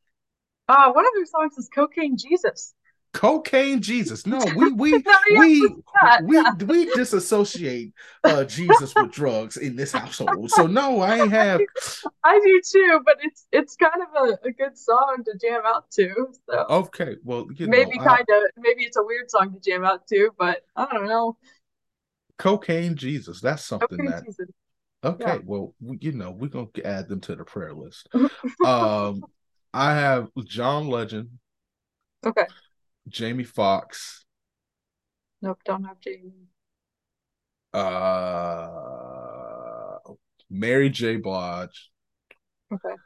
Uh, 0.68 0.92
one 0.92 1.06
of 1.06 1.12
their 1.14 1.26
songs 1.26 1.56
is 1.56 1.68
Cocaine 1.72 2.16
Jesus. 2.16 2.74
Cocaine 3.16 3.80
Jesus. 3.80 4.26
No, 4.26 4.44
we 4.44 4.70
we 4.72 5.02
we 5.38 5.74
we 6.22 6.44
we 6.66 6.84
disassociate 6.92 7.94
uh 8.24 8.44
Jesus 8.44 8.94
with 8.94 9.10
drugs 9.10 9.56
in 9.56 9.74
this 9.74 9.90
household. 9.92 10.50
So 10.50 10.66
no, 10.66 11.00
I 11.00 11.16
ain't 11.16 11.32
have 11.32 11.62
I 12.22 12.38
do 12.44 12.60
too, 12.70 13.00
but 13.06 13.16
it's 13.22 13.46
it's 13.52 13.76
kind 13.76 14.02
of 14.02 14.28
a, 14.28 14.48
a 14.48 14.52
good 14.52 14.76
song 14.76 15.22
to 15.24 15.38
jam 15.38 15.62
out 15.64 15.90
to. 15.92 16.28
So 16.48 16.66
okay. 16.68 17.16
Well, 17.24 17.46
you 17.56 17.68
maybe 17.68 17.96
kind 17.98 18.20
of 18.28 18.42
maybe 18.58 18.84
it's 18.84 18.98
a 18.98 19.02
weird 19.02 19.30
song 19.30 19.54
to 19.54 19.60
jam 19.60 19.82
out 19.82 20.06
to, 20.08 20.30
but 20.38 20.60
I 20.76 20.86
don't 20.92 21.06
know. 21.06 21.38
cocaine 22.36 22.96
Jesus. 22.96 23.40
That's 23.40 23.64
something 23.64 23.96
Cocaine 23.96 24.10
that 24.10 24.24
Jesus. 24.26 24.48
okay. 25.02 25.36
Yeah. 25.36 25.38
Well, 25.46 25.74
you 25.80 26.12
know, 26.12 26.32
we're 26.32 26.48
gonna 26.48 26.68
add 26.84 27.08
them 27.08 27.22
to 27.22 27.34
the 27.34 27.44
prayer 27.44 27.72
list. 27.72 28.08
Um, 28.62 29.24
I 29.72 29.94
have 29.94 30.28
John 30.44 30.88
Legend, 30.88 31.28
Okay. 32.26 32.46
Jamie 33.08 33.44
Foxx, 33.44 34.24
Nope, 35.40 35.60
don't 35.64 35.84
have 35.84 35.98
Jamie. 36.00 36.48
uh, 37.74 38.68
Mary 40.50 40.90
J. 40.90 41.16
Blige, 41.16 41.90
Okay. 42.72 42.96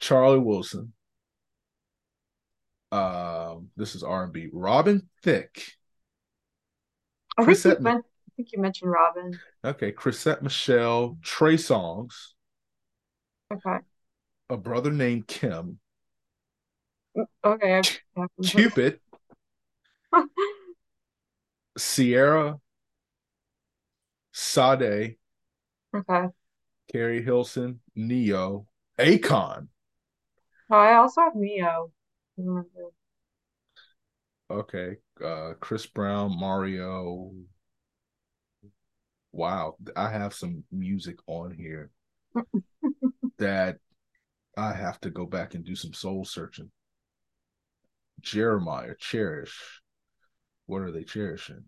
Charlie 0.00 0.38
Wilson. 0.38 0.92
Um, 2.90 3.70
this 3.76 3.94
is 3.94 4.02
R 4.02 4.24
and 4.24 4.32
B. 4.32 4.48
Robin 4.52 5.08
Thicke. 5.22 5.62
I 7.36 7.44
think 7.44 7.66
you 7.66 7.70
Chrisette, 7.70 7.78
meant 7.78 8.04
I 8.06 8.30
think 8.36 8.52
you 8.52 8.60
mentioned 8.60 8.90
Robin. 8.90 9.40
okay, 9.64 9.92
Chrisette 9.92 10.42
Michele, 10.42 11.18
Trey 11.22 11.56
Songz, 11.56 12.32
Okay. 13.50 13.78
a 14.48 14.56
brother 14.56 14.92
named 14.92 15.26
Kim, 15.26 15.80
Okay. 17.44 17.78
I've, 17.78 17.98
I've 18.16 18.28
Cupid, 18.42 19.00
Ciara, 21.78 22.58
Sade, 24.32 25.16
Okay. 25.94 26.28
Keri 26.90 27.22
Hilson, 27.22 27.80
Ne-Yo, 27.94 28.66
Akon. 28.98 29.68
Oh, 30.70 30.76
I 30.76 30.94
also 30.94 31.20
have 31.22 31.34
Ne-Yo. 31.34 31.92
Okay, 34.50 34.96
uh, 35.24 35.54
Chris 35.60 35.86
Brown, 35.86 36.38
Mario. 36.38 37.32
Wow, 39.32 39.76
I 39.96 40.10
have 40.10 40.34
some 40.34 40.64
music 40.70 41.16
on 41.26 41.52
here 41.52 41.90
that 43.38 43.78
I 44.56 44.72
have 44.74 45.00
to 45.00 45.10
go 45.10 45.24
back 45.24 45.54
and 45.54 45.64
do 45.64 45.74
some 45.74 45.94
soul 45.94 46.24
searching. 46.24 46.70
Jeremiah, 48.20 48.94
cherish. 48.98 49.81
What 50.72 50.80
are 50.80 50.90
they 50.90 51.04
cherishing? 51.04 51.64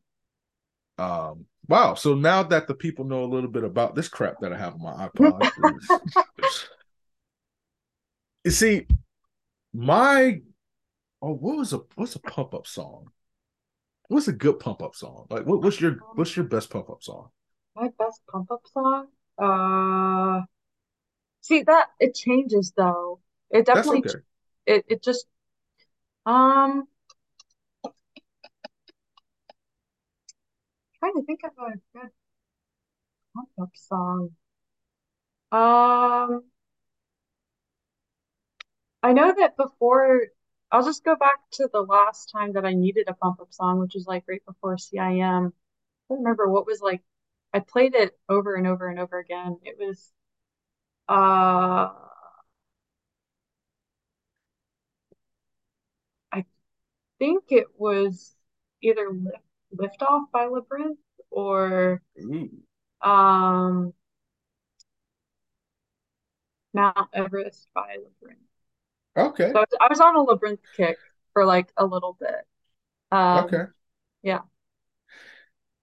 Um, 0.97 1.45
wow. 1.69 1.93
So 1.93 2.15
now 2.15 2.43
that 2.45 2.67
the 2.67 2.75
people 2.75 3.05
know 3.05 3.23
a 3.23 3.27
little 3.27 3.51
bit 3.51 3.63
about 3.63 3.95
this 3.95 4.09
crap 4.09 4.41
that 4.41 4.51
I 4.51 4.57
have 4.57 4.73
on 4.73 4.83
my 4.83 5.09
iPod, 5.09 5.47
you 8.45 8.51
see, 8.51 8.87
my 9.75 10.41
oh, 11.21 11.35
what 11.35 11.59
was 11.59 11.75
a 11.75 11.81
what's 11.97 12.15
a 12.15 12.21
pump 12.21 12.55
up 12.55 12.67
song? 12.67 13.11
What's 14.09 14.29
a 14.29 14.33
good 14.33 14.59
pump 14.59 14.81
up 14.81 14.95
song? 14.95 15.27
Like, 15.29 15.45
what, 15.45 15.61
what's 15.61 15.83
your 15.83 15.99
what's 16.15 16.35
your 16.35 16.47
best 16.47 16.71
pump 16.71 16.89
up 16.89 17.03
song? 17.03 17.29
My 17.77 17.91
best 17.99 18.23
pump 18.33 18.51
up 18.51 18.63
song? 18.73 19.09
Uh, 19.37 20.47
see 21.43 21.63
that 21.65 21.89
it 22.01 22.15
changes 22.15 22.73
though. 22.75 23.21
It 23.51 23.67
definitely 23.67 23.99
okay. 23.99 24.21
it 24.65 24.87
it 24.89 25.03
just 25.03 25.27
um 26.25 26.89
trying 31.05 31.15
to 31.21 31.27
think 31.27 31.41
of 31.45 31.53
a 31.59 31.73
good 31.99 32.11
pump 33.57 33.77
song. 33.77 34.31
Um, 35.53 36.45
I 39.03 39.13
know 39.13 39.33
that 39.33 39.57
before 39.57 40.23
I'll 40.73 40.85
just 40.85 41.05
go 41.05 41.15
back 41.17 41.39
to 41.53 41.69
the 41.73 41.83
last 41.83 42.31
time 42.31 42.55
that 42.55 42.65
I 42.65 42.73
needed 42.75 43.09
a 43.09 43.15
pump 43.15 43.41
up 43.41 43.53
song, 43.53 43.79
which 43.79 43.95
was 43.95 44.07
like 44.07 44.25
right 44.29 44.45
before 44.45 44.79
CIM. 44.79 45.53
I 46.11 46.15
don't 46.15 46.19
remember 46.19 46.49
what 46.49 46.67
was 46.67 46.81
like. 46.81 47.03
I 47.53 47.61
played 47.61 47.95
it 47.95 48.19
over 48.29 48.55
and 48.57 48.67
over 48.67 48.89
and 48.89 48.99
over 48.99 49.19
again. 49.19 49.59
It 49.65 49.77
was 49.79 50.13
uh 51.09 51.93
I 56.33 56.45
think 57.19 57.45
it 57.53 57.69
was 57.79 58.37
either 58.83 59.11
Lift 59.13 59.45
Lift 59.77 60.03
Off 60.03 60.31
by 60.33 60.47
Labrinth 60.47 60.97
or 61.31 62.01
Ooh, 62.21 62.51
um 63.03 63.93
Mount 66.73 67.09
Everest 67.13 67.69
by 67.75 67.97
Labrinth. 67.99 68.37
okay, 69.17 69.51
So 69.53 69.59
I 69.59 69.61
was, 69.61 69.79
I 69.81 69.87
was 69.89 70.01
on 70.01 70.17
a 70.17 70.25
Labrinth 70.25 70.59
kick 70.77 70.99
for 71.33 71.45
like 71.45 71.69
a 71.77 71.85
little 71.85 72.17
bit. 72.19 72.47
Um 73.13 73.45
okay. 73.45 73.65
yeah. 74.23 74.41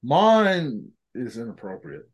Mine 0.04 0.90
is 1.14 1.38
inappropriate, 1.38 2.10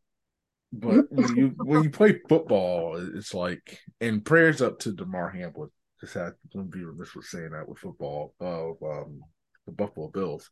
but 0.73 1.05
when 1.11 1.35
you 1.35 1.53
when 1.57 1.83
you 1.83 1.89
play 1.89 2.19
football, 2.27 2.97
it's 3.15 3.33
like 3.33 3.79
and 4.01 4.25
prayers 4.25 4.61
up 4.61 4.79
to 4.79 4.91
Damar 4.91 5.29
Hamlin. 5.29 5.69
Just 6.01 6.13
had 6.13 6.33
to 6.51 6.61
be 6.63 6.83
remiss 6.83 7.15
with 7.15 7.25
saying 7.25 7.51
that 7.51 7.67
with 7.67 7.79
football 7.79 8.35
of 8.39 8.77
um, 8.83 9.21
the 9.65 9.71
Buffalo 9.71 10.09
Bills. 10.09 10.49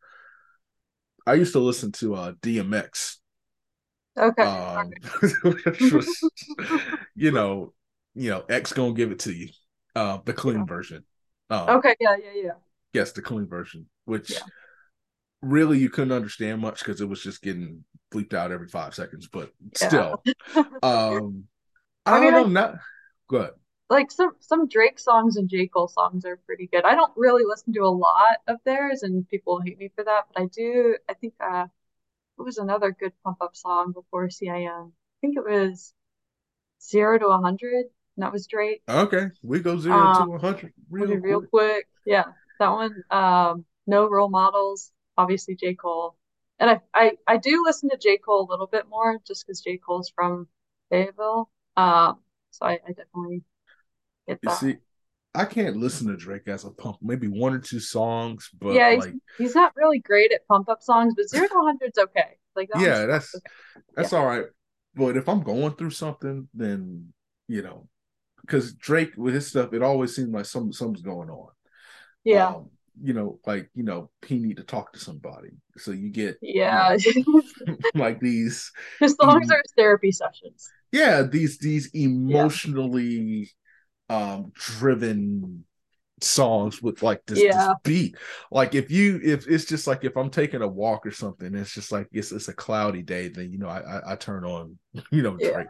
I 1.27 1.34
used 1.35 1.53
to 1.53 1.60
listen 1.60 1.91
to 1.93 2.15
uh, 2.15 2.34
DMX, 2.41 3.19
Okay. 4.18 4.47
um, 4.47 4.99
which 5.43 5.91
was 5.91 6.30
you 7.15 7.31
know, 7.31 7.73
you 8.15 8.30
know, 8.31 8.45
X 8.49 8.73
gonna 8.73 8.93
give 8.93 9.11
it 9.11 9.19
to 9.19 9.34
you, 9.34 9.49
uh, 9.95 10.19
the 10.26 10.34
clean 10.34 10.65
Yeah. 10.65 10.65
version. 10.65 11.06
Um, 11.49 11.77
Okay, 11.77 11.95
yeah, 11.99 12.15
yeah, 12.18 12.31
yeah. 12.35 12.53
yes, 12.93 13.11
the 13.11 13.22
clean 13.22 13.47
version, 13.47 13.88
which 14.06 14.43
Yeah. 14.43 14.49
really 15.41 15.77
you 15.80 15.89
couldn't 15.89 16.14
understand 16.14 16.61
much 16.61 16.80
because 16.80 17.02
it 17.02 17.10
was 17.10 17.22
just 17.22 17.41
getting 17.41 17.84
bleeped 18.14 18.34
out 18.34 18.52
every 18.52 18.68
five 18.68 18.95
seconds. 18.95 19.27
But 19.31 19.52
Yeah. 19.81 20.06
still, 20.14 20.26
um, 20.84 21.45
I, 22.06 22.18
I 22.18 22.19
mean, 22.19 22.34
don't 22.34 22.53
know. 22.53 22.53
Not 22.53 22.76
good. 23.30 23.52
Like 23.90 24.12
some 24.12 24.36
some 24.40 24.68
Drake 24.68 24.98
songs 24.99 25.38
and 25.38 25.48
J. 25.49 25.68
Cole 25.68 25.88
songs 25.88 26.26
are 26.26 26.38
pretty 26.45 26.68
good. 26.68 26.86
I 26.86 26.95
don't 26.95 27.14
really 27.16 27.44
listen 27.45 27.74
to 27.74 27.82
a 27.82 27.88
lot 27.90 28.38
of 28.48 28.57
theirs, 28.66 29.03
and 29.03 29.28
people 29.30 29.62
hate 29.62 29.78
me 29.78 29.91
for 29.95 30.03
that, 30.03 30.24
but 30.34 30.41
I 30.44 30.45
do. 30.48 30.98
I 31.07 31.14
think 31.14 31.36
uh, 31.40 31.68
it 32.40 32.41
was 32.41 32.57
another 32.57 32.91
good 32.91 33.14
pump 33.24 33.38
up 33.41 33.56
song 33.56 33.91
before 33.94 34.30
CIM. 34.30 34.91
I 34.91 35.18
think 35.22 35.38
it 35.38 35.45
was 35.45 35.94
Zero 36.82 37.18
to 37.20 37.28
a 37.28 37.38
Hundred, 37.40 37.86
and 38.16 38.24
that 38.24 38.32
was 38.32 38.48
Drake. 38.48 38.84
Okay, 38.88 39.28
we 39.44 39.60
go 39.60 39.78
zero 39.78 40.02
Um, 40.02 40.26
to 40.26 40.30
one 40.32 40.40
hundred 40.40 40.74
Real, 40.90 41.07
real 41.07 41.22
real 41.22 41.40
quick. 41.41 41.49
quick. 41.52 41.88
Yeah, 42.06 42.26
that 42.60 42.70
one. 42.70 43.03
Um, 43.12 43.66
no 43.88 44.07
role 44.10 44.30
models. 44.30 44.91
Obviously 45.18 45.56
J. 45.56 45.76
Cole, 45.76 46.16
and 46.60 46.70
I 46.70 46.82
I 46.94 47.12
I 47.28 47.38
do 47.38 47.64
listen 47.66 47.90
to 47.90 47.98
J. 47.98 48.18
Cole 48.18 48.48
a 48.48 48.52
little 48.52 48.68
bit 48.68 48.88
more 48.90 49.20
just 49.28 49.45
because 49.45 49.62
J. 49.62 49.78
Cole's 49.78 50.10
from 50.10 50.48
Fayetteville. 50.90 51.49
Um, 51.78 52.20
so 52.52 52.66
I, 52.66 52.80
I 52.88 52.91
definitely 52.91 53.44
You 54.41 54.49
see, 54.49 54.77
I 55.34 55.45
can't 55.45 55.77
listen 55.77 56.07
to 56.07 56.18
Drake 56.18 56.47
as 56.47 56.65
a 56.65 56.72
pump. 56.72 56.97
Maybe 57.02 57.27
one 57.27 57.53
or 57.53 57.60
two 57.60 57.80
songs, 57.80 58.49
but 58.60 58.73
Yeah, 58.73 58.93
he's, 58.93 59.06
like, 59.06 59.15
he's 59.38 59.56
not 59.56 59.76
really 59.76 59.99
great 59.99 60.31
at 60.31 60.47
pump 60.47 60.69
up 60.69 60.81
songs, 60.81 61.14
but 61.15 61.30
zero 61.30 61.47
to 61.47 61.56
100's 61.56 61.97
okay. 61.97 62.38
Like 62.56 62.69
that 62.69 62.84
yeah, 62.84 63.06
that's 63.06 63.35
okay. 63.35 63.49
that's 63.95 64.14
all 64.14 64.26
right. 64.26 64.45
But 64.95 65.18
if 65.18 65.27
I'm 65.30 65.41
going 65.43 65.73
through 65.76 65.91
something, 65.91 66.47
then 66.53 67.14
you 67.47 67.61
know, 67.61 67.88
because 68.41 68.73
Drake 68.73 69.14
with 69.18 69.34
his 69.35 69.47
stuff, 69.47 69.73
it 69.73 69.84
always 69.84 70.15
seems 70.15 70.30
like 70.30 70.45
some 70.45 70.73
something's 70.73 71.02
going 71.03 71.30
on. 71.30 71.49
Yeah, 72.23 72.56
Um, 72.56 72.69
you 73.02 73.14
know, 73.14 73.39
like 73.47 73.69
you 73.76 73.84
know, 73.84 74.11
he 74.26 74.39
need 74.39 74.57
to 74.57 74.64
talk 74.64 74.93
to 74.93 74.99
somebody. 74.99 75.52
So 75.77 75.91
you 75.91 76.10
get 76.10 76.41
yeah. 76.41 76.97
like 77.95 78.19
these 78.19 78.72
His 78.99 79.15
songs 79.15 79.47
em- 79.47 79.52
are 79.52 79.64
therapy 79.77 80.11
sessions. 80.11 80.73
yeah, 80.91 81.23
these 81.23 81.57
these 81.57 81.89
emotionally 81.93 83.52
um 84.10 84.52
driven 84.56 85.65
songs 86.22 86.82
with 86.82 87.03
like 87.03 87.26
this, 87.27 87.44
Yeah. 87.44 87.68
this 87.68 87.76
beat. 87.84 88.18
Like 88.52 88.76
if 88.76 88.91
you 88.91 89.19
if 89.23 89.48
it's 89.48 89.65
just 89.65 89.88
like 89.88 90.03
if 90.03 90.18
I'm 90.18 90.30
taking 90.30 90.61
a 90.61 90.68
walk 90.68 91.06
or 91.06 91.11
something, 91.11 91.53
it's 91.56 91.73
just 91.73 91.91
like 91.91 92.07
it's 92.11 92.32
it's 92.32 92.48
a 92.48 92.53
cloudy 92.53 93.03
day, 93.03 93.30
then 93.30 93.52
you 93.52 93.60
know 93.60 93.69
I 93.69 93.82
I, 93.82 94.14
I 94.14 94.15
turn 94.15 94.45
on 94.45 94.77
you 95.11 95.22
know 95.23 95.38
Yeah. 95.38 95.52
Drake. 95.52 95.68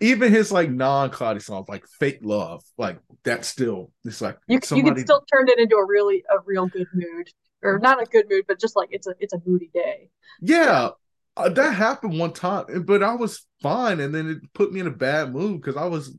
Even 0.00 0.32
his 0.32 0.52
like 0.52 0.70
non-cloudy 0.70 1.40
songs 1.40 1.68
like 1.68 1.86
Fake 2.00 2.20
Love, 2.22 2.62
like 2.78 2.98
that's 3.24 3.48
still 3.48 3.92
it's 4.04 4.20
like 4.20 4.38
You 4.48 4.60
you 4.72 4.82
can 4.82 4.96
still 4.96 5.24
turn 5.32 5.48
it 5.48 5.58
into 5.60 5.76
a 5.76 5.86
really 5.86 6.24
a 6.28 6.38
real 6.44 6.66
good 6.66 6.88
mood. 6.92 7.30
Or 7.62 7.78
not 7.78 8.02
a 8.02 8.06
good 8.06 8.28
mood, 8.28 8.44
but 8.46 8.60
just 8.60 8.76
like 8.76 8.88
it's 8.92 9.06
a 9.06 9.14
it's 9.20 9.32
a 9.32 9.40
moody 9.44 9.70
day. 9.72 10.10
Yeah, 10.40 10.90
uh, 11.36 11.48
that 11.50 11.72
happened 11.74 12.18
one 12.18 12.32
time, 12.32 12.84
but 12.86 13.02
I 13.02 13.14
was 13.14 13.46
fine, 13.62 14.00
and 14.00 14.14
then 14.14 14.28
it 14.30 14.52
put 14.54 14.72
me 14.72 14.80
in 14.80 14.86
a 14.86 14.90
bad 14.90 15.32
mood 15.32 15.60
because 15.60 15.76
I 15.76 15.86
was 15.86 16.16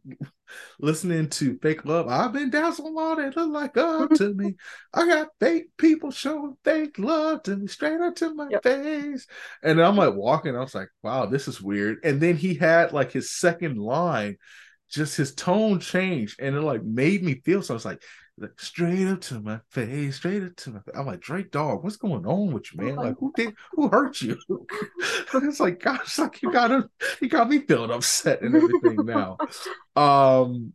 listening 0.79 1.29
to 1.29 1.57
Fake 1.61 1.85
Love. 1.85 2.07
I've 2.07 2.33
been 2.33 2.49
down 2.49 2.73
so 2.73 2.85
long 2.87 3.17
they 3.17 3.29
look 3.29 3.49
like 3.49 3.77
up 3.77 4.13
to 4.15 4.33
me. 4.33 4.55
I 4.93 5.07
got 5.07 5.29
fake 5.39 5.69
people 5.77 6.11
showing 6.11 6.57
fake 6.63 6.99
love 6.99 7.43
to 7.43 7.55
me 7.57 7.67
straight 7.67 8.01
up 8.01 8.15
to 8.17 8.33
my 8.33 8.49
Yep. 8.49 8.63
face, 8.63 9.27
and 9.63 9.81
I'm 9.81 9.97
like 9.97 10.13
walking. 10.15 10.55
I 10.55 10.59
was 10.61 10.75
like, 10.75 10.89
wow, 11.03 11.25
this 11.25 11.47
is 11.47 11.61
weird. 11.61 11.99
And 12.03 12.21
then 12.21 12.35
he 12.37 12.55
had 12.55 12.93
like 12.93 13.11
his 13.11 13.31
second 13.31 13.77
line, 13.77 14.37
just 14.89 15.17
his 15.17 15.33
tone 15.35 15.79
changed, 15.79 16.39
and 16.39 16.55
it 16.55 16.61
like 16.61 16.83
made 16.83 17.23
me 17.23 17.41
feel. 17.43 17.61
So 17.61 17.73
I 17.73 17.75
was 17.75 17.85
like. 17.85 18.01
Like, 18.37 18.59
Straight 18.59 19.07
up 19.07 19.21
to 19.21 19.39
my 19.39 19.59
face, 19.71 20.17
straight 20.17 20.43
up 20.43 20.55
to 20.57 20.71
my 20.71 20.79
face. 20.79 20.95
I'm 20.95 21.05
like, 21.05 21.21
Drake, 21.21 21.51
dog, 21.51 21.83
what's 21.83 21.97
going 21.97 22.25
on 22.25 22.53
with 22.53 22.73
you, 22.73 22.83
man? 22.83 22.95
Like, 22.95 23.15
who 23.19 23.33
did, 23.35 23.55
who 23.73 23.89
hurt 23.89 24.21
you? 24.21 24.37
it's 25.33 25.59
like, 25.59 25.79
gosh, 25.81 26.19
like 26.19 26.41
you 26.41 26.51
got 26.51 26.67
to, 26.67 26.89
you 27.21 27.29
got 27.29 27.49
me 27.49 27.59
feeling 27.59 27.91
upset 27.91 28.41
and 28.41 28.55
everything 28.55 29.05
now. 29.05 29.37
Um, 29.95 30.73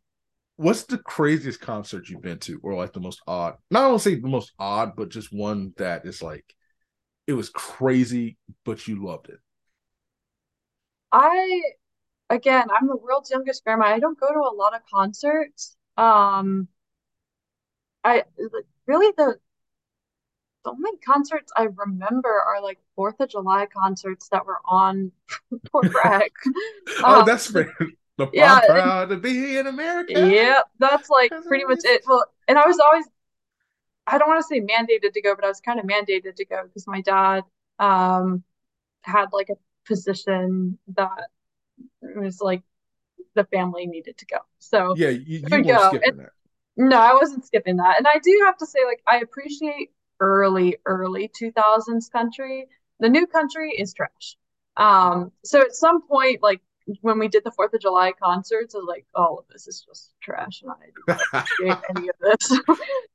what's 0.56 0.82
the 0.82 0.98
craziest 0.98 1.60
concert 1.60 2.08
you've 2.08 2.22
been 2.22 2.40
to, 2.40 2.58
or 2.64 2.74
like 2.74 2.92
the 2.92 2.98
most 2.98 3.22
odd? 3.24 3.54
Not 3.70 3.84
only 3.84 4.00
say 4.00 4.16
the 4.16 4.26
most 4.26 4.52
odd, 4.58 4.96
but 4.96 5.10
just 5.10 5.32
one 5.32 5.72
that 5.76 6.04
is 6.04 6.20
like, 6.20 6.44
it 7.28 7.34
was 7.34 7.48
crazy, 7.50 8.36
but 8.64 8.88
you 8.88 9.04
loved 9.06 9.28
it. 9.28 9.38
I 11.12 11.62
again, 12.30 12.66
I'm 12.76 12.88
the 12.88 12.96
world's 12.96 13.30
youngest 13.30 13.62
grandma. 13.64 13.86
I 13.86 13.98
don't 13.98 14.18
go 14.18 14.26
to 14.26 14.40
a 14.40 14.56
lot 14.56 14.74
of 14.74 14.80
concerts. 14.92 15.76
Um, 15.96 16.68
I 18.04 18.24
really 18.86 19.12
the 19.16 19.38
the 20.64 20.70
only 20.70 20.96
concerts 21.04 21.52
I 21.56 21.64
remember 21.64 22.28
are 22.30 22.62
like 22.62 22.78
Fourth 22.94 23.18
of 23.20 23.28
July 23.28 23.66
concerts 23.66 24.28
that 24.28 24.46
were 24.46 24.58
on 24.64 25.10
for 25.72 25.82
rec. 26.04 26.30
oh, 27.04 27.20
Um, 27.20 27.26
that's 27.26 27.50
fair. 27.50 27.74
The 28.18 28.28
yeah, 28.32 28.54
I'm 28.54 28.58
and- 28.58 28.66
proud 28.68 29.08
to 29.10 29.16
be 29.16 29.56
in 29.56 29.66
America. 29.66 30.12
yeah, 30.12 30.60
that's 30.78 31.08
like 31.10 31.30
That's 31.30 31.46
pretty 31.46 31.64
much 31.64 31.80
it. 31.84 32.02
Well, 32.06 32.24
and 32.46 32.58
I 32.58 32.66
was 32.66 32.78
always 32.78 33.06
I 34.06 34.18
don't 34.18 34.28
want 34.28 34.40
to 34.40 34.46
say 34.46 34.60
mandated 34.60 35.12
to 35.14 35.22
go, 35.22 35.34
but 35.34 35.44
I 35.44 35.48
was 35.48 35.60
kind 35.60 35.78
of 35.80 35.86
mandated 35.86 36.34
to 36.36 36.44
go 36.44 36.62
because 36.64 36.86
my 36.86 37.00
dad 37.00 37.44
um 37.78 38.42
had 39.02 39.26
like 39.32 39.48
a 39.50 39.54
position 39.86 40.78
that 40.96 41.28
was 42.02 42.40
like 42.40 42.62
the 43.34 43.44
family 43.44 43.86
needed 43.86 44.18
to 44.18 44.26
go. 44.26 44.38
So 44.58 44.94
Yeah, 44.96 45.08
you, 45.08 45.42
you 45.48 45.64
go. 45.64 45.88
skipping 45.88 46.18
that. 46.18 46.30
No, 46.76 46.96
I 46.96 47.14
wasn't 47.14 47.44
skipping 47.44 47.76
that. 47.76 47.98
And 47.98 48.06
I 48.06 48.18
do 48.22 48.42
have 48.46 48.56
to 48.58 48.66
say, 48.66 48.80
like, 48.86 49.02
I 49.06 49.18
appreciate 49.18 49.90
early, 50.20 50.78
early 50.86 51.28
2000s 51.28 52.10
country. 52.10 52.68
The 53.00 53.08
new 53.08 53.26
country 53.26 53.72
is 53.72 53.92
trash. 53.92 54.36
Um, 54.76 55.32
so 55.44 55.60
at 55.60 55.74
some 55.74 56.06
point, 56.06 56.42
like 56.42 56.60
when 57.00 57.18
we 57.18 57.28
did 57.28 57.44
the 57.44 57.50
Fourth 57.50 57.74
of 57.74 57.80
July 57.80 58.12
concerts, 58.12 58.74
I 58.74 58.78
was 58.78 58.86
like, 58.88 59.06
all 59.14 59.38
of 59.38 59.44
this 59.50 59.68
is 59.68 59.84
just 59.86 60.12
trash, 60.22 60.62
and 60.62 60.70
I 60.70 61.34
appreciate 61.34 61.78
any 61.96 62.08
of 62.08 62.16
this. 62.20 62.58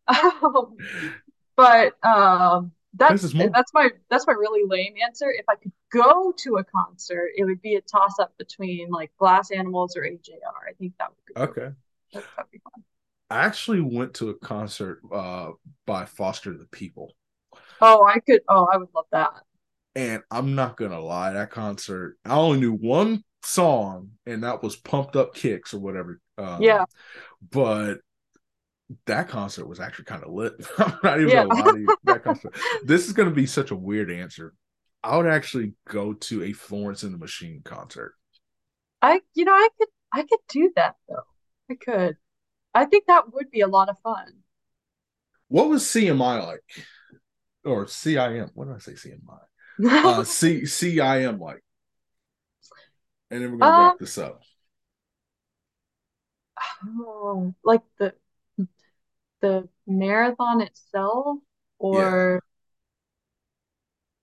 um, 0.44 0.78
but 1.56 1.94
um, 2.06 2.72
that's 2.94 3.34
that's 3.34 3.74
my 3.74 3.90
that's 4.10 4.28
my 4.28 4.34
really 4.34 4.64
lame 4.68 4.94
answer. 5.04 5.32
If 5.32 5.46
I 5.50 5.56
could 5.56 5.72
go 5.92 6.34
to 6.44 6.58
a 6.58 6.64
concert, 6.64 7.32
it 7.36 7.46
would 7.46 7.62
be 7.62 7.76
a 7.76 7.82
toss 7.82 8.20
up 8.20 8.38
between 8.38 8.90
like 8.90 9.12
Glass 9.18 9.52
Animals 9.52 9.98
or 9.98 10.04
AJR. 10.04 10.70
I 10.70 10.74
think 10.74 10.94
that 11.00 11.10
would 11.10 11.26
be 11.26 11.42
Okay. 11.42 11.76
that 12.14 12.24
would 12.38 12.52
be 12.52 12.60
fun. 12.60 12.84
I 13.30 13.46
actually 13.46 13.82
went 13.82 14.16
to 14.16 14.30
a 14.30 14.36
concert 14.38 15.02
uh, 15.12 15.52
by 15.86 16.06
Foster 16.06 16.58
the 16.58 16.66
People. 16.66 17.14
Oh, 17.82 18.06
I 18.06 18.20
could. 18.20 18.42
Oh, 18.50 18.68
I 18.72 18.78
would 18.78 18.90
love 18.94 19.06
that. 19.12 19.32
And 19.96 20.22
I'm 20.30 20.54
not 20.56 20.78
gonna 20.78 21.00
lie, 21.00 21.34
that 21.34 21.50
concert, 21.52 22.18
I 22.24 22.36
only 22.36 22.60
knew 22.60 22.74
one 22.74 23.24
song, 23.44 24.12
and 24.26 24.44
that 24.44 24.62
was 24.62 24.76
Pumped 24.76 25.16
Up 25.16 25.34
Kicks 25.34 25.74
or 25.74 25.80
whatever. 25.80 26.22
Um, 26.38 26.70
Yeah. 26.70 26.86
But 27.52 28.02
that 29.06 29.28
concert 29.28 29.68
was 29.68 29.80
actually 29.80 30.06
kind 30.06 30.24
of 30.24 30.32
lit. 30.32 30.54
I'm 30.78 30.98
not 31.04 31.20
even 31.20 31.34
Yeah. 31.34 31.44
gonna 31.44 31.50
lie 31.50 31.72
to 31.72 31.78
you. 31.78 31.92
That 32.04 32.24
concert. 32.24 32.56
This 32.84 33.08
is 33.08 33.14
gonna 33.14 33.32
be 33.32 33.46
such 33.46 33.72
a 33.72 33.76
weird 33.76 34.12
answer. 34.12 34.54
I 35.04 35.18
would 35.18 35.28
actually 35.28 35.74
go 35.88 36.14
to 36.14 36.44
a 36.44 36.54
Florence 36.54 37.04
and 37.04 37.14
the 37.14 37.18
Machine 37.18 37.62
concert. 37.64 38.14
I, 39.02 39.22
you 39.34 39.46
know, 39.46 39.54
I 39.54 39.70
could, 39.78 39.88
I 40.14 40.22
could 40.24 40.40
do 40.50 40.72
that 40.76 40.96
though. 41.08 41.24
I 41.70 41.76
could. 41.76 42.18
I 42.74 42.86
think 42.86 43.08
that 43.08 43.34
would 43.34 43.52
be 43.52 43.60
a 43.60 43.68
lot 43.68 43.90
of 43.90 44.00
fun. 44.00 44.44
What 45.50 45.70
was 45.70 45.88
CMI 45.88 46.40
like? 46.40 46.88
Or 47.66 47.86
CIM? 47.88 48.52
What 48.56 48.68
did 48.68 48.76
I 48.76 48.80
say? 48.80 48.96
CMI? 48.96 49.40
Uh, 50.04 50.24
C 50.26 50.62
CIM 50.66 51.40
like? 51.40 51.64
And 53.32 53.44
then 53.44 53.52
we're 53.52 53.58
gonna 53.60 53.72
wrap 53.74 53.94
Um, 53.94 54.00
this 54.00 54.18
up. 54.18 54.42
Oh, 57.00 57.54
like 57.64 57.84
the 57.98 58.16
the 59.42 59.68
marathon 59.88 60.62
itself, 60.62 61.40
or 61.80 62.42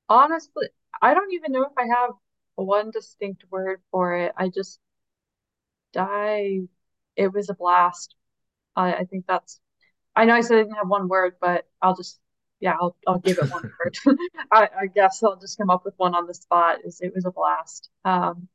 honestly, 0.08 0.68
I 1.02 1.14
don't 1.14 1.32
even 1.32 1.52
know 1.52 1.64
if 1.64 1.72
I 1.76 1.86
have 1.86 2.10
one 2.56 2.90
distinct 2.90 3.44
word 3.50 3.82
for 3.90 4.16
it. 4.16 4.32
I 4.36 4.48
just 4.48 4.80
die. 5.92 6.60
It 7.16 7.32
was 7.32 7.48
a 7.50 7.54
blast. 7.54 8.14
I, 8.76 8.94
I 8.94 9.04
think 9.04 9.26
that's. 9.26 9.60
I 10.16 10.24
know 10.26 10.34
I 10.34 10.42
said 10.42 10.58
I 10.58 10.62
didn't 10.62 10.76
have 10.76 10.88
one 10.88 11.08
word, 11.08 11.36
but 11.40 11.66
I'll 11.82 11.96
just, 11.96 12.20
yeah, 12.60 12.74
I'll 12.80 12.96
I'll 13.06 13.18
give 13.20 13.38
it 13.38 13.50
one 13.50 13.62
word. 13.62 13.98
I, 14.52 14.68
I 14.82 14.86
guess 14.94 15.22
I'll 15.22 15.36
just 15.40 15.58
come 15.58 15.70
up 15.70 15.84
with 15.84 15.94
one 15.98 16.14
on 16.14 16.26
the 16.26 16.34
spot. 16.34 16.78
Is 16.84 17.00
it 17.02 17.14
was 17.14 17.26
a 17.26 17.32
blast. 17.32 17.90
Um, 18.04 18.48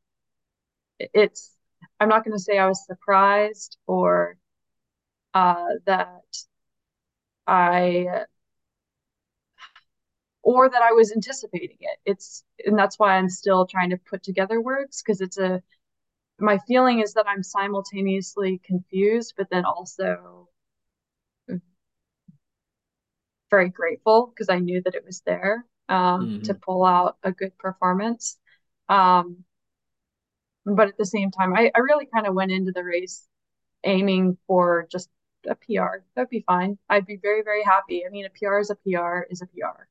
it- 1.00 1.12
it's. 1.14 1.56
I'm 2.00 2.10
not 2.10 2.24
going 2.24 2.36
to 2.38 2.44
say 2.44 2.58
I 2.58 2.68
was 2.68 2.86
surprised 2.86 3.78
or 3.88 4.38
uh, 5.34 5.68
that 5.86 6.24
I 7.48 8.26
or 10.42 10.70
that 10.70 10.82
I 10.82 10.92
was 10.94 11.12
anticipating 11.12 11.78
it. 11.82 11.98
It's 12.06 12.44
and 12.66 12.78
that's 12.78 12.98
why 12.98 13.16
I'm 13.18 13.30
still 13.30 13.66
trying 13.66 13.90
to 13.92 13.98
put 13.98 14.24
together 14.24 14.62
words 14.62 15.02
because 15.02 15.22
it's 15.22 15.38
a 15.38 15.62
my 16.40 16.60
feeling 16.68 17.00
is 17.00 17.14
that 17.14 17.28
I'm 17.28 17.44
simultaneously 17.44 18.62
confused, 18.66 19.34
but 19.38 19.48
then 19.50 19.66
also 19.66 20.50
very 23.50 23.70
grateful 23.70 24.28
because 24.28 24.50
I 24.50 24.60
knew 24.60 24.82
that 24.84 24.96
it 24.96 25.06
was 25.06 25.22
there 25.26 25.66
um, 25.90 26.42
to 26.44 26.54
pull 26.54 26.86
out 26.86 27.18
a 27.24 27.32
good 27.32 27.58
performance. 27.58 28.38
Um, 28.88 29.44
but 30.66 30.88
at 30.88 30.98
the 30.98 31.06
same 31.06 31.32
time, 31.32 31.56
I, 31.56 31.72
I 31.76 31.80
really 31.80 32.06
kind 32.14 32.28
of 32.28 32.36
went 32.36 32.52
into 32.52 32.72
the 32.72 32.84
race 32.84 33.28
aiming 33.84 34.38
for 34.48 34.88
just 34.92 35.10
a 35.48 35.56
PR. 35.56 36.04
That'd 36.16 36.30
be 36.30 36.44
fine. 36.46 36.78
I'd 36.90 37.06
be 37.06 37.18
very, 37.18 37.44
very 37.44 37.64
happy. 37.64 38.04
I 38.06 38.10
mean, 38.10 38.26
a 38.26 38.30
PR 38.30 38.60
is 38.60 38.70
a 38.70 38.76
PR 38.76 39.26
is 39.30 39.42
a 39.42 39.48
PR. 39.48 39.88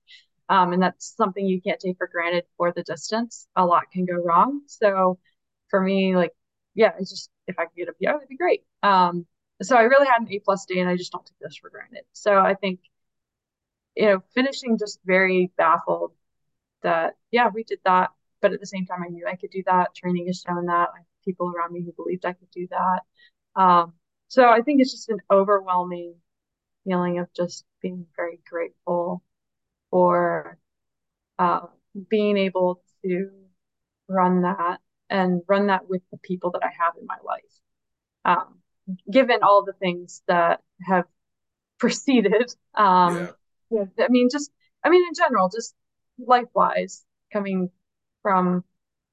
Um, 0.50 0.72
and 0.72 0.82
that's 0.82 1.14
something 1.16 1.44
you 1.44 1.60
can't 1.60 1.80
take 1.80 1.98
for 1.98 2.06
granted 2.06 2.44
for 2.56 2.72
the 2.72 2.82
distance. 2.82 3.48
A 3.56 3.64
lot 3.66 3.90
can 3.92 4.06
go 4.06 4.14
wrong. 4.14 4.62
So 4.66 5.18
for 5.68 5.80
me, 5.80 6.16
like, 6.16 6.32
yeah, 6.78 6.92
it's 6.96 7.10
just 7.10 7.30
if 7.48 7.59
I 7.59 7.64
could 7.64 7.76
get 7.76 7.88
a 7.88 7.92
PR, 7.92 8.12
that'd 8.12 8.28
be 8.28 8.36
great. 8.36 8.62
Um, 8.84 9.26
so 9.60 9.76
I 9.76 9.82
really 9.82 10.06
had 10.06 10.22
an 10.22 10.32
A 10.32 10.38
plus 10.38 10.64
day 10.64 10.78
and 10.78 10.88
I 10.88 10.96
just 10.96 11.10
don't 11.10 11.26
take 11.26 11.38
this 11.40 11.56
for 11.56 11.70
granted. 11.70 12.05
So 12.12 12.38
I 12.38 12.55
think, 12.55 12.78
you 13.96 14.06
know, 14.06 14.22
finishing 14.32 14.78
just 14.78 15.00
very 15.05 15.50
baffled 15.59 16.12
that, 16.84 17.16
yeah, 17.32 17.48
we 17.52 17.64
did 17.64 17.80
that. 17.84 18.10
But 18.40 18.52
at 18.52 18.60
the 18.60 18.66
same 18.66 18.86
time, 18.86 19.02
I 19.05 19.09
knew 19.09 19.26
I 19.26 19.34
could 19.34 19.50
do 19.50 19.64
that. 19.66 19.92
Training 19.96 20.28
has 20.28 20.44
shown 20.46 20.66
that. 20.66 20.90
People 21.24 21.52
around 21.52 21.72
me 21.72 21.82
who 21.82 21.92
believed 21.92 22.24
I 22.24 22.34
could 22.34 22.50
do 22.52 22.68
that. 22.70 23.00
Um, 23.60 23.94
so 24.28 24.48
I 24.48 24.60
think 24.60 24.80
it's 24.80 24.92
just 24.92 25.09
an 25.09 25.18
overwhelming 25.32 26.14
feeling 26.84 27.18
of 27.18 27.26
just 27.34 27.64
being 27.82 28.06
very 28.16 28.38
grateful 28.48 29.24
for 29.90 30.59
uh, 31.40 31.66
being 32.09 32.36
able 32.36 32.82
to 33.05 33.30
run 34.09 34.42
that 34.42 34.80
and 35.10 35.43
run 35.48 35.66
that 35.66 35.89
with 35.89 36.02
the 36.10 36.18
people 36.18 36.51
that 36.52 36.62
I 36.62 36.70
have 36.78 36.94
in 37.01 37.06
my 37.06 37.18
life. 37.24 37.43
Um, 38.24 38.59
given 39.10 39.43
all 39.43 39.64
the 39.64 39.72
things 39.74 40.22
that 40.28 40.60
have 40.86 41.05
preceded, 41.78 42.55
um, 42.74 43.30
Yeah. 43.70 43.85
I 43.98 44.09
mean, 44.09 44.28
just, 44.30 44.51
I 44.82 44.89
mean, 44.89 45.06
in 45.06 45.14
general, 45.14 45.48
just 45.48 45.74
life-wise, 46.18 47.05
coming 47.32 47.70
from 48.22 48.64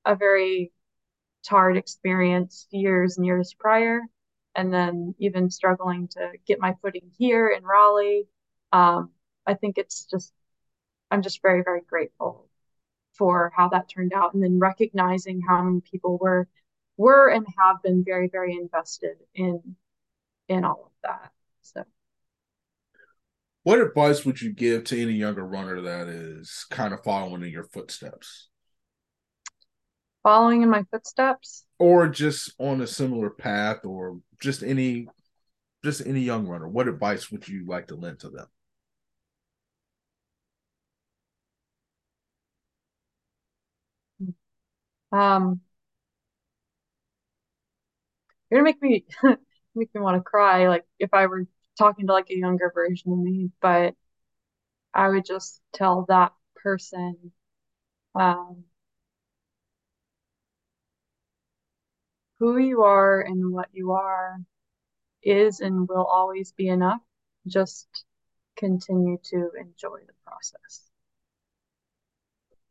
a 0.06 0.16
very 0.16 0.72
tarred 1.44 1.78
experience 1.78 2.68
years 2.72 3.18
and 3.18 3.26
years 3.26 3.54
prior, 3.54 4.02
and 4.56 4.74
then 4.74 5.14
even 5.20 5.50
struggling 5.50 6.08
to 6.10 6.32
get 6.48 6.60
my 6.60 6.74
footing 6.82 7.12
here 7.18 7.50
in 7.50 7.64
Raleigh. 7.64 8.28
Um, 8.72 9.12
I 9.46 9.54
think 9.54 9.78
it's 9.78 10.06
just, 10.06 10.34
I'm 11.12 11.22
just 11.22 11.42
very, 11.42 11.64
very 11.64 11.82
grateful 11.82 12.45
for 13.18 13.52
how 13.56 13.70
that 13.70 13.90
turned 13.90 14.14
out. 14.14 14.34
And 14.34 14.44
then 14.44 14.60
recognizing 14.60 15.42
how 15.42 15.64
many 15.64 15.82
people 15.82 16.18
were, 16.18 16.48
were 16.98 17.30
and 17.30 17.46
have 17.58 17.82
been 17.84 18.04
very, 18.04 18.30
very 18.30 18.54
invested 18.54 19.18
in, 19.34 19.76
in 20.48 20.64
all 20.64 20.86
of 20.86 20.92
that. 21.04 21.32
So. 21.62 21.84
What 23.64 23.82
advice 23.82 24.26
would 24.26 24.42
you 24.42 24.54
give 24.54 24.84
to 24.86 25.02
any 25.02 25.14
younger 25.14 25.46
runner 25.46 25.82
that 25.82 26.08
is 26.08 26.66
kind 26.70 26.94
of 26.94 27.04
following 27.04 27.42
in 27.42 27.50
your 27.50 27.64
footsteps? 27.64 28.50
Following 30.22 30.62
in 30.62 30.70
my 30.70 30.84
footsteps? 30.92 31.66
Or 31.80 32.08
just 32.08 32.54
on 32.60 32.82
a 32.82 32.88
similar 32.88 33.30
path 33.30 33.86
or 33.86 34.20
just 34.40 34.64
any 34.64 35.08
just 35.84 36.06
any 36.06 36.22
young 36.22 36.48
runner, 36.48 36.68
what 36.68 36.88
advice 36.88 37.32
would 37.32 37.48
you 37.48 37.66
like 37.68 37.88
to 37.88 37.96
lend 37.96 38.20
to 38.20 38.30
them? 38.30 38.48
Um, 45.16 45.62
you're 48.50 48.60
gonna 48.62 48.70
make 48.70 48.82
me 48.82 49.06
make 49.76 49.94
me 49.94 50.02
want 50.02 50.18
to 50.18 50.24
cry, 50.24 50.68
like 50.68 50.86
if 51.00 51.14
I 51.14 51.28
were 51.28 51.46
talking 51.78 52.08
to 52.08 52.14
like 52.14 52.30
a 52.30 52.38
younger 52.38 52.72
version 52.74 53.12
of 53.12 53.20
me, 53.20 53.52
but 53.62 53.96
I 54.96 55.10
would 55.10 55.26
just 55.26 55.62
tell 55.74 56.06
that 56.10 56.34
person, 56.56 57.34
um, 58.16 58.66
who 62.40 62.58
you 62.58 62.84
are 62.84 63.20
and 63.22 63.52
what 63.52 63.68
you 63.74 63.92
are 63.92 64.38
is 65.24 65.62
and 65.62 65.88
will 65.90 66.06
always 66.06 66.52
be 66.54 66.68
enough. 66.70 67.02
Just 67.48 68.06
continue 68.58 69.18
to 69.26 69.52
enjoy 69.60 70.00
the 70.08 70.14
process. 70.26 70.85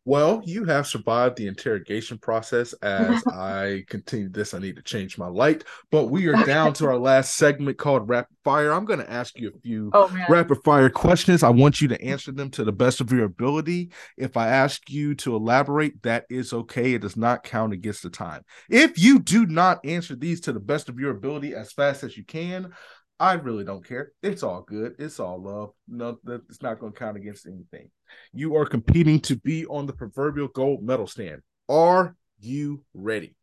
Well, 0.06 0.42
you 0.44 0.64
have 0.66 0.86
survived 0.86 1.36
the 1.36 1.46
interrogation 1.46 2.18
process. 2.18 2.74
As 2.74 3.22
I 3.32 3.84
continue 3.88 4.28
this, 4.28 4.52
I 4.52 4.58
need 4.58 4.76
to 4.76 4.82
change 4.82 5.16
my 5.16 5.28
light. 5.28 5.64
But 5.90 6.06
we 6.10 6.26
are 6.26 6.44
down 6.44 6.74
to 6.74 6.86
our 6.86 6.98
last 6.98 7.36
segment 7.36 7.78
called 7.78 8.08
Rapid 8.08 8.36
Fire. 8.44 8.72
I'm 8.72 8.84
going 8.84 8.98
to 8.98 9.10
ask 9.10 9.38
you 9.38 9.48
a 9.48 9.58
few 9.60 9.90
oh, 9.94 10.14
rapid 10.28 10.58
fire 10.62 10.90
questions. 10.90 11.42
I 11.42 11.48
want 11.48 11.80
you 11.80 11.88
to 11.88 12.02
answer 12.02 12.32
them 12.32 12.50
to 12.50 12.64
the 12.64 12.72
best 12.72 13.00
of 13.00 13.10
your 13.12 13.24
ability. 13.24 13.92
If 14.18 14.36
I 14.36 14.48
ask 14.48 14.90
you 14.90 15.14
to 15.16 15.34
elaborate, 15.34 16.02
that 16.02 16.26
is 16.28 16.52
okay. 16.52 16.92
It 16.92 17.00
does 17.00 17.16
not 17.16 17.42
count 17.42 17.72
against 17.72 18.02
the 18.02 18.10
time. 18.10 18.44
If 18.68 19.02
you 19.02 19.20
do 19.20 19.46
not 19.46 19.84
answer 19.86 20.14
these 20.14 20.40
to 20.42 20.52
the 20.52 20.60
best 20.60 20.90
of 20.90 21.00
your 21.00 21.12
ability 21.12 21.54
as 21.54 21.72
fast 21.72 22.02
as 22.02 22.18
you 22.18 22.24
can, 22.24 22.74
I 23.20 23.34
really 23.34 23.64
don't 23.64 23.86
care. 23.86 24.12
It's 24.22 24.42
all 24.42 24.62
good. 24.62 24.96
It's 24.98 25.20
all 25.20 25.40
love. 25.40 25.70
No, 25.86 26.18
it's 26.26 26.62
not 26.62 26.80
going 26.80 26.92
to 26.92 26.98
count 26.98 27.16
against 27.16 27.46
anything. 27.46 27.90
You 28.32 28.56
are 28.56 28.66
competing 28.66 29.20
to 29.20 29.36
be 29.36 29.66
on 29.66 29.86
the 29.86 29.92
proverbial 29.92 30.48
gold 30.48 30.82
medal 30.82 31.06
stand. 31.06 31.42
Are 31.68 32.16
you 32.40 32.82
ready? 32.92 33.36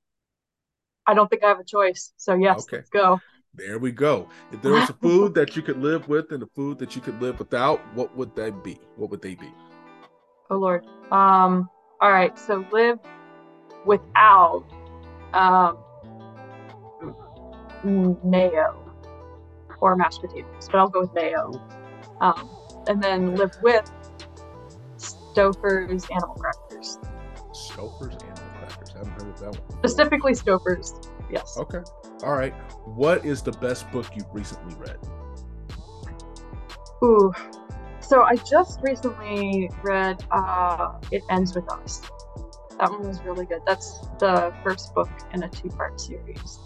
I 1.08 1.14
don't 1.14 1.30
think 1.30 1.44
I 1.44 1.48
have 1.48 1.60
a 1.60 1.64
choice. 1.64 2.12
So 2.18 2.36
yes, 2.36 2.64
okay. 2.64 2.78
let's 2.78 2.90
go. 2.90 3.20
There 3.54 3.80
we 3.80 3.92
go. 3.92 4.30
If 4.52 4.62
there 4.62 4.74
was 4.74 4.90
a 4.90 4.94
food 5.02 5.34
that 5.36 5.56
you 5.56 5.62
could 5.62 5.78
live 5.78 6.08
with 6.08 6.32
and 6.32 6.44
a 6.44 6.48
food 6.56 6.78
that 6.80 6.96
you 6.96 7.02
could 7.02 7.22
live 7.22 7.40
without, 7.40 7.80
what 7.96 8.16
would 8.16 8.36
that 8.36 8.64
be? 8.64 8.80
What 8.98 9.10
would 9.10 9.22
they 9.22 9.36
be? 9.36 9.52
Oh 10.50 10.58
Lord. 10.58 10.86
Um. 11.12 11.70
All 12.02 12.12
right. 12.12 12.38
So 12.38 12.66
live 12.72 13.00
without 13.86 14.66
um 15.34 15.78
mayo 18.24 18.91
or 19.82 19.96
mashed 19.96 20.22
potatoes, 20.22 20.70
but 20.72 20.76
I'll 20.76 20.88
go 20.88 21.02
with 21.02 21.14
mayo. 21.14 21.52
Um, 22.22 22.50
and 22.88 23.02
then 23.04 23.36
live 23.36 23.52
with 23.62 23.92
Stauffer's 24.98 26.06
animal 26.12 26.36
crackers. 26.36 27.00
Stauffer's 27.52 28.16
animal 28.16 28.44
crackers. 28.60 28.92
I 28.96 28.98
haven't 29.00 29.14
heard 29.14 29.30
of 29.30 29.40
that 29.40 29.60
one. 29.60 29.80
Specifically 29.80 30.34
Stauffer's. 30.34 30.94
Yes. 31.30 31.58
Okay. 31.58 31.80
All 32.24 32.34
right. 32.34 32.54
What 32.86 33.26
is 33.26 33.42
the 33.42 33.54
best 33.54 33.90
book 33.92 34.06
you've 34.16 34.32
recently 34.34 34.76
read? 34.76 34.98
Ooh. 37.04 37.34
So 38.00 38.24
I 38.24 38.36
just 38.36 38.82
recently 38.82 39.70
read 39.84 40.24
uh, 40.32 40.94
It 41.12 41.24
Ends 41.30 41.56
With 41.56 41.72
Us. 41.72 42.02
That 42.80 42.92
one 42.92 43.08
was 43.08 43.22
really 43.22 43.46
good. 43.46 43.62
That's 43.66 44.00
the 44.20 44.54
first 44.64 44.94
book 44.94 45.10
in 45.34 45.44
a 45.44 45.50
two 45.50 45.70
part 45.70 46.00
series. 46.00 46.60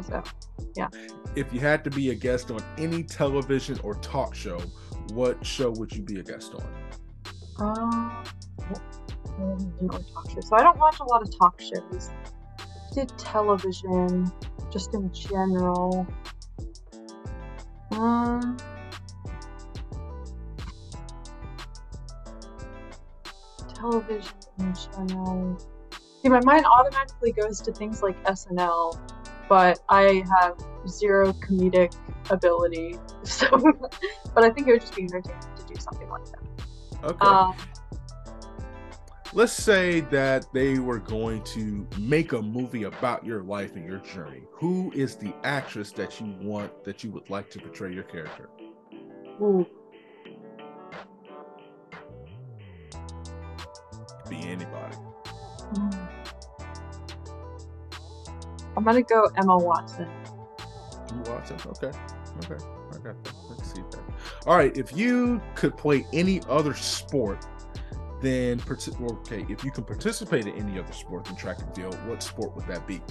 Okay. 0.00 0.20
So 0.58 0.66
yeah. 0.76 0.88
If 1.36 1.52
you 1.52 1.60
had 1.60 1.84
to 1.84 1.90
be 1.90 2.10
a 2.10 2.14
guest 2.14 2.50
on 2.50 2.60
any 2.78 3.02
television 3.02 3.78
or 3.82 3.94
talk 3.96 4.34
show, 4.34 4.60
what 5.12 5.44
show 5.44 5.70
would 5.70 5.92
you 5.92 6.02
be 6.02 6.20
a 6.20 6.22
guest 6.22 6.54
on? 6.54 6.64
Um, 7.58 8.24
talk 9.88 10.30
show. 10.30 10.40
So 10.40 10.56
I 10.56 10.62
don't 10.62 10.78
watch 10.78 11.00
a 11.00 11.04
lot 11.04 11.22
of 11.22 11.36
talk 11.38 11.60
shows. 11.60 12.10
I 12.58 12.94
did 12.94 13.12
television, 13.18 14.30
just 14.70 14.94
in 14.94 15.12
general. 15.12 16.06
Um, 17.92 18.56
television 23.74 24.34
in 24.58 24.74
general. 24.74 25.58
See, 26.22 26.28
my 26.28 26.40
mind 26.44 26.66
automatically 26.66 27.32
goes 27.32 27.60
to 27.62 27.72
things 27.72 28.02
like 28.02 28.22
SNL 28.24 28.98
but 29.50 29.80
I 29.88 30.22
have 30.38 30.54
zero 30.88 31.34
comedic 31.34 31.94
ability. 32.30 32.96
So, 33.22 33.50
but 34.34 34.44
I 34.44 34.48
think 34.48 34.66
it 34.66 34.72
would 34.72 34.80
just 34.80 34.96
be 34.96 35.02
entertaining 35.02 35.42
to 35.54 35.66
do 35.66 35.78
something 35.78 36.08
like 36.08 36.24
that. 36.24 37.04
Okay. 37.04 37.26
Um, 37.26 37.54
Let's 39.34 39.52
say 39.52 40.00
that 40.00 40.46
they 40.54 40.78
were 40.78 40.98
going 40.98 41.42
to 41.42 41.86
make 41.98 42.32
a 42.32 42.40
movie 42.40 42.84
about 42.84 43.26
your 43.26 43.42
life 43.42 43.76
and 43.76 43.84
your 43.84 43.98
journey. 43.98 44.44
Who 44.52 44.90
is 44.92 45.16
the 45.16 45.34
actress 45.44 45.92
that 45.92 46.18
you 46.18 46.34
want 46.40 46.82
that 46.84 47.04
you 47.04 47.10
would 47.10 47.28
like 47.28 47.50
to 47.50 47.58
portray 47.58 47.92
your 47.92 48.04
character? 48.04 48.48
Ooh. 49.42 49.66
Be 54.30 54.36
anybody. 54.36 54.96
Mm. 55.74 55.99
I'm 58.80 58.84
gonna 58.86 59.02
go 59.02 59.30
Emma 59.36 59.58
Watson. 59.58 60.08
Emma 61.10 61.22
Watson. 61.26 61.58
Okay. 61.66 61.92
Okay. 62.38 62.64
I 62.94 62.96
got 62.96 63.22
that. 63.24 63.34
Let's 63.50 63.74
see 63.74 63.82
that. 63.90 64.00
All 64.46 64.56
right. 64.56 64.74
If 64.74 64.96
you 64.96 65.42
could 65.54 65.76
play 65.76 66.06
any 66.14 66.40
other 66.48 66.72
sport, 66.72 67.46
then 68.22 68.58
okay. 68.70 69.44
If 69.50 69.64
you 69.64 69.70
can 69.70 69.84
participate 69.84 70.46
in 70.46 70.54
any 70.54 70.78
other 70.78 70.94
sport 70.94 71.26
than 71.26 71.36
track 71.36 71.60
and 71.60 71.74
field, 71.76 71.94
what 72.08 72.22
sport 72.22 72.56
would 72.56 72.66
that 72.68 72.86
be? 72.86 73.02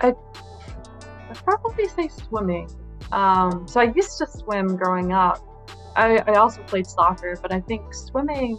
I 0.00 0.14
I'd 1.28 1.36
probably 1.44 1.88
say 1.88 2.08
swimming. 2.08 2.70
Um, 3.12 3.68
so 3.68 3.82
I 3.82 3.92
used 3.94 4.16
to 4.16 4.26
swim 4.26 4.76
growing 4.78 5.12
up. 5.12 5.44
I, 5.94 6.22
I 6.26 6.36
also 6.36 6.62
played 6.62 6.86
soccer, 6.86 7.36
but 7.42 7.52
I 7.52 7.60
think 7.60 7.92
swimming 7.92 8.58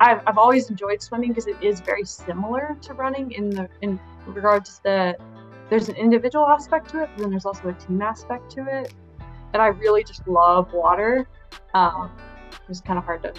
I've, 0.00 0.22
I've 0.26 0.38
always 0.38 0.70
enjoyed 0.70 1.02
swimming 1.02 1.28
because 1.28 1.46
it 1.46 1.56
is 1.62 1.80
very 1.80 2.04
similar 2.04 2.76
to 2.80 2.94
running 2.94 3.32
in 3.32 3.50
the 3.50 3.68
in 3.82 4.00
regards 4.26 4.76
to 4.78 4.82
the 4.82 5.16
there's 5.68 5.88
an 5.88 5.96
individual 5.96 6.46
aspect 6.46 6.90
to 6.90 7.02
it, 7.02 7.10
but 7.14 7.22
then 7.22 7.30
there's 7.30 7.44
also 7.44 7.68
a 7.68 7.74
team 7.74 8.02
aspect 8.02 8.50
to 8.52 8.66
it. 8.66 8.92
And 9.52 9.62
I 9.62 9.68
really 9.68 10.02
just 10.02 10.26
love 10.26 10.72
water. 10.72 11.28
Um, 11.74 12.10
it 12.50 12.68
was 12.68 12.80
kind 12.80 12.98
of 12.98 13.04
hard 13.04 13.22
to 13.22 13.32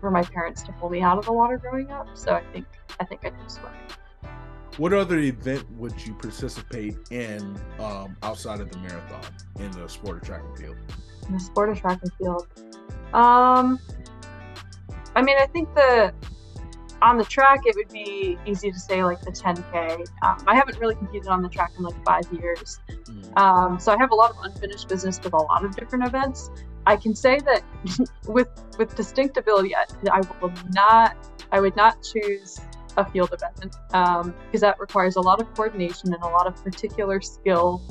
for 0.00 0.10
my 0.10 0.22
parents 0.22 0.62
to 0.64 0.72
pull 0.72 0.90
me 0.90 1.00
out 1.00 1.16
of 1.16 1.24
the 1.24 1.32
water 1.32 1.56
growing 1.56 1.90
up, 1.90 2.08
so 2.14 2.34
I 2.34 2.42
think 2.52 2.66
I 3.00 3.04
think 3.04 3.22
I 3.24 3.30
do 3.30 3.36
swimming. 3.48 3.72
What 4.76 4.92
other 4.92 5.18
event 5.18 5.64
would 5.78 5.94
you 6.04 6.14
participate 6.14 6.96
in 7.10 7.56
um, 7.78 8.16
outside 8.22 8.60
of 8.60 8.70
the 8.70 8.78
marathon 8.78 9.24
in 9.60 9.70
the 9.70 9.88
sport 9.88 10.16
of 10.18 10.22
track 10.24 10.42
and 10.44 10.58
field? 10.58 10.76
In 11.28 11.34
the 11.34 11.40
sport 11.40 11.70
of 11.70 11.80
track 11.80 12.00
and 12.02 12.12
field, 12.14 12.46
um, 13.14 13.78
I 15.14 15.22
mean, 15.22 15.36
I 15.38 15.46
think 15.46 15.74
the 15.74 16.12
on 17.02 17.18
the 17.18 17.24
track 17.24 17.60
it 17.66 17.74
would 17.76 17.92
be 17.92 18.38
easy 18.46 18.70
to 18.70 18.78
say 18.78 19.04
like 19.04 19.20
the 19.20 19.30
10k. 19.30 20.06
Um, 20.22 20.38
I 20.46 20.54
haven't 20.54 20.78
really 20.78 20.94
competed 20.94 21.28
on 21.28 21.42
the 21.42 21.48
track 21.48 21.72
in 21.76 21.84
like 21.84 22.04
five 22.04 22.24
years, 22.32 22.80
mm. 22.88 23.38
um, 23.38 23.78
so 23.78 23.92
I 23.92 23.98
have 23.98 24.10
a 24.10 24.14
lot 24.14 24.30
of 24.30 24.36
unfinished 24.42 24.88
business 24.88 25.20
with 25.22 25.34
a 25.34 25.42
lot 25.42 25.64
of 25.64 25.76
different 25.76 26.06
events. 26.06 26.50
I 26.86 26.96
can 26.96 27.14
say 27.14 27.38
that 27.40 27.62
with 28.26 28.48
with 28.78 28.94
distinct 28.94 29.36
ability, 29.36 29.74
I, 29.76 29.84
I 30.10 30.20
will 30.40 30.52
not. 30.72 31.16
I 31.52 31.60
would 31.60 31.76
not 31.76 32.02
choose 32.02 32.60
a 32.96 33.04
field 33.10 33.32
event 33.32 33.76
because 33.92 34.24
um, 34.24 34.34
that 34.52 34.78
requires 34.78 35.16
a 35.16 35.20
lot 35.20 35.40
of 35.40 35.52
coordination 35.54 36.12
and 36.12 36.22
a 36.22 36.28
lot 36.28 36.46
of 36.46 36.62
particular 36.62 37.20
skill 37.20 37.82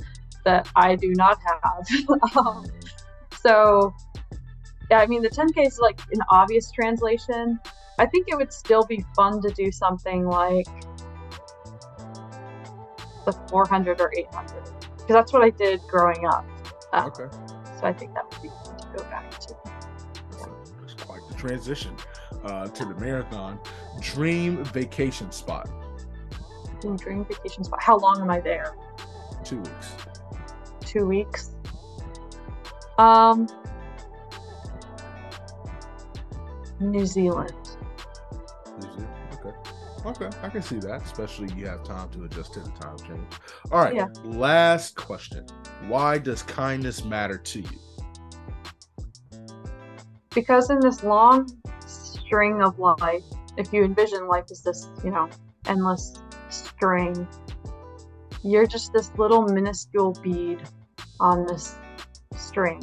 that 0.45 0.69
I 0.75 0.95
do 0.95 1.13
not 1.13 1.39
have. 1.45 1.87
Um, 2.37 2.65
so 3.41 3.93
yeah, 4.93 4.99
I 4.99 5.07
mean, 5.07 5.23
the 5.23 5.29
10K 5.29 5.65
is 5.65 5.79
like 5.79 5.99
an 6.11 6.19
obvious 6.29 6.69
translation. 6.69 7.59
I 7.97 8.05
think 8.05 8.27
it 8.27 8.37
would 8.37 8.53
still 8.53 8.85
be 8.85 9.03
fun 9.15 9.41
to 9.41 9.49
do 9.49 9.71
something 9.71 10.27
like 10.27 10.67
the 13.25 13.31
400 13.49 13.99
or 13.99 14.13
800 14.15 14.61
because 14.61 15.07
that's 15.07 15.33
what 15.33 15.41
I 15.41 15.49
did 15.49 15.81
growing 15.87 16.27
up. 16.27 16.45
Um, 16.91 17.07
okay. 17.07 17.35
So 17.79 17.85
I 17.85 17.93
think 17.93 18.13
that 18.13 18.31
would 18.31 18.43
be 18.43 18.49
fun 18.49 18.77
to 18.77 18.97
go 18.97 19.03
back 19.05 19.31
to. 19.31 19.55
It's 20.83 20.93
quite 20.93 21.27
the 21.27 21.35
transition 21.37 21.95
uh, 22.43 22.67
to 22.67 22.85
the 22.85 22.93
marathon. 22.99 23.59
Dream 23.99 24.63
vacation 24.65 25.31
spot. 25.31 25.71
Dream 26.81 27.25
vacation 27.25 27.63
spot. 27.63 27.81
How 27.81 27.97
long 27.97 28.21
am 28.21 28.29
I 28.29 28.41
there? 28.41 28.75
Two 29.43 29.57
weeks. 29.57 29.95
Two 30.81 31.07
weeks. 31.07 31.55
Um, 32.99 33.47
New 36.91 37.05
Zealand. 37.05 37.53
New 38.79 38.81
Zealand. 38.81 39.07
Okay. 39.33 39.51
Okay, 40.05 40.29
I 40.41 40.49
can 40.49 40.61
see 40.61 40.79
that, 40.79 41.01
especially 41.03 41.53
you 41.55 41.65
have 41.67 41.83
time 41.83 42.09
to 42.09 42.25
adjust 42.25 42.53
to 42.53 42.59
the 42.59 42.69
time 42.71 42.97
change. 42.99 43.33
All 43.71 43.81
right, 43.81 43.95
yeah. 43.95 44.07
last 44.25 44.95
question. 44.95 45.45
Why 45.87 46.17
does 46.17 46.43
kindness 46.43 47.05
matter 47.05 47.37
to 47.37 47.61
you? 47.61 47.79
Because 50.35 50.69
in 50.69 50.79
this 50.81 51.03
long 51.03 51.47
string 51.85 52.61
of 52.61 52.79
life, 52.79 53.23
if 53.57 53.71
you 53.71 53.83
envision 53.83 54.27
life 54.27 54.45
as 54.51 54.61
this, 54.61 54.89
you 55.03 55.11
know, 55.11 55.29
endless 55.67 56.13
string, 56.49 57.27
you're 58.43 58.67
just 58.67 58.91
this 58.91 59.11
little 59.17 59.43
minuscule 59.43 60.13
bead 60.21 60.61
on 61.19 61.45
this 61.45 61.75
string. 62.35 62.81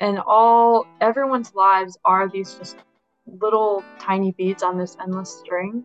And 0.00 0.18
all 0.26 0.86
everyone's 1.00 1.54
lives 1.54 1.98
are 2.04 2.28
these 2.28 2.54
just 2.54 2.76
little 3.26 3.84
tiny 4.00 4.32
beads 4.32 4.62
on 4.62 4.78
this 4.78 4.96
endless 5.00 5.30
string. 5.30 5.84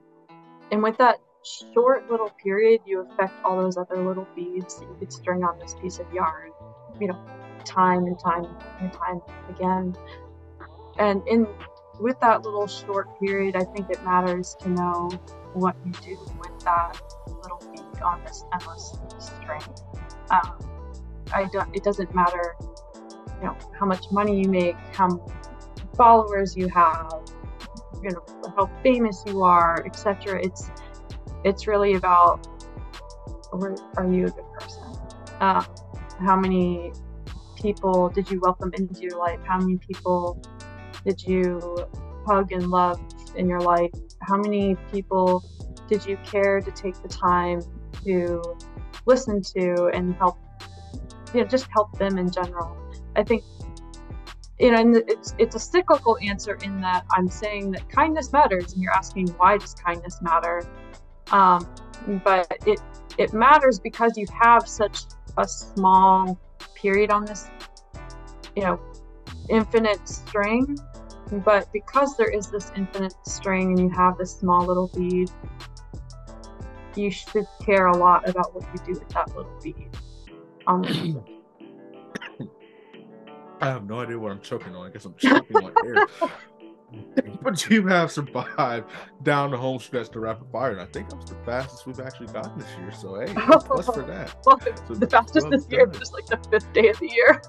And 0.71 0.81
with 0.81 0.97
that 0.97 1.17
short 1.73 2.09
little 2.09 2.31
period, 2.41 2.81
you 2.85 3.01
affect 3.01 3.33
all 3.43 3.61
those 3.61 3.77
other 3.77 4.03
little 4.05 4.27
beads 4.35 4.79
that 4.79 4.85
you 4.85 4.95
could 4.99 5.11
string 5.11 5.43
on 5.43 5.59
this 5.59 5.75
piece 5.81 5.99
of 5.99 6.11
yarn, 6.13 6.51
you 6.99 7.07
know, 7.07 7.19
time 7.65 8.05
and 8.05 8.19
time 8.19 8.45
and 8.79 8.91
time 8.93 9.21
again. 9.49 9.95
And 10.97 11.21
in 11.27 11.47
with 11.99 12.19
that 12.21 12.43
little 12.43 12.67
short 12.67 13.19
period, 13.19 13.55
I 13.55 13.63
think 13.63 13.89
it 13.89 14.03
matters 14.03 14.55
to 14.61 14.69
know 14.69 15.09
what 15.53 15.75
you 15.85 15.91
do 16.03 16.17
with 16.39 16.59
that 16.61 16.99
little 17.27 17.61
bead 17.71 18.01
on 18.01 18.21
this 18.25 18.43
endless 18.53 18.97
string. 19.19 19.61
Um, 20.29 20.59
I 21.33 21.45
don't. 21.51 21.73
It 21.75 21.83
doesn't 21.83 22.13
matter, 22.13 22.55
you 23.39 23.47
know, 23.47 23.57
how 23.79 23.85
much 23.85 24.05
money 24.11 24.41
you 24.41 24.49
make, 24.49 24.75
how 24.93 25.09
followers 25.95 26.55
you 26.55 26.67
have, 26.69 27.11
you 28.01 28.09
know, 28.09 28.23
how 28.55 28.69
famous 28.83 29.23
you 29.27 29.43
are, 29.43 29.83
etc. 29.85 30.41
It's 30.43 30.69
it's 31.43 31.67
really 31.67 31.93
about 31.93 32.47
are 33.97 34.05
you 34.11 34.25
a 34.25 34.29
good 34.29 34.51
person? 34.53 34.83
Uh, 35.39 35.63
how 36.19 36.35
many 36.35 36.91
people 37.55 38.09
did 38.09 38.29
you 38.29 38.39
welcome 38.41 38.71
into 38.77 39.01
your 39.01 39.17
life? 39.17 39.39
How 39.45 39.57
many 39.59 39.77
people 39.77 40.41
did 41.05 41.23
you 41.23 41.87
hug 42.25 42.51
and 42.51 42.69
love 42.69 42.99
in 43.35 43.47
your 43.47 43.61
life? 43.61 43.91
How 44.21 44.37
many 44.37 44.75
people 44.91 45.43
did 45.87 46.05
you 46.05 46.17
care 46.25 46.59
to 46.61 46.71
take 46.71 47.01
the 47.01 47.07
time 47.07 47.61
to 48.03 48.41
listen 49.05 49.41
to 49.41 49.89
and 49.93 50.15
help, 50.15 50.37
you 51.33 51.41
know, 51.41 51.47
just 51.47 51.67
help 51.71 51.97
them 51.97 52.17
in 52.17 52.31
general? 52.31 52.84
I 53.15 53.23
think 53.23 53.43
you 54.59 54.71
know, 54.71 54.79
and 54.79 54.95
it's 54.95 55.35
it's 55.37 55.55
a 55.55 55.59
cyclical 55.59 56.17
answer 56.21 56.57
in 56.63 56.79
that 56.81 57.05
I'm 57.11 57.27
saying 57.27 57.71
that 57.71 57.89
kindness 57.89 58.31
matters, 58.31 58.73
and 58.73 58.81
you're 58.81 58.93
asking 58.93 59.27
why 59.37 59.57
does 59.57 59.73
kindness 59.73 60.21
matter? 60.21 60.65
Um, 61.31 61.67
but 62.23 62.47
it 62.65 62.81
it 63.17 63.33
matters 63.33 63.79
because 63.79 64.17
you 64.17 64.25
have 64.41 64.67
such 64.67 65.03
a 65.37 65.47
small 65.47 66.39
period 66.73 67.11
on 67.11 67.25
this, 67.25 67.49
you 68.55 68.63
know, 68.63 68.79
infinite 69.49 70.07
string. 70.07 70.77
But 71.43 71.71
because 71.73 72.15
there 72.15 72.29
is 72.29 72.47
this 72.47 72.71
infinite 72.77 73.15
string, 73.27 73.71
and 73.71 73.79
you 73.79 73.89
have 73.89 74.17
this 74.17 74.37
small 74.37 74.65
little 74.65 74.87
bead, 74.95 75.31
you 76.95 77.11
should 77.11 77.47
care 77.65 77.87
a 77.87 77.97
lot 77.97 78.29
about 78.29 78.53
what 78.53 78.63
you 78.71 78.93
do 78.93 78.99
with 78.99 79.09
that 79.09 79.35
little 79.35 79.59
bead. 79.61 79.89
Um, 80.67 80.83
I 83.61 83.67
have 83.67 83.87
no 83.87 84.01
idea 84.01 84.19
what 84.19 84.31
I'm 84.31 84.41
choking 84.41 84.75
on. 84.75 84.87
I 84.87 84.89
guess 84.91 85.05
I'm 85.05 85.15
choking 85.15 85.57
on 85.57 85.73
air. 85.85 86.07
but 87.41 87.69
you 87.69 87.87
have 87.87 88.11
survived 88.11 88.89
down 89.23 89.51
the 89.51 89.57
home 89.57 89.79
stretch 89.79 90.09
to 90.09 90.19
rapid 90.19 90.47
fire, 90.51 90.71
and 90.71 90.81
I 90.81 90.85
think 90.85 91.09
that 91.09 91.15
was 91.15 91.25
the 91.25 91.35
fastest 91.45 91.85
we've 91.85 91.99
actually 91.99 92.27
gotten 92.27 92.57
this 92.57 92.69
year. 92.77 92.91
So 92.91 93.19
hey, 93.19 93.33
plus 93.61 93.85
for 93.85 94.03
that. 94.03 94.35
Well, 94.45 94.59
so 94.59 94.93
the 94.93 95.07
fastest 95.07 95.47
well 95.47 95.51
this 95.51 95.67
year, 95.69 95.87
but 95.87 95.99
just 95.99 96.13
like 96.13 96.25
the 96.25 96.37
fifth 96.49 96.71
day 96.73 96.89
of 96.89 96.99
the 96.99 97.09
year. 97.09 97.41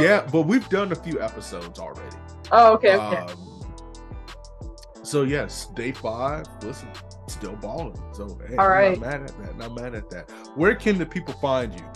yeah, 0.00 0.26
but 0.30 0.42
we've 0.42 0.68
done 0.68 0.92
a 0.92 0.96
few 0.96 1.20
episodes 1.20 1.78
already. 1.78 2.16
Oh, 2.52 2.74
okay, 2.74 2.96
okay. 2.96 3.16
Um, 3.16 3.56
so 5.02 5.22
yes, 5.22 5.66
day 5.74 5.92
five. 5.92 6.46
Listen, 6.62 6.88
still 7.28 7.56
balling. 7.56 8.00
So 8.12 8.38
hey, 8.48 8.56
all 8.56 8.68
right, 8.68 8.98
not 9.00 9.10
mad 9.10 9.22
at 9.22 9.38
that. 9.38 9.56
Not 9.56 9.74
mad 9.80 9.94
at 9.94 10.10
that. 10.10 10.30
Where 10.54 10.74
can 10.74 10.98
the 10.98 11.06
people 11.06 11.34
find 11.34 11.72
you 11.72 11.86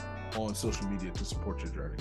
on 0.40 0.54
social 0.54 0.86
media 0.88 1.10
to 1.10 1.24
support 1.24 1.62
your 1.62 1.72
journey? 1.72 1.98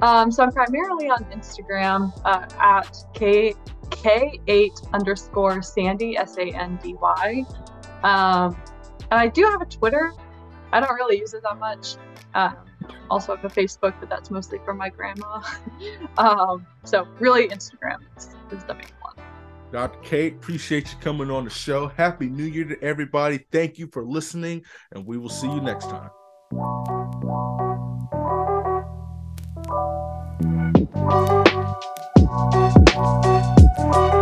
Um, 0.00 0.30
so 0.30 0.42
I'm 0.42 0.52
primarily 0.52 1.08
on 1.08 1.24
Instagram 1.24 2.12
uh, 2.24 2.46
at 2.60 2.96
K 3.14 3.54
K8 3.90 4.92
underscore 4.92 5.62
Sandy 5.62 6.16
S 6.16 6.36
A 6.38 6.46
N 6.46 6.78
D 6.82 6.94
Y. 6.94 7.44
Um, 8.02 8.56
and 9.10 9.20
I 9.20 9.28
do 9.28 9.44
have 9.44 9.60
a 9.60 9.66
Twitter. 9.66 10.12
I 10.72 10.80
don't 10.80 10.94
really 10.94 11.18
use 11.18 11.34
it 11.34 11.42
that 11.42 11.58
much. 11.58 11.96
Uh, 12.34 12.52
also 13.10 13.34
have 13.34 13.44
a 13.44 13.48
Facebook, 13.48 13.94
but 14.00 14.08
that's 14.08 14.30
mostly 14.30 14.58
for 14.64 14.74
my 14.74 14.88
grandma. 14.88 15.42
um, 16.18 16.66
so 16.84 17.06
really, 17.18 17.48
Instagram 17.48 17.98
is, 18.16 18.36
is 18.52 18.64
the 18.64 18.74
main 18.74 18.86
one. 19.00 19.14
Dr. 19.72 19.98
Kate, 20.00 20.34
appreciate 20.34 20.92
you 20.92 20.98
coming 21.00 21.30
on 21.30 21.44
the 21.44 21.50
show. 21.50 21.88
Happy 21.88 22.28
New 22.28 22.44
Year 22.44 22.64
to 22.64 22.82
everybody. 22.82 23.38
Thank 23.50 23.78
you 23.78 23.86
for 23.88 24.04
listening, 24.04 24.64
and 24.92 25.04
we 25.04 25.18
will 25.18 25.28
see 25.28 25.48
you 25.48 25.60
next 25.60 25.90
time. 25.90 26.10
Thank 30.74 30.88
you. 34.12 34.17